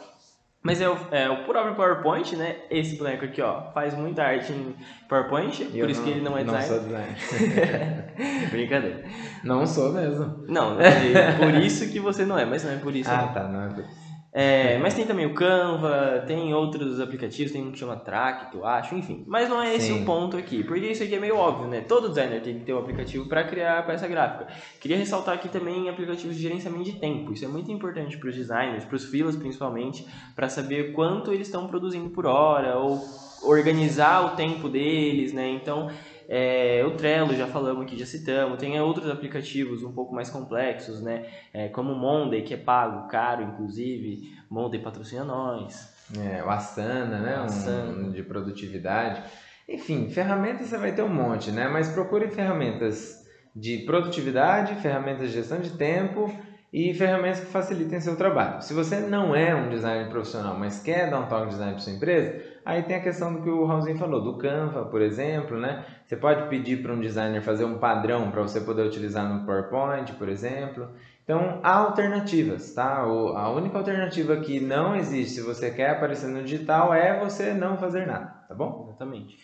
Mas 0.63 0.81
é 0.81 0.89
o, 0.89 0.97
é 1.11 1.29
o 1.29 1.45
próprio 1.45 1.75
PowerPoint, 1.75 2.35
né? 2.35 2.57
Esse 2.69 2.97
boneco 2.97 3.23
aqui, 3.25 3.41
ó, 3.41 3.71
faz 3.71 3.93
muita 3.95 4.23
arte 4.23 4.51
em 4.51 4.75
PowerPoint, 5.07 5.63
E 5.63 5.65
por 5.67 5.77
eu 5.77 5.89
isso 5.89 6.03
que 6.03 6.09
ele 6.09 6.21
não 6.21 6.37
é 6.37 6.43
Não 6.43 6.59
sou 6.61 6.79
designer. 6.79 7.13
designer. 7.15 8.13
Brincadeira. 8.51 9.03
não 9.43 9.65
sou 9.65 9.93
mesmo. 9.93 10.43
Não, 10.47 10.79
é 10.81 11.31
por 11.37 11.53
isso 11.55 11.89
que 11.89 11.99
você 11.99 12.25
não 12.25 12.37
é, 12.37 12.43
mas 12.45 12.63
não 12.63 12.71
é 12.71 12.77
por 12.77 12.93
isso. 12.95 13.09
Ah, 13.09 13.27
não. 13.27 13.33
tá, 13.33 13.47
não 13.47 13.63
é 13.65 13.69
por 13.69 13.83
isso. 13.83 14.06
É, 14.33 14.77
mas 14.77 14.93
tem 14.93 15.05
também 15.05 15.25
o 15.25 15.33
Canva, 15.33 16.23
tem 16.27 16.53
outros 16.53 16.99
aplicativos, 16.99 17.51
tem 17.51 17.63
um 17.65 17.71
que 17.71 17.79
chama 17.79 17.95
Tract, 17.95 18.55
eu 18.55 18.65
acho, 18.65 18.93
enfim. 18.93 19.23
Mas 19.25 19.49
não 19.49 19.61
é 19.61 19.73
esse 19.75 19.87
Sim. 19.87 20.03
o 20.03 20.05
ponto 20.05 20.37
aqui, 20.37 20.63
porque 20.63 20.87
isso 20.87 21.01
aqui 21.01 21.15
é 21.15 21.19
meio 21.19 21.37
óbvio, 21.37 21.67
né? 21.67 21.81
Todo 21.81 22.09
designer 22.09 22.41
tem 22.41 22.59
que 22.59 22.65
ter 22.65 22.73
um 22.73 22.79
aplicativo 22.79 23.27
para 23.27 23.43
criar 23.45 23.79
a 23.79 23.83
peça 23.83 24.07
gráfica. 24.07 24.47
Queria 24.79 24.97
ressaltar 24.97 25.33
aqui 25.33 25.49
também 25.49 25.89
aplicativos 25.89 26.35
de 26.35 26.41
gerenciamento 26.41 26.83
de 26.83 26.99
tempo. 26.99 27.33
Isso 27.33 27.45
é 27.45 27.47
muito 27.47 27.71
importante 27.71 28.17
para 28.17 28.29
os 28.29 28.35
designers, 28.35 28.85
para 28.85 28.95
os 28.95 29.05
freelas 29.05 29.35
principalmente, 29.35 30.05
para 30.35 30.49
saber 30.49 30.91
quanto 30.91 31.31
eles 31.31 31.47
estão 31.47 31.65
produzindo 31.65 32.09
por 32.09 32.25
hora 32.25 32.77
ou 32.77 33.01
organizar 33.43 34.25
o 34.25 34.35
tempo 34.35 34.67
deles, 34.67 35.33
né? 35.33 35.49
Então, 35.49 35.89
é, 36.29 36.83
o 36.85 36.91
Trello, 36.91 37.33
já 37.35 37.47
falamos 37.47 37.83
aqui, 37.83 37.97
já 37.97 38.05
citamos. 38.05 38.59
Tem 38.59 38.79
outros 38.81 39.09
aplicativos 39.09 39.83
um 39.83 39.93
pouco 39.93 40.13
mais 40.13 40.29
complexos, 40.29 41.01
né? 41.01 41.25
É, 41.53 41.69
como 41.69 41.93
o 41.93 41.95
Monday, 41.95 42.41
que 42.41 42.53
é 42.53 42.57
pago, 42.57 43.07
caro, 43.07 43.43
inclusive. 43.43 44.35
Monday 44.49 44.81
patrocina 44.81 45.23
nós. 45.23 45.95
É, 46.17 46.43
o 46.43 46.49
Asana, 46.49 47.19
né? 47.19 47.39
Um, 47.39 47.43
Asana. 47.43 48.11
de 48.11 48.23
produtividade. 48.23 49.23
Enfim, 49.67 50.09
ferramentas 50.09 50.67
você 50.67 50.77
vai 50.77 50.93
ter 50.93 51.01
um 51.01 51.13
monte, 51.13 51.51
né? 51.51 51.67
Mas 51.67 51.89
procure 51.89 52.27
ferramentas 52.29 53.25
de 53.55 53.79
produtividade, 53.79 54.75
ferramentas 54.81 55.29
de 55.29 55.33
gestão 55.33 55.59
de 55.59 55.71
tempo 55.71 56.31
e 56.71 56.93
ferramentas 56.93 57.39
que 57.39 57.45
facilitem 57.45 58.01
seu 58.01 58.15
trabalho. 58.15 58.61
Se 58.61 58.73
você 58.73 58.99
não 58.99 59.35
é 59.35 59.55
um 59.55 59.69
designer 59.69 60.09
profissional, 60.09 60.57
mas 60.57 60.81
quer 60.81 61.09
dar 61.09 61.19
um 61.19 61.27
toque 61.27 61.45
de 61.45 61.51
design 61.51 61.73
para 61.73 61.81
sua 61.81 61.93
empresa, 61.93 62.43
aí 62.65 62.83
tem 62.83 62.97
a 62.97 63.01
questão 63.01 63.33
do 63.33 63.41
que 63.41 63.49
o 63.49 63.65
Raulzinho 63.65 63.97
falou, 63.97 64.21
do 64.21 64.37
Canva, 64.37 64.85
por 64.85 65.01
exemplo, 65.01 65.57
né? 65.57 65.85
Você 66.05 66.17
pode 66.17 66.49
pedir 66.49 66.83
para 66.83 66.93
um 66.93 66.99
designer 66.99 67.41
fazer 67.41 67.63
um 67.63 67.77
padrão 67.77 68.31
para 68.31 68.41
você 68.41 68.59
poder 68.61 68.85
utilizar 68.85 69.27
no 69.27 69.45
PowerPoint, 69.45 70.11
por 70.13 70.27
exemplo. 70.27 70.89
Então, 71.23 71.59
há 71.63 71.75
alternativas, 71.75 72.73
tá? 72.73 72.99
A 72.99 73.49
única 73.49 73.77
alternativa 73.77 74.37
que 74.37 74.59
não 74.59 74.95
existe 74.95 75.35
se 75.35 75.41
você 75.41 75.71
quer 75.71 75.91
aparecer 75.91 76.27
no 76.27 76.43
digital 76.43 76.93
é 76.93 77.19
você 77.19 77.53
não 77.53 77.77
fazer 77.77 78.05
nada, 78.05 78.45
tá 78.47 78.55
bom? 78.55 78.85
Exatamente. 78.87 79.37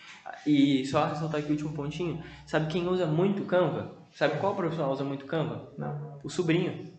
E 0.48 0.86
só 0.86 1.06
ressaltar 1.06 1.40
aqui 1.40 1.50
o 1.50 1.52
último 1.52 1.74
pontinho. 1.74 2.22
Sabe 2.46 2.68
quem 2.68 2.88
usa 2.88 3.06
muito 3.06 3.44
Canva? 3.44 3.92
Sabe 4.14 4.40
qual 4.40 4.56
profissional 4.56 4.92
usa 4.92 5.04
muito 5.04 5.26
Canva? 5.26 5.74
Não. 5.78 6.20
O 6.24 6.30
sobrinho. 6.30 6.92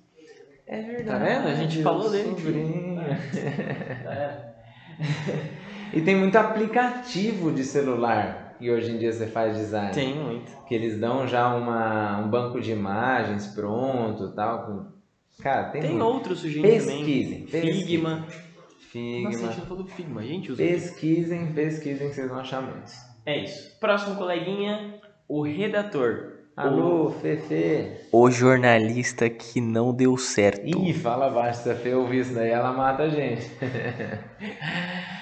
É 0.66 0.80
verdade. 0.82 1.06
Tá 1.06 1.18
vendo? 1.18 1.48
A 1.48 1.54
gente 1.54 1.82
falou 1.82 2.10
dele 2.10 2.30
aqui. 2.30 2.42
Sobrinho. 2.42 3.00
É. 3.00 4.54
E 5.92 6.00
tem 6.00 6.16
muito 6.16 6.34
aplicativo 6.36 7.52
de 7.52 7.62
celular 7.62 8.56
que 8.58 8.68
hoje 8.68 8.90
em 8.90 8.98
dia 8.98 9.12
você 9.12 9.28
faz 9.28 9.56
design. 9.56 9.92
Tem 9.94 10.12
muito. 10.12 10.50
Que 10.66 10.74
eles 10.74 10.98
dão 10.98 11.24
já 11.28 11.54
uma, 11.54 12.18
um 12.18 12.28
banco 12.28 12.60
de 12.60 12.72
imagens 12.72 13.46
pronto 13.48 14.32
tal. 14.34 14.92
Cara, 15.40 15.68
tem, 15.70 15.82
Tem 15.82 15.90
muito. 15.90 16.04
outros 16.04 16.40
sujeitos 16.40 16.84
Pesquisem, 16.86 17.46
também. 17.46 17.72
Figma. 17.74 18.16
Nossa, 18.16 18.26
a 18.26 18.88
Figma. 18.90 19.32
gente 19.32 19.58
não 19.60 19.66
falou 19.66 19.82
do 19.84 19.88
Figma. 19.90 20.20
A 20.20 20.24
gente 20.24 20.50
usa. 20.50 20.62
Pesquisem, 20.64 21.52
pesquisem 21.52 22.08
que 22.08 22.14
vocês 22.14 22.28
vão 22.28 22.40
achar 22.40 22.60
muitos. 22.60 22.94
É 23.24 23.44
isso. 23.44 23.78
Próximo 23.78 24.16
coleguinha, 24.16 25.00
o 25.28 25.42
redator. 25.42 26.33
Alô, 26.56 27.10
Fefe. 27.10 27.90
O 28.12 28.30
jornalista 28.30 29.28
que 29.28 29.60
não 29.60 29.92
deu 29.92 30.16
certo. 30.16 30.64
Ih, 30.64 30.92
fala 30.92 31.28
baixo, 31.28 31.64
se 31.64 31.70
a 31.70 31.74
Fê 31.74 31.92
ouvir 31.94 32.20
isso 32.20 32.32
daí, 32.32 32.50
ela 32.50 32.72
mata 32.72 33.02
a 33.04 33.08
gente. 33.08 33.50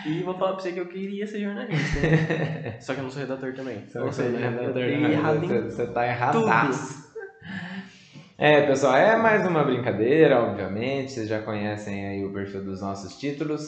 E 0.04 0.20
vou 0.24 0.34
falar 0.34 0.54
pra 0.54 0.62
você 0.62 0.72
que 0.72 0.80
eu 0.80 0.88
queria 0.88 1.24
ser 1.28 1.42
jornalista. 1.42 2.00
né? 2.00 2.76
Só 2.82 2.92
que 2.92 2.98
eu 2.98 3.04
não 3.04 3.10
sou 3.10 3.20
redator 3.20 3.54
também. 3.54 3.84
Só 3.88 4.00
não 4.00 4.08
é 4.08 4.10
eu 4.10 4.50
redator, 4.50 4.82
errado 4.82 5.46
Você, 5.46 5.60
você 5.62 5.86
tá 5.86 6.06
erradaço. 6.08 7.12
É, 8.36 8.66
pessoal, 8.66 8.96
é 8.96 9.16
mais 9.16 9.46
uma 9.46 9.62
brincadeira, 9.62 10.40
obviamente. 10.40 11.12
Vocês 11.12 11.28
já 11.28 11.40
conhecem 11.40 12.04
aí 12.08 12.24
o 12.24 12.32
perfil 12.32 12.64
dos 12.64 12.82
nossos 12.82 13.16
títulos. 13.16 13.62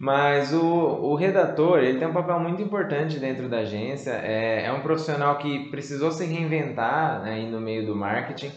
Mas 0.00 0.54
o, 0.54 0.64
o 0.64 1.14
redator, 1.14 1.78
ele 1.80 1.98
tem 1.98 2.08
um 2.08 2.14
papel 2.14 2.40
muito 2.40 2.62
importante 2.62 3.18
dentro 3.18 3.50
da 3.50 3.58
agência. 3.58 4.12
É, 4.12 4.64
é 4.64 4.72
um 4.72 4.80
profissional 4.80 5.36
que 5.36 5.68
precisou 5.70 6.10
se 6.10 6.24
reinventar 6.24 7.22
né, 7.22 7.34
aí 7.34 7.50
no 7.50 7.60
meio 7.60 7.84
do 7.84 7.94
marketing 7.94 8.50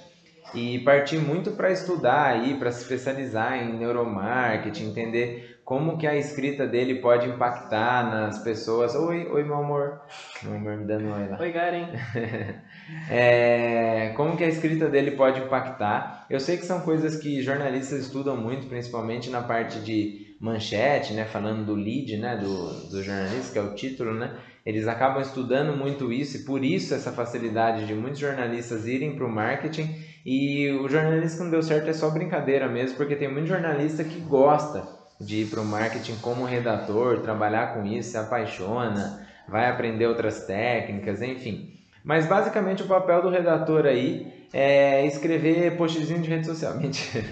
e 0.56 0.79
partir 0.79 1.17
muito 1.17 1.51
para 1.51 1.69
estudar 1.69 2.27
aí, 2.27 2.53
para 2.58 2.71
se 2.71 2.84
especializar 2.84 3.62
em 3.62 3.77
neuromarketing, 3.77 4.86
entender 4.86 5.58
como 5.65 5.97
que 5.97 6.08
a 6.08 6.15
escrita 6.15 6.65
dele 6.65 7.01
pode 7.01 7.27
impactar 7.27 8.10
nas 8.10 8.41
pessoas. 8.41 8.95
Oi, 8.95 9.27
oi, 9.27 9.43
meu 9.43 9.56
amor. 9.56 9.99
Meu 10.43 10.56
amor 10.56 10.77
me 10.77 10.86
dando 10.86 11.13
oi 11.13 11.27
lá. 11.27 11.38
Oi, 11.41 11.51
Garen. 11.51 11.88
É, 13.10 14.13
como 14.17 14.36
que 14.36 14.43
a 14.43 14.47
escrita 14.47 14.89
dele 14.89 15.12
pode 15.12 15.39
impactar. 15.39 16.25
Eu 16.29 16.39
sei 16.39 16.58
que 16.58 16.65
são 16.65 16.82
coisas 16.82 17.15
que 17.15 17.41
jornalistas 17.41 18.01
estudam 18.01 18.36
muito, 18.36 18.67
principalmente 18.67 19.29
na 19.29 19.41
parte 19.41 19.79
de 19.79 20.22
manchete, 20.43 21.13
né, 21.13 21.23
falando 21.23 21.65
do 21.65 21.73
lead, 21.73 22.17
né, 22.17 22.36
do, 22.36 22.89
do 22.89 23.01
jornalista, 23.01 23.53
que 23.53 23.58
é 23.58 23.62
o 23.62 23.73
título, 23.75 24.13
né, 24.13 24.36
eles 24.65 24.89
acabam 24.89 25.21
estudando 25.21 25.73
muito 25.75 26.12
isso 26.12 26.36
e 26.36 26.43
por 26.43 26.65
isso 26.65 26.93
essa 26.93 27.13
facilidade 27.13 27.88
de 27.88 27.93
muitos 27.93 28.19
jornalistas 28.19 28.86
irem 28.86 29.15
para 29.15 29.25
o 29.25 29.32
marketing 29.32 29.95
e 30.25 30.69
o 30.71 30.89
jornalista 30.89 31.38
que 31.38 31.43
não 31.45 31.51
deu 31.51 31.63
certo 31.63 31.89
é 31.89 31.93
só 31.93 32.10
brincadeira 32.10 32.67
mesmo, 32.67 32.97
porque 32.97 33.15
tem 33.15 33.32
muito 33.32 33.47
jornalista 33.47 34.03
que 34.03 34.19
gosta 34.19 34.86
de 35.19 35.43
ir 35.43 35.45
para 35.45 35.62
o 35.62 35.65
marketing 35.65 36.17
como 36.17 36.43
redator, 36.43 37.21
trabalhar 37.21 37.75
com 37.75 37.86
isso, 37.86 38.12
se 38.12 38.17
apaixona, 38.17 39.25
vai 39.47 39.69
aprender 39.69 40.08
outras 40.08 40.45
técnicas, 40.45 41.21
enfim. 41.21 41.79
Mas 42.03 42.25
basicamente 42.25 42.84
o 42.84 42.88
papel 42.88 43.21
do 43.21 43.29
redator 43.29 43.86
aí 43.86 44.27
é 44.51 45.06
escrever 45.06 45.77
postzinho 45.77 46.21
de 46.21 46.29
rede 46.29 46.45
social. 46.45 46.75
Mentira. 46.79 47.23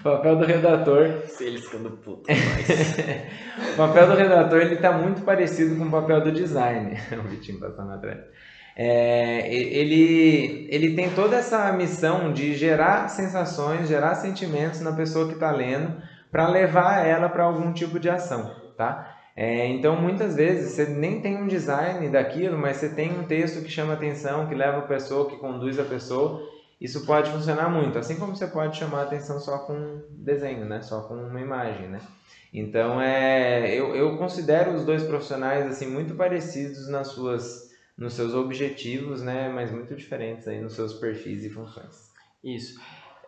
O 0.00 0.02
papel 0.02 0.36
do 0.36 0.44
redator, 0.44 1.22
Eles 1.40 1.64
ficando 1.64 1.90
puto. 1.90 2.30
o 2.30 3.76
papel 3.76 4.06
do 4.06 4.14
redator 4.14 4.60
ele 4.60 4.74
está 4.74 4.92
muito 4.92 5.22
parecido 5.22 5.76
com 5.76 5.84
o 5.84 5.90
papel 5.90 6.20
do 6.22 6.32
design. 6.32 6.96
O 7.18 7.28
Vitinho 7.28 7.58
passando 7.58 7.92
atrás. 7.92 8.18
É, 8.76 9.52
ele, 9.52 10.68
ele 10.70 10.94
tem 10.94 11.10
toda 11.10 11.36
essa 11.36 11.72
missão 11.72 12.32
de 12.32 12.54
gerar 12.54 13.08
sensações, 13.08 13.88
gerar 13.88 14.14
sentimentos 14.14 14.80
na 14.80 14.92
pessoa 14.92 15.26
que 15.26 15.34
está 15.34 15.50
lendo 15.50 16.00
para 16.30 16.46
levar 16.46 17.04
ela 17.04 17.28
para 17.28 17.42
algum 17.42 17.72
tipo 17.72 17.98
de 17.98 18.08
ação, 18.08 18.54
tá? 18.76 19.16
É, 19.34 19.66
então, 19.66 19.94
muitas 19.94 20.34
vezes, 20.34 20.72
você 20.72 20.84
nem 20.86 21.20
tem 21.20 21.36
um 21.36 21.46
design 21.46 22.08
daquilo, 22.08 22.58
mas 22.58 22.76
você 22.76 22.88
tem 22.88 23.18
um 23.18 23.22
texto 23.22 23.62
que 23.62 23.70
chama 23.70 23.94
atenção, 23.94 24.46
que 24.46 24.54
leva 24.54 24.78
a 24.78 24.82
pessoa, 24.82 25.28
que 25.30 25.36
conduz 25.36 25.78
a 25.78 25.84
pessoa. 25.84 26.42
Isso 26.80 27.04
pode 27.04 27.30
funcionar 27.30 27.68
muito, 27.68 27.98
assim 27.98 28.16
como 28.16 28.36
você 28.36 28.46
pode 28.46 28.76
chamar 28.76 29.00
a 29.00 29.02
atenção 29.02 29.40
só 29.40 29.58
com 29.58 30.00
desenho, 30.10 30.64
né? 30.64 30.80
Só 30.80 31.00
com 31.02 31.14
uma 31.14 31.40
imagem, 31.40 31.88
né? 31.88 32.00
Então, 32.52 33.00
é, 33.00 33.74
eu, 33.74 33.94
eu 33.94 34.16
considero 34.16 34.74
os 34.74 34.84
dois 34.84 35.02
profissionais 35.02 35.66
assim 35.66 35.88
muito 35.88 36.14
parecidos 36.14 36.88
nas 36.88 37.08
suas, 37.08 37.70
nos 37.96 38.14
seus 38.14 38.32
objetivos, 38.32 39.22
né? 39.22 39.48
Mas 39.48 39.72
muito 39.72 39.96
diferentes 39.96 40.46
aí 40.46 40.60
nos 40.60 40.74
seus 40.74 40.94
perfis 40.94 41.44
e 41.44 41.50
funções. 41.50 42.08
Isso. 42.44 42.78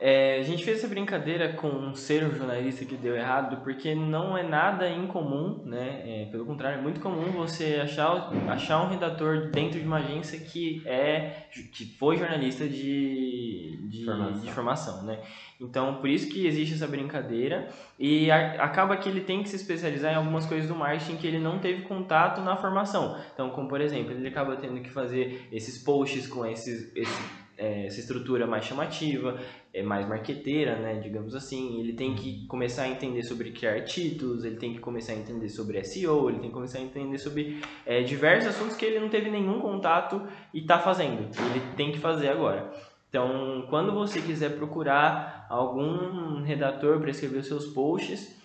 É, 0.02 0.38
a 0.38 0.42
gente 0.42 0.64
fez 0.64 0.78
essa 0.78 0.88
brincadeira 0.88 1.52
com 1.52 1.68
um 1.68 1.94
ser 1.94 2.22
jornalista 2.34 2.86
que 2.86 2.96
deu 2.96 3.14
errado, 3.14 3.62
porque 3.62 3.94
não 3.94 4.34
é 4.36 4.42
nada 4.42 4.88
incomum, 4.88 5.62
né? 5.66 6.02
É, 6.06 6.24
pelo 6.30 6.46
contrário, 6.46 6.78
é 6.78 6.82
muito 6.82 7.00
comum 7.00 7.30
você 7.32 7.78
achar, 7.82 8.30
achar 8.48 8.82
um 8.82 8.88
redator 8.88 9.50
dentro 9.50 9.78
de 9.78 9.86
uma 9.86 9.98
agência 9.98 10.38
que 10.40 10.82
é 10.86 11.44
que 11.72 11.84
foi 11.98 12.16
jornalista 12.16 12.66
de, 12.66 13.78
de, 13.90 14.04
Formação. 14.06 14.40
de 14.40 14.52
formação, 14.52 15.02
né? 15.02 15.18
Então, 15.60 15.96
por 15.96 16.08
isso 16.08 16.30
que 16.32 16.46
existe 16.46 16.74
essa 16.76 16.86
brincadeira 16.86 17.68
e 17.98 18.30
a- 18.30 18.64
acaba 18.64 18.96
que 18.96 19.06
ele 19.06 19.20
tem 19.20 19.42
que 19.42 19.50
se 19.50 19.56
especializar 19.56 20.14
em 20.14 20.16
algumas 20.16 20.46
coisas 20.46 20.66
do 20.66 20.74
marketing 20.74 21.16
que 21.18 21.26
ele 21.26 21.38
não 21.38 21.58
teve 21.58 21.82
contato 21.82 22.40
na 22.40 22.56
formação. 22.56 23.18
Então, 23.34 23.50
como 23.50 23.68
por 23.68 23.82
exemplo, 23.82 24.12
ele 24.12 24.26
acaba 24.28 24.56
tendo 24.56 24.80
que 24.80 24.88
fazer 24.88 25.46
esses 25.52 25.76
posts 25.82 26.26
com 26.26 26.46
esses, 26.46 26.90
esse, 26.96 27.22
é, 27.60 27.84
essa 27.86 28.00
estrutura 28.00 28.46
mais 28.46 28.64
chamativa, 28.64 29.38
é 29.72 29.82
mais 29.82 30.08
marqueteira, 30.08 30.76
né, 30.76 30.94
digamos 30.94 31.34
assim. 31.34 31.78
Ele 31.78 31.92
tem 31.92 32.14
que 32.14 32.46
começar 32.46 32.84
a 32.84 32.88
entender 32.88 33.22
sobre 33.22 33.52
criar 33.52 33.82
títulos, 33.82 34.44
ele 34.44 34.56
tem 34.56 34.72
que 34.72 34.78
começar 34.78 35.12
a 35.12 35.16
entender 35.16 35.48
sobre 35.50 35.84
SEO, 35.84 36.30
ele 36.30 36.38
tem 36.38 36.48
que 36.48 36.54
começar 36.54 36.78
a 36.78 36.82
entender 36.82 37.18
sobre 37.18 37.60
é, 37.84 38.02
diversos 38.02 38.48
assuntos 38.48 38.76
que 38.76 38.86
ele 38.86 38.98
não 38.98 39.10
teve 39.10 39.30
nenhum 39.30 39.60
contato 39.60 40.22
e 40.54 40.60
está 40.60 40.78
fazendo. 40.78 41.28
Ele 41.50 41.60
tem 41.76 41.92
que 41.92 41.98
fazer 41.98 42.28
agora. 42.28 42.72
Então, 43.10 43.66
quando 43.68 43.92
você 43.92 44.22
quiser 44.22 44.56
procurar 44.56 45.46
algum 45.50 46.42
redator 46.42 46.98
para 46.98 47.10
escrever 47.10 47.38
os 47.38 47.46
seus 47.46 47.66
posts, 47.66 48.39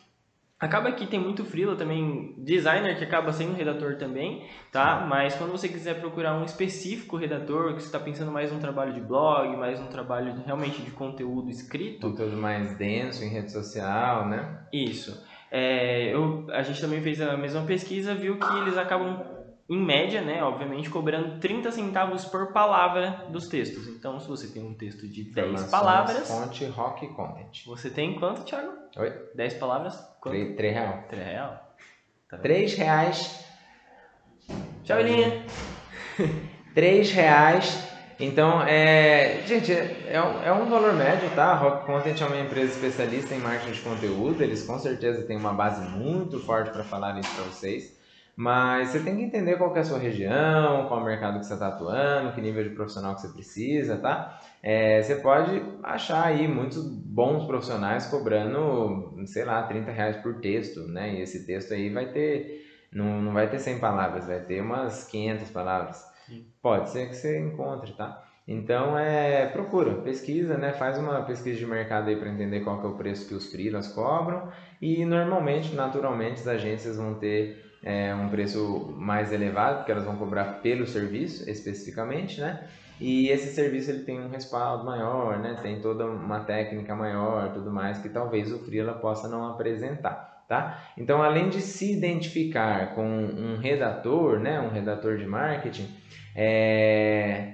Acaba 0.57 0.91
que 0.93 1.05
tem 1.05 1.19
muito 1.19 1.43
freela 1.43 1.75
também, 1.75 2.33
designer 2.37 2.97
que 2.97 3.03
acaba 3.03 3.33
sendo 3.33 3.53
redator 3.53 3.97
também, 3.97 4.47
tá? 4.71 5.05
Mas 5.07 5.35
quando 5.35 5.51
você 5.51 5.67
quiser 5.67 5.99
procurar 5.99 6.33
um 6.33 6.45
específico 6.45 7.17
redator, 7.17 7.73
que 7.73 7.81
você 7.81 7.87
está 7.87 7.99
pensando 7.99 8.31
mais 8.31 8.53
num 8.53 8.59
trabalho 8.59 8.93
de 8.93 9.01
blog, 9.01 9.53
mais 9.57 9.81
um 9.81 9.87
trabalho 9.87 10.33
de, 10.33 10.43
realmente 10.43 10.81
de 10.81 10.91
conteúdo 10.91 11.49
escrito. 11.49 12.07
Conteúdo 12.07 12.37
mais 12.37 12.77
denso 12.77 13.21
em 13.25 13.29
rede 13.29 13.51
social, 13.51 14.29
né? 14.29 14.65
Isso. 14.71 15.21
É, 15.51 16.13
eu, 16.13 16.47
a 16.49 16.63
gente 16.63 16.79
também 16.79 17.01
fez 17.01 17.19
a 17.19 17.35
mesma 17.35 17.63
pesquisa, 17.63 18.15
viu 18.15 18.39
que 18.39 18.57
eles 18.59 18.77
acabam 18.77 19.34
em 19.67 19.83
média, 19.83 20.21
né, 20.21 20.43
obviamente, 20.43 20.89
cobrando 20.89 21.39
30 21.39 21.71
centavos 21.71 22.23
por 22.25 22.53
palavra 22.53 23.25
dos 23.29 23.47
textos. 23.47 23.87
Então, 23.87 24.19
se 24.19 24.27
você 24.27 24.47
tem 24.47 24.63
um 24.63 24.75
texto 24.75 25.07
de 25.07 25.23
10 25.23 25.63
palavras... 25.65 26.27
Fonte 26.27 26.65
Rock 26.65 27.07
Content. 27.07 27.65
Você 27.65 27.89
tem 27.89 28.13
quanto, 28.19 28.43
Thiago? 28.43 28.73
Oi? 28.95 29.11
10 29.33 29.53
palavras? 29.55 29.95
Quanto? 30.21 30.55
3 30.55 30.73
real. 30.73 31.03
3 31.09 31.25
real? 31.25 31.75
Tá 32.29 32.37
3 32.37 32.73
reais. 32.75 33.45
Tchau, 34.83 34.99
Elinha. 34.99 35.45
3 36.75 37.11
reais. 37.11 37.95
Então, 38.19 38.61
é, 38.61 39.41
gente, 39.47 39.73
é, 39.73 40.21
um, 40.21 40.43
é 40.43 40.53
um 40.53 40.69
valor 40.69 40.93
médio, 40.93 41.29
tá? 41.31 41.47
A 41.47 41.55
Rock 41.55 41.85
Content 41.85 42.21
é 42.21 42.25
uma 42.25 42.39
empresa 42.39 42.71
especialista 42.71 43.33
em 43.33 43.39
marketing 43.39 43.71
de 43.73 43.81
conteúdo. 43.81 44.43
Eles 44.43 44.63
com 44.63 44.77
certeza 44.77 45.23
têm 45.23 45.35
uma 45.35 45.53
base 45.53 45.81
muito 45.89 46.39
forte 46.39 46.69
para 46.69 46.83
falar 46.83 47.19
isso 47.19 47.29
para 47.35 47.45
vocês. 47.45 48.04
Mas 48.37 48.89
você 48.89 48.99
tem 48.99 49.15
que 49.15 49.23
entender 49.23 49.57
qual 49.57 49.71
que 49.71 49.77
é 49.77 49.81
a 49.81 49.85
sua 49.85 49.97
região, 49.97 50.87
qual 50.87 50.99
é 50.99 51.03
o 51.03 51.05
mercado 51.05 51.39
que 51.39 51.45
você 51.45 51.53
está 51.53 51.69
atuando, 51.69 52.33
que 52.33 52.41
nível 52.41 52.63
de 52.63 52.71
profissional 52.71 53.15
que 53.15 53.21
você 53.21 53.29
precisa, 53.29 53.97
tá? 53.97 54.37
É, 54.61 55.01
você 55.01 55.15
pode 55.15 55.61
achar 55.81 56.25
aí 56.25 56.45
muitos 56.47 56.83
bons 56.83 57.45
profissionais 57.45 58.05
cobrando, 58.05 59.23
sei 59.25 59.45
lá, 59.45 59.63
30 59.63 59.89
reais 59.91 60.17
por 60.17 60.41
texto, 60.41 60.85
né? 60.85 61.13
E 61.15 61.21
esse 61.21 61.45
texto 61.45 61.73
aí 61.73 61.89
vai 61.89 62.07
ter, 62.11 62.61
não, 62.91 63.21
não 63.21 63.31
vai 63.31 63.49
ter 63.49 63.57
100 63.59 63.79
palavras, 63.79 64.25
vai 64.27 64.39
ter 64.41 64.61
umas 64.61 65.03
500 65.03 65.49
palavras. 65.49 66.05
Sim. 66.25 66.45
Pode 66.61 66.89
ser 66.89 67.07
que 67.07 67.15
você 67.15 67.39
encontre, 67.39 67.93
tá? 67.93 68.19
Então, 68.47 68.97
é, 68.97 69.47
procura, 69.47 69.95
pesquisa, 69.95 70.57
né? 70.57 70.73
Faz 70.73 70.97
uma 70.97 71.21
pesquisa 71.23 71.57
de 71.57 71.65
mercado 71.65 72.09
aí 72.09 72.15
para 72.15 72.29
entender 72.29 72.59
qual 72.59 72.79
que 72.79 72.85
é 72.85 72.89
o 72.89 72.97
preço 72.97 73.27
que 73.27 73.33
os 73.33 73.47
freelas 73.49 73.87
cobram 73.87 74.47
e 74.81 75.03
normalmente, 75.05 75.73
naturalmente, 75.73 76.41
as 76.41 76.47
agências 76.47 76.97
vão 76.97 77.15
ter 77.15 77.55
é, 77.83 78.13
um 78.15 78.29
preço 78.29 78.93
mais 78.97 79.31
elevado, 79.31 79.77
porque 79.77 79.91
elas 79.91 80.05
vão 80.05 80.15
cobrar 80.15 80.61
pelo 80.61 80.87
serviço 80.87 81.49
especificamente, 81.49 82.41
né? 82.41 82.67
E 82.99 83.27
esse 83.27 83.53
serviço 83.53 83.91
ele 83.91 84.03
tem 84.03 84.19
um 84.19 84.29
respaldo 84.29 84.85
maior, 84.85 85.37
né? 85.39 85.57
Tem 85.61 85.81
toda 85.81 86.05
uma 86.05 86.41
técnica 86.41 86.95
maior, 86.95 87.51
tudo 87.53 87.69
mais 87.71 87.97
que 87.97 88.09
talvez 88.09 88.51
o 88.51 88.59
freela 88.59 88.93
possa 88.93 89.27
não 89.27 89.47
apresentar, 89.47 90.45
tá? 90.47 90.91
Então, 90.97 91.21
além 91.21 91.49
de 91.49 91.61
se 91.61 91.91
identificar 91.91 92.95
com 92.95 93.05
um 93.05 93.57
redator, 93.57 94.39
né? 94.39 94.59
Um 94.61 94.69
redator 94.69 95.17
de 95.17 95.25
marketing, 95.25 95.87
é... 96.35 97.51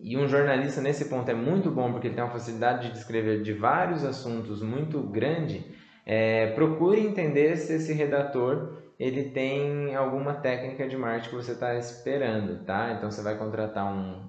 E 0.00 0.16
um 0.16 0.28
jornalista 0.28 0.80
nesse 0.80 1.06
ponto 1.06 1.28
é 1.30 1.34
muito 1.34 1.70
bom 1.70 1.90
porque 1.90 2.06
ele 2.06 2.14
tem 2.14 2.22
uma 2.22 2.32
facilidade 2.32 2.86
de 2.86 2.94
descrever 2.94 3.42
de 3.42 3.52
vários 3.52 4.04
assuntos 4.04 4.62
muito 4.62 5.00
grande. 5.00 5.64
É, 6.06 6.52
procure 6.52 7.00
entender 7.00 7.56
se 7.56 7.74
esse 7.74 7.92
redator 7.92 8.78
ele 8.98 9.30
tem 9.30 9.94
alguma 9.94 10.34
técnica 10.34 10.88
de 10.88 10.96
marketing 10.96 11.30
que 11.30 11.36
você 11.36 11.52
está 11.52 11.76
esperando, 11.76 12.64
tá? 12.64 12.94
Então 12.96 13.10
você 13.10 13.22
vai 13.22 13.36
contratar 13.38 13.86
um, 13.86 14.22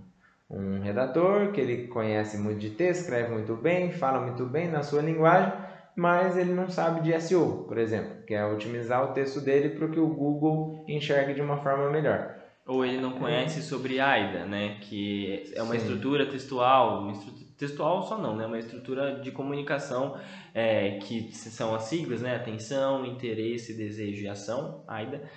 um 0.50 0.80
redator 0.80 1.52
que 1.52 1.60
ele 1.60 1.88
conhece 1.88 2.38
muito 2.38 2.60
de 2.60 2.70
texto, 2.70 3.02
escreve 3.02 3.34
muito 3.34 3.56
bem, 3.56 3.92
fala 3.92 4.22
muito 4.22 4.46
bem 4.46 4.70
na 4.70 4.84
sua 4.84 5.02
linguagem, 5.02 5.52
mas 5.96 6.38
ele 6.38 6.54
não 6.54 6.70
sabe 6.70 7.02
de 7.02 7.20
SEO, 7.20 7.66
por 7.68 7.78
exemplo, 7.78 8.24
que 8.28 8.34
é 8.34 8.46
otimizar 8.46 9.04
o 9.04 9.14
texto 9.14 9.42
dele 9.42 9.70
para 9.70 9.88
que 9.88 10.00
o 10.00 10.08
Google 10.08 10.86
enxergue 10.88 11.34
de 11.34 11.42
uma 11.42 11.58
forma 11.58 11.90
melhor. 11.90 12.36
Ou 12.66 12.86
ele 12.86 13.02
não 13.02 13.14
conhece 13.14 13.64
sobre 13.64 14.00
AIDA, 14.00 14.46
né? 14.46 14.78
Que 14.82 15.52
é 15.56 15.64
uma 15.64 15.72
Sim. 15.72 15.78
estrutura 15.78 16.28
textual, 16.28 17.02
uma 17.02 17.14
estrutura 17.14 17.49
textual 17.60 18.02
só 18.04 18.18
não, 18.18 18.36
né? 18.36 18.46
Uma 18.46 18.58
estrutura 18.58 19.20
de 19.20 19.32
comunicação 19.32 20.18
é, 20.54 20.98
que 21.00 21.32
são 21.34 21.76
as 21.76 21.84
siglas, 21.84 22.22
né? 22.22 22.36
Atenção, 22.36 23.06
interesse, 23.06 23.78
desejo 23.78 24.24
e 24.24 24.30
ação, 24.30 24.84
AIDA. 24.88 25.30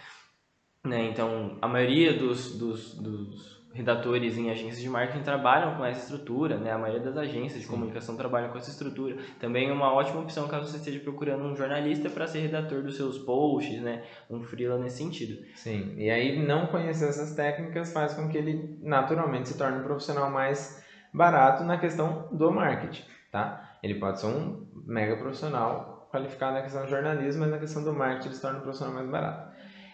Né? 0.84 1.08
Então, 1.10 1.58
a 1.60 1.68
maioria 1.68 2.16
dos, 2.16 2.56
dos, 2.56 2.94
dos 2.94 3.62
redatores 3.72 4.36
em 4.36 4.50
agências 4.50 4.80
de 4.80 4.88
marketing 4.88 5.22
trabalham 5.22 5.76
com 5.76 5.84
essa 5.84 6.02
estrutura, 6.02 6.58
né? 6.58 6.72
A 6.72 6.78
maioria 6.78 7.02
das 7.02 7.16
agências 7.16 7.60
de 7.60 7.66
Sim. 7.66 7.72
comunicação 7.72 8.16
trabalham 8.16 8.50
com 8.50 8.58
essa 8.58 8.70
estrutura. 8.70 9.16
Também 9.40 9.68
é 9.68 9.72
uma 9.72 9.92
ótima 9.92 10.20
opção 10.20 10.46
caso 10.46 10.70
você 10.70 10.76
esteja 10.76 11.00
procurando 11.00 11.44
um 11.44 11.56
jornalista 11.56 12.10
para 12.10 12.26
ser 12.26 12.40
redator 12.40 12.82
dos 12.82 12.96
seus 12.96 13.18
posts, 13.18 13.80
né? 13.80 14.04
Um 14.30 14.42
freela 14.42 14.78
nesse 14.78 14.98
sentido. 14.98 15.44
Sim, 15.54 15.94
e 15.96 16.10
aí 16.10 16.44
não 16.44 16.66
conhecer 16.66 17.08
essas 17.08 17.34
técnicas 17.34 17.92
faz 17.92 18.14
com 18.14 18.28
que 18.28 18.36
ele 18.36 18.78
naturalmente 18.80 19.48
se 19.48 19.58
torne 19.58 19.78
um 19.78 19.84
profissional 19.84 20.30
mais 20.30 20.81
barato 21.12 21.64
na 21.64 21.78
questão 21.78 22.28
do 22.32 22.50
marketing, 22.50 23.04
tá? 23.30 23.76
Ele 23.82 23.96
pode 23.96 24.20
ser 24.20 24.26
um 24.26 24.66
mega 24.86 25.16
profissional 25.16 26.08
qualificado 26.10 26.54
na 26.54 26.62
questão 26.62 26.82
do 26.82 26.90
jornalismo, 26.90 27.40
mas 27.40 27.50
na 27.50 27.58
questão 27.58 27.82
do 27.82 27.92
marketing 27.92 28.28
ele 28.28 28.34
se 28.34 28.42
torna 28.42 28.58
um 28.58 28.62
profissional 28.62 28.94
mais 28.94 29.08
barato. 29.08 29.52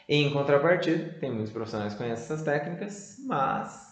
Em 0.09 0.33
contrapartida, 0.33 1.19
tem 1.19 1.31
muitos 1.31 1.53
profissionais 1.53 1.93
que 1.93 1.99
conhecem 1.99 2.25
essas 2.25 2.43
técnicas, 2.43 3.17
mas 3.27 3.89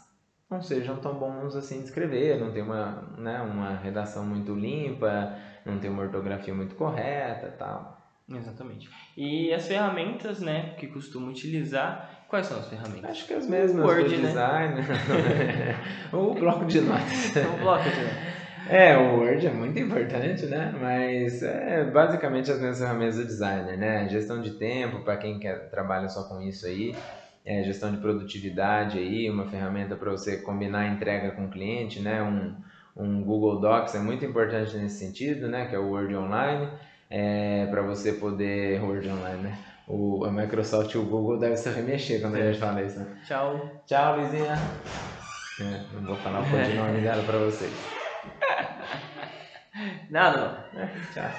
não 0.51 0.63
sejam 0.63 0.97
tão 0.97 1.19
bons 1.19 1.55
assim 1.57 1.79
de 1.79 1.85
escrever, 1.85 2.39
não 2.39 2.53
tem 2.53 2.63
uma, 2.63 3.15
né, 3.19 3.41
uma 3.43 3.75
redação 3.77 4.25
muito 4.25 4.55
limpa, 4.55 5.35
não 5.65 5.79
tem 5.79 5.91
uma 5.91 6.03
ortografia 6.03 6.55
muito 6.55 6.75
correta 6.75 7.55
tal. 7.59 8.06
Exatamente. 8.29 8.89
E 9.17 9.53
as 9.53 9.67
ferramentas, 9.69 10.41
né, 10.41 10.75
que 10.79 10.87
costumo 10.89 11.29
utilizar 11.31 12.17
Quais 12.29 12.47
são 12.47 12.59
as 12.59 12.69
ferramentas? 12.69 13.11
Acho 13.11 13.27
que 13.27 13.35
as 13.35 13.47
mesmas 13.47 13.87
Word, 13.87 14.17
do 14.17 14.23
né? 14.23 15.77
o 16.13 16.35
bloco 16.35 16.65
de 16.65 16.81
notas. 16.81 17.37
o 17.37 17.59
bloco 17.59 17.85
de 17.85 18.01
notas. 18.01 18.37
É, 18.69 18.97
o 18.97 19.21
Word 19.21 19.47
é 19.47 19.53
muito 19.53 19.79
importante, 19.79 20.47
né? 20.47 20.75
Mas 20.81 21.41
é 21.41 21.85
basicamente 21.85 22.51
as 22.51 22.59
mesmas 22.59 22.81
ferramentas 22.81 23.17
do 23.17 23.25
designer, 23.25 23.79
né? 23.79 24.09
Gestão 24.09 24.41
de 24.41 24.51
tempo, 24.53 25.05
para 25.05 25.17
quem 25.19 25.39
quer 25.39 25.71
trabalha 25.71 26.09
só 26.09 26.25
com 26.25 26.43
isso 26.43 26.67
aí. 26.67 26.97
É, 27.45 27.63
gestão 27.63 27.93
de 27.93 27.99
produtividade 27.99 28.99
aí, 28.99 29.31
uma 29.31 29.47
ferramenta 29.47 29.95
para 29.95 30.11
você 30.11 30.39
combinar 30.39 30.81
a 30.81 30.89
entrega 30.89 31.31
com 31.31 31.47
o 31.47 31.49
cliente, 31.49 32.01
né? 32.01 32.21
Um, 32.25 32.57
um 32.97 33.23
Google 33.23 33.61
Docs 33.61 33.95
é 33.95 34.01
muito 34.01 34.25
importante 34.25 34.77
nesse 34.77 34.99
sentido, 34.99 35.47
né? 35.47 35.67
Que 35.67 35.77
é 35.77 35.79
o 35.79 35.91
Word 35.91 36.13
Online, 36.17 36.69
é, 37.11 37.67
para 37.67 37.83
você 37.83 38.13
poder... 38.13 38.83
Word 38.83 39.09
Online, 39.09 39.43
né? 39.43 39.59
o, 39.87 40.25
a 40.25 40.31
Microsoft 40.31 40.93
e 40.95 40.99
o 40.99 41.05
Google 41.05 41.39
devem 41.39 41.57
se 41.57 41.71
remexer 41.71 42.21
quando 42.21 42.37
a 42.37 42.43
gente 42.43 42.59
fala 42.59 42.83
isso, 42.83 42.99
né? 42.99 43.07
Tchau. 43.25 43.83
Tchau, 43.87 44.17
Luizinha. 44.17 44.57
É, 45.61 45.81
não 45.95 46.03
vou 46.03 46.17
falar 46.17 46.41
o 46.41 46.51
codinome 46.51 47.01
dela 47.01 47.23
pra 47.23 47.39
vocês. 47.39 47.73
Nada, 50.11 50.69
não. 50.73 50.81
É, 50.81 50.91
tchau. 51.13 51.31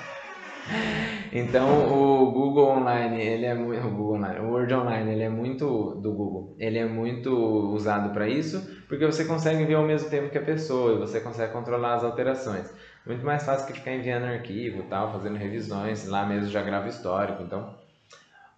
Então 1.31 1.93
o 1.93 2.31
Google 2.31 2.69
Online, 2.69 3.21
ele 3.21 3.45
é 3.45 3.53
muito 3.53 3.87
o 3.87 3.89
Google 3.89 4.15
Online, 4.15 4.39
o 4.39 4.49
Word 4.49 4.73
Online, 4.73 5.11
ele 5.11 5.23
é 5.23 5.29
muito 5.29 5.95
do 5.95 6.13
Google. 6.13 6.55
Ele 6.57 6.77
é 6.77 6.85
muito 6.85 7.31
usado 7.73 8.11
para 8.13 8.27
isso, 8.27 8.85
porque 8.87 9.05
você 9.05 9.23
consegue 9.25 9.65
ver 9.65 9.75
ao 9.75 9.85
mesmo 9.85 10.09
tempo 10.09 10.29
que 10.29 10.37
a 10.37 10.43
pessoa 10.43 10.93
e 10.93 10.99
você 10.99 11.19
consegue 11.21 11.53
controlar 11.53 11.95
as 11.95 12.03
alterações. 12.03 12.73
Muito 13.07 13.25
mais 13.25 13.43
fácil 13.43 13.65
que 13.67 13.73
ficar 13.73 13.93
enviando 13.93 14.25
arquivo, 14.25 14.83
tal, 14.83 15.11
fazendo 15.11 15.37
revisões, 15.37 16.05
lá 16.05 16.25
mesmo 16.25 16.49
já 16.49 16.61
grava 16.61 16.87
histórico. 16.89 17.41
Então, 17.43 17.73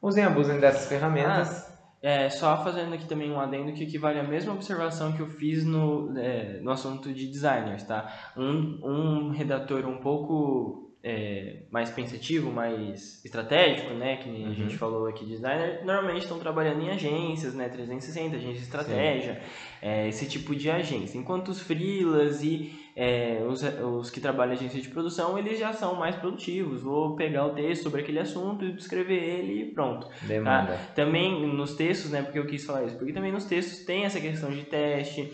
Usem 0.01 0.23
e 0.23 0.27
abusem 0.27 0.59
dessas 0.59 0.87
ferramentas. 0.87 1.65
Ah, 1.67 1.79
é, 2.01 2.29
só 2.29 2.63
fazendo 2.63 2.93
aqui 2.93 3.05
também 3.05 3.29
um 3.29 3.39
adendo 3.39 3.73
que 3.73 3.83
equivale 3.83 4.19
à 4.19 4.23
mesma 4.23 4.53
observação 4.53 5.11
que 5.11 5.19
eu 5.19 5.27
fiz 5.27 5.65
no, 5.65 6.17
é, 6.17 6.59
no 6.61 6.71
assunto 6.71 7.11
de 7.13 7.27
designers, 7.27 7.83
tá? 7.83 8.31
Um, 8.37 8.79
um 8.81 9.29
redator 9.31 9.85
um 9.85 9.97
pouco 9.97 10.89
é, 11.03 11.63
mais 11.69 11.89
pensativo, 11.89 12.49
mais 12.49 13.23
estratégico, 13.25 13.93
né, 13.93 14.15
que 14.15 14.29
uhum. 14.29 14.49
a 14.49 14.53
gente 14.53 14.77
falou 14.77 15.07
aqui, 15.07 15.25
designer, 15.25 15.83
normalmente 15.83 16.23
estão 16.23 16.39
trabalhando 16.39 16.81
em 16.81 16.89
agências, 16.89 17.53
né, 17.53 17.67
360, 17.67 18.37
agência 18.37 18.53
de 18.53 18.61
estratégia, 18.61 19.41
é, 19.81 20.07
esse 20.07 20.25
tipo 20.25 20.55
de 20.55 20.69
agência. 20.69 21.17
Enquanto 21.17 21.49
os 21.49 21.59
freelas 21.61 22.41
e 22.41 22.78
é, 23.01 23.41
os, 23.47 23.63
os 23.63 24.09
que 24.09 24.19
trabalham 24.19 24.51
em 24.51 24.57
agência 24.57 24.81
de 24.81 24.89
produção, 24.89 25.37
eles 25.37 25.57
já 25.57 25.71
são 25.71 25.95
mais 25.95 26.17
produtivos. 26.17 26.81
Vou 26.81 27.15
pegar 27.15 27.45
o 27.45 27.51
texto 27.51 27.83
sobre 27.83 28.01
aquele 28.01 28.19
assunto 28.19 28.65
e 28.65 28.75
escrever 28.75 29.23
ele 29.23 29.61
e 29.61 29.65
pronto. 29.71 30.09
Demanda. 30.23 30.73
Tá? 30.73 30.79
Também 30.95 31.47
nos 31.47 31.75
textos, 31.75 32.11
né, 32.11 32.21
porque 32.21 32.37
eu 32.37 32.45
quis 32.45 32.65
falar 32.65 32.83
isso, 32.83 32.97
porque 32.97 33.13
também 33.13 33.31
nos 33.31 33.45
textos 33.45 33.85
tem 33.85 34.03
essa 34.03 34.19
questão 34.19 34.51
de 34.51 34.63
teste, 34.63 35.31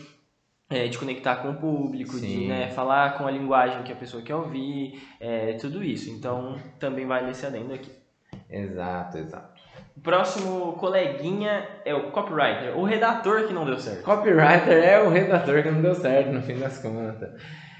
é, 0.70 0.88
de 0.88 0.96
conectar 0.96 1.38
com 1.38 1.50
o 1.50 1.56
público, 1.56 2.14
Sim. 2.14 2.28
de 2.28 2.48
né, 2.48 2.68
falar 2.70 3.18
com 3.18 3.26
a 3.26 3.32
linguagem 3.32 3.82
que 3.82 3.92
a 3.92 3.96
pessoa 3.96 4.22
quer 4.22 4.36
ouvir, 4.36 5.02
é, 5.20 5.54
tudo 5.54 5.84
isso. 5.84 6.12
Então, 6.12 6.60
também 6.80 7.08
vale 7.08 7.32
esse 7.32 7.48
adendo 7.48 7.74
aqui. 7.74 7.90
Exato, 8.48 9.18
exato. 9.18 9.55
Próximo 10.04 10.74
coleguinha 10.74 11.68
é 11.86 11.94
o 11.94 12.12
copywriter, 12.12 12.78
o 12.78 12.84
redator 12.84 13.48
que 13.48 13.54
não 13.54 13.66
deu 13.66 13.78
certo. 13.78 14.04
Copywriter 14.04 14.84
é 14.84 15.02
o 15.02 15.10
redator 15.10 15.64
que 15.64 15.72
não 15.72 15.82
deu 15.82 15.96
certo, 15.96 16.32
no 16.32 16.42
fim 16.42 16.60
das 16.60 16.80
contas. 16.80 17.30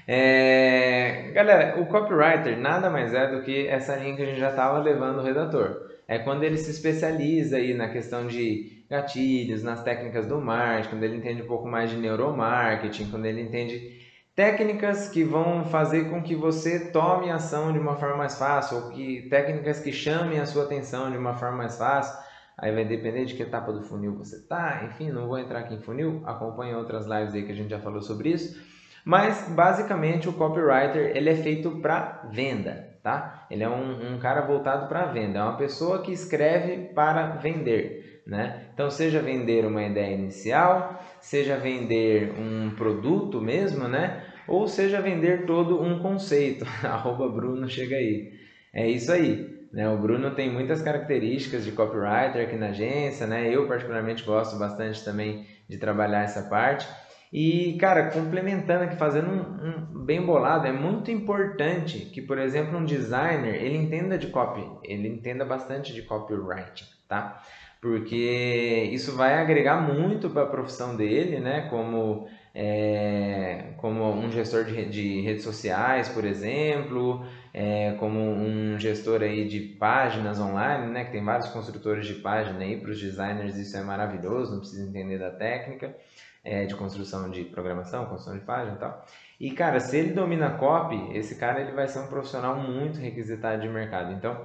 É, 0.08 1.30
galera, 1.34 1.80
o 1.80 1.86
copywriter 1.86 2.56
nada 2.58 2.88
mais 2.88 3.12
é 3.12 3.26
do 3.30 3.42
que 3.42 3.66
essa 3.66 3.96
linha 3.96 4.16
que 4.16 4.22
a 4.22 4.26
gente 4.26 4.40
já 4.40 4.50
estava 4.50 4.78
levando 4.78 5.18
o 5.18 5.22
redator. 5.22 5.82
É 6.08 6.18
quando 6.18 6.44
ele 6.44 6.56
se 6.56 6.70
especializa 6.70 7.56
aí 7.56 7.74
na 7.74 7.88
questão 7.88 8.26
de 8.26 8.84
gatilhos, 8.88 9.62
nas 9.62 9.82
técnicas 9.82 10.26
do 10.26 10.40
marketing, 10.40 10.90
quando 10.90 11.02
ele 11.02 11.16
entende 11.16 11.42
um 11.42 11.46
pouco 11.46 11.68
mais 11.68 11.90
de 11.90 11.96
neuromarketing, 11.96 13.10
quando 13.10 13.26
ele 13.26 13.42
entende 13.42 14.05
técnicas 14.36 15.08
que 15.08 15.24
vão 15.24 15.64
fazer 15.64 16.10
com 16.10 16.22
que 16.22 16.36
você 16.36 16.90
tome 16.92 17.30
ação 17.30 17.72
de 17.72 17.78
uma 17.78 17.96
forma 17.96 18.18
mais 18.18 18.38
fácil, 18.38 18.76
ou 18.76 18.90
que 18.90 19.22
técnicas 19.30 19.80
que 19.80 19.90
chamem 19.90 20.38
a 20.38 20.44
sua 20.44 20.64
atenção 20.64 21.10
de 21.10 21.16
uma 21.16 21.34
forma 21.34 21.56
mais 21.56 21.78
fácil. 21.78 22.14
Aí 22.58 22.72
vai 22.72 22.84
depender 22.84 23.24
de 23.24 23.34
que 23.34 23.42
etapa 23.42 23.72
do 23.72 23.82
funil 23.82 24.14
você 24.14 24.36
está. 24.36 24.82
Enfim, 24.84 25.10
não 25.10 25.26
vou 25.26 25.38
entrar 25.38 25.60
aqui 25.60 25.74
em 25.74 25.80
funil, 25.80 26.22
acompanhe 26.26 26.74
outras 26.74 27.06
lives 27.06 27.34
aí 27.34 27.44
que 27.44 27.52
a 27.52 27.54
gente 27.54 27.70
já 27.70 27.78
falou 27.78 28.02
sobre 28.02 28.28
isso. 28.28 28.62
Mas 29.04 29.48
basicamente 29.48 30.28
o 30.28 30.32
copywriter 30.34 31.16
ele 31.16 31.30
é 31.30 31.36
feito 31.36 31.70
para 31.80 32.28
venda, 32.30 32.98
tá? 33.02 33.46
Ele 33.50 33.62
é 33.62 33.68
um, 33.68 34.14
um 34.14 34.18
cara 34.18 34.42
voltado 34.42 34.86
para 34.88 35.06
venda, 35.06 35.38
é 35.38 35.42
uma 35.42 35.56
pessoa 35.56 36.02
que 36.02 36.12
escreve 36.12 36.92
para 36.92 37.36
vender, 37.36 38.05
né? 38.26 38.66
Então 38.74 38.90
seja 38.90 39.22
vender 39.22 39.64
uma 39.64 39.82
ideia 39.84 40.14
inicial, 40.14 41.02
seja 41.20 41.56
vender 41.56 42.32
um 42.38 42.70
produto 42.70 43.40
mesmo, 43.40 43.86
né? 43.86 44.24
Ou 44.48 44.66
seja 44.66 45.00
vender 45.00 45.46
todo 45.46 45.80
um 45.80 46.00
conceito. 46.00 46.64
Arroba 46.84 47.28
Bruno 47.28 47.68
chega 47.68 47.96
aí. 47.96 48.32
É 48.72 48.88
isso 48.88 49.12
aí. 49.12 49.54
Né? 49.72 49.88
O 49.88 49.98
Bruno 49.98 50.30
tem 50.34 50.50
muitas 50.50 50.82
características 50.82 51.64
de 51.64 51.72
copywriter 51.72 52.46
aqui 52.46 52.56
na 52.56 52.68
agência, 52.68 53.26
né? 53.26 53.48
Eu 53.48 53.66
particularmente 53.66 54.24
gosto 54.24 54.58
bastante 54.58 55.04
também 55.04 55.46
de 55.68 55.78
trabalhar 55.78 56.22
essa 56.22 56.42
parte. 56.42 56.86
E, 57.32 57.76
cara, 57.78 58.10
complementando 58.10 58.84
aqui, 58.84 58.96
fazendo 58.96 59.28
um, 59.28 60.00
um, 60.00 60.04
bem 60.04 60.24
bolado, 60.24 60.66
é 60.66 60.72
muito 60.72 61.10
importante 61.10 62.06
que, 62.06 62.22
por 62.22 62.38
exemplo, 62.38 62.78
um 62.78 62.84
designer, 62.84 63.56
ele 63.56 63.76
entenda 63.76 64.16
de 64.16 64.28
copy, 64.28 64.64
ele 64.84 65.08
entenda 65.08 65.44
bastante 65.44 65.92
de 65.92 66.02
copywriting, 66.02 66.86
tá? 67.08 67.42
Porque 67.86 68.90
isso 68.90 69.16
vai 69.16 69.34
agregar 69.34 69.80
muito 69.80 70.28
para 70.28 70.42
a 70.42 70.46
profissão 70.46 70.96
dele, 70.96 71.38
né? 71.38 71.68
Como, 71.70 72.26
é, 72.52 73.74
como 73.76 74.10
um 74.10 74.28
gestor 74.28 74.64
de, 74.64 74.86
de 74.86 75.20
redes 75.20 75.44
sociais, 75.44 76.08
por 76.08 76.24
exemplo, 76.24 77.24
é, 77.54 77.92
como 78.00 78.18
um 78.18 78.76
gestor 78.76 79.22
aí 79.22 79.46
de 79.46 79.60
páginas 79.78 80.40
online, 80.40 80.92
né? 80.92 81.04
Que 81.04 81.12
tem 81.12 81.24
vários 81.24 81.48
construtores 81.50 82.08
de 82.08 82.14
página 82.14 82.58
aí, 82.58 82.76
para 82.76 82.90
os 82.90 83.00
designers 83.00 83.56
isso 83.56 83.76
é 83.76 83.82
maravilhoso, 83.84 84.50
não 84.50 84.58
precisa 84.58 84.88
entender 84.88 85.20
da 85.20 85.30
técnica 85.30 85.94
é, 86.42 86.64
de 86.64 86.74
construção 86.74 87.30
de 87.30 87.44
programação, 87.44 88.06
construção 88.06 88.36
de 88.36 88.44
página 88.44 88.74
e 88.74 88.80
tal. 88.80 89.06
E, 89.38 89.50
cara, 89.52 89.78
se 89.78 89.96
ele 89.96 90.12
domina 90.12 90.50
copy, 90.50 91.16
esse 91.16 91.36
cara 91.36 91.60
ele 91.60 91.70
vai 91.70 91.86
ser 91.86 92.00
um 92.00 92.08
profissional 92.08 92.56
muito 92.56 92.98
requisitado 92.98 93.62
de 93.62 93.68
mercado. 93.68 94.12
Então, 94.12 94.44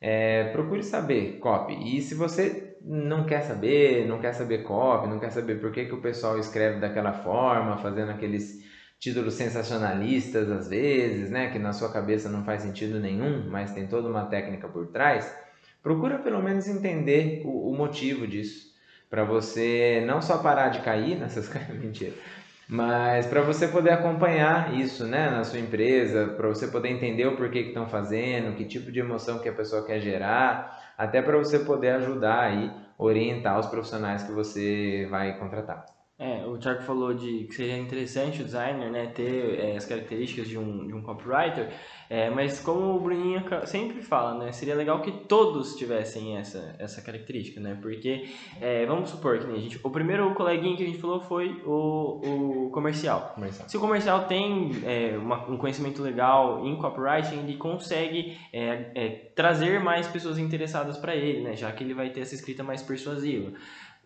é, 0.00 0.50
procure 0.50 0.82
saber 0.82 1.38
copy. 1.38 1.96
E 1.96 2.00
se 2.00 2.16
você 2.16 2.69
não 2.82 3.24
quer 3.24 3.42
saber, 3.42 4.06
não 4.06 4.20
quer 4.20 4.32
saber 4.32 4.62
copy, 4.62 5.08
não 5.08 5.18
quer 5.18 5.30
saber 5.30 5.60
por 5.60 5.70
que, 5.72 5.86
que 5.86 5.94
o 5.94 6.00
pessoal 6.00 6.38
escreve 6.38 6.80
daquela 6.80 7.12
forma, 7.12 7.76
fazendo 7.78 8.10
aqueles 8.10 8.64
títulos 8.98 9.34
sensacionalistas 9.34 10.50
às 10.50 10.68
vezes, 10.68 11.30
né, 11.30 11.50
que 11.50 11.58
na 11.58 11.72
sua 11.72 11.92
cabeça 11.92 12.28
não 12.28 12.44
faz 12.44 12.62
sentido 12.62 13.00
nenhum, 13.00 13.48
mas 13.48 13.72
tem 13.72 13.86
toda 13.86 14.08
uma 14.08 14.26
técnica 14.26 14.68
por 14.68 14.86
trás, 14.88 15.34
procura 15.82 16.18
pelo 16.18 16.42
menos 16.42 16.68
entender 16.68 17.42
o, 17.44 17.70
o 17.70 17.76
motivo 17.76 18.26
disso 18.26 18.70
para 19.08 19.24
você 19.24 20.04
não 20.06 20.22
só 20.22 20.38
parar 20.38 20.68
de 20.68 20.80
cair 20.80 21.18
nessas 21.18 21.50
mentira, 21.68 22.14
mas 22.68 23.26
para 23.26 23.40
você 23.40 23.66
poder 23.66 23.90
acompanhar 23.90 24.78
isso, 24.78 25.04
né, 25.04 25.28
na 25.28 25.42
sua 25.42 25.58
empresa, 25.58 26.28
para 26.36 26.46
você 26.46 26.68
poder 26.68 26.90
entender 26.90 27.26
o 27.26 27.36
porquê 27.36 27.62
que 27.62 27.68
estão 27.70 27.88
fazendo, 27.88 28.54
que 28.54 28.64
tipo 28.64 28.92
de 28.92 29.00
emoção 29.00 29.40
que 29.40 29.48
a 29.48 29.52
pessoa 29.52 29.84
quer 29.84 29.98
gerar, 29.98 30.79
até 31.00 31.22
para 31.22 31.38
você 31.38 31.60
poder 31.60 31.92
ajudar 31.92 32.40
aí, 32.40 32.70
orientar 32.98 33.58
os 33.58 33.66
profissionais 33.66 34.22
que 34.22 34.32
você 34.32 35.06
vai 35.10 35.38
contratar. 35.38 35.86
É, 36.20 36.44
o 36.46 36.58
Thiago 36.58 36.82
falou 36.82 37.14
de 37.14 37.44
que 37.44 37.54
seria 37.54 37.78
interessante 37.78 38.42
o 38.42 38.44
designer 38.44 38.90
né, 38.90 39.06
ter 39.06 39.58
é, 39.58 39.74
as 39.74 39.86
características 39.86 40.46
de 40.46 40.58
um, 40.58 40.86
de 40.86 40.92
um 40.92 41.00
copywriter, 41.00 41.72
é, 42.10 42.28
mas 42.28 42.60
como 42.60 42.94
o 42.94 43.00
Bruninho 43.00 43.42
sempre 43.64 44.02
fala, 44.02 44.36
né, 44.36 44.52
seria 44.52 44.74
legal 44.74 45.00
que 45.00 45.10
todos 45.10 45.76
tivessem 45.76 46.36
essa, 46.36 46.76
essa 46.78 47.00
característica, 47.00 47.58
né, 47.58 47.78
porque 47.80 48.28
é, 48.60 48.84
vamos 48.84 49.08
supor 49.08 49.38
que 49.38 49.46
a 49.50 49.56
gente, 49.56 49.80
o 49.82 49.88
primeiro 49.88 50.34
coleguinha 50.34 50.76
que 50.76 50.82
a 50.82 50.86
gente 50.86 50.98
falou 50.98 51.22
foi 51.22 51.62
o, 51.64 52.66
o 52.66 52.70
comercial. 52.70 53.32
comercial. 53.34 53.66
Se 53.66 53.78
o 53.78 53.80
comercial 53.80 54.26
tem 54.26 54.72
é, 54.84 55.16
uma, 55.16 55.48
um 55.48 55.56
conhecimento 55.56 56.02
legal 56.02 56.66
em 56.66 56.76
copywriting, 56.76 57.38
ele 57.38 57.56
consegue 57.56 58.36
é, 58.52 58.90
é, 58.94 59.08
trazer 59.34 59.80
mais 59.80 60.06
pessoas 60.06 60.36
interessadas 60.36 60.98
para 60.98 61.16
ele, 61.16 61.40
né, 61.40 61.56
já 61.56 61.72
que 61.72 61.82
ele 61.82 61.94
vai 61.94 62.10
ter 62.10 62.20
essa 62.20 62.34
escrita 62.34 62.62
mais 62.62 62.82
persuasiva 62.82 63.52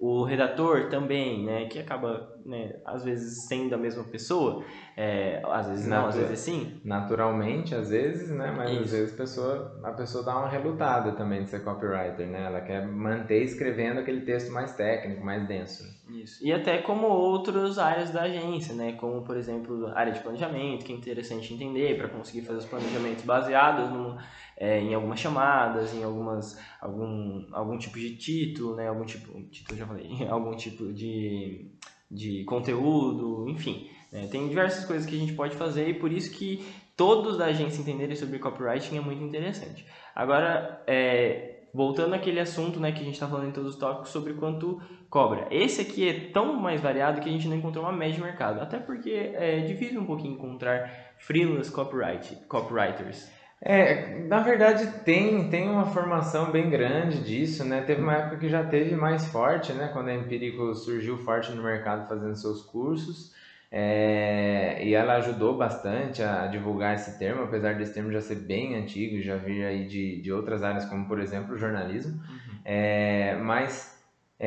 o 0.06 0.22
redator 0.22 0.90
também, 0.90 1.42
né, 1.42 1.64
que 1.64 1.78
acaba, 1.78 2.36
né, 2.44 2.74
às 2.84 3.02
vezes 3.02 3.48
sendo 3.48 3.74
a 3.74 3.78
mesma 3.78 4.04
pessoa, 4.04 4.62
é, 4.94 5.40
às 5.46 5.66
vezes 5.66 5.86
não, 5.86 6.06
às 6.06 6.14
vezes 6.14 6.40
sim. 6.40 6.78
Naturalmente, 6.84 7.74
às 7.74 7.88
vezes, 7.88 8.28
né, 8.28 8.52
mas 8.54 8.70
Isso. 8.70 8.82
às 8.82 8.90
vezes 8.90 9.14
a 9.14 9.16
pessoa, 9.16 9.80
a 9.82 9.92
pessoa 9.92 10.22
dá 10.22 10.36
uma 10.36 10.48
relutada 10.48 11.12
também 11.12 11.44
de 11.44 11.48
ser 11.48 11.64
copywriter, 11.64 12.26
né, 12.26 12.44
ela 12.44 12.60
quer 12.60 12.86
manter 12.86 13.44
escrevendo 13.44 13.98
aquele 13.98 14.20
texto 14.20 14.52
mais 14.52 14.76
técnico, 14.76 15.24
mais 15.24 15.48
denso. 15.48 15.84
Isso. 16.10 16.44
E 16.44 16.52
até 16.52 16.82
como 16.82 17.06
outras 17.06 17.78
áreas 17.78 18.10
da 18.10 18.24
agência, 18.24 18.74
né, 18.74 18.92
como 18.92 19.22
por 19.22 19.38
exemplo 19.38 19.86
a 19.86 19.98
área 19.98 20.12
de 20.12 20.20
planejamento, 20.20 20.84
que 20.84 20.92
é 20.92 20.96
interessante 20.96 21.54
entender 21.54 21.96
para 21.96 22.08
conseguir 22.08 22.42
fazer 22.42 22.58
os 22.58 22.66
planejamentos 22.66 23.24
baseados 23.24 23.90
no 23.90 24.18
é, 24.56 24.80
em 24.80 24.94
algumas 24.94 25.20
chamadas, 25.20 25.94
em 25.94 26.02
algumas 26.04 26.58
algum, 26.80 27.46
algum 27.52 27.78
tipo 27.78 27.98
de 27.98 28.16
título, 28.16 28.76
né? 28.76 28.88
Algum 28.88 29.04
tipo, 29.04 29.40
título 29.50 29.78
já 29.78 29.86
falei, 29.86 30.08
algum 30.28 30.54
tipo 30.56 30.92
de, 30.92 31.70
de 32.10 32.44
conteúdo, 32.44 33.48
enfim. 33.48 33.88
Né? 34.12 34.28
Tem 34.30 34.48
diversas 34.48 34.84
coisas 34.84 35.06
que 35.06 35.16
a 35.16 35.18
gente 35.18 35.32
pode 35.32 35.56
fazer 35.56 35.88
e 35.88 35.94
por 35.94 36.12
isso 36.12 36.30
que 36.32 36.64
todos 36.96 37.36
da 37.36 37.46
agência 37.46 37.80
entenderem 37.80 38.16
sobre 38.16 38.38
copywriting 38.38 38.96
é 38.96 39.00
muito 39.00 39.22
interessante. 39.22 39.84
Agora, 40.14 40.82
é, 40.86 41.54
voltando 41.74 42.14
àquele 42.14 42.38
assunto 42.38 42.78
né, 42.78 42.92
que 42.92 43.00
a 43.00 43.04
gente 43.04 43.14
está 43.14 43.26
falando 43.26 43.48
em 43.48 43.52
todos 43.52 43.74
os 43.74 43.76
tópicos 43.76 44.10
sobre 44.10 44.34
quanto 44.34 44.80
cobra. 45.10 45.48
Esse 45.50 45.80
aqui 45.80 46.08
é 46.08 46.30
tão 46.30 46.54
mais 46.54 46.80
variado 46.80 47.20
que 47.20 47.28
a 47.28 47.32
gente 47.32 47.48
não 47.48 47.56
encontrou 47.56 47.84
uma 47.84 47.92
média 47.92 48.14
de 48.14 48.22
mercado. 48.22 48.60
Até 48.60 48.78
porque 48.78 49.10
é 49.10 49.60
difícil 49.60 50.00
um 50.00 50.06
pouquinho 50.06 50.34
encontrar 50.34 50.88
freelance 51.18 51.70
copyright, 51.72 52.36
copywriters. 52.46 53.28
É, 53.66 54.18
na 54.26 54.40
verdade 54.40 54.86
tem, 55.04 55.48
tem 55.48 55.70
uma 55.70 55.86
formação 55.86 56.52
bem 56.52 56.68
grande 56.68 57.24
disso, 57.24 57.64
né? 57.64 57.80
Teve 57.80 58.02
uma 58.02 58.12
época 58.12 58.36
que 58.36 58.48
já 58.50 58.62
teve 58.62 58.94
mais 58.94 59.26
forte, 59.28 59.72
né? 59.72 59.88
Quando 59.90 60.08
a 60.08 60.14
Empírico 60.14 60.74
surgiu 60.74 61.16
forte 61.16 61.50
no 61.52 61.62
mercado 61.62 62.06
fazendo 62.06 62.36
seus 62.36 62.60
cursos. 62.60 63.32
É, 63.72 64.84
e 64.84 64.92
ela 64.94 65.14
ajudou 65.14 65.56
bastante 65.56 66.22
a 66.22 66.46
divulgar 66.46 66.94
esse 66.94 67.18
termo, 67.18 67.42
apesar 67.42 67.74
desse 67.74 67.92
termo 67.92 68.12
já 68.12 68.20
ser 68.20 68.36
bem 68.36 68.76
antigo, 68.76 69.20
já 69.20 69.36
vir 69.36 69.64
aí 69.64 69.86
de, 69.86 70.20
de 70.20 70.30
outras 70.30 70.62
áreas, 70.62 70.84
como 70.84 71.08
por 71.08 71.18
exemplo 71.18 71.54
o 71.54 71.58
jornalismo. 71.58 72.12
Uhum. 72.12 72.58
É, 72.64 73.34
mas 73.42 73.93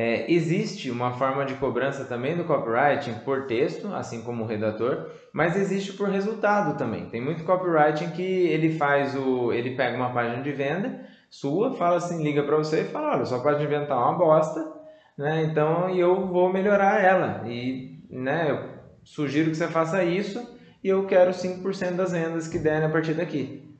é, 0.00 0.30
existe 0.30 0.92
uma 0.92 1.14
forma 1.14 1.44
de 1.44 1.54
cobrança 1.54 2.04
também 2.04 2.36
do 2.36 2.44
copywriting 2.44 3.14
por 3.24 3.48
texto, 3.48 3.92
assim 3.92 4.22
como 4.22 4.44
o 4.44 4.46
redator, 4.46 5.10
mas 5.32 5.56
existe 5.56 5.92
por 5.94 6.08
resultado 6.08 6.78
também. 6.78 7.06
Tem 7.06 7.20
muito 7.20 7.42
copywriting 7.42 8.10
que 8.10 8.22
ele 8.22 8.78
faz 8.78 9.16
o, 9.16 9.52
ele 9.52 9.74
pega 9.74 9.96
uma 9.96 10.12
página 10.12 10.40
de 10.40 10.52
venda 10.52 11.04
sua, 11.28 11.74
fala 11.74 11.96
assim, 11.96 12.22
liga 12.22 12.44
para 12.44 12.56
você 12.56 12.82
e 12.82 12.84
fala, 12.84 13.16
olha, 13.16 13.24
sua 13.24 13.42
página 13.42 13.58
de 13.58 13.66
venda 13.66 13.86
tá 13.86 13.96
uma 13.98 14.16
bosta, 14.16 14.72
né? 15.18 15.42
Então 15.42 15.90
eu 15.90 16.28
vou 16.28 16.52
melhorar 16.52 17.02
ela 17.02 17.42
e, 17.48 17.98
né? 18.08 18.52
Eu 18.52 18.68
sugiro 19.02 19.50
que 19.50 19.56
você 19.56 19.66
faça 19.66 20.04
isso 20.04 20.40
e 20.84 20.88
eu 20.88 21.08
quero 21.08 21.32
5% 21.32 21.96
das 21.96 22.12
vendas 22.12 22.46
que 22.46 22.60
derem 22.60 22.86
a 22.86 22.92
partir 22.92 23.14
daqui. 23.14 23.76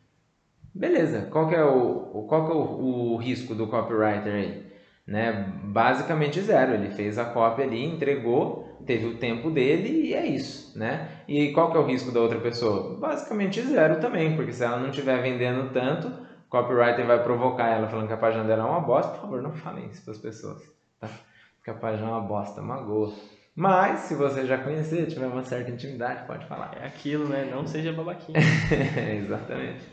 Beleza. 0.75 1.29
Qual 1.31 1.49
que 1.49 1.55
é 1.55 1.63
o, 1.63 2.27
qual 2.29 2.45
que 2.45 2.51
é 2.51 2.57
o, 2.57 3.13
o 3.13 3.17
risco 3.19 3.55
do 3.55 3.69
copywriter 3.69 4.35
aí? 4.35 4.68
Né? 5.09 5.51
Basicamente 5.65 6.41
zero. 6.43 6.75
Ele 6.75 6.91
fez 6.91 7.19
a 7.19 7.25
cópia 7.25 7.65
ali, 7.65 7.83
entregou, 7.83 8.79
teve 8.85 9.07
o 9.07 9.17
tempo 9.17 9.51
dele 9.51 10.09
e 10.09 10.15
é 10.15 10.27
isso, 10.27 10.79
né? 10.79 11.09
E 11.27 11.51
qual 11.53 11.71
que 11.73 11.79
é 11.79 11.81
o 11.81 11.87
risco 11.87 12.13
da 12.13 12.21
outra 12.21 12.39
pessoa? 12.39 12.99
Basicamente 12.99 13.63
zero 13.63 14.01
também, 14.01 14.37
porque 14.37 14.53
se 14.53 14.63
ela 14.63 14.79
não 14.79 14.91
estiver 14.91 15.21
vendendo 15.23 15.73
tanto, 15.73 16.09
o 16.09 16.51
copywriter 16.51 17.07
vai 17.07 17.23
provocar 17.23 17.69
ela 17.69 17.89
falando 17.89 18.07
que 18.07 18.13
a 18.13 18.19
página 18.19 18.45
dela 18.45 18.65
é 18.65 18.67
uma 18.67 18.81
bosta. 18.81 19.13
Por 19.13 19.23
favor, 19.23 19.43
não 19.43 19.53
falem 19.55 19.87
isso 19.87 20.05
para 20.05 20.13
as 20.13 20.19
pessoas, 20.19 20.63
tá? 21.01 21.09
Porque 21.57 21.71
a 21.71 21.75
página 21.75 22.07
é 22.07 22.11
uma 22.11 22.21
bosta, 22.21 22.61
magoa. 22.61 23.13
Mas, 23.57 24.01
se 24.01 24.15
você 24.15 24.47
já 24.47 24.59
conhecer, 24.59 25.07
tiver 25.07 25.27
uma 25.27 25.43
certa 25.43 25.71
intimidade, 25.71 26.27
pode 26.29 26.47
falar. 26.47 26.77
É 26.81 26.87
aquilo, 26.87 27.27
né? 27.29 27.49
Não 27.51 27.67
seja 27.67 27.93
babaquinha. 27.93 28.39
Exatamente. 29.19 29.85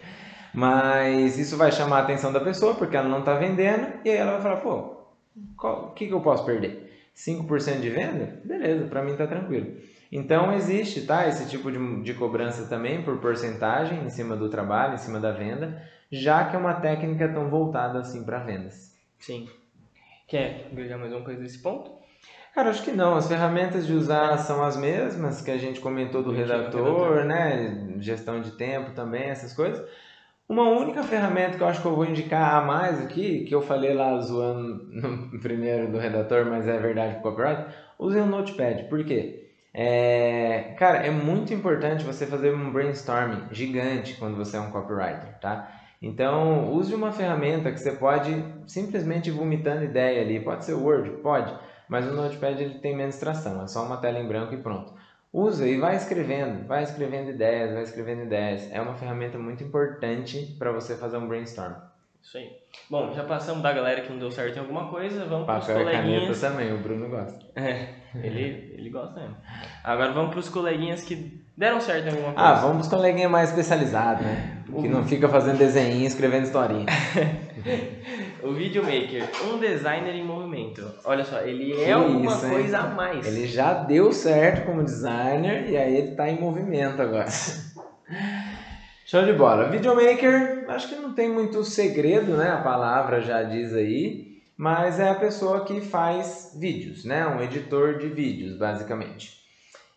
Mas 0.54 1.40
isso 1.40 1.58
vai 1.58 1.72
chamar 1.72 1.98
a 1.98 2.02
atenção 2.04 2.32
da 2.32 2.40
pessoa, 2.40 2.76
porque 2.76 2.96
ela 2.96 3.10
não 3.10 3.20
está 3.20 3.34
vendendo, 3.34 3.88
e 4.06 4.10
aí 4.10 4.18
ela 4.18 4.34
vai 4.34 4.42
falar, 4.42 4.58
pô, 4.58 4.95
o 5.36 5.92
que, 5.92 6.08
que 6.08 6.14
eu 6.14 6.22
posso 6.22 6.46
perder? 6.46 6.92
5% 7.16 7.80
de 7.80 7.90
venda? 7.90 8.40
Beleza, 8.44 8.88
para 8.88 9.04
mim 9.04 9.12
está 9.12 9.28
tranquilo. 9.28 9.78
Então 10.12 10.54
existe, 10.54 11.02
tá? 11.02 11.28
Esse 11.28 11.50
tipo 11.50 11.72
de, 11.72 12.04
de 12.04 12.14
cobrança 12.14 12.68
também 12.68 13.02
por 13.04 13.18
porcentagem 13.18 14.04
em 14.04 14.10
cima 14.10 14.36
do 14.36 14.50
trabalho, 14.50 14.96
em 14.96 14.98
cima 14.98 15.20
da 15.20 15.32
venda, 15.32 15.82
já 16.12 16.46
que 16.46 16.56
é 16.56 16.60
uma 16.60 16.76
técnica 16.76 17.28
tão 17.28 17.50
voltada 17.50 18.00
assim 18.00 18.24
para 18.24 18.40
vendas. 18.40 18.96
Sim. 19.20 19.50
Quer 20.28 20.68
agregar 20.72 20.98
mais 20.98 21.12
uma 21.12 21.22
coisa 21.22 21.42
nesse 21.42 21.62
ponto? 21.62 21.92
Cara, 22.54 22.70
acho 22.70 22.84
que 22.84 22.92
não. 22.92 23.16
As 23.16 23.28
ferramentas 23.28 23.86
de 23.86 23.94
usar 23.94 24.38
são 24.38 24.64
as 24.64 24.78
mesmas 24.78 25.42
que 25.42 25.52
a 25.52 25.58
gente 25.58 25.82
comentou 25.82 26.24
do 26.24 26.32
redator, 26.32 27.26
né? 27.26 27.98
Gestão 28.00 28.40
de 28.40 28.52
tempo 28.52 28.92
também, 28.92 29.24
essas 29.24 29.54
coisas. 29.54 29.86
Uma 30.48 30.70
única 30.70 31.02
ferramenta 31.04 31.58
que 31.58 31.64
eu 31.64 31.68
acho 31.68 31.82
que 31.82 31.88
eu 31.88 31.96
vou 31.96 32.06
indicar 32.06 32.56
a 32.56 32.62
mais 32.62 33.02
aqui, 33.04 33.46
que 33.46 33.56
eu 33.56 33.64
falei 33.64 33.96
lá 33.96 34.20
zoando 34.20 34.86
no 34.94 35.40
primeiro 35.40 35.92
do 35.92 35.98
redator, 35.98 36.46
mas 36.46 36.68
é 36.68 36.78
verdade 36.78 37.16
para 37.16 37.22
copyright, 37.24 37.76
use 37.98 38.20
o 38.20 38.26
Notepad. 38.28 38.84
Por 38.88 39.04
quê? 39.04 39.50
É, 39.74 40.76
cara, 40.78 41.00
é 41.00 41.10
muito 41.10 41.54
importante 41.54 42.06
você 42.06 42.28
fazer 42.28 42.54
um 42.54 42.72
brainstorming 42.72 43.48
gigante 43.52 44.16
quando 44.16 44.38
você 44.38 44.56
é 44.58 44.60
um 44.62 44.70
copywriter, 44.70 45.38
tá? 45.42 45.68
Então, 46.02 46.72
use 46.72 46.94
uma 46.94 47.12
ferramenta 47.12 47.72
que 47.72 47.80
você 47.80 47.94
pode 47.94 48.32
simplesmente 48.68 49.32
vomitando 49.32 49.84
ideia 49.84 50.22
ali. 50.22 50.40
Pode 50.40 50.64
ser 50.64 50.76
Word, 50.76 51.10
pode, 51.24 51.54
mas 51.90 52.08
o 52.08 52.14
Notepad 52.14 52.62
ele 52.62 52.80
tem 52.80 52.96
menos 52.96 53.18
tração, 53.18 53.64
é 53.64 53.68
só 53.68 53.84
uma 53.84 53.98
tela 53.98 54.20
em 54.20 54.28
branco 54.28 54.54
e 54.54 54.58
pronto. 54.58 54.94
Usa 55.36 55.68
e 55.68 55.78
vai 55.78 55.98
escrevendo, 55.98 56.66
vai 56.66 56.82
escrevendo 56.84 57.30
ideias, 57.30 57.74
vai 57.74 57.84
escrevendo 57.84 58.22
ideias. 58.22 58.72
É 58.72 58.80
uma 58.80 58.94
ferramenta 58.94 59.38
muito 59.38 59.62
importante 59.66 60.56
para 60.58 60.72
você 60.72 60.96
fazer 60.96 61.18
um 61.18 61.28
brainstorm. 61.28 61.74
Isso 62.24 62.38
aí. 62.38 62.50
Bom, 62.90 63.12
já 63.14 63.22
passamos 63.26 63.62
da 63.62 63.74
galera 63.74 64.00
que 64.00 64.10
não 64.10 64.18
deu 64.18 64.32
certo 64.32 64.56
em 64.56 64.60
alguma 64.60 64.88
coisa, 64.88 65.26
vamos 65.26 65.46
para 65.46 65.60
os 65.60 65.66
coleguinhas. 65.66 66.40
caneta 66.40 66.40
também, 66.40 66.74
o 66.74 66.78
Bruno 66.78 67.10
gosta. 67.10 67.46
É, 67.54 67.96
ele, 68.26 68.76
ele 68.78 68.90
gosta 68.90 69.20
mesmo. 69.20 69.36
Agora 69.84 70.14
vamos 70.14 70.32
para 70.32 70.40
os 70.40 70.48
coleguinhas 70.48 71.02
que 71.02 71.44
deram 71.58 71.82
certo 71.82 72.06
em 72.06 72.12
alguma 72.12 72.32
coisa. 72.32 72.50
Ah, 72.50 72.54
vamos 72.54 72.78
pros 72.78 72.88
coleguinhas 72.88 73.30
mais 73.30 73.50
especializados, 73.50 74.26
né? 74.26 74.64
Que 74.80 74.88
não 74.88 75.04
fica 75.04 75.28
fazendo 75.28 75.58
desenho, 75.58 76.08
escrevendo 76.08 76.46
historinha. 76.46 76.86
O 78.44 78.52
Videomaker, 78.54 79.24
um 79.46 79.58
designer 79.58 80.14
em 80.14 80.24
movimento. 80.24 80.88
Olha 81.04 81.24
só, 81.24 81.42
ele 81.42 81.74
é 81.74 81.86
Que 81.86 81.92
alguma 81.92 82.32
isso, 82.32 82.48
coisa 82.48 82.78
a 82.80 82.88
mais. 82.90 83.26
Ele 83.26 83.48
já 83.48 83.74
deu 83.74 84.12
certo 84.12 84.66
como 84.66 84.84
designer 84.84 85.70
e 85.70 85.76
aí 85.76 85.98
ele 85.98 86.16
tá 86.16 86.30
em 86.30 86.40
movimento 86.40 87.02
agora. 87.02 87.28
Show 89.06 89.24
de 89.24 89.34
bola. 89.34 89.70
Videomaker, 89.70 90.66
acho 90.68 90.90
que 90.90 90.96
não 90.96 91.14
tem 91.14 91.30
muito 91.30 91.64
segredo, 91.64 92.38
né? 92.38 92.50
A 92.50 92.62
palavra 92.62 93.22
já 93.22 93.44
diz 93.44 93.74
aí, 93.74 94.42
mas 94.58 95.00
é 95.00 95.10
a 95.10 95.16
pessoa 95.16 95.64
que 95.64 95.82
faz 95.82 96.56
vídeos, 96.60 97.06
né? 97.06 97.26
Um 97.28 97.42
editor 97.42 97.98
de 97.98 98.08
vídeos, 98.08 98.58
basicamente. 98.58 99.45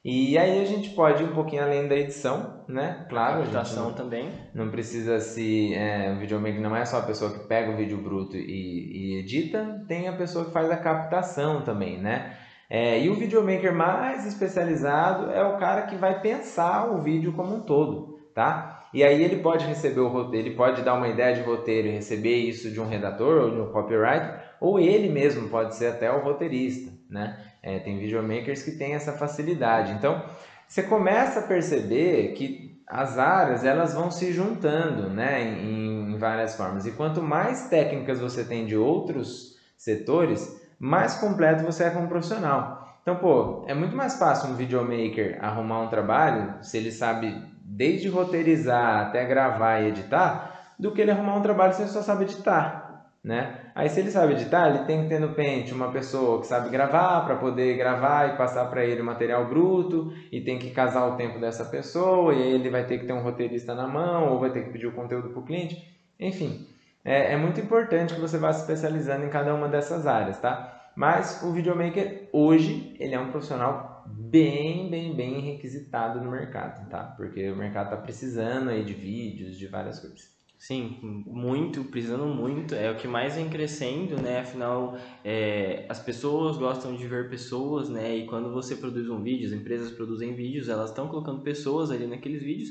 E 0.05 0.39
aí 0.39 0.61
a 0.61 0.65
gente 0.65 0.91
pode 0.95 1.23
ir 1.23 1.27
um 1.27 1.35
pouquinho 1.35 1.63
além 1.63 1.89
da 1.89 1.97
edição, 1.97 2.65
né? 2.69 3.05
Claro, 3.09 3.41
a 3.43 3.45
Captação 3.45 3.87
não, 3.87 3.95
também. 3.95 4.33
não 4.55 4.71
precisa 4.71 5.19
se. 5.19 5.75
É, 5.75 6.13
o 6.13 6.19
videomaker 6.19 6.61
não 6.61 6.77
é 6.77 6.85
só 6.85 6.99
a 6.99 7.03
pessoa 7.03 7.33
que 7.33 7.47
pega 7.49 7.73
o 7.73 7.77
vídeo 7.77 8.01
bruto 8.01 8.37
e, 8.37 9.17
e 9.17 9.19
edita, 9.19 9.85
tem 9.89 10.09
a 10.09 10.17
pessoa 10.17 10.47
que 10.47 10.53
faz 10.53 10.71
a 10.71 10.77
captação 10.77 11.63
também, 11.63 11.99
né? 11.99 12.31
É, 12.71 13.01
e 13.01 13.09
o 13.09 13.15
videomaker 13.15 13.75
mais 13.75 14.27
especializado 14.27 15.31
é 15.31 15.43
o 15.43 15.57
cara 15.57 15.83
que 15.83 15.97
vai 15.97 16.21
pensar 16.21 16.91
o 16.91 17.03
vídeo 17.03 17.33
como 17.33 17.57
um 17.57 17.61
todo, 17.61 18.15
tá? 18.35 18.79
E 18.93 19.03
aí 19.03 19.23
ele 19.23 19.37
pode 19.37 19.67
receber 19.67 20.01
o 20.01 20.09
roteiro, 20.09 20.49
ele 20.49 20.57
pode 20.57 20.83
dar 20.83 20.95
uma 20.95 21.09
ideia 21.09 21.35
de 21.35 21.43
roteiro 21.43 21.89
e 21.89 21.93
receber 21.93 22.37
isso 22.37 22.71
de 22.71 22.81
um 22.81 22.87
redator 22.87 23.43
ou 23.43 23.51
de 23.51 23.61
um 23.61 23.71
copywriter, 23.71 24.39
ou 24.61 24.79
ele 24.79 25.09
mesmo 25.09 25.49
pode 25.49 25.77
ser 25.77 25.87
até 25.87 26.11
o 26.11 26.23
roteirista, 26.23 26.91
né? 27.09 27.37
É, 27.63 27.79
tem 27.79 27.99
videomakers 27.99 28.63
que 28.63 28.73
têm 28.73 28.95
essa 28.95 29.13
facilidade. 29.13 29.93
Então, 29.93 30.25
você 30.67 30.83
começa 30.83 31.41
a 31.41 31.47
perceber 31.47 32.35
que 32.35 32.79
as 32.87 33.19
áreas 33.19 33.65
elas 33.65 33.95
vão 33.95 34.11
se 34.11 34.33
juntando, 34.33 35.11
né, 35.11 35.43
em, 35.43 36.13
em 36.13 36.19
várias 36.19 36.55
formas. 36.55 36.87
E 36.87 36.93
quanto 36.93 37.23
mais 37.23 37.69
técnicas 37.69 38.21
você 38.21 38.45
tem 38.45 38.67
de 38.67 38.77
outros 38.77 39.57
setores, 39.77 40.57
mais 40.79 41.15
completo 41.17 41.65
você 41.65 41.85
é 41.85 41.91
como 41.91 42.09
profissional. 42.09 42.87
Então, 43.03 43.17
pô, 43.17 43.65
é 43.67 43.75
muito 43.75 43.97
mais 43.97 44.19
fácil 44.19 44.51
um 44.51 44.55
videomaker 44.55 45.39
arrumar 45.41 45.81
um 45.81 45.89
trabalho 45.89 46.63
se 46.63 46.77
ele 46.77 46.93
sabe 46.93 47.43
desde 47.65 48.09
roteirizar 48.09 49.07
até 49.07 49.25
gravar 49.25 49.81
e 49.81 49.89
editar, 49.89 50.73
do 50.79 50.93
que 50.93 51.01
ele 51.01 51.11
arrumar 51.11 51.37
um 51.37 51.43
trabalho 51.43 51.73
se 51.73 51.83
ele 51.83 51.91
só 51.91 52.03
sabe 52.03 52.25
editar, 52.25 53.07
né? 53.23 53.58
Aí 53.79 53.89
se 53.89 54.01
ele 54.01 54.11
sabe 54.11 54.33
editar, 54.33 54.71
ele 54.71 54.87
tem 54.87 55.05
que 55.05 55.09
ter 55.09 55.21
no 55.21 55.35
pente 55.35 55.73
uma 55.73 55.93
pessoa 55.93 56.41
que 56.41 56.49
sabe 56.49 56.69
gravar 56.69 57.25
para 57.25 57.37
poder 57.37 57.77
gravar 57.77 58.35
e 58.35 58.37
passar 58.37 58.65
para 58.65 58.85
ele 58.85 59.01
o 59.01 59.05
material 59.05 59.49
bruto 59.49 60.13
e 60.33 60.41
tem 60.41 60.59
que 60.59 60.73
casar 60.73 61.07
o 61.07 61.17
tempo 61.17 61.39
dessa 61.39 61.65
pessoa 61.65 62.35
e 62.35 62.43
aí 62.43 62.55
ele 62.55 62.71
vai 62.71 62.85
ter 62.85 62.99
que 62.99 63.07
ter 63.07 63.13
um 63.13 63.23
roteirista 63.23 63.77
na 63.77 63.87
mão 63.87 64.33
ou 64.33 64.41
vai 64.41 64.51
ter 64.51 64.65
que 64.65 64.73
pedir 64.73 64.89
o 64.89 64.97
conteúdo 64.97 65.29
para 65.29 65.39
o 65.39 65.45
cliente. 65.45 65.81
Enfim, 66.19 66.67
é, 67.05 67.35
é 67.35 67.37
muito 67.37 67.61
importante 67.61 68.15
que 68.15 68.21
você 68.21 68.37
vá 68.37 68.53
se 68.53 68.63
especializando 68.63 69.25
em 69.25 69.31
cada 69.31 69.55
uma 69.55 69.69
dessas 69.69 70.09
áreas, 70.09 70.41
tá? 70.41 70.91
Mas 70.97 71.41
o 71.45 71.53
videomaker 71.53 72.31
hoje 72.33 72.97
ele 72.99 73.15
é 73.15 73.21
um 73.21 73.31
profissional 73.31 74.05
bem, 74.09 74.91
bem, 74.91 75.15
bem 75.15 75.41
requisitado 75.53 76.21
no 76.21 76.33
mercado, 76.33 76.91
tá? 76.91 77.15
Porque 77.17 77.49
o 77.49 77.55
mercado 77.55 77.95
está 77.95 77.97
precisando 77.97 78.71
aí 78.71 78.85
de 78.85 78.93
vídeos, 78.93 79.57
de 79.57 79.69
várias 79.69 80.01
coisas. 80.01 80.38
Sim, 80.59 80.99
muito, 81.25 81.85
precisando 81.85 82.27
muito. 82.27 82.75
É 82.75 82.91
o 82.91 82.97
que 82.97 83.07
mais 83.07 83.37
vem 83.37 83.49
crescendo, 83.49 84.21
né? 84.21 84.41
Afinal, 84.41 84.97
é, 85.25 85.87
as 85.89 86.01
pessoas 86.01 86.59
gostam 86.59 86.97
de 86.97 87.07
ver 87.07 87.31
pessoas, 87.31 87.89
né? 87.89 88.17
E 88.17 88.27
quando 88.27 88.53
você 88.53 88.75
produz 88.75 89.09
um 89.09 89.23
vídeo, 89.23 89.47
as 89.47 89.53
empresas 89.53 89.93
produzem 89.93 90.35
vídeos, 90.35 90.69
elas 90.69 90.91
estão 90.91 91.07
colocando 91.07 91.43
pessoas 91.43 91.93
ali 91.93 92.09
naqueles 92.09 92.43
vídeos. 92.43 92.71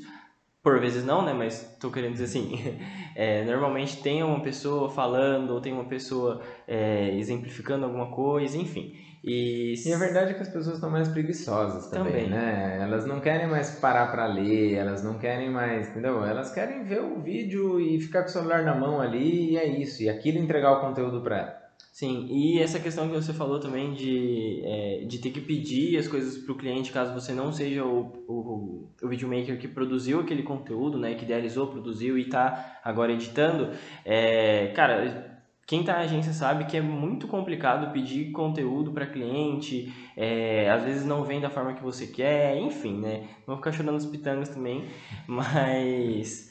Por 0.62 0.82
vezes 0.82 1.06
não, 1.06 1.24
né? 1.24 1.32
Mas 1.34 1.64
estou 1.72 1.90
querendo 1.90 2.12
dizer 2.12 2.26
assim, 2.26 2.52
é, 3.16 3.46
normalmente 3.46 4.02
tem 4.04 4.22
uma 4.22 4.42
pessoa 4.42 4.90
falando 4.90 5.52
ou 5.52 5.62
tem 5.62 5.72
uma 5.72 5.86
pessoa 5.86 6.42
é, 6.68 7.16
exemplificando 7.16 7.86
alguma 7.86 8.12
coisa, 8.12 8.58
enfim. 8.58 8.94
E, 9.24 9.74
E 9.86 9.94
a 9.94 9.98
verdade 9.98 10.32
é 10.32 10.34
que 10.34 10.42
as 10.42 10.50
pessoas 10.50 10.76
estão 10.76 10.90
mais 10.90 11.08
preguiçosas 11.08 11.90
também, 11.90 12.14
Também. 12.14 12.30
né? 12.30 12.80
Elas 12.82 13.06
não 13.06 13.20
querem 13.20 13.48
mais 13.48 13.72
parar 13.80 14.12
para 14.12 14.26
ler, 14.28 14.74
elas 14.74 15.04
não 15.04 15.18
querem 15.18 15.50
mais, 15.50 15.90
entendeu? 15.90 16.24
Elas 16.24 16.54
querem 16.54 16.84
ver 16.84 17.02
o 17.02 17.20
vídeo 17.22 17.80
e 17.80 18.00
ficar 18.00 18.22
com 18.24 18.30
o 18.30 18.32
celular 18.32 18.64
na 18.64 18.76
mão 18.76 19.02
ali 19.02 19.52
e 19.52 19.58
é 19.58 19.68
isso. 19.68 20.04
E 20.04 20.10
aquilo 20.10 20.38
entregar 20.38 20.72
o 20.74 20.82
conteúdo 20.82 21.22
para 21.22 21.38
ela. 21.38 21.68
Sim, 21.92 22.28
e 22.30 22.60
essa 22.62 22.80
questão 22.80 23.10
que 23.10 23.16
você 23.16 23.34
falou 23.34 23.60
também 23.60 23.96
de, 23.96 24.62
é, 24.64 25.04
de 25.08 25.18
ter 25.18 25.32
que 25.32 25.42
pedir 25.42 25.98
as 25.98 26.08
coisas 26.08 26.38
para 26.38 26.54
o 26.54 26.56
cliente 26.56 26.92
caso 26.92 27.12
você 27.12 27.34
não 27.34 27.52
seja 27.52 27.84
o, 27.84 28.24
o, 28.28 28.88
o 29.02 29.08
videomaker 29.08 29.58
que 29.58 29.68
produziu 29.68 30.20
aquele 30.20 30.44
conteúdo, 30.44 31.00
né, 31.00 31.16
que 31.16 31.26
idealizou, 31.26 31.66
produziu 31.66 32.16
e 32.16 32.22
está 32.22 32.80
agora 32.84 33.12
editando, 33.12 33.72
é, 34.06 34.68
cara, 34.76 35.27
quem 35.68 35.82
está 35.82 35.94
na 35.94 36.00
agência 36.00 36.32
sabe 36.32 36.64
que 36.64 36.78
é 36.78 36.82
muito 36.82 37.28
complicado 37.28 37.92
pedir 37.92 38.32
conteúdo 38.32 38.94
para 38.94 39.06
cliente, 39.06 39.94
é, 40.16 40.70
às 40.72 40.86
vezes 40.86 41.06
não 41.06 41.26
vem 41.26 41.42
da 41.42 41.50
forma 41.50 41.74
que 41.74 41.84
você 41.84 42.08
quer, 42.08 42.58
enfim, 42.58 42.98
né, 42.98 43.28
não 43.46 43.58
ficar 43.58 43.74
chorando 43.74 43.98
os 43.98 44.06
pitangas 44.06 44.48
também, 44.48 44.86
mas 45.28 46.50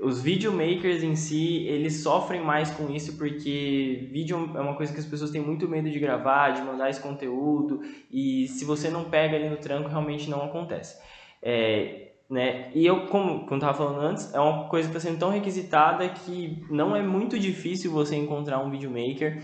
os 0.00 0.22
videomakers 0.22 1.02
em 1.02 1.14
si, 1.14 1.66
eles 1.66 2.02
sofrem 2.02 2.40
mais 2.40 2.70
com 2.70 2.90
isso 2.90 3.18
porque 3.18 4.08
vídeo 4.10 4.50
é 4.54 4.60
uma 4.60 4.74
coisa 4.74 4.94
que 4.94 4.98
as 5.00 5.06
pessoas 5.06 5.30
têm 5.30 5.42
muito 5.42 5.68
medo 5.68 5.90
de 5.90 5.98
gravar, 6.00 6.50
de 6.50 6.62
mandar 6.62 6.88
esse 6.88 7.00
conteúdo 7.00 7.82
e 8.10 8.48
se 8.48 8.64
você 8.64 8.88
não 8.88 9.04
pega 9.04 9.36
ali 9.36 9.50
no 9.50 9.58
tranco, 9.58 9.90
realmente 9.90 10.30
não 10.30 10.42
acontece. 10.42 10.98
É, 11.42 12.07
né? 12.28 12.70
E 12.74 12.84
eu, 12.84 13.06
como, 13.06 13.46
como 13.46 13.56
estava 13.56 13.74
falando 13.74 14.00
antes, 14.00 14.32
é 14.34 14.40
uma 14.40 14.68
coisa 14.68 14.88
que 14.88 14.96
está 14.96 15.08
sendo 15.08 15.18
tão 15.18 15.30
requisitada 15.30 16.08
que 16.08 16.62
não 16.70 16.94
é 16.94 17.02
muito 17.02 17.38
difícil 17.38 17.90
você 17.90 18.16
encontrar 18.16 18.58
um 18.58 18.70
videomaker 18.70 19.42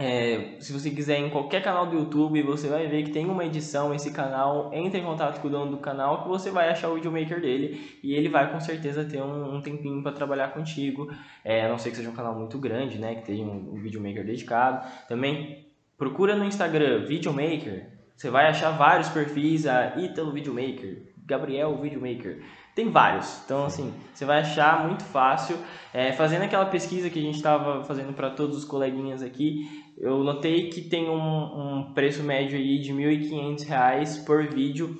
é, 0.00 0.54
se 0.60 0.72
você 0.72 0.90
quiser 0.90 1.18
em 1.18 1.28
qualquer 1.28 1.60
canal 1.60 1.84
do 1.84 1.96
YouTube, 1.96 2.40
você 2.42 2.68
vai 2.68 2.86
ver 2.86 3.02
que 3.02 3.10
tem 3.10 3.26
uma 3.26 3.44
edição, 3.44 3.92
esse 3.92 4.12
canal, 4.12 4.70
entra 4.72 5.00
em 5.00 5.02
contato 5.02 5.40
com 5.40 5.48
o 5.48 5.50
dono 5.50 5.72
do 5.72 5.78
canal 5.78 6.22
que 6.22 6.28
você 6.28 6.52
vai 6.52 6.68
achar 6.68 6.88
o 6.88 6.94
videomaker 6.94 7.40
dele 7.40 7.98
e 8.00 8.14
ele 8.14 8.28
vai 8.28 8.52
com 8.52 8.60
certeza 8.60 9.04
ter 9.04 9.20
um, 9.20 9.56
um 9.56 9.60
tempinho 9.60 10.00
para 10.00 10.12
trabalhar 10.12 10.52
contigo, 10.52 11.12
é, 11.44 11.64
a 11.64 11.68
não 11.68 11.78
ser 11.78 11.90
que 11.90 11.96
seja 11.96 12.08
um 12.08 12.14
canal 12.14 12.32
muito 12.32 12.56
grande, 12.60 12.96
né, 12.96 13.16
que 13.16 13.22
tenha 13.22 13.44
um, 13.44 13.74
um 13.74 13.80
videomaker 13.80 14.24
dedicado. 14.24 14.86
Também 15.08 15.66
procura 15.96 16.36
no 16.36 16.44
Instagram 16.44 17.04
videomaker, 17.04 17.88
você 18.14 18.30
vai 18.30 18.46
achar 18.46 18.70
vários 18.70 19.08
perfis, 19.08 19.66
a 19.66 19.96
Italo 19.98 20.30
Videomaker, 20.30 21.02
Gabriel 21.28 21.76
Videomaker, 21.80 22.42
tem 22.74 22.90
vários. 22.90 23.42
Então, 23.44 23.66
assim, 23.66 23.92
você 24.14 24.24
vai 24.24 24.40
achar 24.40 24.86
muito 24.86 25.04
fácil. 25.04 25.56
É, 25.92 26.10
fazendo 26.12 26.42
aquela 26.42 26.66
pesquisa 26.66 27.10
que 27.10 27.18
a 27.18 27.22
gente 27.22 27.36
estava 27.36 27.84
fazendo 27.84 28.12
para 28.14 28.30
todos 28.30 28.56
os 28.56 28.64
coleguinhas 28.64 29.22
aqui, 29.22 29.68
eu 29.98 30.24
notei 30.24 30.70
que 30.70 30.80
tem 30.82 31.08
um, 31.08 31.18
um 31.18 31.92
preço 31.92 32.22
médio 32.22 32.56
aí 32.56 32.78
de 32.80 32.92
R$ 32.92 33.18
1.500 33.18 34.24
por 34.24 34.46
vídeo. 34.48 34.96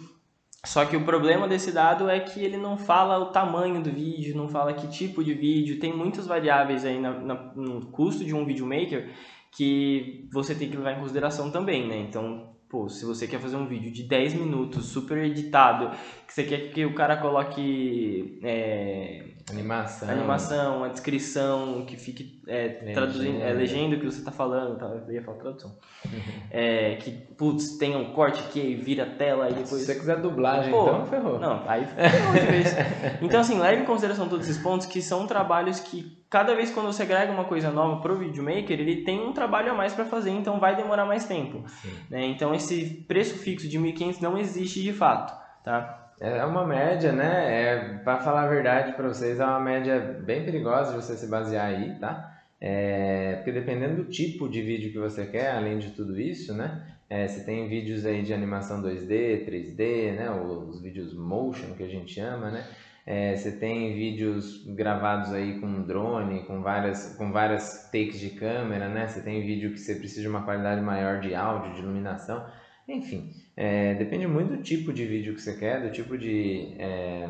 Só 0.67 0.85
que 0.85 0.97
o 0.97 1.05
problema 1.05 1.47
desse 1.49 1.71
dado 1.73 2.11
é 2.11 2.19
que 2.21 2.41
ele 2.45 2.57
não 2.57 2.77
fala 2.77 3.19
o 3.19 3.27
tamanho 3.27 3.81
do 3.81 3.91
vídeo, 3.91 4.37
não 4.37 4.49
fala 4.49 4.75
que 4.75 4.89
tipo 4.89 5.23
de 5.25 5.33
vídeo, 5.33 5.79
tem 5.79 5.97
muitas 5.97 6.27
variáveis 6.27 6.85
aí 6.85 7.01
na, 7.01 7.13
na- 7.13 7.53
no 7.55 7.87
custo 7.87 8.25
de 8.25 8.35
um 8.35 8.45
videomaker 8.45 9.09
que 9.57 10.29
você 10.33 10.55
tem 10.55 10.69
que 10.69 10.77
levar 10.77 10.93
em 10.93 11.01
consideração 11.01 11.51
também, 11.51 11.87
né? 11.87 11.97
Então, 11.99 12.58
pô, 12.69 12.89
se 12.89 13.05
você 13.05 13.27
quer 13.27 13.41
fazer 13.41 13.57
um 13.57 13.67
vídeo 13.67 13.91
de 13.91 14.03
10 14.03 14.35
minutos, 14.35 14.87
super 14.87 15.19
editado, 15.19 15.91
que 16.27 16.33
você 16.33 16.45
quer 16.45 16.71
que 16.71 16.85
o 16.85 16.95
cara 16.95 17.17
coloque 17.17 18.39
é, 18.43 19.38
animação, 19.51 20.09
animação, 20.09 20.85
a 20.85 20.89
descrição, 20.89 21.85
que 21.87 21.97
fique 21.97 22.41
é, 22.47 22.69
traduzindo, 22.93 23.43
é, 23.43 23.53
legenda 23.53 23.97
o 23.97 24.01
que 24.01 24.07
você 24.07 24.19
está 24.19 24.31
falando, 24.31 24.79
tá? 24.79 24.87
eu 24.87 25.13
ia 25.13 25.23
falar 25.23 25.39
tradução. 25.39 25.77
é, 26.51 26.97
que, 26.97 27.11
putz, 27.11 27.79
tenha 27.79 27.99
um 27.99 28.13
corte 28.13 28.43
que 28.45 28.75
vira 28.77 29.05
a 29.05 29.11
tela 29.11 29.51
e 29.51 29.55
depois... 29.55 29.83
Se 29.83 29.87
você 29.87 29.95
quiser 29.95 30.21
dublagem, 30.21 30.71
pô, 30.71 30.83
então 30.83 31.07
ferrou. 31.07 31.39
Não, 31.39 31.69
aí 31.69 31.87
ferrou 31.87 32.33
de 32.33 32.47
vez. 32.47 32.75
Então, 33.21 33.41
assim, 33.41 33.59
leve 33.59 33.83
em 33.83 33.85
consideração 33.85 34.29
todos 34.29 34.49
esses 34.49 34.63
pontos, 34.63 34.87
que 34.87 35.03
são 35.03 35.27
trabalhos 35.27 35.81
que 35.81 36.19
cada 36.31 36.55
vez 36.55 36.71
quando 36.71 36.87
você 36.87 37.03
agrega 37.03 37.33
uma 37.33 37.45
coisa 37.45 37.71
nova 37.71 38.01
pro 38.01 38.19
videomaker, 38.19 38.79
ele 38.79 39.03
tem 39.03 39.21
um 39.21 39.33
trabalho 39.33 39.73
a 39.73 39.75
mais 39.75 39.95
para 39.95 40.05
fazer, 40.05 40.31
então 40.31 40.61
vai 40.61 40.77
demorar 40.77 41.05
mais 41.05 41.25
tempo. 41.25 41.65
Né? 42.11 42.27
Então 42.27 42.55
esse 42.55 43.05
preço 43.09 43.39
fixo 43.39 43.69
de 43.69 43.79
1.500 43.79 44.21
não 44.21 44.37
existe 44.37 44.83
de 44.83 44.93
fato, 44.93 45.35
tá? 45.65 46.08
É 46.21 46.45
uma 46.45 46.67
média, 46.67 47.13
né? 47.13 47.63
É, 47.63 47.99
para 47.99 48.19
falar 48.19 48.43
a 48.43 48.49
verdade 48.49 48.93
para 48.93 49.07
vocês, 49.07 49.39
é 49.39 49.45
uma 49.45 49.61
média 49.61 50.01
bem 50.25 50.45
perigosa 50.45 50.91
de 50.91 50.97
você 50.97 51.17
se 51.17 51.29
basear 51.29 51.67
aí, 51.67 51.95
tá? 51.99 52.43
É, 52.61 53.37
porque 53.37 53.53
dependendo 53.53 54.03
do 54.03 54.11
tipo 54.11 54.49
de 54.49 54.61
vídeo 54.61 54.91
que 54.91 54.99
você 54.99 55.27
quer, 55.27 55.53
além 55.53 55.79
de 55.79 55.91
tudo 55.91 56.21
isso, 56.21 56.53
né? 56.55 56.97
É, 57.09 57.27
você 57.27 57.45
tem 57.45 57.69
vídeos 57.69 58.05
aí 58.05 58.23
de 58.23 58.35
animação 58.35 58.83
2D, 58.83 59.47
3D, 59.47 60.17
né? 60.17 60.31
Os 60.31 60.81
vídeos 60.81 61.15
motion 61.15 61.75
que 61.75 61.85
a 61.85 61.89
gente 61.89 62.13
chama, 62.13 62.51
né? 62.51 62.67
É, 63.07 63.37
você 63.37 63.53
tem 63.53 63.95
vídeos 63.95 64.67
gravados 64.67 65.33
aí 65.33 65.61
com 65.61 65.83
drone, 65.83 66.45
com 66.45 66.61
várias, 66.61 67.15
com 67.17 67.33
várias 67.33 67.89
takes 67.93 68.19
de 68.19 68.31
câmera, 68.31 68.89
né? 68.89 69.07
Você 69.07 69.23
tem 69.23 69.47
vídeo 69.47 69.73
que 69.73 69.79
você 69.79 69.95
precisa 69.95 70.23
de 70.23 70.29
uma 70.29 70.43
qualidade 70.43 70.81
maior 70.83 71.21
de 71.21 71.35
áudio, 71.35 71.75
de 71.75 71.81
iluminação. 71.81 72.45
Enfim, 72.87 73.31
é, 73.61 73.95
depende 73.95 74.25
muito 74.25 74.57
do 74.57 74.63
tipo 74.63 74.93
de 74.93 75.05
vídeo 75.05 75.35
que 75.35 75.43
você 75.43 75.57
quer, 75.57 75.83
do 75.83 75.91
tipo 75.91 76.17
de... 76.17 76.77
É... 76.79 77.29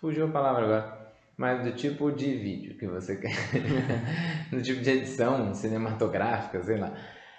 Fugiu 0.00 0.24
a 0.24 0.30
palavra 0.30 0.64
agora. 0.64 1.12
Mas 1.36 1.62
do 1.62 1.72
tipo 1.72 2.10
de 2.10 2.34
vídeo 2.34 2.78
que 2.78 2.86
você 2.86 3.16
quer. 3.20 3.30
do 4.50 4.62
tipo 4.62 4.80
de 4.80 4.90
edição 4.90 5.52
cinematográfica, 5.52 6.62
sei 6.62 6.78
lá. 6.78 6.94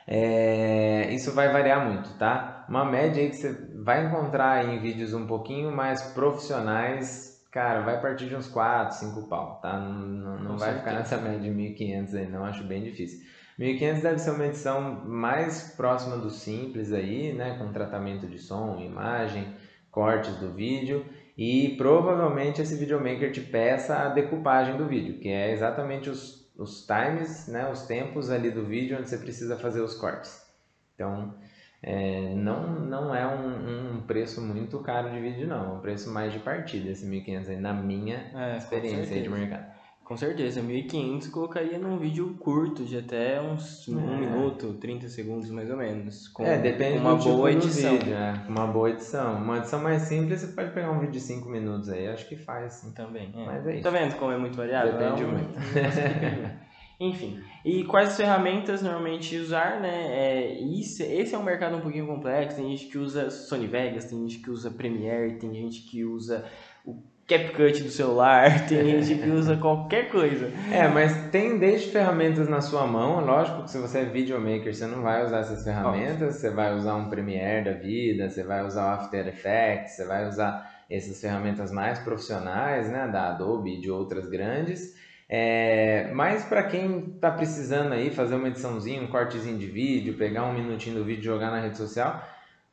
É, 0.05 1.11
isso 1.15 1.31
vai 1.31 1.51
variar 1.51 1.83
muito, 1.83 2.15
tá? 2.19 2.63
Uma 2.69 2.85
média 2.85 3.23
aí 3.23 3.31
que 3.31 3.37
você 3.37 3.51
vai 3.83 4.05
encontrar 4.05 4.63
em 4.63 4.79
vídeos 4.79 5.11
um 5.15 5.25
pouquinho 5.25 5.71
mais 5.71 5.99
profissionais, 6.11 7.43
cara, 7.51 7.81
vai 7.81 7.99
partir 7.99 8.29
de 8.29 8.35
uns 8.35 8.47
4, 8.47 8.97
5 8.97 9.27
pau, 9.27 9.59
tá? 9.59 9.79
Não, 9.79 9.93
não, 9.97 10.39
não 10.43 10.57
vai 10.59 10.77
ficar 10.77 10.93
nessa 10.93 11.17
média 11.17 11.39
de 11.39 11.49
1.500 11.49 12.13
aí, 12.13 12.27
não, 12.27 12.45
acho 12.45 12.63
bem 12.65 12.83
difícil. 12.83 13.19
1.500 13.61 14.01
deve 14.01 14.19
ser 14.19 14.31
uma 14.31 14.45
edição 14.45 15.05
mais 15.05 15.73
próxima 15.77 16.17
do 16.17 16.29
simples 16.29 16.91
aí, 16.91 17.31
né? 17.31 17.57
Com 17.57 17.71
tratamento 17.71 18.27
de 18.27 18.39
som, 18.39 18.79
imagem, 18.81 19.53
cortes 19.89 20.35
do 20.37 20.51
vídeo 20.51 21.05
e 21.37 21.75
provavelmente 21.77 22.61
esse 22.61 22.75
videomaker 22.75 23.31
te 23.31 23.41
peça 23.41 23.97
a 23.97 24.09
decupagem 24.09 24.77
do 24.77 24.87
vídeo, 24.87 25.19
que 25.19 25.29
é 25.29 25.51
exatamente 25.51 26.09
os 26.09 26.41
os 26.61 26.85
times, 26.85 27.47
né, 27.47 27.69
os 27.71 27.83
tempos 27.83 28.29
ali 28.29 28.51
do 28.51 28.63
vídeo 28.63 28.97
onde 28.97 29.09
você 29.09 29.17
precisa 29.17 29.57
fazer 29.57 29.81
os 29.81 29.95
cortes. 29.95 30.45
Então, 30.93 31.33
é, 31.81 32.33
não, 32.35 32.79
não 32.79 33.15
é 33.15 33.25
um, 33.25 33.95
um, 33.97 34.01
preço 34.01 34.39
muito 34.41 34.79
caro 34.79 35.09
de 35.09 35.19
vídeo, 35.19 35.47
não. 35.47 35.71
É 35.71 35.77
um 35.77 35.79
preço 35.79 36.11
mais 36.11 36.31
de 36.31 36.39
partida, 36.39 36.89
esse 36.89 37.05
1.500 37.05 37.49
aí, 37.49 37.57
na 37.57 37.73
minha 37.73 38.29
é, 38.35 38.57
experiência 38.57 39.19
de 39.19 39.29
mercado. 39.29 39.70
Com 40.11 40.17
certeza, 40.17 40.61
1.500 40.61 41.31
colocaria 41.31 41.79
num 41.79 41.97
vídeo 41.97 42.35
curto, 42.37 42.83
de 42.83 42.97
até 42.97 43.41
uns 43.41 43.87
é. 43.87 43.91
1 43.93 44.17
minuto, 44.17 44.73
30 44.73 45.07
segundos 45.07 45.49
mais 45.49 45.69
ou 45.69 45.77
menos. 45.77 46.27
Com 46.27 46.43
é, 46.43 46.57
depende 46.57 46.97
uma 46.97 47.15
do 47.15 47.23
boa 47.23 47.49
tipo 47.49 47.65
edição. 47.65 47.93
Vídeo, 47.93 48.09
né? 48.09 48.45
Uma 48.45 48.67
boa 48.67 48.89
edição. 48.89 49.37
Uma 49.37 49.59
edição 49.59 49.81
mais 49.81 50.01
simples, 50.01 50.41
você 50.41 50.47
pode 50.47 50.71
pegar 50.71 50.91
um 50.91 50.99
vídeo 50.99 51.13
de 51.13 51.21
5 51.21 51.47
minutos 51.47 51.87
aí, 51.87 52.09
acho 52.09 52.27
que 52.27 52.35
faz. 52.35 52.73
Sim. 52.73 52.91
Também. 52.91 53.31
É. 53.33 53.45
Mas 53.45 53.65
é 53.65 53.75
isso. 53.75 53.83
Tá 53.83 53.89
vendo 53.89 54.17
como 54.17 54.33
é 54.33 54.37
muito 54.37 54.57
variável? 54.57 54.91
Depende 54.91 55.23
é 55.23 55.25
um... 55.25 55.31
muito. 55.31 55.53
Enfim, 56.99 57.41
e 57.65 57.83
quais 57.85 58.15
ferramentas 58.15 58.81
normalmente 58.83 59.35
usar, 59.37 59.79
né? 59.79 60.07
É, 60.11 60.59
isso, 60.61 61.01
esse 61.01 61.33
é 61.33 61.37
um 61.37 61.43
mercado 61.43 61.77
um 61.77 61.81
pouquinho 61.81 62.05
complexo, 62.05 62.57
tem 62.57 62.69
gente 62.69 62.91
que 62.91 62.97
usa 62.99 63.31
Sony 63.31 63.65
Vegas, 63.65 64.05
tem 64.05 64.19
gente 64.19 64.37
que 64.37 64.51
usa 64.51 64.69
Premiere, 64.69 65.39
tem 65.39 65.51
gente 65.51 65.81
que 65.81 66.03
usa 66.03 66.45
CapCut 67.31 67.83
do 67.83 67.89
celular, 67.89 68.67
tem 68.67 69.01
gente 69.01 69.21
que 69.21 69.29
usa 69.29 69.55
qualquer 69.55 70.09
coisa. 70.09 70.51
É, 70.69 70.87
mas 70.87 71.29
tem 71.29 71.57
desde 71.57 71.89
ferramentas 71.89 72.49
na 72.49 72.59
sua 72.59 72.85
mão, 72.85 73.25
lógico 73.25 73.63
que 73.63 73.71
se 73.71 73.77
você 73.77 73.99
é 73.99 74.05
videomaker, 74.05 74.73
você 74.73 74.85
não 74.85 75.01
vai 75.01 75.25
usar 75.25 75.39
essas 75.39 75.63
ferramentas, 75.63 76.35
você 76.35 76.49
vai 76.49 76.75
usar 76.75 76.95
um 76.95 77.09
Premiere 77.09 77.65
da 77.65 77.73
vida, 77.73 78.29
você 78.29 78.43
vai 78.43 78.65
usar 78.65 78.85
o 78.85 79.01
After 79.01 79.27
Effects, 79.27 79.95
você 79.95 80.05
vai 80.05 80.27
usar 80.27 80.69
essas 80.89 81.21
ferramentas 81.21 81.71
mais 81.71 81.99
profissionais, 81.99 82.89
né, 82.89 83.07
da 83.07 83.29
Adobe 83.29 83.77
e 83.77 83.81
de 83.81 83.89
outras 83.89 84.27
grandes. 84.27 84.93
É, 85.33 86.11
mas 86.13 86.43
para 86.43 86.63
quem 86.63 87.13
está 87.15 87.31
precisando 87.31 87.93
aí 87.93 88.09
fazer 88.09 88.35
uma 88.35 88.49
ediçãozinha, 88.49 89.01
um 89.01 89.07
cortezinho 89.07 89.57
de 89.57 89.65
vídeo, 89.65 90.15
pegar 90.15 90.43
um 90.43 90.53
minutinho 90.53 90.97
do 90.97 91.05
vídeo 91.05 91.21
e 91.21 91.25
jogar 91.25 91.49
na 91.49 91.61
rede 91.61 91.77
social, 91.77 92.21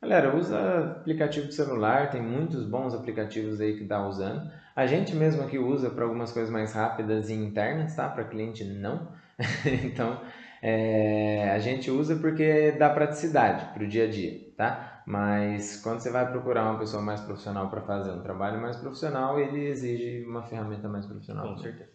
Galera, 0.01 0.33
usa 0.33 0.97
aplicativo 0.97 1.47
de 1.47 1.53
celular, 1.53 2.09
tem 2.09 2.21
muitos 2.21 2.65
bons 2.65 2.93
aplicativos 2.93 3.59
aí 3.59 3.77
que 3.77 3.83
dá 3.83 4.07
usando. 4.07 4.49
A 4.73 4.87
gente 4.87 5.13
mesmo 5.13 5.43
aqui 5.43 5.59
usa 5.59 5.89
para 5.89 6.05
algumas 6.05 6.31
coisas 6.31 6.49
mais 6.49 6.73
rápidas 6.73 7.29
e 7.29 7.33
internas, 7.33 7.95
tá? 7.95 8.07
Para 8.07 8.23
cliente 8.23 8.63
não. 8.63 9.09
então, 9.83 10.21
é, 10.61 11.51
a 11.51 11.59
gente 11.59 11.91
usa 11.91 12.15
porque 12.15 12.71
dá 12.73 12.89
praticidade 12.89 13.73
para 13.73 13.83
o 13.83 13.87
dia 13.87 14.05
a 14.05 14.09
dia, 14.09 14.39
tá? 14.55 15.01
Mas 15.05 15.81
quando 15.81 15.99
você 15.99 16.09
vai 16.09 16.29
procurar 16.31 16.69
uma 16.69 16.79
pessoa 16.79 17.03
mais 17.03 17.19
profissional 17.19 17.69
para 17.69 17.81
fazer 17.81 18.11
um 18.11 18.21
trabalho 18.21 18.61
mais 18.61 18.77
profissional, 18.77 19.37
ele 19.37 19.65
exige 19.67 20.23
uma 20.25 20.43
ferramenta 20.43 20.87
mais 20.87 21.05
profissional. 21.05 21.49
Com 21.49 21.57
certeza. 21.57 21.89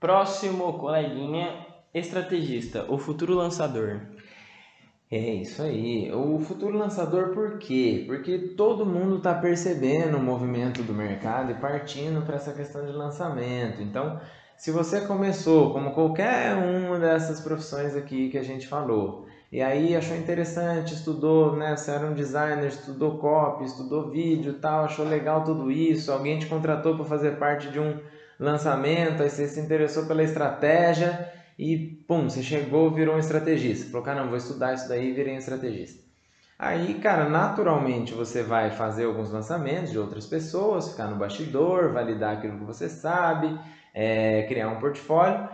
Próximo 0.00 0.78
coleguinha, 0.78 1.66
estrategista, 1.92 2.90
o 2.90 2.96
futuro 2.96 3.34
lançador. 3.34 4.00
É 5.10 5.18
isso 5.34 5.62
aí. 5.62 6.10
O 6.12 6.40
futuro 6.40 6.76
lançador 6.76 7.28
por 7.28 7.58
quê? 7.58 8.04
Porque 8.06 8.38
todo 8.56 8.84
mundo 8.84 9.18
está 9.18 9.34
percebendo 9.34 10.16
o 10.16 10.22
movimento 10.22 10.82
do 10.82 10.92
mercado 10.92 11.52
e 11.52 11.54
partindo 11.54 12.24
para 12.26 12.36
essa 12.36 12.52
questão 12.52 12.84
de 12.84 12.90
lançamento. 12.92 13.80
Então, 13.80 14.20
se 14.56 14.72
você 14.72 15.02
começou 15.02 15.72
como 15.72 15.92
qualquer 15.92 16.56
uma 16.56 16.98
dessas 16.98 17.40
profissões 17.40 17.94
aqui 17.94 18.30
que 18.30 18.38
a 18.38 18.42
gente 18.42 18.66
falou, 18.66 19.26
e 19.52 19.62
aí 19.62 19.94
achou 19.94 20.16
interessante, 20.16 20.94
estudou, 20.94 21.54
né? 21.54 21.76
Você 21.76 21.92
era 21.92 22.06
um 22.06 22.14
designer, 22.14 22.66
estudou 22.66 23.18
copy, 23.18 23.64
estudou 23.64 24.10
vídeo, 24.10 24.54
tal, 24.54 24.86
achou 24.86 25.06
legal 25.06 25.44
tudo 25.44 25.70
isso, 25.70 26.10
alguém 26.10 26.38
te 26.40 26.46
contratou 26.46 26.96
para 26.96 27.04
fazer 27.04 27.38
parte 27.38 27.68
de 27.70 27.78
um 27.78 28.00
lançamento, 28.40 29.22
aí 29.22 29.30
você 29.30 29.46
se 29.46 29.60
interessou 29.60 30.06
pela 30.06 30.22
estratégia 30.24 31.35
e 31.58 31.76
pum, 32.06 32.28
você 32.28 32.42
chegou, 32.42 32.90
virou 32.90 33.16
um 33.16 33.18
estrategista. 33.18 33.90
Falou, 33.90 34.04
cara, 34.04 34.20
não, 34.20 34.28
vou 34.28 34.36
estudar 34.36 34.74
isso 34.74 34.88
daí 34.88 35.10
e 35.10 35.12
virei 35.12 35.34
um 35.34 35.38
estrategista. 35.38 36.04
Aí, 36.58 36.94
cara, 36.94 37.28
naturalmente 37.28 38.14
você 38.14 38.42
vai 38.42 38.70
fazer 38.70 39.04
alguns 39.04 39.30
lançamentos 39.30 39.90
de 39.90 39.98
outras 39.98 40.26
pessoas, 40.26 40.90
ficar 40.90 41.06
no 41.08 41.16
bastidor, 41.16 41.92
validar 41.92 42.36
aquilo 42.36 42.58
que 42.58 42.64
você 42.64 42.88
sabe, 42.88 43.58
é, 43.92 44.44
criar 44.44 44.68
um 44.68 44.80
portfólio. 44.80 45.48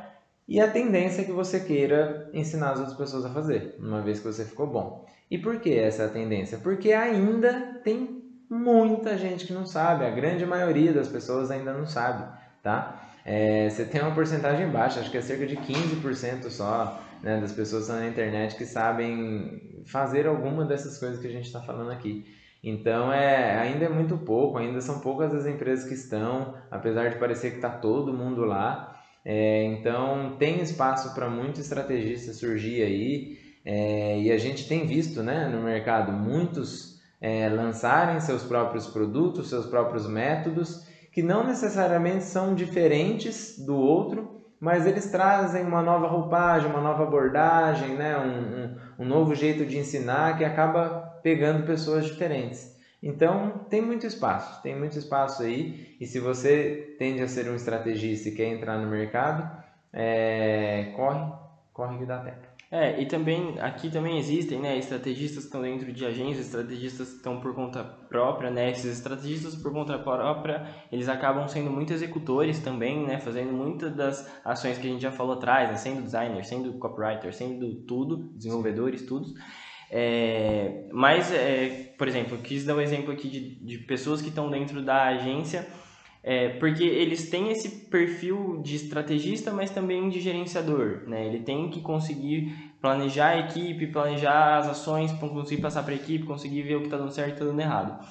E 0.47 0.61
a 0.61 0.71
tendência 0.71 1.23
é 1.23 1.25
que 1.25 1.33
você 1.33 1.61
queira 1.61 2.31
ensinar 2.33 2.73
as 2.73 2.79
outras 2.79 2.97
pessoas 2.97 3.25
a 3.25 3.31
fazer, 3.31 3.77
uma 3.79 4.01
vez 4.01 4.21
que 4.21 4.27
você 4.27 4.45
ficou 4.45 4.67
bom. 4.67 5.07
E 5.31 5.39
por 5.39 5.61
que 5.61 5.77
essa 5.77 6.05
é 6.05 6.09
tendência? 6.09 6.59
Porque 6.59 6.93
ainda 6.93 7.81
tem 7.83 8.23
muita 8.51 9.17
gente 9.17 9.47
que 9.47 9.53
não 9.53 9.65
sabe, 9.65 10.05
a 10.05 10.11
grande 10.11 10.45
maioria 10.45 10.93
das 10.93 11.09
pessoas 11.09 11.51
ainda 11.51 11.73
não 11.73 11.87
sabe, 11.87 12.31
tá? 12.63 13.02
É, 13.25 13.69
você 13.69 13.85
tem 13.85 14.01
uma 14.01 14.15
porcentagem 14.15 14.69
baixa, 14.69 15.01
acho 15.01 15.11
que 15.11 15.19
é 15.19 15.23
cerca 15.23 15.47
de 15.47 15.57
15% 15.57 16.51
só 16.51 17.01
né, 17.23 17.41
das 17.41 17.53
pessoas 17.53 17.89
na 17.89 18.07
internet 18.07 18.57
que 18.57 18.67
sabem 18.67 19.83
fazer 19.87 20.27
alguma 20.27 20.65
dessas 20.65 20.99
coisas 20.99 21.21
que 21.21 21.29
a 21.29 21.31
gente 21.31 21.47
está 21.47 21.61
falando 21.61 21.91
aqui. 21.91 22.25
Então 22.63 23.13
é, 23.13 23.59
ainda 23.59 23.85
é 23.87 23.89
muito 23.89 24.17
pouco, 24.19 24.59
ainda 24.59 24.81
são 24.81 25.01
poucas 25.01 25.35
as 25.35 25.47
empresas 25.47 25.89
que 25.89 25.95
estão, 25.95 26.55
apesar 26.71 27.11
de 27.11 27.19
parecer 27.19 27.51
que 27.51 27.57
está 27.57 27.71
todo 27.71 28.13
mundo 28.13 28.45
lá. 28.45 29.01
É, 29.25 29.65
então 29.65 30.37
tem 30.39 30.61
espaço 30.61 31.15
para 31.15 31.29
muito 31.31 31.61
estrategista 31.61 32.33
surgir 32.33 32.83
aí 32.83 33.39
é, 33.65 34.21
e 34.21 34.33
a 34.33 34.37
gente 34.37 34.67
tem 34.67 34.85
visto 34.85 35.23
né, 35.23 35.49
no 35.49 35.63
mercado 35.63 36.13
muitos 36.13 37.01
é, 37.21 37.49
lançarem 37.49 38.19
seus 38.19 38.43
próprios 38.43 38.89
produtos, 38.89 39.49
seus 39.49 39.67
próprios 39.67 40.09
métodos 40.09 40.85
que 41.13 41.23
não 41.23 41.45
necessariamente 41.45 42.25
são 42.25 42.55
diferentes 42.55 43.59
do 43.59 43.77
outro, 43.77 44.41
mas 44.59 44.87
eles 44.87 45.11
trazem 45.11 45.65
uma 45.65 45.83
nova 45.83 46.07
roupagem, 46.07 46.71
uma 46.71 46.81
nova 46.81 47.03
abordagem, 47.03 47.91
né? 47.97 48.17
um, 48.17 49.03
um, 49.03 49.05
um 49.05 49.09
novo 49.09 49.35
jeito 49.35 49.67
de 49.67 49.77
ensinar 49.77 50.39
que 50.39 50.45
acaba 50.45 51.21
pegando 51.23 51.67
pessoas 51.67 52.07
diferentes. 52.07 52.73
Então, 53.03 53.67
tem 53.69 53.83
muito 53.83 54.07
espaço, 54.07 54.63
tem 54.63 54.79
muito 54.79 54.97
espaço 54.97 55.43
aí. 55.43 55.97
E 56.01 56.07
se 56.07 56.21
você 56.21 56.95
tende 56.99 57.21
a 57.21 57.29
ser 57.29 57.49
um 57.49 57.57
estrategista 57.57 58.29
e 58.29 58.35
quer 58.35 58.47
entrar 58.47 58.79
no 58.79 58.89
mercado, 58.89 59.51
é... 59.93 60.93
corre, 60.97 61.33
corre 61.73 61.99
que 61.99 62.07
dá 62.07 62.21
tempo. 62.21 62.52
É, 62.75 63.03
e 63.03 63.05
também, 63.05 63.61
aqui 63.61 63.91
também 63.91 64.17
existem, 64.17 64.59
né, 64.59 64.79
estrategistas 64.79 65.41
que 65.41 65.49
estão 65.49 65.61
dentro 65.61 65.93
de 65.93 66.07
agências, 66.07 66.47
estrategistas 66.47 67.11
que 67.11 67.17
estão 67.17 67.39
por 67.39 67.55
conta 67.55 67.85
própria, 67.85 68.51
né, 68.51 68.71
esses 68.71 68.97
estrategistas 68.97 69.55
por 69.55 69.71
conta 69.71 69.99
própria, 69.99 70.67
eles 70.91 71.07
acabam 71.07 71.47
sendo 71.47 71.71
muito 71.71 71.93
executores 71.93 72.61
também, 72.61 73.07
né, 73.07 73.21
fazendo 73.21 73.53
muitas 73.53 73.95
das 73.95 74.27
ações 74.43 74.79
que 74.79 74.87
a 74.87 74.91
gente 74.91 75.03
já 75.03 75.13
falou 75.13 75.35
atrás, 75.35 75.69
né, 75.69 75.77
sendo 75.77 76.01
designer, 76.01 76.43
sendo 76.47 76.73
copywriter, 76.79 77.35
sendo 77.35 77.75
tudo, 77.83 78.33
desenvolvedores, 78.35 79.03
tudo. 79.05 79.35
É, 79.91 80.89
mas, 80.91 81.31
é, 81.31 81.95
por 81.99 82.09
exemplo, 82.09 82.39
eu 82.39 82.41
quis 82.41 82.65
dar 82.65 82.75
um 82.75 82.81
exemplo 82.81 83.13
aqui 83.13 83.29
de, 83.29 83.63
de 83.63 83.79
pessoas 83.85 84.23
que 84.23 84.31
estão 84.31 84.51
dentro 84.51 84.81
da 84.83 85.09
agência, 85.09 85.69
é, 86.23 86.51
porque 86.51 86.85
eles 86.85 87.29
têm 87.29 87.51
esse 87.51 87.87
perfil 87.87 88.61
de 88.63 88.77
estrategista, 88.77 89.51
mas 89.51 89.71
também 89.71 90.09
de 90.09 90.21
gerenciador. 90.21 91.03
Né? 91.07 91.27
Ele 91.27 91.41
tem 91.41 91.69
que 91.69 91.81
conseguir 91.81 92.73
planejar 92.81 93.31
a 93.31 93.39
equipe, 93.41 93.89
planejar 93.89 94.59
as 94.59 94.69
ações, 94.69 95.13
conseguir 95.13 95.61
passar 95.61 95.83
para 95.83 95.93
a 95.93 95.97
equipe, 95.97 96.25
conseguir 96.25 96.63
ver 96.63 96.77
o 96.77 96.81
que 96.81 96.87
está 96.87 96.97
dando 96.97 97.13
certo 97.13 97.31
e 97.31 97.33
está 97.33 97.45
dando 97.45 97.61
errado. 97.61 98.07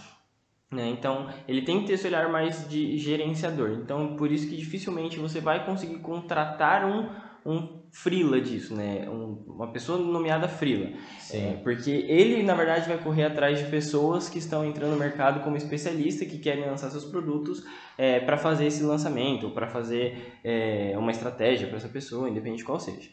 Né? 0.69 0.89
Então, 0.89 1.29
ele 1.47 1.61
tem 1.61 1.81
que 1.81 1.87
ter 1.87 1.93
esse 1.93 2.07
olhar 2.07 2.29
mais 2.29 2.67
de 2.69 2.97
gerenciador. 2.97 3.71
Então, 3.71 4.15
por 4.15 4.31
isso 4.31 4.47
que 4.47 4.57
dificilmente 4.57 5.17
você 5.17 5.39
vai 5.39 5.65
conseguir 5.65 5.99
contratar 5.99 6.85
um 6.85 7.09
um 7.45 7.80
frila 7.91 8.39
disso, 8.39 8.73
né? 8.73 9.07
Um, 9.09 9.43
uma 9.47 9.71
pessoa 9.71 9.99
nomeada 9.99 10.47
frila. 10.47 10.89
É, 11.31 11.57
porque 11.61 11.91
ele, 11.91 12.41
na 12.41 12.53
verdade, 12.53 12.87
vai 12.87 12.97
correr 12.97 13.25
atrás 13.25 13.59
de 13.59 13.65
pessoas 13.65 14.29
que 14.29 14.39
estão 14.39 14.65
entrando 14.65 14.91
no 14.91 14.97
mercado 14.97 15.43
como 15.43 15.57
especialista, 15.57 16.25
que 16.25 16.37
querem 16.37 16.65
lançar 16.65 16.89
seus 16.89 17.05
produtos 17.05 17.63
é, 17.97 18.21
para 18.21 18.37
fazer 18.37 18.65
esse 18.65 18.81
lançamento, 18.81 19.51
para 19.51 19.67
fazer 19.67 20.39
é, 20.43 20.93
uma 20.97 21.11
estratégia 21.11 21.67
para 21.67 21.77
essa 21.77 21.89
pessoa, 21.89 22.29
independente 22.29 22.59
de 22.59 22.63
qual 22.63 22.79
seja. 22.79 23.09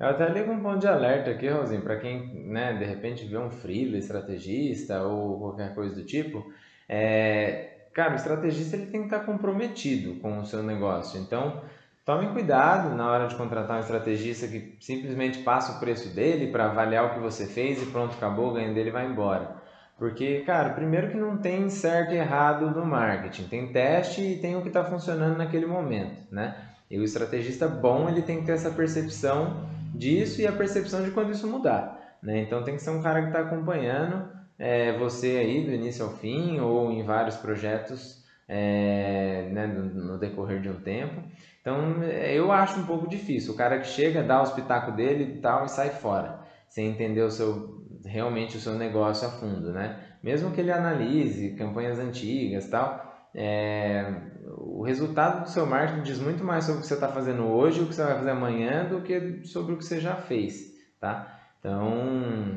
Eu 0.00 0.08
até 0.08 0.28
ligo 0.28 0.50
um 0.50 0.60
ponto 0.60 0.80
de 0.80 0.88
alerta 0.88 1.30
aqui, 1.30 1.48
Rosinho, 1.48 1.82
para 1.82 1.96
quem, 2.00 2.34
né, 2.46 2.72
de 2.72 2.84
repente 2.84 3.24
vê 3.26 3.38
um 3.38 3.50
freela, 3.50 3.96
estrategista 3.96 5.02
ou 5.02 5.38
qualquer 5.38 5.74
coisa 5.74 5.94
do 5.94 6.04
tipo. 6.04 6.44
É, 6.88 7.86
cara, 7.92 8.12
o 8.12 8.16
estrategista 8.16 8.76
ele 8.76 8.86
tem 8.86 9.02
que 9.02 9.14
estar 9.14 9.20
comprometido 9.20 10.16
com 10.16 10.40
o 10.40 10.44
seu 10.44 10.62
negócio. 10.62 11.20
Então, 11.20 11.62
Tome 12.04 12.28
cuidado 12.34 12.94
na 12.94 13.10
hora 13.10 13.26
de 13.28 13.34
contratar 13.34 13.78
um 13.78 13.80
estrategista 13.80 14.46
que 14.46 14.76
simplesmente 14.78 15.38
passa 15.38 15.72
o 15.72 15.80
preço 15.80 16.14
dele 16.14 16.52
para 16.52 16.66
avaliar 16.66 17.06
o 17.06 17.14
que 17.14 17.18
você 17.18 17.46
fez 17.46 17.82
e 17.82 17.86
pronto, 17.86 18.14
acabou, 18.14 18.50
o 18.50 18.52
ganho 18.52 18.74
dele 18.74 18.90
vai 18.90 19.06
embora. 19.06 19.56
Porque, 19.96 20.40
cara, 20.40 20.74
primeiro 20.74 21.08
que 21.08 21.16
não 21.16 21.38
tem 21.38 21.70
certo 21.70 22.12
e 22.12 22.16
errado 22.16 22.70
no 22.70 22.84
marketing, 22.84 23.44
tem 23.44 23.72
teste 23.72 24.20
e 24.20 24.38
tem 24.38 24.54
o 24.54 24.60
que 24.60 24.68
está 24.68 24.84
funcionando 24.84 25.38
naquele 25.38 25.64
momento, 25.64 26.30
né? 26.30 26.54
E 26.90 26.98
o 26.98 27.04
estrategista 27.04 27.66
bom, 27.66 28.06
ele 28.06 28.20
tem 28.20 28.40
que 28.40 28.46
ter 28.46 28.52
essa 28.52 28.70
percepção 28.70 29.66
disso 29.94 30.42
e 30.42 30.46
a 30.46 30.52
percepção 30.52 31.02
de 31.02 31.10
quando 31.10 31.32
isso 31.32 31.46
mudar, 31.46 32.18
né? 32.22 32.40
Então 32.40 32.62
tem 32.64 32.76
que 32.76 32.82
ser 32.82 32.90
um 32.90 33.00
cara 33.00 33.22
que 33.22 33.28
está 33.28 33.40
acompanhando 33.40 34.28
é, 34.58 34.92
você 34.98 35.38
aí 35.38 35.64
do 35.64 35.72
início 35.72 36.04
ao 36.04 36.10
fim 36.10 36.60
ou 36.60 36.92
em 36.92 37.02
vários 37.02 37.36
projetos 37.36 38.23
é, 38.48 39.48
né, 39.52 39.66
no, 39.66 40.18
decorrer 40.18 40.60
de 40.60 40.68
um 40.68 40.80
tempo 40.80 41.22
então 41.64 42.04
eu 42.04 42.52
acho 42.52 42.78
um 42.78 42.84
pouco 42.84 43.08
difícil. 43.08 43.54
O 43.54 43.56
cara 43.56 43.78
que 43.78 43.86
chega, 43.86 44.22
dá 44.22 44.40
o 44.40 44.44
espetáculo 44.44 44.94
dele 44.94 45.24
e 45.24 45.40
tal 45.40 45.64
e 45.64 45.70
sai 45.70 45.88
fora, 45.88 46.40
sem 46.68 46.90
entender 46.90 47.22
o 47.22 47.30
seu 47.30 47.82
realmente 48.04 48.58
o 48.58 48.60
seu 48.60 48.74
negócio 48.74 49.26
a 49.26 49.30
fundo, 49.30 49.72
né? 49.72 49.98
Mesmo 50.22 50.50
que 50.50 50.60
ele 50.60 50.70
analise 50.70 51.54
campanhas 51.54 51.98
antigas 51.98 52.68
tal, 52.68 53.02
é, 53.34 54.12
o 54.58 54.82
resultado 54.82 55.44
do 55.44 55.48
seu 55.48 55.64
marketing 55.64 56.02
diz 56.02 56.20
muito 56.20 56.44
mais 56.44 56.64
sobre 56.64 56.80
o 56.80 56.82
que 56.82 56.86
você 56.86 56.94
está 56.94 57.08
fazendo 57.08 57.46
hoje, 57.46 57.80
o 57.80 57.86
que 57.86 57.94
você 57.94 58.04
vai 58.04 58.16
fazer 58.16 58.30
amanhã, 58.30 58.84
do 58.84 59.00
que 59.00 59.40
sobre 59.44 59.72
o 59.72 59.78
que 59.78 59.86
você 59.86 60.00
já 60.00 60.16
fez, 60.16 60.74
tá? 61.00 61.34
Então, 61.58 61.94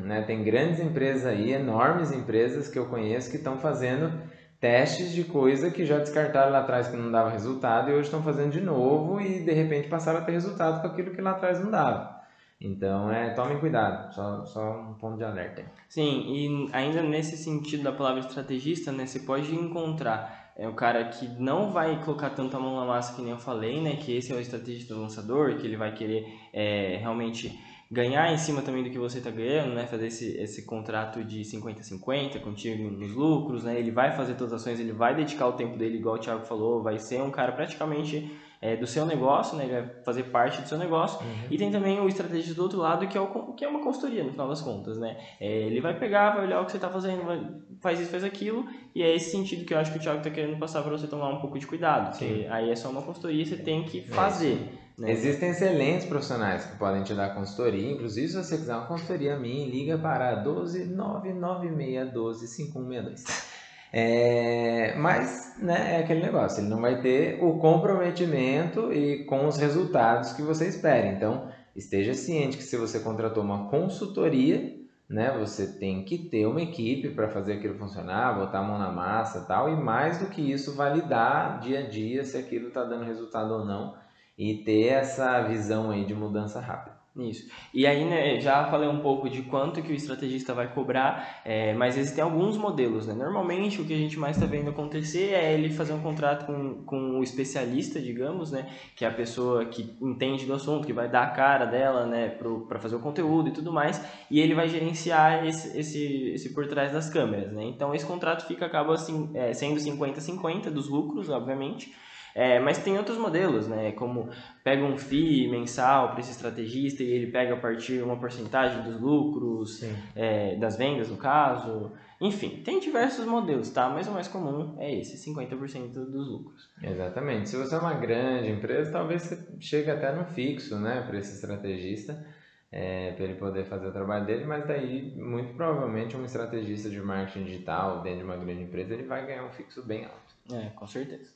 né, 0.03 0.23
tem 0.23 0.43
grandes 0.43 0.81
empresas 0.81 1.25
aí, 1.25 1.53
enormes 1.53 2.11
empresas 2.11 2.67
que 2.67 2.77
eu 2.77 2.88
conheço 2.88 3.31
que 3.31 3.38
estão 3.38 3.57
fazendo 3.57 4.11
testes 4.59 5.13
de 5.13 5.23
coisa 5.23 5.69
que 5.69 5.85
já 5.85 5.99
descartaram 5.99 6.51
lá 6.51 6.59
atrás 6.59 6.87
que 6.87 6.97
não 6.97 7.11
dava 7.11 7.29
resultado 7.29 7.89
e 7.89 7.93
hoje 7.93 8.03
estão 8.03 8.23
fazendo 8.23 8.51
de 8.51 8.61
novo 8.61 9.21
e 9.21 9.43
de 9.43 9.51
repente 9.53 9.87
passaram 9.87 10.19
a 10.19 10.23
ter 10.23 10.31
resultado 10.31 10.81
com 10.81 10.87
aquilo 10.87 11.11
que 11.11 11.21
lá 11.21 11.31
atrás 11.31 11.59
não 11.59 11.69
dava. 11.69 12.17
Então, 12.59 13.11
é, 13.11 13.29
tomem 13.35 13.59
cuidado, 13.59 14.11
só, 14.15 14.43
só 14.45 14.81
um 14.81 14.95
ponto 14.95 15.17
de 15.17 15.23
alerta. 15.23 15.63
Sim, 15.87 16.23
e 16.27 16.69
ainda 16.73 17.03
nesse 17.03 17.37
sentido 17.37 17.83
da 17.83 17.91
palavra 17.91 18.21
estrategista, 18.21 18.91
né, 18.91 19.05
você 19.05 19.19
pode 19.19 19.53
encontrar 19.53 20.47
é 20.59 20.67
o 20.67 20.73
cara 20.73 21.05
que 21.09 21.27
não 21.39 21.71
vai 21.71 22.03
colocar 22.03 22.31
tanto 22.31 22.57
a 22.57 22.59
mão 22.59 22.75
na 22.77 22.85
massa 22.85 23.15
que 23.15 23.21
nem 23.21 23.29
eu 23.29 23.37
falei, 23.37 23.79
né, 23.79 23.95
que 23.97 24.17
esse 24.17 24.33
é 24.33 24.35
o 24.35 24.39
estrategista 24.39 24.95
do 24.95 25.01
lançador, 25.01 25.55
que 25.57 25.67
ele 25.67 25.77
vai 25.77 25.93
querer 25.93 26.25
é, 26.51 26.97
realmente 26.99 27.55
ganhar 27.89 28.31
em 28.33 28.38
cima 28.38 28.61
também 28.61 28.83
do 28.83 28.89
que 28.89 28.97
você 28.97 29.19
está 29.19 29.31
ganhando, 29.31 29.73
né? 29.73 29.88
Fazer 29.88 30.07
esse, 30.07 30.38
esse 30.38 30.65
contrato 30.65 31.23
de 31.23 31.41
50-50 31.41 32.39
contigo 32.41 32.89
nos 32.89 33.13
lucros, 33.13 33.63
né? 33.63 33.79
Ele 33.79 33.91
vai 33.91 34.15
fazer 34.15 34.35
todas 34.35 34.53
as 34.53 34.61
ações, 34.61 34.79
ele 34.79 34.91
vai 34.91 35.15
dedicar 35.15 35.47
o 35.47 35.53
tempo 35.53 35.77
dele, 35.77 35.97
igual 35.97 36.15
o 36.15 36.19
Thiago 36.19 36.45
falou, 36.45 36.83
vai 36.83 36.99
ser 36.99 37.21
um 37.21 37.31
cara 37.31 37.51
praticamente 37.53 38.29
é, 38.61 38.75
do 38.75 38.88
seu 38.88 39.05
negócio, 39.05 39.55
né? 39.55 39.65
Ele 39.65 39.73
vai 39.73 39.89
fazer 40.03 40.23
parte 40.23 40.61
do 40.61 40.67
seu 40.67 40.77
negócio. 40.77 41.19
Uhum. 41.19 41.47
E 41.49 41.57
tem 41.57 41.71
também 41.71 41.99
o 41.99 42.07
estrategista 42.07 42.55
do 42.55 42.63
outro 42.63 42.79
lado, 42.79 43.07
que 43.07 43.17
é, 43.17 43.21
o, 43.21 43.53
que 43.53 43.63
é 43.63 43.67
uma 43.67 43.81
consultoria, 43.81 44.23
no 44.23 44.31
final 44.31 44.49
das 44.49 44.61
contas, 44.61 44.97
né? 44.97 45.17
É, 45.39 45.47
ele 45.47 45.79
vai 45.79 45.97
pegar, 45.97 46.31
vai 46.31 46.45
olhar 46.45 46.61
o 46.61 46.65
que 46.65 46.71
você 46.71 46.77
está 46.77 46.89
fazendo, 46.89 47.23
vai, 47.23 47.41
faz 47.79 47.99
isso, 47.99 48.11
faz 48.11 48.23
aquilo, 48.23 48.65
e 48.93 49.01
é 49.01 49.15
esse 49.15 49.31
sentido 49.31 49.63
que 49.65 49.73
eu 49.73 49.77
acho 49.77 49.91
que 49.91 49.97
o 49.97 50.01
Thiago 50.01 50.17
está 50.19 50.29
querendo 50.29 50.57
passar 50.57 50.81
para 50.81 50.91
você 50.91 51.07
tomar 51.07 51.29
um 51.29 51.39
pouco 51.39 51.57
de 51.57 51.67
cuidado, 51.67 52.11
porque 52.11 52.47
aí 52.49 52.69
é 52.69 52.75
só 52.75 52.89
uma 52.89 53.01
consultoria, 53.01 53.45
você 53.45 53.55
tem 53.55 53.83
que 53.83 53.99
é 53.99 54.03
fazer. 54.03 54.86
Né? 54.97 55.11
Existem 55.11 55.49
excelentes 55.49 56.07
profissionais 56.07 56.65
que 56.65 56.77
podem 56.77 57.03
te 57.03 57.13
dar 57.13 57.35
consultoria. 57.35 57.91
Inclusive, 57.91 58.29
se 58.29 58.35
você 58.35 58.57
quiser 58.57 58.75
uma 58.75 58.87
consultoria 58.87 59.37
minha, 59.37 59.69
liga 59.69 59.97
para 59.97 60.33
12 60.35 60.85
996 60.85 62.11
12 62.11 62.47
5162. 62.47 63.57
É, 63.93 64.95
mas 64.97 65.55
né, 65.59 65.95
é 65.95 66.03
aquele 66.03 66.21
negócio, 66.21 66.59
ele 66.59 66.67
não 66.67 66.81
vai 66.81 67.01
ter 67.01 67.41
o 67.41 67.57
comprometimento 67.57 68.91
e 68.91 69.23
com 69.23 69.47
os 69.47 69.57
resultados 69.57 70.33
que 70.33 70.41
você 70.41 70.67
espera. 70.67 71.07
Então, 71.07 71.47
esteja 71.75 72.13
ciente 72.13 72.57
que 72.57 72.63
se 72.63 72.75
você 72.75 72.99
contratou 72.99 73.43
uma 73.43 73.69
consultoria, 73.69 74.75
né, 75.07 75.33
você 75.39 75.67
tem 75.79 76.03
que 76.03 76.17
ter 76.17 76.45
uma 76.45 76.61
equipe 76.61 77.11
para 77.11 77.29
fazer 77.29 77.53
aquilo 77.53 77.77
funcionar, 77.77 78.37
botar 78.37 78.59
a 78.59 78.63
mão 78.63 78.77
na 78.77 78.91
massa 78.91 79.45
tal, 79.47 79.69
e 79.69 79.75
mais 79.75 80.17
do 80.17 80.25
que 80.25 80.41
isso, 80.41 80.75
validar 80.75 81.61
dia 81.61 81.79
a 81.79 81.83
dia 81.83 82.25
se 82.25 82.35
aquilo 82.35 82.67
está 82.67 82.83
dando 82.83 83.05
resultado 83.05 83.53
ou 83.53 83.63
não 83.63 83.95
e 84.38 84.63
ter 84.63 84.88
essa 84.88 85.41
visão 85.47 85.89
aí 85.89 86.05
de 86.05 86.13
mudança 86.13 86.59
rápida. 86.59 86.97
Isso. 87.19 87.49
E 87.73 87.88
aí, 87.88 88.05
né, 88.05 88.39
já 88.39 88.65
falei 88.65 88.88
um 88.88 88.99
pouco 88.99 89.29
de 89.29 89.41
quanto 89.43 89.81
que 89.81 89.91
o 89.91 89.95
estrategista 89.95 90.53
vai 90.53 90.71
cobrar, 90.71 91.41
é, 91.43 91.73
mas 91.73 91.97
existem 91.97 92.23
alguns 92.23 92.57
modelos, 92.57 93.07
né? 93.07 93.13
Normalmente, 93.13 93.81
o 93.81 93.85
que 93.85 93.93
a 93.93 93.97
gente 93.97 94.19
mais 94.19 94.38
está 94.38 94.45
vendo 94.47 94.69
acontecer 94.69 95.33
é 95.33 95.53
ele 95.53 95.71
fazer 95.71 95.93
um 95.93 96.01
contrato 96.01 96.45
com, 96.45 96.83
com 96.83 97.19
o 97.19 97.23
especialista, 97.23 97.99
digamos, 97.99 98.51
né? 98.51 98.69
Que 98.95 99.03
é 99.03 99.07
a 99.07 99.11
pessoa 99.11 99.65
que 99.65 99.97
entende 99.99 100.45
do 100.45 100.53
assunto, 100.53 100.85
que 100.85 100.93
vai 100.93 101.09
dar 101.09 101.23
a 101.23 101.31
cara 101.31 101.65
dela, 101.65 102.05
né? 102.05 102.29
Para 102.67 102.79
fazer 102.79 102.95
o 102.95 102.99
conteúdo 102.99 103.49
e 103.49 103.53
tudo 103.53 103.71
mais, 103.73 103.99
e 104.29 104.39
ele 104.39 104.53
vai 104.53 104.69
gerenciar 104.69 105.45
esse, 105.45 105.77
esse, 105.77 106.29
esse 106.29 106.53
por 106.53 106.67
trás 106.67 106.91
das 106.91 107.09
câmeras, 107.09 107.51
né? 107.51 107.63
Então, 107.63 107.95
esse 107.95 108.05
contrato 108.05 108.45
fica, 108.45 108.67
acaba 108.67 108.93
assim, 108.93 109.31
é, 109.33 109.53
sendo 109.53 109.79
50-50 109.79 110.69
dos 110.69 110.88
lucros, 110.88 111.29
obviamente, 111.29 111.91
é, 112.38 112.59
mas 112.59 112.77
tem 112.77 112.95
outros 112.99 113.17
modelos, 113.17 113.67
né? 113.67 113.91
Como 113.93 114.29
pega 114.63 114.83
um 114.83 114.95
FII 114.95 115.49
mensal 115.49 116.11
para 116.11 116.19
esse 116.19 116.29
estrategista 116.29 117.01
e 117.01 117.09
ele 117.09 117.31
pega 117.31 117.55
a 117.55 117.57
partir 117.57 118.03
uma 118.03 118.15
porcentagem 118.15 118.83
dos 118.83 119.01
lucros, 119.01 119.83
é, 120.15 120.55
das 120.55 120.77
vendas 120.77 121.09
no 121.09 121.17
caso. 121.17 121.93
Enfim, 122.21 122.61
tem 122.63 122.79
diversos 122.79 123.25
modelos, 123.25 123.71
tá? 123.71 123.89
Mas 123.89 124.07
o 124.07 124.11
mais 124.11 124.27
comum 124.27 124.75
é 124.77 124.99
esse, 124.99 125.17
50% 125.27 125.93
dos 125.93 126.27
lucros. 126.27 126.69
Exatamente. 126.83 127.49
Se 127.49 127.57
você 127.57 127.73
é 127.73 127.79
uma 127.79 127.95
grande 127.95 128.51
empresa, 128.51 128.91
talvez 128.91 129.23
você 129.23 129.47
chegue 129.59 129.89
até 129.89 130.13
no 130.13 130.25
fixo, 130.25 130.77
né? 130.77 131.03
Para 131.07 131.17
esse 131.17 131.33
estrategista. 131.33 132.23
É, 132.71 133.13
para 133.13 133.23
ele 133.23 133.35
poder 133.35 133.63
fazer 133.63 133.88
o 133.88 133.91
trabalho 133.93 134.25
dele, 134.25 134.45
mas 134.45 134.67
daí 134.67 135.15
muito 135.15 135.53
provavelmente 135.53 136.17
um 136.17 136.25
estrategista 136.25 136.89
de 136.89 136.99
marketing 136.99 137.45
digital 137.45 138.01
dentro 138.03 138.19
de 138.19 138.25
uma 138.25 138.35
grande 138.35 138.63
empresa 138.63 138.93
ele 138.93 139.03
vai 139.03 139.25
ganhar 139.25 139.45
um 139.45 139.51
fixo 139.51 139.81
bem 139.81 140.03
alto. 140.03 140.35
É, 140.53 140.69
com 140.75 140.85
certeza. 140.85 141.31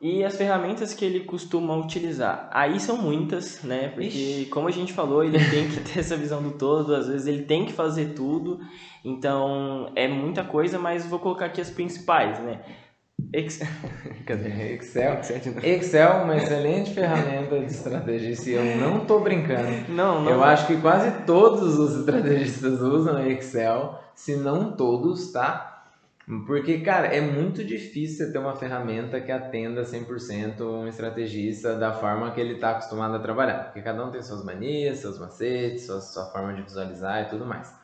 E 0.00 0.22
as 0.22 0.36
ferramentas 0.36 0.94
que 0.94 1.04
ele 1.04 1.20
costuma 1.20 1.76
utilizar. 1.76 2.48
Aí 2.52 2.78
são 2.78 2.96
muitas, 2.96 3.62
né? 3.64 3.88
Porque, 3.88 4.06
Ixi. 4.06 4.48
como 4.50 4.68
a 4.68 4.70
gente 4.70 4.92
falou, 4.92 5.24
ele 5.24 5.38
tem 5.50 5.68
que 5.68 5.80
ter 5.80 5.98
essa 5.98 6.16
visão 6.16 6.40
do 6.40 6.52
todo, 6.52 6.94
às 6.94 7.08
vezes 7.08 7.26
ele 7.26 7.42
tem 7.42 7.66
que 7.66 7.72
fazer 7.72 8.14
tudo. 8.14 8.60
Então, 9.04 9.90
é 9.96 10.06
muita 10.06 10.44
coisa, 10.44 10.78
mas 10.78 11.04
vou 11.04 11.18
colocar 11.18 11.46
aqui 11.46 11.60
as 11.60 11.70
principais, 11.70 12.38
né? 12.38 12.60
Excel. 13.34 13.66
Excel. 14.24 15.20
Excel 15.62 16.12
é 16.12 16.22
uma 16.22 16.36
excelente 16.36 16.94
ferramenta 16.94 17.58
de 17.58 17.66
estrategista 17.66 18.48
e 18.48 18.52
eu 18.52 18.76
não 18.76 18.98
estou 18.98 19.20
brincando. 19.20 19.68
Não, 19.88 20.22
não. 20.22 20.30
Eu 20.30 20.44
acho 20.44 20.66
que 20.66 20.80
quase 20.80 21.10
todos 21.26 21.78
os 21.78 21.98
estrategistas 21.98 22.80
usam 22.80 23.26
Excel, 23.28 23.98
se 24.14 24.36
não 24.36 24.72
todos, 24.72 25.32
tá? 25.32 25.77
Porque, 26.46 26.80
cara, 26.80 27.06
é 27.06 27.22
muito 27.22 27.64
difícil 27.64 28.30
ter 28.30 28.38
uma 28.38 28.54
ferramenta 28.54 29.18
que 29.18 29.32
atenda 29.32 29.82
100% 29.82 30.60
um 30.60 30.86
estrategista 30.86 31.74
da 31.74 31.94
forma 31.94 32.30
que 32.32 32.40
ele 32.40 32.54
está 32.54 32.72
acostumado 32.72 33.16
a 33.16 33.18
trabalhar. 33.18 33.64
Porque 33.64 33.80
cada 33.80 34.04
um 34.04 34.10
tem 34.10 34.20
suas 34.20 34.44
manias, 34.44 34.98
seus 34.98 35.18
macetes, 35.18 35.86
sua, 35.86 36.02
sua 36.02 36.26
forma 36.26 36.52
de 36.52 36.60
visualizar 36.60 37.22
e 37.22 37.30
tudo 37.30 37.46
mais. 37.46 37.74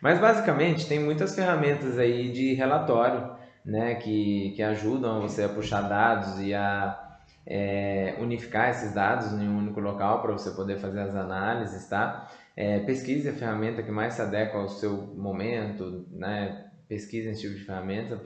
Mas, 0.00 0.18
basicamente, 0.18 0.88
tem 0.88 0.98
muitas 0.98 1.36
ferramentas 1.36 1.96
aí 1.96 2.32
de 2.32 2.54
relatório, 2.54 3.30
né, 3.64 3.94
que, 3.94 4.52
que 4.56 4.62
ajudam 4.62 5.22
você 5.22 5.44
a 5.44 5.48
puxar 5.48 5.82
dados 5.82 6.40
e 6.40 6.52
a 6.52 7.00
é, 7.46 8.16
unificar 8.18 8.70
esses 8.70 8.92
dados 8.92 9.32
em 9.32 9.48
um 9.48 9.58
único 9.58 9.78
local 9.78 10.20
para 10.20 10.32
você 10.32 10.50
poder 10.50 10.78
fazer 10.78 11.00
as 11.00 11.14
análises, 11.14 11.88
tá? 11.88 12.28
É, 12.56 12.80
pesquise 12.80 13.28
a 13.28 13.32
ferramenta 13.32 13.82
que 13.82 13.90
mais 13.90 14.14
se 14.14 14.22
adequa 14.22 14.58
ao 14.58 14.68
seu 14.68 14.96
momento, 15.14 16.06
né? 16.10 16.64
Pesquisa 16.88 17.30
esse 17.30 17.40
tipo 17.40 17.54
de 17.54 17.64
ferramenta, 17.64 18.20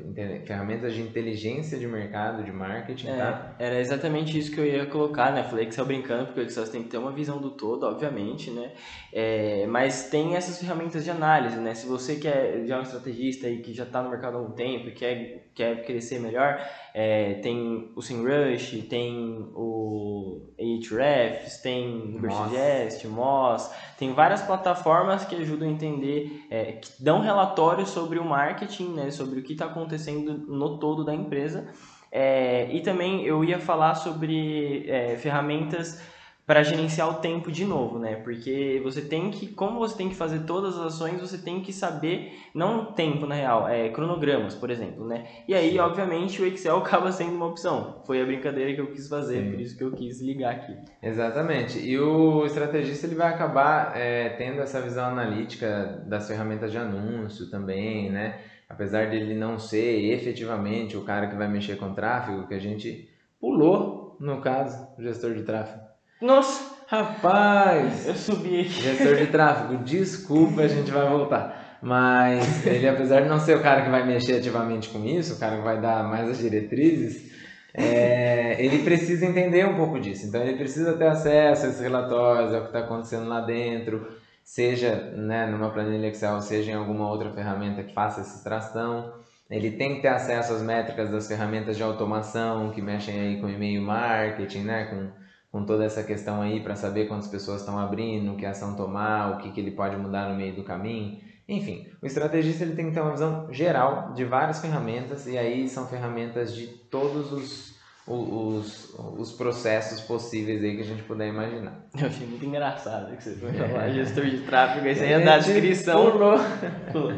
ferramentas 0.44 0.92
de 0.92 1.00
inteligência 1.00 1.78
de 1.78 1.86
mercado, 1.86 2.42
de 2.42 2.50
marketing, 2.50 3.08
é, 3.08 3.16
tá? 3.16 3.56
Era 3.58 3.78
exatamente 3.80 4.36
isso 4.36 4.50
que 4.50 4.58
eu 4.58 4.66
ia 4.66 4.86
colocar, 4.86 5.32
né? 5.32 5.44
Falei 5.44 5.66
que 5.66 5.74
você 5.74 5.84
brincando, 5.84 6.26
porque 6.26 6.40
o 6.40 6.42
Excel 6.42 6.68
tem 6.68 6.82
que 6.82 6.88
ter 6.88 6.98
uma 6.98 7.12
visão 7.12 7.38
do 7.38 7.50
todo, 7.50 7.84
obviamente, 7.84 8.50
né? 8.50 8.72
É, 9.12 9.66
mas 9.68 10.10
tem 10.10 10.34
essas 10.34 10.58
ferramentas 10.58 11.04
de 11.04 11.10
análise, 11.10 11.56
né? 11.56 11.74
Se 11.74 11.86
você 11.86 12.16
quer 12.16 12.66
já 12.66 12.76
é 12.76 12.78
um 12.78 12.82
estrategista 12.82 13.48
e 13.48 13.60
que 13.60 13.72
já 13.72 13.84
está 13.84 14.02
no 14.02 14.10
mercado 14.10 14.36
há 14.36 14.40
algum 14.40 14.52
tempo 14.52 14.88
e 14.88 14.92
quer, 14.92 15.47
quer 15.58 15.84
crescer 15.84 16.20
melhor, 16.20 16.64
é, 16.94 17.34
tem 17.34 17.90
o 17.96 18.00
SEMrush, 18.00 18.82
tem 18.82 19.50
o 19.54 20.54
Ahrefs, 20.56 21.60
tem 21.60 22.14
o 22.14 22.20
Burstgest, 22.20 23.04
Moz, 23.08 23.74
tem 23.98 24.14
várias 24.14 24.40
plataformas 24.40 25.24
que 25.24 25.34
ajudam 25.34 25.68
a 25.68 25.72
entender, 25.72 26.46
é, 26.48 26.72
que 26.72 27.02
dão 27.02 27.20
relatórios 27.20 27.90
sobre 27.90 28.20
o 28.20 28.24
marketing, 28.24 28.94
né, 28.94 29.10
sobre 29.10 29.40
o 29.40 29.42
que 29.42 29.52
está 29.52 29.66
acontecendo 29.66 30.38
no 30.46 30.78
todo 30.78 31.04
da 31.04 31.12
empresa. 31.12 31.68
É, 32.10 32.72
e 32.72 32.80
também 32.80 33.26
eu 33.26 33.44
ia 33.44 33.58
falar 33.58 33.96
sobre 33.96 34.88
é, 34.88 35.16
ferramentas 35.16 36.00
para 36.48 36.62
gerenciar 36.62 37.10
o 37.10 37.20
tempo 37.20 37.52
de 37.52 37.66
novo, 37.66 37.98
né? 37.98 38.16
Porque 38.24 38.80
você 38.82 39.02
tem 39.02 39.30
que, 39.30 39.48
como 39.48 39.78
você 39.78 39.94
tem 39.94 40.08
que 40.08 40.14
fazer 40.14 40.46
todas 40.46 40.78
as 40.78 40.94
ações, 40.94 41.20
você 41.20 41.36
tem 41.36 41.60
que 41.60 41.74
saber, 41.74 42.32
não 42.54 42.86
tempo 42.86 43.26
na 43.26 43.34
real, 43.34 43.68
é 43.68 43.90
cronogramas, 43.90 44.54
por 44.54 44.70
exemplo, 44.70 45.06
né? 45.06 45.26
E 45.46 45.54
aí, 45.54 45.72
Sim. 45.72 45.78
obviamente, 45.80 46.40
o 46.40 46.46
Excel 46.46 46.78
acaba 46.80 47.12
sendo 47.12 47.36
uma 47.36 47.44
opção. 47.44 48.00
Foi 48.06 48.22
a 48.22 48.24
brincadeira 48.24 48.72
que 48.72 48.80
eu 48.80 48.90
quis 48.90 49.06
fazer, 49.06 49.44
Sim. 49.44 49.50
por 49.50 49.60
isso 49.60 49.76
que 49.76 49.84
eu 49.84 49.92
quis 49.92 50.22
ligar 50.22 50.54
aqui. 50.54 50.74
Exatamente. 51.02 51.78
E 51.80 51.98
o 51.98 52.46
estrategista 52.46 53.06
ele 53.06 53.14
vai 53.14 53.28
acabar 53.28 53.94
é, 53.94 54.30
tendo 54.30 54.62
essa 54.62 54.80
visão 54.80 55.04
analítica 55.04 56.02
das 56.06 56.26
ferramentas 56.26 56.72
de 56.72 56.78
anúncio 56.78 57.50
também, 57.50 58.10
né? 58.10 58.40
Apesar 58.66 59.10
dele 59.10 59.34
não 59.34 59.58
ser 59.58 60.12
efetivamente 60.14 60.96
o 60.96 61.04
cara 61.04 61.26
que 61.26 61.36
vai 61.36 61.46
mexer 61.46 61.76
com 61.76 61.92
tráfego, 61.92 62.48
que 62.48 62.54
a 62.54 62.58
gente 62.58 63.06
pulou, 63.38 64.16
no 64.18 64.40
caso, 64.40 64.88
o 64.98 65.02
gestor 65.02 65.34
de 65.34 65.42
tráfego. 65.42 65.87
Nossa! 66.20 66.78
Rapaz! 66.88 68.06
Eu 68.06 68.14
subi 68.14 68.60
aqui. 68.60 68.70
Gestor 68.70 69.16
de 69.16 69.26
tráfego, 69.26 69.84
desculpa, 69.84 70.62
a 70.62 70.68
gente 70.68 70.90
vai 70.90 71.08
voltar. 71.08 71.78
Mas 71.80 72.66
ele, 72.66 72.88
apesar 72.88 73.20
de 73.20 73.28
não 73.28 73.38
ser 73.38 73.56
o 73.56 73.62
cara 73.62 73.82
que 73.82 73.90
vai 73.90 74.04
mexer 74.04 74.38
ativamente 74.38 74.88
com 74.88 75.04
isso, 75.04 75.34
o 75.34 75.38
cara 75.38 75.58
que 75.58 75.62
vai 75.62 75.80
dar 75.80 76.02
mais 76.02 76.28
as 76.28 76.38
diretrizes, 76.38 77.30
é, 77.72 78.56
ele 78.58 78.82
precisa 78.82 79.26
entender 79.26 79.64
um 79.66 79.76
pouco 79.76 80.00
disso. 80.00 80.26
Então 80.26 80.42
ele 80.42 80.56
precisa 80.56 80.94
ter 80.94 81.06
acesso 81.06 81.66
a 81.66 81.68
esses 81.68 81.80
relatórios, 81.80 82.52
ao 82.52 82.62
que 82.62 82.66
está 82.68 82.80
acontecendo 82.80 83.28
lá 83.28 83.42
dentro, 83.42 84.08
seja 84.42 85.12
né, 85.14 85.46
numa 85.46 85.70
planilha 85.70 86.08
Excel, 86.08 86.40
seja 86.40 86.72
em 86.72 86.74
alguma 86.74 87.08
outra 87.08 87.30
ferramenta 87.30 87.82
que 87.84 87.94
faça 87.94 88.22
essa 88.22 88.38
extração. 88.38 89.12
Ele 89.48 89.70
tem 89.72 89.96
que 89.96 90.02
ter 90.02 90.08
acesso 90.08 90.52
às 90.52 90.62
métricas 90.62 91.10
das 91.10 91.28
ferramentas 91.28 91.76
de 91.76 91.82
automação 91.82 92.70
que 92.70 92.82
mexem 92.82 93.20
aí 93.20 93.40
com 93.40 93.48
e-mail 93.48 93.82
marketing, 93.82 94.62
né, 94.62 94.84
com 94.86 95.27
com 95.50 95.64
toda 95.64 95.84
essa 95.84 96.02
questão 96.02 96.42
aí 96.42 96.60
para 96.60 96.76
saber 96.76 97.06
quantas 97.06 97.28
pessoas 97.28 97.60
estão 97.60 97.78
abrindo, 97.78 98.36
que 98.36 98.44
ação 98.44 98.76
tomar, 98.76 99.32
o 99.32 99.38
que, 99.38 99.50
que 99.50 99.60
ele 99.60 99.70
pode 99.70 99.96
mudar 99.96 100.28
no 100.28 100.36
meio 100.36 100.54
do 100.54 100.62
caminho. 100.62 101.20
Enfim, 101.48 101.86
o 102.02 102.06
estrategista 102.06 102.62
ele 102.62 102.74
tem 102.74 102.88
que 102.88 102.92
ter 102.92 103.00
uma 103.00 103.12
visão 103.12 103.50
geral 103.50 104.12
de 104.12 104.24
várias 104.24 104.60
ferramentas 104.60 105.26
e 105.26 105.38
aí 105.38 105.68
são 105.68 105.86
ferramentas 105.86 106.54
de 106.54 106.66
todos 106.66 107.32
os 107.32 107.78
os, 108.08 108.94
os 109.18 109.32
processos 109.32 110.00
possíveis 110.00 110.64
aí 110.64 110.76
que 110.76 110.82
a 110.82 110.84
gente 110.84 111.02
puder 111.02 111.28
imaginar. 111.28 111.84
Eu 111.98 112.06
achei 112.06 112.26
muito 112.26 112.44
engraçado 112.44 113.14
que 113.14 113.22
você 113.22 113.36
foi 113.36 113.52
falar 113.52 113.90
gestor 113.90 114.24
de 114.24 114.38
tráfego, 114.38 114.86
aí 114.86 114.94
você 114.94 115.08
ia 115.08 115.20
dar 115.20 115.34
a 115.34 115.38
descrição. 115.38 116.10
Pulou. 116.10 116.38
Pulou. 116.90 117.12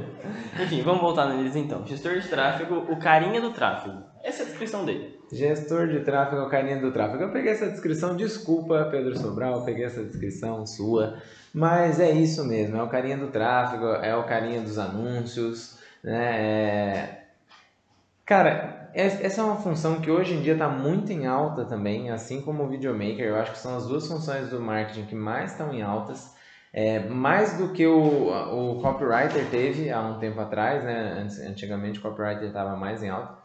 Enfim, 0.61 0.83
vamos 0.83 1.01
voltar 1.01 1.28
neles 1.28 1.55
então. 1.55 1.87
Gestor 1.87 2.18
de 2.18 2.26
tráfego, 2.26 2.93
o 2.93 2.99
carinha 2.99 3.41
do 3.41 3.53
tráfego. 3.53 4.10
Essa 4.23 4.43
é 4.43 4.47
a 4.47 4.49
descrição 4.49 4.85
dele. 4.85 5.18
Gestor 5.33 5.89
de 5.89 6.01
tráfego, 6.01 6.49
carinha 6.49 6.79
do 6.79 6.93
tráfego. 6.93 7.23
Eu 7.23 7.33
peguei 7.33 7.53
essa 7.53 7.68
descrição, 7.68 8.16
desculpa 8.16 8.89
Pedro 8.91 9.16
Sobral, 9.18 9.64
peguei 9.64 9.85
essa 9.85 10.03
descrição 10.05 10.66
sua, 10.66 11.18
mas 11.55 11.99
é 11.99 12.11
isso 12.11 12.45
mesmo, 12.45 12.77
é 12.77 12.83
o 12.83 12.89
carinha 12.89 13.16
do 13.16 13.29
tráfego, 13.29 13.87
é 13.87 14.14
o 14.14 14.25
carinha 14.25 14.61
dos 14.61 14.79
anúncios, 14.79 15.79
né? 16.03 16.37
É... 16.37 17.21
Cara, 18.27 18.91
essa 18.95 19.41
é 19.41 19.45
uma 19.45 19.57
função 19.57 20.01
que 20.01 20.11
hoje 20.11 20.35
em 20.35 20.43
dia 20.43 20.53
está 20.53 20.68
muito 20.68 21.11
em 21.12 21.27
alta 21.27 21.64
também, 21.64 22.11
assim 22.11 22.41
como 22.43 22.64
o 22.64 22.68
videomaker. 22.68 23.25
Eu 23.25 23.37
acho 23.37 23.53
que 23.53 23.59
são 23.59 23.77
as 23.77 23.87
duas 23.87 24.07
funções 24.07 24.51
do 24.51 24.61
marketing 24.61 25.07
que 25.07 25.14
mais 25.14 25.53
estão 25.53 25.73
em 25.73 25.83
altas. 25.83 26.33
É, 26.73 27.01
mais 27.09 27.59
do 27.59 27.73
que 27.73 27.85
o, 27.85 28.29
o 28.29 28.81
copywriter 28.81 29.45
teve 29.51 29.91
há 29.91 30.01
um 30.01 30.21
tempo 30.21 30.41
atrás, 30.41 30.85
né? 30.85 31.27
Antigamente 31.49 31.99
o 31.99 32.03
copywriter 32.03 32.49
estava 32.49 32.77
mais 32.77 33.03
em 33.03 33.09
alta. 33.09 33.39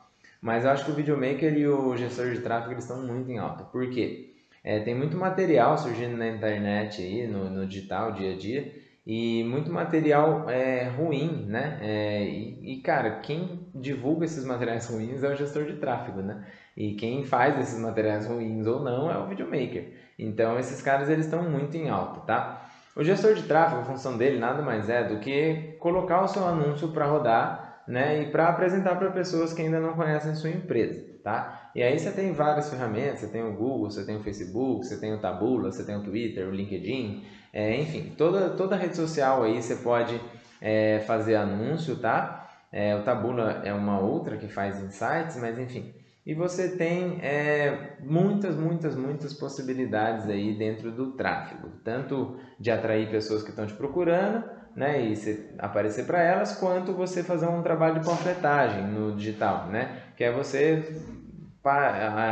Mas 0.46 0.64
eu 0.64 0.70
acho 0.70 0.86
que 0.86 0.92
o 0.92 0.94
videomaker 0.94 1.58
e 1.58 1.68
o 1.68 1.98
gestor 1.98 2.30
de 2.30 2.40
tráfego 2.40 2.74
eles 2.74 2.84
estão 2.84 3.02
muito 3.02 3.32
em 3.32 3.40
alta. 3.40 3.64
Por 3.64 3.90
quê? 3.90 4.36
É, 4.64 4.80
tem 4.80 4.94
muito 4.94 5.18
material 5.18 5.76
surgindo 5.76 6.16
na 6.16 6.28
internet 6.28 7.02
aí, 7.02 7.26
no, 7.26 7.50
no 7.50 7.66
digital, 7.66 8.12
dia 8.12 8.34
a 8.34 8.38
dia, 8.38 8.72
e 9.08 9.44
muito 9.44 9.72
material 9.72 10.48
é, 10.48 10.84
ruim, 10.84 11.48
né? 11.48 11.80
É, 11.82 12.26
e, 12.26 12.76
e, 12.76 12.82
cara, 12.84 13.22
quem 13.22 13.68
divulga 13.74 14.26
esses 14.26 14.46
materiais 14.46 14.88
ruins 14.88 15.24
é 15.24 15.30
o 15.30 15.36
gestor 15.36 15.66
de 15.66 15.78
tráfego, 15.78 16.22
né? 16.22 16.46
E 16.78 16.94
quem 16.94 17.24
faz 17.24 17.60
esses 17.60 17.80
materiais 17.80 18.28
ruins 18.28 18.68
ou 18.68 18.84
não 18.84 19.12
é 19.12 19.18
o 19.18 19.26
videomaker. 19.26 19.94
Então, 20.20 20.60
esses 20.60 20.80
caras 20.80 21.10
eles 21.10 21.26
estão 21.26 21.42
muito 21.50 21.76
em 21.76 21.90
alta, 21.90 22.20
tá? 22.20 22.70
O 22.96 23.04
gestor 23.04 23.34
de 23.34 23.42
tráfego, 23.42 23.82
a 23.82 23.86
função 23.86 24.16
dele 24.16 24.38
nada 24.38 24.62
mais 24.62 24.90
é 24.90 25.06
do 25.06 25.18
que 25.18 25.76
colocar 25.80 26.22
o 26.22 26.28
seu 26.28 26.48
anúncio 26.48 26.90
para 26.90 27.08
rodar, 27.08 27.65
né? 27.88 28.22
E 28.22 28.32
para 28.32 28.50
apresentar 28.50 28.96
para 28.96 29.12
pessoas 29.12 29.54
que 29.54 29.62
ainda 29.62 29.80
não 29.80 29.94
conhecem 29.94 30.36
sua 30.36 30.50
empresa, 30.50 31.04
tá? 31.24 31.70
E 31.76 31.84
aí 31.84 31.98
você 31.98 32.12
tem 32.12 32.32
várias 32.32 32.70
ferramentas, 32.70 33.20
você 33.20 33.28
tem 33.28 33.44
o 33.44 33.54
Google, 33.54 33.92
você 33.92 34.06
tem 34.06 34.16
o 34.16 34.24
Facebook, 34.24 34.86
você 34.86 35.00
tem 35.00 35.14
o 35.14 35.20
Tabula, 35.20 35.72
você 35.72 35.84
tem 35.84 35.96
o 35.96 36.04
Twitter, 36.04 36.48
o 36.48 36.52
LinkedIn, 36.52 37.26
é, 37.54 37.80
enfim, 37.80 38.14
toda, 38.18 38.50
toda 38.52 38.76
rede 38.76 38.96
social 38.96 39.44
aí 39.44 39.62
você 39.62 39.76
pode 39.78 40.20
é, 40.62 41.00
fazer 41.02 41.36
anúncio, 41.36 41.98
tá? 41.98 42.50
É, 42.72 42.96
o 42.96 43.04
Tabula 43.04 43.62
é 43.64 43.74
uma 43.74 44.00
outra 44.00 44.38
que 44.38 44.48
faz 44.48 44.82
insights, 44.82 45.38
mas 45.40 45.58
enfim. 45.58 45.94
E 46.26 46.34
você 46.34 46.76
tem 46.76 47.20
é, 47.22 47.98
muitas, 48.04 48.56
muitas, 48.56 48.96
muitas 48.96 49.34
possibilidades 49.34 50.28
aí 50.28 50.58
dentro 50.58 50.92
do 50.92 51.12
tráfego. 51.12 51.70
Tanto 51.84 52.38
de 52.60 52.72
atrair 52.72 53.10
pessoas 53.12 53.44
que 53.44 53.52
estão 53.52 53.68
te 53.68 53.76
procurando, 53.76 54.44
né? 54.76 55.02
E 55.02 55.56
aparecer 55.58 56.06
para 56.06 56.22
elas, 56.22 56.58
quanto 56.58 56.94
você 56.94 57.24
fazer 57.24 57.48
um 57.48 57.62
trabalho 57.62 58.00
de 58.00 58.06
panfletagem 58.06 58.84
no 58.84 59.16
digital, 59.16 59.68
né? 59.68 60.02
Que 60.18 60.26
é 60.26 60.32
você 60.32 61.02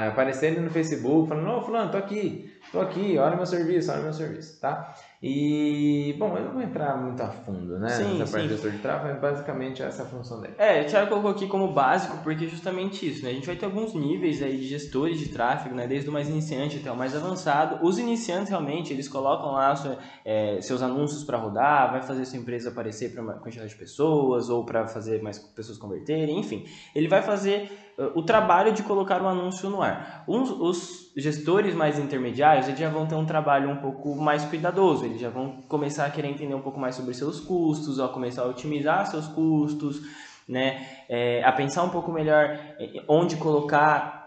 aparecer 0.08 0.60
no 0.62 0.70
Facebook, 0.70 1.30
falando, 1.30 1.46
não, 1.46 1.64
fulano, 1.64 1.92
tô 1.92 1.98
aqui, 1.98 2.53
tô 2.74 2.82
aqui, 2.82 3.20
olha 3.20 3.36
meu 3.36 3.46
serviço, 3.46 3.92
olha 3.92 4.02
meu 4.02 4.14
serviço, 4.14 4.60
tá? 4.60 4.96
E, 5.22 6.14
bom, 6.18 6.36
eu 6.36 6.46
não 6.46 6.54
vou 6.54 6.62
entrar 6.62 6.98
muito 6.98 7.22
a 7.22 7.30
fundo, 7.30 7.78
né? 7.80 7.88
Sim, 7.88 8.18
nessa 8.18 8.32
parte 8.32 8.48
de 8.48 8.54
gestor 8.56 8.72
de 8.72 8.80
tráfego, 8.80 9.14
mas 9.14 9.22
basicamente 9.22 9.82
essa 9.84 10.02
é 10.02 10.06
a 10.06 10.10
função 10.10 10.42
dele. 10.42 10.56
É, 10.58 10.82
o 10.82 10.86
Thiago 10.88 11.08
colocou 11.08 11.32
aqui 11.32 11.48
como 11.48 11.72
básico, 11.72 12.18
porque 12.24 12.44
é 12.44 12.48
justamente 12.48 13.08
isso, 13.08 13.24
né? 13.24 13.30
A 13.30 13.34
gente 13.34 13.46
vai 13.46 13.56
ter 13.56 13.66
alguns 13.66 13.94
níveis 13.94 14.42
aí 14.42 14.58
de 14.58 14.68
gestores 14.68 15.20
de 15.20 15.30
tráfego, 15.30 15.76
né? 15.76 15.88
Desde 15.88 16.10
o 16.10 16.12
mais 16.12 16.28
iniciante 16.28 16.80
até 16.80 16.92
o 16.92 16.98
mais 16.98 17.16
avançado. 17.16 17.86
Os 17.86 18.00
iniciantes, 18.00 18.50
realmente, 18.50 18.92
eles 18.92 19.08
colocam 19.08 19.52
lá 19.52 19.74
sua, 19.76 20.00
é, 20.26 20.60
seus 20.60 20.82
anúncios 20.82 21.24
para 21.24 21.38
rodar, 21.38 21.92
vai 21.92 22.02
fazer 22.02 22.26
sua 22.26 22.40
empresa 22.40 22.72
aparecer 22.72 23.14
para 23.14 23.22
uma 23.22 23.34
quantidade 23.36 23.70
de 23.70 23.76
pessoas, 23.76 24.50
ou 24.50 24.66
para 24.66 24.88
fazer 24.88 25.22
mais 25.22 25.38
pessoas 25.38 25.78
converterem, 25.78 26.38
enfim. 26.40 26.66
Ele 26.94 27.08
vai 27.08 27.22
fazer 27.22 27.72
uh, 27.98 28.20
o 28.20 28.24
trabalho 28.24 28.74
de 28.74 28.84
colocar 28.84 29.22
o 29.22 29.28
anúncio 29.28 29.70
no 29.70 29.82
ar. 29.82 30.26
Uns, 30.28 30.50
os 30.50 31.13
gestores 31.16 31.76
mais 31.76 32.00
intermediários, 32.00 32.68
eles 32.68 32.80
já 32.80 32.90
vão 32.90 33.06
ter 33.06 33.16
um 33.16 33.26
trabalho 33.26 33.70
um 33.70 33.78
pouco 33.78 34.16
mais 34.16 34.44
cuidadoso, 34.46 35.06
eles 35.06 35.22
já 35.22 35.30
vão 35.30 35.62
começar 35.68 36.06
a 36.06 36.10
querer 36.10 36.30
entender 36.30 36.56
um 36.56 36.62
pouco 36.62 36.80
mais 36.80 36.96
sobre 36.96 37.14
seus 37.14 37.40
custos, 37.40 38.00
a 38.00 38.08
começar 38.08 38.44
a 38.44 38.48
otimizar 38.48 39.06
seus 39.06 39.28
custos, 39.28 40.02
né? 40.48 40.86
É, 41.08 41.44
a 41.44 41.52
pensar 41.52 41.84
um 41.84 41.90
pouco 41.90 42.12
melhor 42.12 42.60
onde 43.08 43.38
colocar 43.38 44.24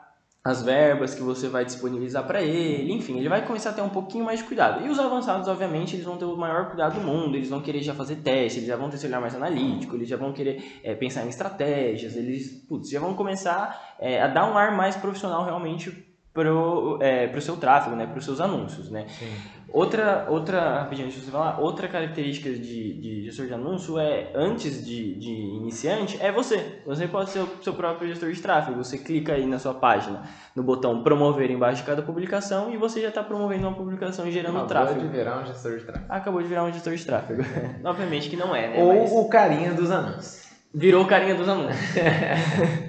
as 0.46 0.62
verbas 0.62 1.12
que 1.12 1.22
você 1.22 1.48
vai 1.48 1.64
disponibilizar 1.64 2.24
para 2.24 2.40
ele, 2.40 2.92
enfim, 2.92 3.18
ele 3.18 3.28
vai 3.28 3.44
começar 3.44 3.70
a 3.70 3.72
ter 3.72 3.82
um 3.82 3.88
pouquinho 3.88 4.24
mais 4.24 4.38
de 4.38 4.44
cuidado. 4.44 4.86
E 4.86 4.88
os 4.88 4.96
avançados, 4.96 5.48
obviamente, 5.48 5.96
eles 5.96 6.06
vão 6.06 6.16
ter 6.16 6.24
o 6.24 6.36
maior 6.36 6.68
cuidado 6.68 6.94
do 6.94 7.04
mundo, 7.04 7.36
eles 7.36 7.50
vão 7.50 7.60
querer 7.60 7.82
já 7.82 7.92
fazer 7.92 8.16
teste, 8.16 8.60
eles 8.60 8.68
já 8.68 8.76
vão 8.76 8.88
ter 8.88 8.94
esse 8.94 9.08
olhar 9.08 9.20
mais 9.20 9.34
analítico, 9.34 9.96
eles 9.96 10.08
já 10.08 10.16
vão 10.16 10.32
querer 10.32 10.80
é, 10.84 10.94
pensar 10.94 11.24
em 11.24 11.28
estratégias, 11.30 12.14
eles 12.14 12.64
putz, 12.68 12.88
já 12.88 13.00
vão 13.00 13.12
começar 13.14 13.96
é, 13.98 14.22
a 14.22 14.28
dar 14.28 14.48
um 14.48 14.56
ar 14.56 14.70
mais 14.70 14.94
profissional 14.94 15.44
realmente 15.44 15.90
pro, 16.36 16.98
é, 17.00 17.26
pro 17.28 17.40
seu 17.40 17.56
tráfego, 17.56 17.96
né, 17.96 18.06
para 18.06 18.18
os 18.18 18.24
seus 18.24 18.42
anúncios, 18.42 18.90
né. 18.90 19.06
Sim. 19.08 19.32
Outra, 19.72 20.26
outra, 20.28 20.80
rapidinho, 20.80 21.08
deixa 21.08 21.26
eu 21.26 21.32
falar, 21.32 21.58
outra 21.60 21.88
característica 21.88 22.50
de, 22.50 23.00
de 23.00 23.22
gestor 23.24 23.46
de 23.46 23.54
anúncio 23.54 23.98
é, 23.98 24.30
antes 24.34 24.84
de, 24.84 25.14
de 25.18 25.30
iniciante, 25.30 26.16
é 26.20 26.30
você. 26.30 26.80
Você 26.86 27.08
pode 27.08 27.30
ser 27.30 27.40
o 27.40 27.48
seu 27.60 27.74
próprio 27.74 28.08
gestor 28.08 28.30
de 28.30 28.40
tráfego. 28.40 28.76
Você 28.82 28.96
clica 28.96 29.34
aí 29.34 29.44
na 29.44 29.58
sua 29.58 29.74
página, 29.74 30.22
no 30.54 30.62
botão 30.62 31.02
promover 31.02 31.50
embaixo 31.50 31.82
de 31.82 31.86
cada 31.86 32.00
publicação 32.00 32.72
e 32.72 32.76
você 32.76 33.02
já 33.02 33.08
está 33.08 33.22
promovendo 33.22 33.66
uma 33.66 33.76
publicação 33.76 34.26
e 34.26 34.30
gerando 34.30 34.56
Acabou 34.56 34.68
tráfego. 34.68 35.00
Acabou 35.00 35.10
de 35.10 35.18
virar 35.18 35.42
um 35.42 35.46
gestor 35.46 35.76
de 35.76 35.84
tráfego. 35.84 36.06
Acabou 36.08 36.42
de 36.42 36.48
virar 36.48 36.64
um 36.64 36.72
gestor 36.72 36.94
de 36.94 37.04
tráfego. 37.04 37.42
Obviamente 37.84 38.30
que 38.30 38.36
não 38.36 38.54
é, 38.54 38.68
né? 38.68 38.82
Ou 38.82 39.00
Mas... 39.00 39.12
o 39.12 39.28
carinha 39.28 39.74
dos 39.74 39.90
anúncios. 39.90 40.46
Virou 40.72 41.02
o 41.02 41.06
carinha 41.06 41.34
dos 41.34 41.48
anúncios. 41.48 41.76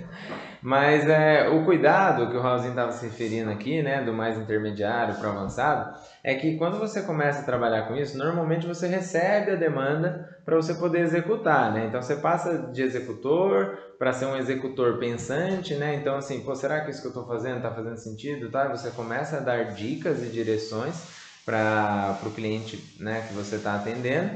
Mas 0.67 1.07
é, 1.07 1.47
o 1.47 1.63
cuidado 1.63 2.29
que 2.29 2.35
o 2.35 2.41
Raulzinho 2.41 2.71
estava 2.71 2.91
se 2.91 3.05
referindo 3.05 3.49
aqui, 3.49 3.81
né, 3.81 4.03
do 4.03 4.11
mais 4.11 4.37
intermediário 4.37 5.15
para 5.15 5.29
avançado, 5.29 5.97
é 6.21 6.35
que 6.35 6.57
quando 6.57 6.77
você 6.77 7.03
começa 7.03 7.39
a 7.39 7.45
trabalhar 7.45 7.83
com 7.83 7.95
isso, 7.95 8.17
normalmente 8.17 8.67
você 8.67 8.85
recebe 8.85 9.51
a 9.51 9.55
demanda 9.55 10.27
para 10.43 10.57
você 10.57 10.73
poder 10.73 10.99
executar, 10.99 11.71
né? 11.71 11.85
Então 11.87 12.01
você 12.01 12.17
passa 12.17 12.69
de 12.73 12.83
executor 12.83 13.77
para 13.97 14.11
ser 14.11 14.25
um 14.25 14.35
executor 14.35 14.99
pensante, 14.99 15.73
né? 15.75 15.95
Então 15.95 16.17
assim, 16.17 16.43
pô, 16.43 16.53
será 16.53 16.81
que 16.81 16.91
isso 16.91 16.99
que 16.99 17.07
eu 17.07 17.11
estou 17.11 17.25
fazendo 17.25 17.57
está 17.57 17.71
fazendo 17.71 17.95
sentido, 17.95 18.51
tá? 18.51 18.67
Você 18.67 18.91
começa 18.91 19.37
a 19.37 19.39
dar 19.39 19.73
dicas 19.73 20.21
e 20.21 20.25
direções 20.25 21.01
para 21.45 22.19
o 22.25 22.31
cliente, 22.31 22.93
né, 22.99 23.23
que 23.25 23.33
você 23.33 23.55
está 23.55 23.75
atendendo. 23.75 24.31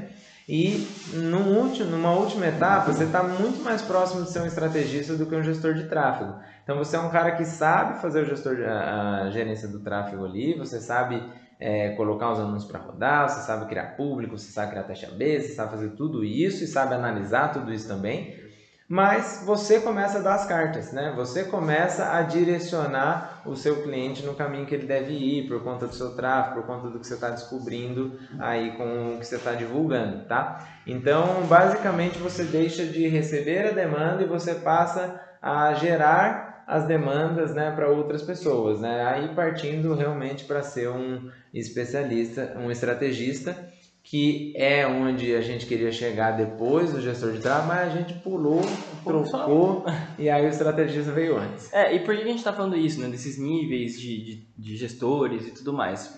E 0.54 0.86
último, 1.48 1.92
numa 1.92 2.12
última 2.12 2.46
etapa, 2.46 2.92
você 2.92 3.06
está 3.06 3.24
muito 3.24 3.64
mais 3.64 3.82
próximo 3.82 4.24
de 4.24 4.32
ser 4.32 4.42
um 4.42 4.46
estrategista 4.46 5.16
do 5.16 5.26
que 5.26 5.34
um 5.34 5.42
gestor 5.42 5.76
de 5.76 5.86
tráfego. 5.86 6.36
Então 6.62 6.78
você 6.78 6.98
é 6.98 7.00
um 7.00 7.10
cara 7.10 7.32
que 7.38 7.46
sabe 7.46 8.02
fazer 8.02 8.24
o 8.24 8.26
gestor, 8.26 8.58
a, 8.68 9.22
a 9.22 9.30
gerência 9.30 9.70
do 9.70 9.80
tráfego 9.80 10.26
ali, 10.26 10.54
você 10.58 10.82
sabe 10.82 11.24
é, 11.58 11.92
colocar 11.92 12.34
os 12.34 12.40
anúncios 12.40 12.70
para 12.70 12.82
rodar, 12.82 13.30
você 13.30 13.46
sabe 13.46 13.66
criar 13.68 13.96
público, 13.96 14.38
você 14.38 14.52
sabe 14.52 14.72
criar 14.72 14.84
taxa 14.84 15.10
B, 15.12 15.40
você 15.40 15.54
sabe 15.54 15.72
fazer 15.72 15.92
tudo 15.92 16.22
isso 16.22 16.66
e 16.66 16.68
sabe 16.68 16.96
analisar 16.96 17.54
tudo 17.54 17.72
isso 17.72 17.88
também 17.88 18.36
mas 18.92 19.42
você 19.46 19.80
começa 19.80 20.18
a 20.18 20.22
dar 20.22 20.36
as 20.36 20.46
cartas, 20.46 20.92
né? 20.92 21.14
Você 21.16 21.46
começa 21.46 22.14
a 22.14 22.24
direcionar 22.24 23.42
o 23.46 23.56
seu 23.56 23.84
cliente 23.84 24.26
no 24.26 24.36
caminho 24.36 24.66
que 24.66 24.76
ele 24.76 24.86
deve 24.86 25.14
ir, 25.14 25.48
por 25.48 25.64
conta 25.64 25.88
do 25.88 25.96
seu 25.96 26.14
tráfego, 26.14 26.56
por 26.56 26.68
conta 26.68 26.90
do 26.90 27.00
que 27.00 27.08
você 27.08 27.14
está 27.14 27.30
descobrindo 27.30 28.20
aí 28.38 28.72
com 28.72 29.16
o 29.16 29.18
que 29.18 29.26
você 29.26 29.38
está 29.38 29.54
divulgando, 29.54 30.26
tá? 30.26 30.68
Então, 30.86 31.42
basicamente, 31.48 32.18
você 32.18 32.44
deixa 32.44 32.86
de 32.86 33.08
receber 33.08 33.70
a 33.70 33.72
demanda 33.72 34.24
e 34.24 34.28
você 34.28 34.56
passa 34.56 35.22
a 35.42 35.74
gerar 35.74 36.66
as 36.68 36.86
demandas, 36.86 37.54
né, 37.54 37.72
para 37.72 37.88
outras 37.88 38.22
pessoas, 38.22 38.82
né? 38.82 39.06
Aí 39.06 39.34
partindo 39.34 39.96
realmente 39.96 40.44
para 40.44 40.62
ser 40.62 40.90
um 40.90 41.32
especialista, 41.54 42.58
um 42.58 42.70
estrategista 42.70 43.56
que 44.04 44.52
é 44.56 44.86
onde 44.88 45.36
a 45.36 45.42
gente 45.42 45.66
queria 45.66 45.92
chegar 45.92 46.32
depois 46.32 46.92
do 46.92 47.00
gestor 47.00 47.32
de 47.34 47.40
tráfego, 47.40 47.68
mas 47.68 47.94
a 47.94 47.98
gente 47.98 48.14
pulou, 48.16 48.62
trocou 49.04 49.86
e 50.18 50.28
aí 50.28 50.46
o 50.46 50.50
estrategista 50.50 51.12
veio 51.12 51.38
antes. 51.38 51.72
É, 51.72 51.96
e 51.96 52.00
por 52.00 52.16
que 52.16 52.22
a 52.22 52.26
gente 52.26 52.40
está 52.40 52.52
falando 52.52 52.76
isso, 52.76 53.00
né? 53.00 53.08
Desses 53.08 53.38
níveis 53.38 54.00
de, 54.00 54.24
de, 54.24 54.48
de 54.58 54.76
gestores 54.76 55.48
e 55.48 55.52
tudo 55.52 55.72
mais? 55.72 56.16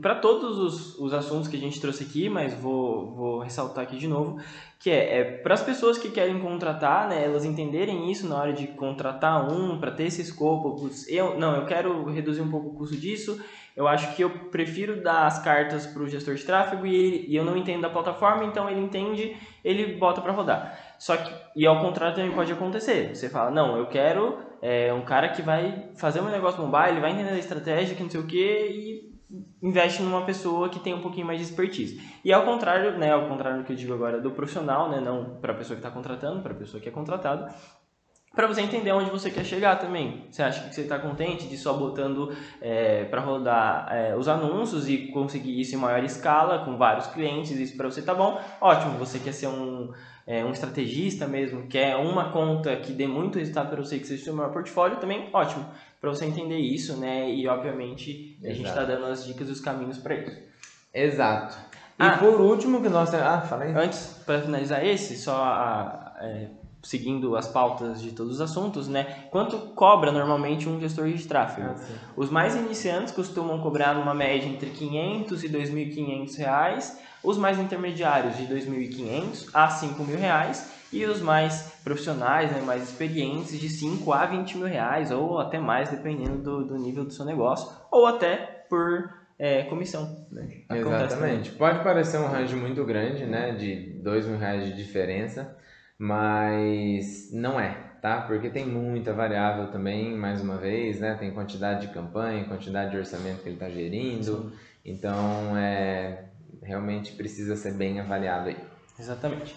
Para 0.00 0.14
todos 0.14 0.58
os, 0.58 0.98
os 0.98 1.12
assuntos 1.12 1.48
que 1.48 1.56
a 1.56 1.60
gente 1.60 1.80
trouxe 1.80 2.04
aqui, 2.04 2.28
mas 2.28 2.54
vou, 2.54 3.14
vou 3.14 3.38
ressaltar 3.40 3.82
aqui 3.82 3.96
de 3.96 4.06
novo, 4.06 4.40
que 4.78 4.90
é, 4.90 5.18
é 5.18 5.24
para 5.24 5.54
as 5.54 5.62
pessoas 5.62 5.98
que 5.98 6.08
querem 6.08 6.40
contratar, 6.40 7.08
né, 7.08 7.24
elas 7.24 7.44
entenderem 7.44 8.10
isso 8.10 8.28
na 8.28 8.36
hora 8.36 8.52
de 8.52 8.66
contratar 8.68 9.52
um, 9.52 9.78
para 9.78 9.90
ter 9.90 10.04
esse 10.04 10.22
escopo, 10.22 10.88
eu, 11.08 11.38
não, 11.38 11.54
eu 11.56 11.66
quero 11.66 12.04
reduzir 12.10 12.40
um 12.40 12.50
pouco 12.50 12.68
o 12.68 12.74
custo 12.74 12.96
disso, 12.96 13.40
eu 13.76 13.88
acho 13.88 14.14
que 14.14 14.22
eu 14.22 14.30
prefiro 14.50 15.02
dar 15.02 15.26
as 15.26 15.38
cartas 15.38 15.86
para 15.86 16.02
o 16.02 16.08
gestor 16.08 16.34
de 16.34 16.44
tráfego 16.44 16.86
e, 16.86 16.94
ele, 16.94 17.26
e, 17.28 17.36
eu 17.36 17.44
não 17.44 17.56
entendo 17.56 17.82
da 17.82 17.90
plataforma, 17.90 18.44
então 18.44 18.68
ele 18.68 18.80
entende, 18.80 19.36
ele 19.64 19.96
bota 19.96 20.20
para 20.20 20.32
rodar. 20.32 20.78
Só 20.98 21.16
que, 21.16 21.32
e 21.56 21.66
ao 21.66 21.80
contrário 21.80 22.14
também 22.14 22.32
pode 22.32 22.52
acontecer. 22.52 23.14
Você 23.14 23.28
fala, 23.28 23.50
não, 23.50 23.76
eu 23.76 23.86
quero 23.86 24.38
é, 24.60 24.92
um 24.92 25.02
cara 25.02 25.30
que 25.30 25.42
vai 25.42 25.90
fazer 25.96 26.20
um 26.20 26.28
negócio 26.28 26.62
mobile, 26.62 27.00
vai 27.00 27.12
entender 27.12 27.30
a 27.30 27.38
estratégia, 27.38 27.94
que 27.94 28.02
não 28.02 28.10
sei 28.10 28.20
o 28.20 28.26
que, 28.26 28.36
e 28.38 29.12
investe 29.62 30.02
numa 30.02 30.24
pessoa 30.26 30.68
que 30.68 30.78
tem 30.78 30.92
um 30.92 31.00
pouquinho 31.00 31.26
mais 31.26 31.38
de 31.38 31.46
expertise. 31.46 32.00
E 32.24 32.32
ao 32.32 32.44
contrário, 32.44 32.98
né, 32.98 33.12
ao 33.12 33.28
contrário 33.28 33.58
do 33.58 33.64
que 33.64 33.72
eu 33.72 33.76
digo 33.76 33.94
agora 33.94 34.20
do 34.20 34.30
profissional, 34.30 34.90
né, 34.90 35.00
não 35.00 35.36
para 35.40 35.52
a 35.52 35.56
pessoa 35.56 35.76
que 35.76 35.84
está 35.84 35.90
contratando, 35.90 36.42
para 36.42 36.52
a 36.52 36.56
pessoa 36.56 36.80
que 36.80 36.88
é 36.88 36.92
contratado, 36.92 37.52
para 38.34 38.46
você 38.46 38.62
entender 38.62 38.92
onde 38.92 39.10
você 39.10 39.30
quer 39.30 39.44
chegar 39.44 39.76
também. 39.78 40.26
Você 40.30 40.42
acha 40.42 40.66
que 40.66 40.74
você 40.74 40.82
está 40.82 40.98
contente 40.98 41.46
de 41.46 41.56
só 41.56 41.74
botando 41.74 42.34
é, 42.60 43.04
para 43.04 43.20
rodar 43.20 43.88
é, 43.90 44.16
os 44.16 44.26
anúncios 44.26 44.88
e 44.88 45.08
conseguir 45.08 45.60
isso 45.60 45.74
em 45.74 45.78
maior 45.78 46.02
escala 46.02 46.64
com 46.64 46.76
vários 46.76 47.06
clientes, 47.08 47.52
isso 47.52 47.76
para 47.76 47.90
você 47.90 48.00
tá 48.00 48.14
bom? 48.14 48.40
Ótimo. 48.60 48.98
Você 48.98 49.18
quer 49.18 49.32
ser 49.32 49.48
um, 49.48 49.92
é, 50.26 50.42
um 50.44 50.50
estrategista 50.50 51.26
mesmo, 51.26 51.66
quer 51.66 51.96
uma 51.96 52.30
conta 52.30 52.74
que 52.76 52.92
dê 52.92 53.06
muito 53.06 53.38
resultado 53.38 53.68
para 53.68 53.82
você, 53.82 53.98
que 53.98 54.06
seja 54.06 54.22
o 54.22 54.24
seu 54.24 54.34
maior 54.34 54.52
portfólio, 54.52 54.96
também 54.96 55.28
ótimo. 55.32 55.66
Para 56.00 56.10
você 56.10 56.24
entender 56.24 56.58
isso, 56.58 56.96
né? 56.96 57.30
E 57.30 57.46
obviamente 57.46 58.38
Exato. 58.40 58.50
a 58.50 58.54
gente 58.54 58.68
está 58.68 58.84
dando 58.84 59.06
as 59.06 59.24
dicas 59.24 59.48
e 59.48 59.52
os 59.52 59.60
caminhos 59.60 59.98
para 59.98 60.14
isso. 60.14 60.36
Exato. 60.92 61.56
E 61.98 62.02
ah, 62.04 62.16
por 62.18 62.40
último 62.40 62.82
que 62.82 62.88
nós. 62.88 63.14
Ah, 63.14 63.42
fala 63.42 63.64
aí. 63.64 63.72
Antes, 63.72 64.20
para 64.26 64.40
finalizar 64.40 64.84
esse, 64.84 65.16
só 65.16 65.36
a, 65.36 66.16
é, 66.20 66.48
seguindo 66.82 67.36
as 67.36 67.48
pautas 67.48 68.02
de 68.02 68.12
todos 68.12 68.34
os 68.34 68.40
assuntos, 68.40 68.88
né? 68.88 69.26
Quanto 69.30 69.56
cobra 69.74 70.10
normalmente 70.10 70.68
um 70.68 70.80
gestor 70.80 71.08
de 71.08 71.26
tráfego? 71.26 71.70
Ah, 71.70 72.12
os 72.16 72.30
mais 72.30 72.56
iniciantes 72.56 73.12
costumam 73.12 73.60
cobrar 73.60 73.94
numa 73.94 74.14
média 74.14 74.48
entre 74.48 74.70
500 74.70 75.44
e 75.44 75.48
2.500 75.48 76.36
reais, 76.36 76.98
os 77.22 77.38
mais 77.38 77.58
intermediários 77.58 78.36
de 78.36 78.46
2.500 78.46 79.48
a 79.54 79.68
5.000 79.68 80.16
reais 80.16 80.72
e 80.92 81.04
os 81.06 81.20
mais 81.20 81.72
profissionais, 81.82 82.52
né, 82.52 82.60
mais 82.60 82.82
experientes 82.82 83.58
de 83.58 83.68
5 83.68 84.12
a 84.12 84.26
20 84.26 84.58
mil 84.58 84.66
reais 84.66 85.10
ou 85.10 85.38
até 85.38 85.58
mais 85.58 85.88
dependendo 85.88 86.38
do, 86.38 86.64
do 86.64 86.76
nível 86.76 87.04
do 87.04 87.12
seu 87.12 87.24
negócio 87.24 87.72
ou 87.90 88.06
até 88.06 88.66
por 88.68 89.22
é, 89.38 89.62
comissão. 89.64 90.26
Né? 90.30 90.62
Exatamente. 90.70 91.52
Pode 91.52 91.82
parecer 91.82 92.18
um 92.18 92.28
range 92.28 92.54
muito 92.54 92.84
grande, 92.84 93.24
né, 93.24 93.52
de 93.52 93.98
2 94.02 94.26
mil 94.26 94.38
reais 94.38 94.66
de 94.66 94.76
diferença, 94.76 95.56
mas 96.02 97.30
não 97.32 97.60
é, 97.60 97.76
tá? 98.02 98.22
Porque 98.22 98.50
tem 98.50 98.66
muita 98.66 99.12
variável 99.12 99.68
também, 99.70 100.16
mais 100.16 100.42
uma 100.42 100.56
vez, 100.56 100.98
né? 100.98 101.14
Tem 101.14 101.30
quantidade 101.30 101.86
de 101.86 101.92
campanha, 101.94 102.42
quantidade 102.42 102.90
de 102.90 102.96
orçamento 102.96 103.40
que 103.40 103.48
ele 103.48 103.54
está 103.54 103.70
gerindo, 103.70 104.50
Sim. 104.50 104.52
então 104.84 105.56
é, 105.56 106.24
realmente 106.60 107.12
precisa 107.12 107.54
ser 107.54 107.74
bem 107.74 108.00
avaliado 108.00 108.48
aí. 108.48 108.56
Exatamente. 108.98 109.54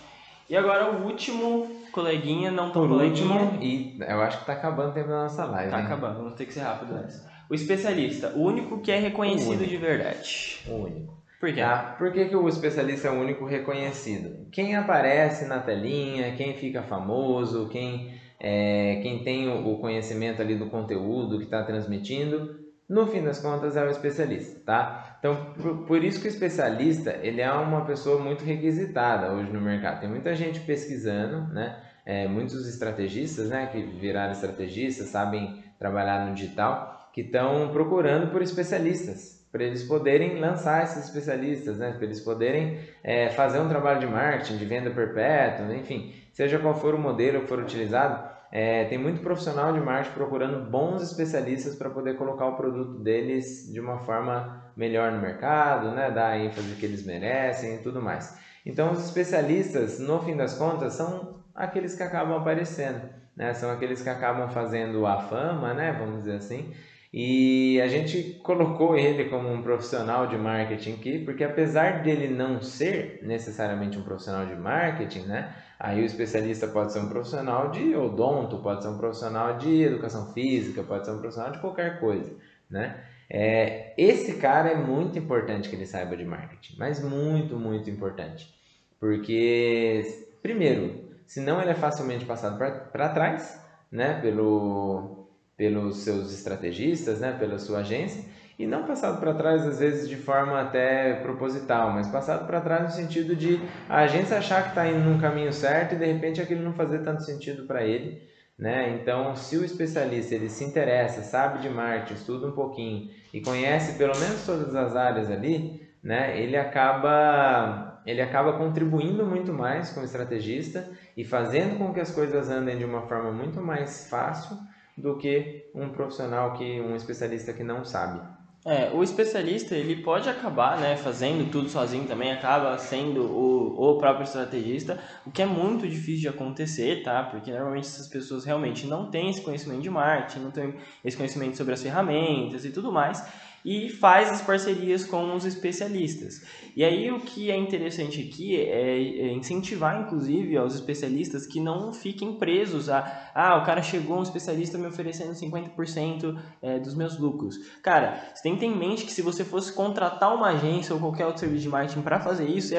E 0.48 0.56
agora 0.56 0.92
o 0.92 1.06
último 1.08 1.82
coleguinha, 1.92 2.52
não 2.52 2.70
tão 2.70 2.84
Por 2.84 2.90
coleguinha. 2.90 3.42
último, 3.42 3.64
e 3.64 3.98
eu 4.08 4.22
acho 4.22 4.38
que 4.38 4.44
está 4.44 4.54
acabando 4.54 4.92
o 4.92 4.94
tempo 4.94 5.08
da 5.08 5.24
nossa 5.24 5.46
live. 5.46 5.72
Tá 5.72 5.80
hein? 5.80 5.86
acabando, 5.88 6.18
vamos 6.18 6.36
ter 6.36 6.46
que 6.46 6.54
ser 6.54 6.62
rápido 6.62 6.94
antes. 6.94 7.26
O 7.50 7.56
especialista, 7.56 8.34
o 8.36 8.44
único 8.44 8.82
que 8.82 8.92
é 8.92 9.00
reconhecido 9.00 9.66
de 9.66 9.78
verdade. 9.78 10.62
O 10.68 10.74
único. 10.74 11.25
Por 11.46 11.54
quê? 11.54 11.62
Tá? 11.62 11.96
Por 12.00 12.12
que, 12.12 12.26
que 12.26 12.36
o 12.36 12.50
especialista 12.50 13.08
é 13.08 13.12
o 13.12 13.22
único 13.22 13.46
reconhecido? 13.46 14.48
Quem 14.52 14.76
aparece 14.76 15.46
na 15.46 15.60
telinha, 15.60 16.36
quem 16.36 16.56
fica 16.56 16.82
famoso, 16.82 17.70
quem, 17.70 18.20
é, 18.40 19.00
quem 19.04 19.24
tem 19.24 19.48
o 19.48 19.78
conhecimento 19.78 20.42
ali 20.42 20.56
do 20.56 20.72
conteúdo 20.72 21.38
que 21.38 21.44
está 21.44 21.62
transmitindo, 21.62 22.66
no 22.90 23.06
fim 23.06 23.22
das 23.22 23.40
contas 23.40 23.78
é 23.78 23.86
o 23.86 23.92
especialista, 23.92 24.60
tá? 24.66 25.18
Então, 25.20 25.54
por, 25.54 25.86
por, 25.86 26.04
isso 26.04 26.20
que 26.20 26.28
o 26.28 26.30
especialista, 26.30 27.16
ele 27.22 27.42
é 27.42 27.52
uma 27.52 27.86
pessoa 27.86 28.20
muito 28.20 28.44
requisitada 28.44 29.32
hoje 29.32 29.52
no 29.52 29.62
mercado. 29.62 30.00
Tem 30.00 30.10
muita 30.10 30.36
gente 30.36 30.62
pesquisando, 30.62 31.54
né? 31.54 31.80
É, 32.04 32.28
muitos 32.28 32.68
estrategistas, 32.68 33.50
né, 33.50 33.68
que 33.72 33.82
viraram 33.82 34.32
estrategistas, 34.32 35.10
sabem 35.10 35.64
trabalhar 35.78 36.28
no 36.28 36.34
digital, 36.34 37.10
que 37.14 37.22
estão 37.22 37.70
procurando 37.70 38.32
por 38.32 38.42
especialistas, 38.42 39.45
para 39.56 39.64
eles 39.64 39.84
poderem 39.84 40.38
lançar 40.38 40.84
esses 40.84 41.06
especialistas, 41.06 41.78
né? 41.78 41.94
para 41.94 42.04
eles 42.04 42.20
poderem 42.20 42.78
é, 43.02 43.30
fazer 43.30 43.58
um 43.60 43.70
trabalho 43.70 44.02
de 44.02 44.06
marketing, 44.06 44.58
de 44.58 44.66
venda 44.66 44.92
perpétua, 44.92 45.74
enfim, 45.74 46.14
seja 46.34 46.60
qual 46.60 46.76
for 46.76 46.94
o 46.94 47.00
modelo 47.00 47.40
que 47.40 47.48
for 47.48 47.60
utilizado, 47.60 48.22
é, 48.52 48.84
tem 48.84 48.98
muito 48.98 49.22
profissional 49.22 49.72
de 49.72 49.80
marketing 49.80 50.14
procurando 50.14 50.70
bons 50.70 51.02
especialistas 51.02 51.74
para 51.74 51.90
poder 51.90 52.18
colocar 52.18 52.48
o 52.48 52.58
produto 52.58 53.00
deles 53.00 53.72
de 53.72 53.80
uma 53.80 54.00
forma 54.00 54.62
melhor 54.76 55.10
no 55.14 55.22
mercado, 55.22 55.92
né? 55.92 56.12
dar 56.12 56.32
a 56.32 56.38
ênfase 56.38 56.76
que 56.76 56.86
eles 56.86 57.06
merecem 57.06 57.76
e 57.76 57.78
tudo 57.78 58.02
mais. 58.02 58.38
Então, 58.66 58.92
os 58.92 59.06
especialistas, 59.06 60.00
no 60.00 60.22
fim 60.22 60.36
das 60.36 60.58
contas, 60.58 60.96
são 60.96 61.36
aqueles 61.56 61.96
que 61.96 62.04
acabam 62.04 62.38
aparecendo. 62.38 63.08
né? 63.34 63.54
São 63.54 63.72
aqueles 63.72 64.02
que 64.02 64.10
acabam 64.10 64.50
fazendo 64.50 65.06
a 65.06 65.22
fama, 65.22 65.74
né? 65.74 65.96
Vamos 65.98 66.26
dizer 66.26 66.36
assim. 66.36 66.74
E 67.18 67.80
a 67.80 67.88
gente 67.88 68.42
colocou 68.44 68.98
ele 68.98 69.30
como 69.30 69.50
um 69.50 69.62
profissional 69.62 70.28
de 70.28 70.38
marketing 70.38 70.96
aqui, 70.96 71.20
porque 71.20 71.46
apesar 71.46 72.04
dele 72.04 72.28
não 72.28 72.62
ser 72.62 73.22
necessariamente 73.24 73.98
um 73.98 74.04
profissional 74.04 74.46
de 74.46 74.54
marketing, 74.54 75.22
né? 75.22 75.56
Aí 75.80 76.02
o 76.02 76.06
especialista 76.06 76.68
pode 76.68 76.92
ser 76.92 77.00
um 77.00 77.08
profissional 77.08 77.72
de 77.72 77.96
odonto, 77.96 78.58
pode 78.58 78.84
ser 78.84 78.90
um 78.90 78.98
profissional 78.98 79.58
de 79.58 79.84
educação 79.84 80.34
física, 80.34 80.84
pode 80.84 81.06
ser 81.06 81.12
um 81.12 81.20
profissional 81.20 81.54
de 81.54 81.60
qualquer 81.60 82.02
coisa, 82.02 82.36
né? 82.70 83.06
É, 83.30 83.94
esse 83.98 84.34
cara 84.34 84.72
é 84.72 84.76
muito 84.76 85.18
importante 85.18 85.70
que 85.70 85.76
ele 85.78 85.86
saiba 85.86 86.18
de 86.18 86.26
marketing, 86.26 86.76
mas 86.78 87.02
muito, 87.02 87.56
muito 87.56 87.90
importante. 87.90 88.54
Porque, 89.00 90.04
primeiro, 90.42 91.06
senão 91.26 91.62
ele 91.62 91.72
é 91.72 91.76
facilmente 91.76 92.26
passado 92.26 92.58
para 92.58 93.10
trás, 93.10 93.58
né? 93.90 94.20
Pelo, 94.22 95.25
pelos 95.58 95.98
seus 95.98 96.34
estrategistas, 96.34 97.20
né, 97.20 97.32
pela 97.38 97.58
sua 97.58 97.80
agência, 97.80 98.26
e 98.58 98.66
não 98.66 98.84
passado 98.84 99.20
para 99.20 99.34
trás 99.34 99.66
às 99.66 99.80
vezes 99.80 100.08
de 100.08 100.16
forma 100.16 100.62
até 100.62 101.16
proposital, 101.16 101.92
mas 101.92 102.08
passado 102.08 102.46
para 102.46 102.62
trás 102.62 102.84
no 102.84 102.92
sentido 102.92 103.36
de 103.36 103.60
a 103.90 104.00
agência 104.00 104.38
achar 104.38 104.64
que 104.64 104.70
está 104.70 104.88
indo 104.88 105.00
num 105.00 105.20
caminho 105.20 105.52
certo 105.52 105.96
e 105.96 105.98
de 105.98 106.06
repente 106.06 106.42
aquilo 106.42 106.64
não 106.64 106.74
fazer 106.74 107.00
tanto 107.00 107.24
sentido 107.24 107.66
para 107.66 107.84
ele, 107.84 108.22
né? 108.58 108.98
Então, 109.02 109.36
se 109.36 109.58
o 109.58 109.66
especialista 109.66 110.34
ele 110.34 110.50
se 110.50 110.64
interessa, 110.64 111.22
sabe 111.22 111.60
de 111.60 111.70
marketing, 111.70 112.14
estuda 112.14 112.48
um 112.48 112.54
pouquinho 112.54 113.10
e 113.34 113.42
conhece 113.42 113.98
pelo 113.98 114.18
menos 114.18 114.46
todas 114.46 114.74
as 114.74 114.96
áreas 114.96 115.30
ali, 115.30 115.82
né? 116.02 116.40
Ele 116.40 116.56
acaba 116.56 118.02
ele 118.06 118.22
acaba 118.22 118.54
contribuindo 118.54 119.26
muito 119.26 119.52
mais 119.52 119.90
como 119.90 120.06
estrategista 120.06 120.88
e 121.18 121.26
fazendo 121.26 121.78
com 121.78 121.92
que 121.92 122.00
as 122.00 122.12
coisas 122.12 122.50
andem 122.50 122.78
de 122.78 122.86
uma 122.86 123.02
forma 123.08 123.32
muito 123.32 123.60
mais 123.60 124.08
fácil 124.08 124.56
do 124.98 125.18
que 125.18 125.70
um 125.74 125.90
profissional 125.90 126.54
que 126.54 126.80
um 126.82 126.96
especialista 126.96 127.54
que 127.54 127.64
não 127.64 127.84
sabe. 127.84 128.22
É, 128.68 128.90
o 128.92 129.04
especialista 129.04 129.76
ele 129.76 130.02
pode 130.02 130.28
acabar 130.28 130.80
né, 130.80 130.98
fazendo 130.98 131.52
tudo 131.52 131.70
sozinho 131.70 132.08
também, 132.08 132.32
acaba 132.32 132.76
sendo 132.80 133.22
o, 133.22 133.92
o 133.92 133.98
próprio 134.00 134.24
estrategista, 134.24 135.00
o 135.24 135.30
que 135.30 135.44
é 135.44 135.46
muito 135.46 135.88
difícil 135.88 136.22
de 136.22 136.28
acontecer, 136.30 137.04
tá? 137.04 137.22
Porque 137.26 137.52
normalmente 137.52 137.86
essas 137.86 138.08
pessoas 138.08 138.44
realmente 138.44 138.88
não 138.88 139.12
têm 139.12 139.30
esse 139.30 139.40
conhecimento 139.40 139.84
de 139.84 139.90
marketing, 139.92 140.40
não 140.40 140.50
têm 140.50 140.74
esse 141.04 141.16
conhecimento 141.16 141.56
sobre 141.56 141.76
as 141.76 141.84
ferramentas 141.84 142.66
e 142.66 142.72
tudo 142.72 142.92
mais 142.92 143.24
e 143.66 143.90
faz 143.90 144.32
as 144.32 144.44
parcerias 144.44 145.04
com 145.04 145.36
os 145.36 145.44
especialistas. 145.44 146.46
E 146.76 146.84
aí 146.84 147.12
o 147.12 147.20
que 147.20 147.50
é 147.50 147.58
interessante 147.58 148.22
aqui 148.22 148.56
é, 148.56 149.00
é 149.00 149.32
incentivar, 149.34 150.04
inclusive, 150.04 150.56
aos 150.56 150.76
especialistas 150.76 151.48
que 151.48 151.60
não 151.60 151.92
fiquem 151.92 152.38
presos 152.38 152.90
a 152.90 153.32
ah, 153.34 153.58
o 153.58 153.66
cara 153.66 153.82
chegou 153.82 154.20
um 154.20 154.24
especialista 154.24 154.78
me 154.78 154.86
oferecendo 154.86 155.32
50% 155.34 156.40
é, 156.62 156.80
dos 156.80 156.94
meus 156.94 157.18
lucros. 157.18 157.58
Cara, 157.82 158.24
você 158.34 158.44
tem 158.44 158.54
que 158.54 158.60
ter 158.60 158.68
em 158.68 158.78
mente 158.78 159.04
que 159.04 159.12
se 159.12 159.24
você 159.24 159.44
fosse 159.44 159.74
contratar 159.74 160.36
uma 160.36 160.50
agência 160.50 160.94
ou 160.94 161.02
qualquer 161.02 161.26
outro 161.26 161.40
serviço 161.40 161.64
de 161.64 161.70
marketing 161.70 162.02
para 162.02 162.20
fazer 162.20 162.48
isso, 162.48 162.74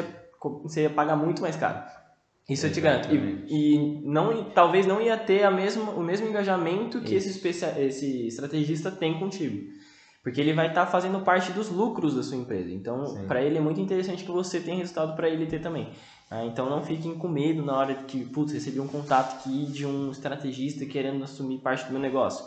você 0.62 0.82
ia 0.82 0.90
pagar 0.90 1.16
muito 1.16 1.42
mais 1.42 1.56
caro. 1.56 1.82
Isso 2.48 2.64
eu 2.64 2.72
te 2.72 2.80
garanto. 2.80 3.08
E, 3.12 3.44
e, 3.48 4.02
não, 4.04 4.44
talvez 4.50 4.86
não 4.86 5.00
ia 5.00 5.16
ter 5.16 5.42
a 5.42 5.50
mesma, 5.50 5.90
o 5.92 6.02
mesmo 6.02 6.28
engajamento 6.28 7.00
que 7.00 7.14
esse, 7.14 7.48
esse 7.48 8.26
estrategista 8.28 8.88
tem 8.88 9.18
contigo. 9.18 9.66
Porque 10.26 10.40
ele 10.40 10.52
vai 10.52 10.66
estar 10.66 10.86
tá 10.86 10.90
fazendo 10.90 11.20
parte 11.20 11.52
dos 11.52 11.70
lucros 11.70 12.16
da 12.16 12.22
sua 12.24 12.36
empresa. 12.36 12.68
Então, 12.72 13.24
para 13.28 13.40
ele 13.40 13.58
é 13.58 13.60
muito 13.60 13.80
interessante 13.80 14.24
que 14.24 14.30
você 14.32 14.58
tenha 14.58 14.76
resultado 14.76 15.14
para 15.14 15.28
ele 15.28 15.46
ter 15.46 15.60
também. 15.60 15.90
Ah, 16.28 16.44
então, 16.44 16.68
não 16.68 16.82
fiquem 16.82 17.14
com 17.14 17.28
medo 17.28 17.64
na 17.64 17.78
hora 17.78 17.94
de 17.94 18.02
que, 18.06 18.24
putz, 18.24 18.52
recebi 18.52 18.80
um 18.80 18.88
contato 18.88 19.36
aqui 19.36 19.66
de 19.66 19.86
um 19.86 20.10
estrategista 20.10 20.84
querendo 20.84 21.22
assumir 21.22 21.58
parte 21.58 21.84
do 21.84 21.92
meu 21.92 22.00
negócio. 22.00 22.44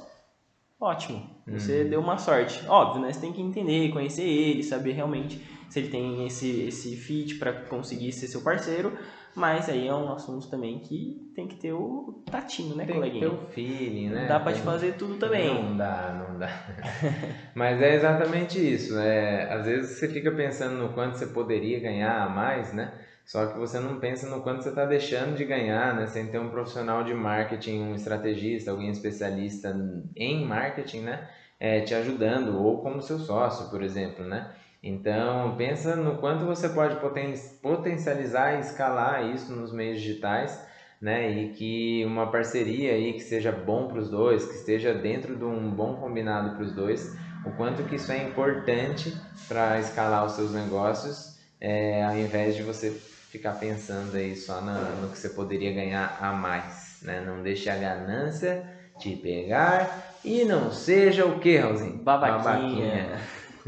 Ótimo, 0.77 1.26
você 1.47 1.84
uhum. 1.84 1.89
deu 1.89 2.01
uma 2.01 2.18
sorte. 2.18 2.68
Óbvio, 2.68 3.01
né? 3.01 3.14
Você 3.14 3.22
tem 3.22 3.31
que 3.31 3.41
entender, 3.41 3.93
conhecer 3.93 4.23
ele, 4.23 4.61
saber 4.61 4.91
realmente 4.91 5.41
se 5.69 5.80
ele 5.80 5.88
tem 5.88 6.27
esse, 6.27 6.64
esse 6.64 6.97
fit 6.97 7.35
para 7.35 7.53
conseguir 7.53 8.11
ser 8.11 8.27
seu 8.27 8.41
parceiro. 8.41 8.91
Mas 9.40 9.70
aí 9.70 9.88
é 9.88 9.94
um 9.94 10.11
assunto 10.11 10.49
também 10.49 10.80
que 10.80 11.18
tem 11.34 11.48
que 11.48 11.56
ter 11.56 11.72
o 11.72 12.14
tatinho, 12.30 12.76
né, 12.76 12.86
tem 12.86 12.95
coleguinha? 12.95 13.22
Tem 13.22 13.32
que 13.32 13.38
ter 13.38 13.45
o 13.45 13.52
feeling, 13.52 14.10
né? 14.10 14.22
Não 14.22 14.28
dá 14.28 14.40
pra 14.40 14.53
te 14.53 14.61
fazer 14.61 14.94
tudo 14.98 15.18
também. 15.18 15.48
Não 15.48 15.78
dá, 15.78 16.14
não 16.14 16.38
dá. 16.38 16.49
Mas 17.56 17.82
é 17.82 17.94
exatamente 17.94 18.60
isso. 18.60 18.98
É, 18.98 19.48
às 19.49 19.66
vezes 19.66 19.98
você 19.98 20.10
fica 20.10 20.32
pensando 20.32 20.76
no 20.78 20.90
quanto 20.90 21.18
você 21.18 21.26
poderia 21.26 21.80
ganhar 21.80 22.24
a 22.24 22.30
mais, 22.30 22.74
né? 22.74 22.90
Só 23.26 23.45
que 23.45 23.57
você 23.57 23.80
não 23.80 23.95
pensa 23.95 24.28
no 24.28 24.41
quanto 24.41 24.61
você 24.64 24.70
está 24.70 24.86
deixando 24.86 25.36
de 25.36 25.45
ganhar, 25.45 25.94
né? 25.94 26.06
Sem 26.07 26.28
ter 26.28 26.40
um 26.40 26.49
profissional 26.49 27.03
de 27.03 27.14
marketing, 27.14 27.80
um 27.80 27.94
estrategista, 27.94 28.72
alguém 28.72 28.90
especialista 28.90 29.74
em 30.18 30.44
marketing, 30.44 31.02
né? 31.02 31.20
É, 31.60 31.80
te 31.80 31.94
ajudando, 31.94 32.57
ou 32.57 32.78
como 32.82 33.02
seu 33.02 33.20
sócio, 33.20 33.70
por 33.70 33.82
exemplo, 33.84 34.26
né? 34.26 34.44
Então, 34.81 35.56
pensa 35.57 35.95
no 35.95 36.18
quanto 36.18 36.45
você 36.45 36.69
pode 36.69 36.95
poten 36.97 37.34
potencializar 37.61 38.56
e 38.56 38.61
escalar 38.61 39.30
isso 39.30 39.53
nos 39.53 39.73
meios 39.73 40.01
digitais, 40.01 40.64
né? 41.01 41.30
E 41.31 41.49
que 41.49 42.06
uma 42.06 42.31
parceria 42.31 42.93
aí 42.93 43.14
que 43.14 43.19
seja 43.19 43.51
bom 43.51 43.88
para 43.88 43.99
os 43.99 44.10
dois, 44.10 44.45
que 44.45 44.56
esteja 44.56 44.93
dentro 44.93 45.35
de 45.35 45.43
um 45.43 45.69
bom 45.69 45.95
combinado 45.95 46.56
para 46.56 46.64
os 46.64 46.72
dois, 46.72 47.14
o 47.45 47.51
quanto 47.51 47.84
que 47.84 47.95
isso 47.95 48.11
é 48.11 48.23
importante 48.23 49.14
para 49.47 49.80
escalar 49.80 50.26
os 50.26 50.34
seus 50.34 50.53
negócios, 50.53 51.38
é, 51.60 52.03
ao 52.03 52.15
invés 52.15 52.56
de 52.56 52.64
você 52.64 52.89
ficar 52.89 53.53
pensando 53.53 54.15
aí 54.15 54.35
só 54.35 54.61
no, 54.61 55.01
no 55.01 55.10
que 55.10 55.18
você 55.18 55.30
poderia 55.30 55.73
ganhar 55.73 56.18
a 56.22 56.31
mais, 56.31 56.99
né? 57.01 57.19
Não 57.19 57.43
deixe 57.43 57.69
a 57.69 57.76
ganância 57.76 58.65
te 58.97 59.15
pegar 59.15 60.15
e 60.23 60.45
não 60.45 60.72
seja 60.72 61.26
o 61.26 61.38
que, 61.39 61.57
Raulzinho? 61.57 61.97
Babaquinha. 61.97 62.43
Babaquinha. 62.43 63.19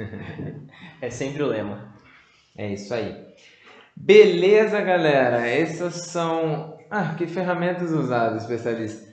é 1.01 1.09
sempre 1.09 1.43
o 1.43 1.47
lema. 1.47 1.93
É 2.57 2.73
isso 2.73 2.93
aí. 2.93 3.31
Beleza, 3.95 4.81
galera. 4.81 5.47
Essas 5.47 5.93
são. 6.07 6.77
Ah, 6.89 7.15
que 7.17 7.27
ferramentas 7.27 7.91
usadas, 7.91 8.43
especialista? 8.43 9.11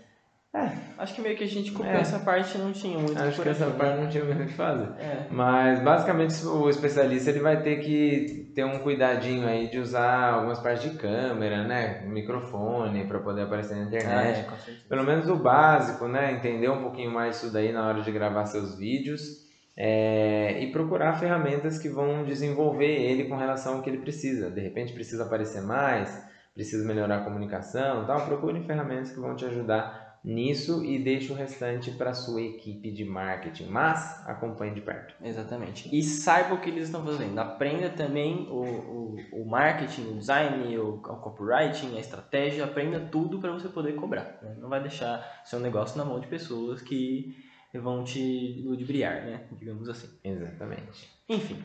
É, 0.53 0.73
acho 0.97 1.15
que 1.15 1.21
meio 1.21 1.37
que 1.37 1.45
a 1.45 1.47
gente 1.47 1.71
com 1.73 1.85
é. 1.85 2.01
essa 2.01 2.19
parte 2.21 2.57
não 2.57 2.73
tinha 2.73 2.99
muito 2.99 3.21
Acho 3.21 3.43
que 3.43 3.49
essa 3.51 3.67
né? 3.67 3.75
parte 3.77 4.01
não 4.01 4.09
tinha 4.09 4.25
muito 4.25 4.43
o 4.43 4.47
que 4.47 4.55
fazer. 4.55 4.89
É. 4.99 5.27
Mas 5.31 5.81
basicamente 5.81 6.43
o 6.47 6.71
especialista 6.71 7.31
ele 7.31 7.41
vai 7.41 7.63
ter 7.63 7.77
que 7.77 8.51
ter 8.55 8.65
um 8.65 8.79
cuidadinho 8.79 9.47
aí 9.47 9.69
de 9.69 9.79
usar 9.79 10.33
algumas 10.33 10.59
partes 10.59 10.91
de 10.91 10.97
câmera, 10.97 11.65
né? 11.65 12.03
Microfone 12.07 13.07
para 13.07 13.19
poder 13.19 13.43
aparecer 13.43 13.77
na 13.77 13.85
internet. 13.85 14.47
É, 14.69 14.89
Pelo 14.89 15.05
menos 15.05 15.29
o 15.29 15.37
básico, 15.37 16.09
né? 16.09 16.33
Entender 16.33 16.71
um 16.71 16.81
pouquinho 16.83 17.11
mais 17.11 17.37
isso 17.37 17.53
daí 17.53 17.71
na 17.71 17.87
hora 17.87 18.01
de 18.01 18.11
gravar 18.11 18.47
seus 18.47 18.77
vídeos 18.77 19.48
é, 19.81 20.61
e 20.61 20.73
procurar 20.73 21.21
ferramentas 21.21 21.79
que 21.79 21.89
vão 21.89 22.25
desenvolver 22.25 23.01
ele 23.01 23.29
com 23.29 23.37
relação 23.37 23.77
ao 23.77 23.83
que 23.83 23.89
ele 23.89 23.99
precisa. 23.99 24.51
De 24.51 24.61
repente 24.61 24.93
precisa 24.93 25.23
aparecer 25.23 25.63
mais, 25.63 26.27
precisa 26.53 26.85
melhorar 26.85 27.19
a 27.19 27.25
comunicação, 27.25 28.05
tal. 28.05 28.27
Procure 28.27 28.61
ferramentas 28.65 29.13
que 29.13 29.21
vão 29.21 29.37
te 29.37 29.45
ajudar 29.45 30.19
nisso 30.25 30.85
e 30.85 30.99
deixe 30.99 31.33
o 31.33 31.37
restante 31.37 31.93
para 31.93 32.13
sua 32.13 32.43
equipe 32.43 32.91
de 32.91 33.05
marketing, 33.05 33.67
mas 33.67 34.27
acompanhe 34.27 34.75
de 34.75 34.81
perto. 34.81 35.15
Exatamente. 35.23 35.89
E 35.97 36.03
saiba 36.03 36.55
o 36.55 36.61
que 36.61 36.71
eles 36.71 36.87
estão 36.87 37.05
fazendo. 37.05 37.39
Aprenda 37.39 37.89
também 37.89 38.49
o, 38.51 38.65
o, 38.65 39.17
o 39.43 39.49
marketing, 39.49 40.11
o 40.11 40.19
design, 40.19 40.77
o, 40.77 40.95
o 40.95 40.99
copywriting, 40.99 41.97
a 41.97 42.01
estratégia. 42.01 42.65
Aprenda 42.65 42.99
tudo 42.99 43.39
para 43.39 43.53
você 43.53 43.69
poder 43.69 43.93
cobrar. 43.93 44.41
Né? 44.43 44.57
Não 44.59 44.69
vai 44.69 44.81
deixar 44.81 45.41
seu 45.45 45.61
negócio 45.61 45.97
na 45.97 46.05
mão 46.05 46.19
de 46.19 46.27
pessoas 46.27 46.83
que 46.83 47.47
vão 47.75 48.05
te 48.05 48.63
ludibriar, 48.65 49.25
né? 49.25 49.43
Digamos 49.53 49.89
assim. 49.89 50.09
Exatamente. 50.25 51.11
Enfim. 51.29 51.63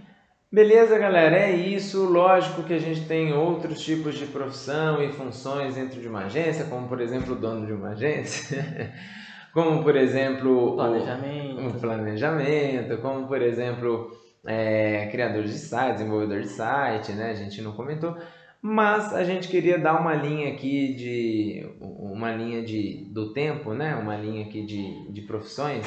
Beleza, 0.52 1.00
galera? 1.00 1.38
É 1.38 1.56
isso. 1.56 2.06
Lógico 2.06 2.64
que 2.64 2.74
a 2.74 2.80
gente 2.80 3.08
tem 3.08 3.34
outros 3.34 3.82
tipos 3.82 4.16
de 4.16 4.26
profissão 4.26 5.02
e 5.02 5.12
funções 5.12 5.76
dentro 5.76 6.02
de 6.02 6.08
uma 6.08 6.26
agência, 6.26 6.66
como 6.66 6.88
por 6.88 7.00
exemplo 7.00 7.34
o 7.34 7.38
dono 7.38 7.66
de 7.66 7.74
uma 7.74 7.90
agência. 7.90 8.94
como 9.54 9.84
por 9.84 9.96
exemplo 9.96 10.76
planejamento, 10.76 11.60
um 11.62 11.80
planejamento, 11.80 12.98
como 12.98 13.28
por 13.28 13.42
exemplo 13.42 14.12
é, 14.46 15.08
criadores 15.12 15.52
de 15.52 15.60
site, 15.60 15.94
desenvolvedor 15.94 16.42
de 16.42 16.50
site, 16.50 17.14
né? 17.14 17.32
A 17.32 17.36
gente 17.36 17.62
não 17.62 17.72
comentou, 17.72 18.18
mas 18.66 19.14
a 19.14 19.26
gente 19.26 19.50
queria 19.50 19.78
dar 19.78 20.00
uma 20.00 20.16
linha 20.16 20.54
aqui 20.54 20.94
de 20.94 21.70
uma 21.82 22.32
linha 22.32 22.64
de, 22.64 23.10
do 23.12 23.34
tempo, 23.34 23.74
né? 23.74 23.94
Uma 23.96 24.16
linha 24.16 24.46
aqui 24.46 24.66
de, 24.66 25.12
de 25.12 25.22
profissões 25.24 25.86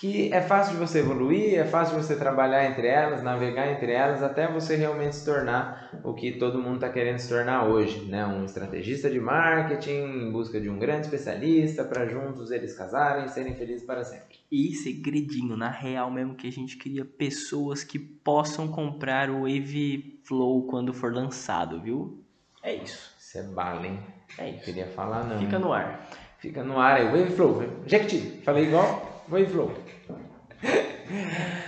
que 0.00 0.32
é 0.32 0.40
fácil 0.40 0.72
de 0.72 0.78
você 0.78 1.00
evoluir, 1.00 1.58
é 1.58 1.66
fácil 1.66 1.98
de 1.98 2.06
você 2.06 2.16
trabalhar 2.16 2.64
entre 2.64 2.86
elas, 2.86 3.22
navegar 3.22 3.70
entre 3.70 3.92
elas, 3.92 4.22
até 4.22 4.50
você 4.50 4.74
realmente 4.74 5.14
se 5.14 5.26
tornar 5.26 5.90
o 6.02 6.14
que 6.14 6.32
todo 6.38 6.58
mundo 6.58 6.76
está 6.76 6.88
querendo 6.88 7.18
se 7.18 7.28
tornar 7.28 7.66
hoje, 7.66 8.06
né? 8.06 8.24
Um 8.24 8.42
estrategista 8.46 9.10
de 9.10 9.20
marketing 9.20 9.90
em 9.90 10.32
busca 10.32 10.58
de 10.58 10.70
um 10.70 10.78
grande 10.78 11.02
especialista 11.02 11.84
para 11.84 12.08
juntos 12.08 12.50
eles 12.50 12.74
casarem 12.74 13.26
e 13.26 13.28
serem 13.28 13.54
felizes 13.54 13.84
para 13.84 14.02
sempre. 14.02 14.38
E 14.50 14.72
segredinho, 14.72 15.54
na 15.54 15.68
real 15.68 16.10
mesmo 16.10 16.34
que 16.34 16.48
a 16.48 16.52
gente 16.52 16.78
queria 16.78 17.04
pessoas 17.04 17.84
que 17.84 17.98
possam 17.98 18.68
comprar 18.68 19.28
o 19.28 19.42
Wave 19.42 20.18
Flow 20.24 20.66
quando 20.66 20.94
for 20.94 21.12
lançado, 21.12 21.78
viu? 21.78 22.24
É 22.62 22.74
isso. 22.74 23.14
Isso 23.18 23.36
é 23.36 23.42
bala, 23.42 23.86
hein? 23.86 24.00
É 24.38 24.48
isso. 24.48 24.64
Queria 24.64 24.86
falar 24.86 25.24
não. 25.24 25.38
Fica 25.38 25.58
no 25.58 25.74
ar. 25.74 26.08
Fica 26.38 26.64
no 26.64 26.78
ar 26.78 26.96
aí, 26.96 27.04
Waveflow. 27.04 27.62
Jequiti, 27.86 28.40
falei 28.42 28.64
igual 28.64 29.09
Waveflow. 29.30 29.70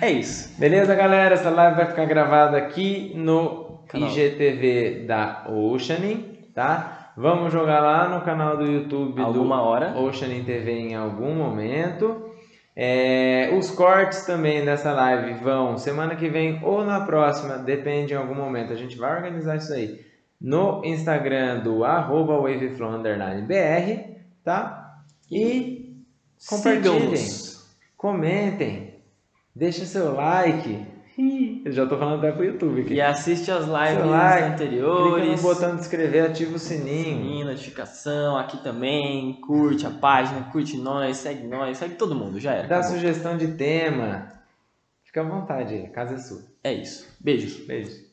É 0.00 0.10
isso. 0.10 0.58
Beleza, 0.58 0.94
galera? 0.94 1.34
Essa 1.34 1.50
live 1.50 1.76
vai 1.76 1.86
ficar 1.86 2.04
gravada 2.06 2.56
aqui 2.58 3.12
no 3.14 3.82
Canal. 3.88 4.08
IGTV 4.08 5.04
da 5.06 5.44
Oceaning, 5.48 6.48
tá? 6.54 7.12
Vamos 7.16 7.52
jogar 7.52 7.80
lá 7.80 8.08
no 8.08 8.22
canal 8.22 8.56
do 8.56 8.64
YouTube 8.64 9.20
Alguma 9.20 9.56
do 9.56 9.62
hora. 9.62 9.98
Oceaning 9.98 10.44
TV 10.44 10.72
em 10.72 10.94
algum 10.94 11.34
momento. 11.34 12.30
É, 12.74 13.54
os 13.56 13.70
cortes 13.70 14.24
também 14.24 14.64
dessa 14.64 14.92
live 14.92 15.34
vão 15.34 15.76
semana 15.76 16.16
que 16.16 16.28
vem 16.28 16.58
ou 16.64 16.84
na 16.84 17.04
próxima, 17.04 17.58
depende 17.58 18.14
em 18.14 18.16
algum 18.16 18.34
momento. 18.34 18.72
A 18.72 18.76
gente 18.76 18.96
vai 18.96 19.14
organizar 19.14 19.56
isso 19.56 19.72
aí 19.72 20.00
no 20.40 20.82
Instagram 20.84 21.60
do 21.60 21.84
arroba 21.84 22.38
waveflow 22.38 22.92
underline 22.92 23.42
BR, 23.42 24.18
tá? 24.42 25.00
E 25.30 26.02
compartilhem. 26.48 27.51
Comentem, 28.02 29.00
deixa 29.54 29.86
seu 29.86 30.12
like. 30.16 30.90
Eu 31.64 31.70
já 31.70 31.86
tô 31.86 31.96
falando 31.96 32.18
até 32.18 32.32
pro 32.32 32.44
YouTube 32.44 32.80
aqui. 32.80 32.94
E 32.94 33.00
assiste 33.00 33.48
as 33.48 33.64
lives 33.66 34.04
like, 34.04 34.42
anteriores. 34.42 35.24
Clica 35.24 35.36
no 35.36 35.42
botão 35.42 35.74
de 35.76 35.82
inscrever, 35.82 36.24
ativa 36.24 36.56
o 36.56 36.58
sininho. 36.58 37.22
Sininho, 37.22 37.46
notificação, 37.46 38.36
aqui 38.36 38.60
também. 38.64 39.34
Curte 39.34 39.86
a 39.86 39.90
página, 39.90 40.50
curte 40.50 40.76
nós, 40.76 41.18
segue 41.18 41.46
nós, 41.46 41.78
segue 41.78 41.94
todo 41.94 42.14
mundo, 42.14 42.40
já 42.40 42.52
era. 42.54 42.66
Dá 42.66 42.78
acabou. 42.78 42.96
sugestão 42.96 43.36
de 43.36 43.52
tema. 43.52 44.32
Fica 45.04 45.20
à 45.20 45.24
vontade 45.24 45.76
a 45.76 45.90
casa 45.90 46.14
é 46.14 46.18
sua. 46.18 46.42
É 46.64 46.72
isso. 46.72 47.06
Beijos. 47.20 47.64
Beijo. 47.66 48.10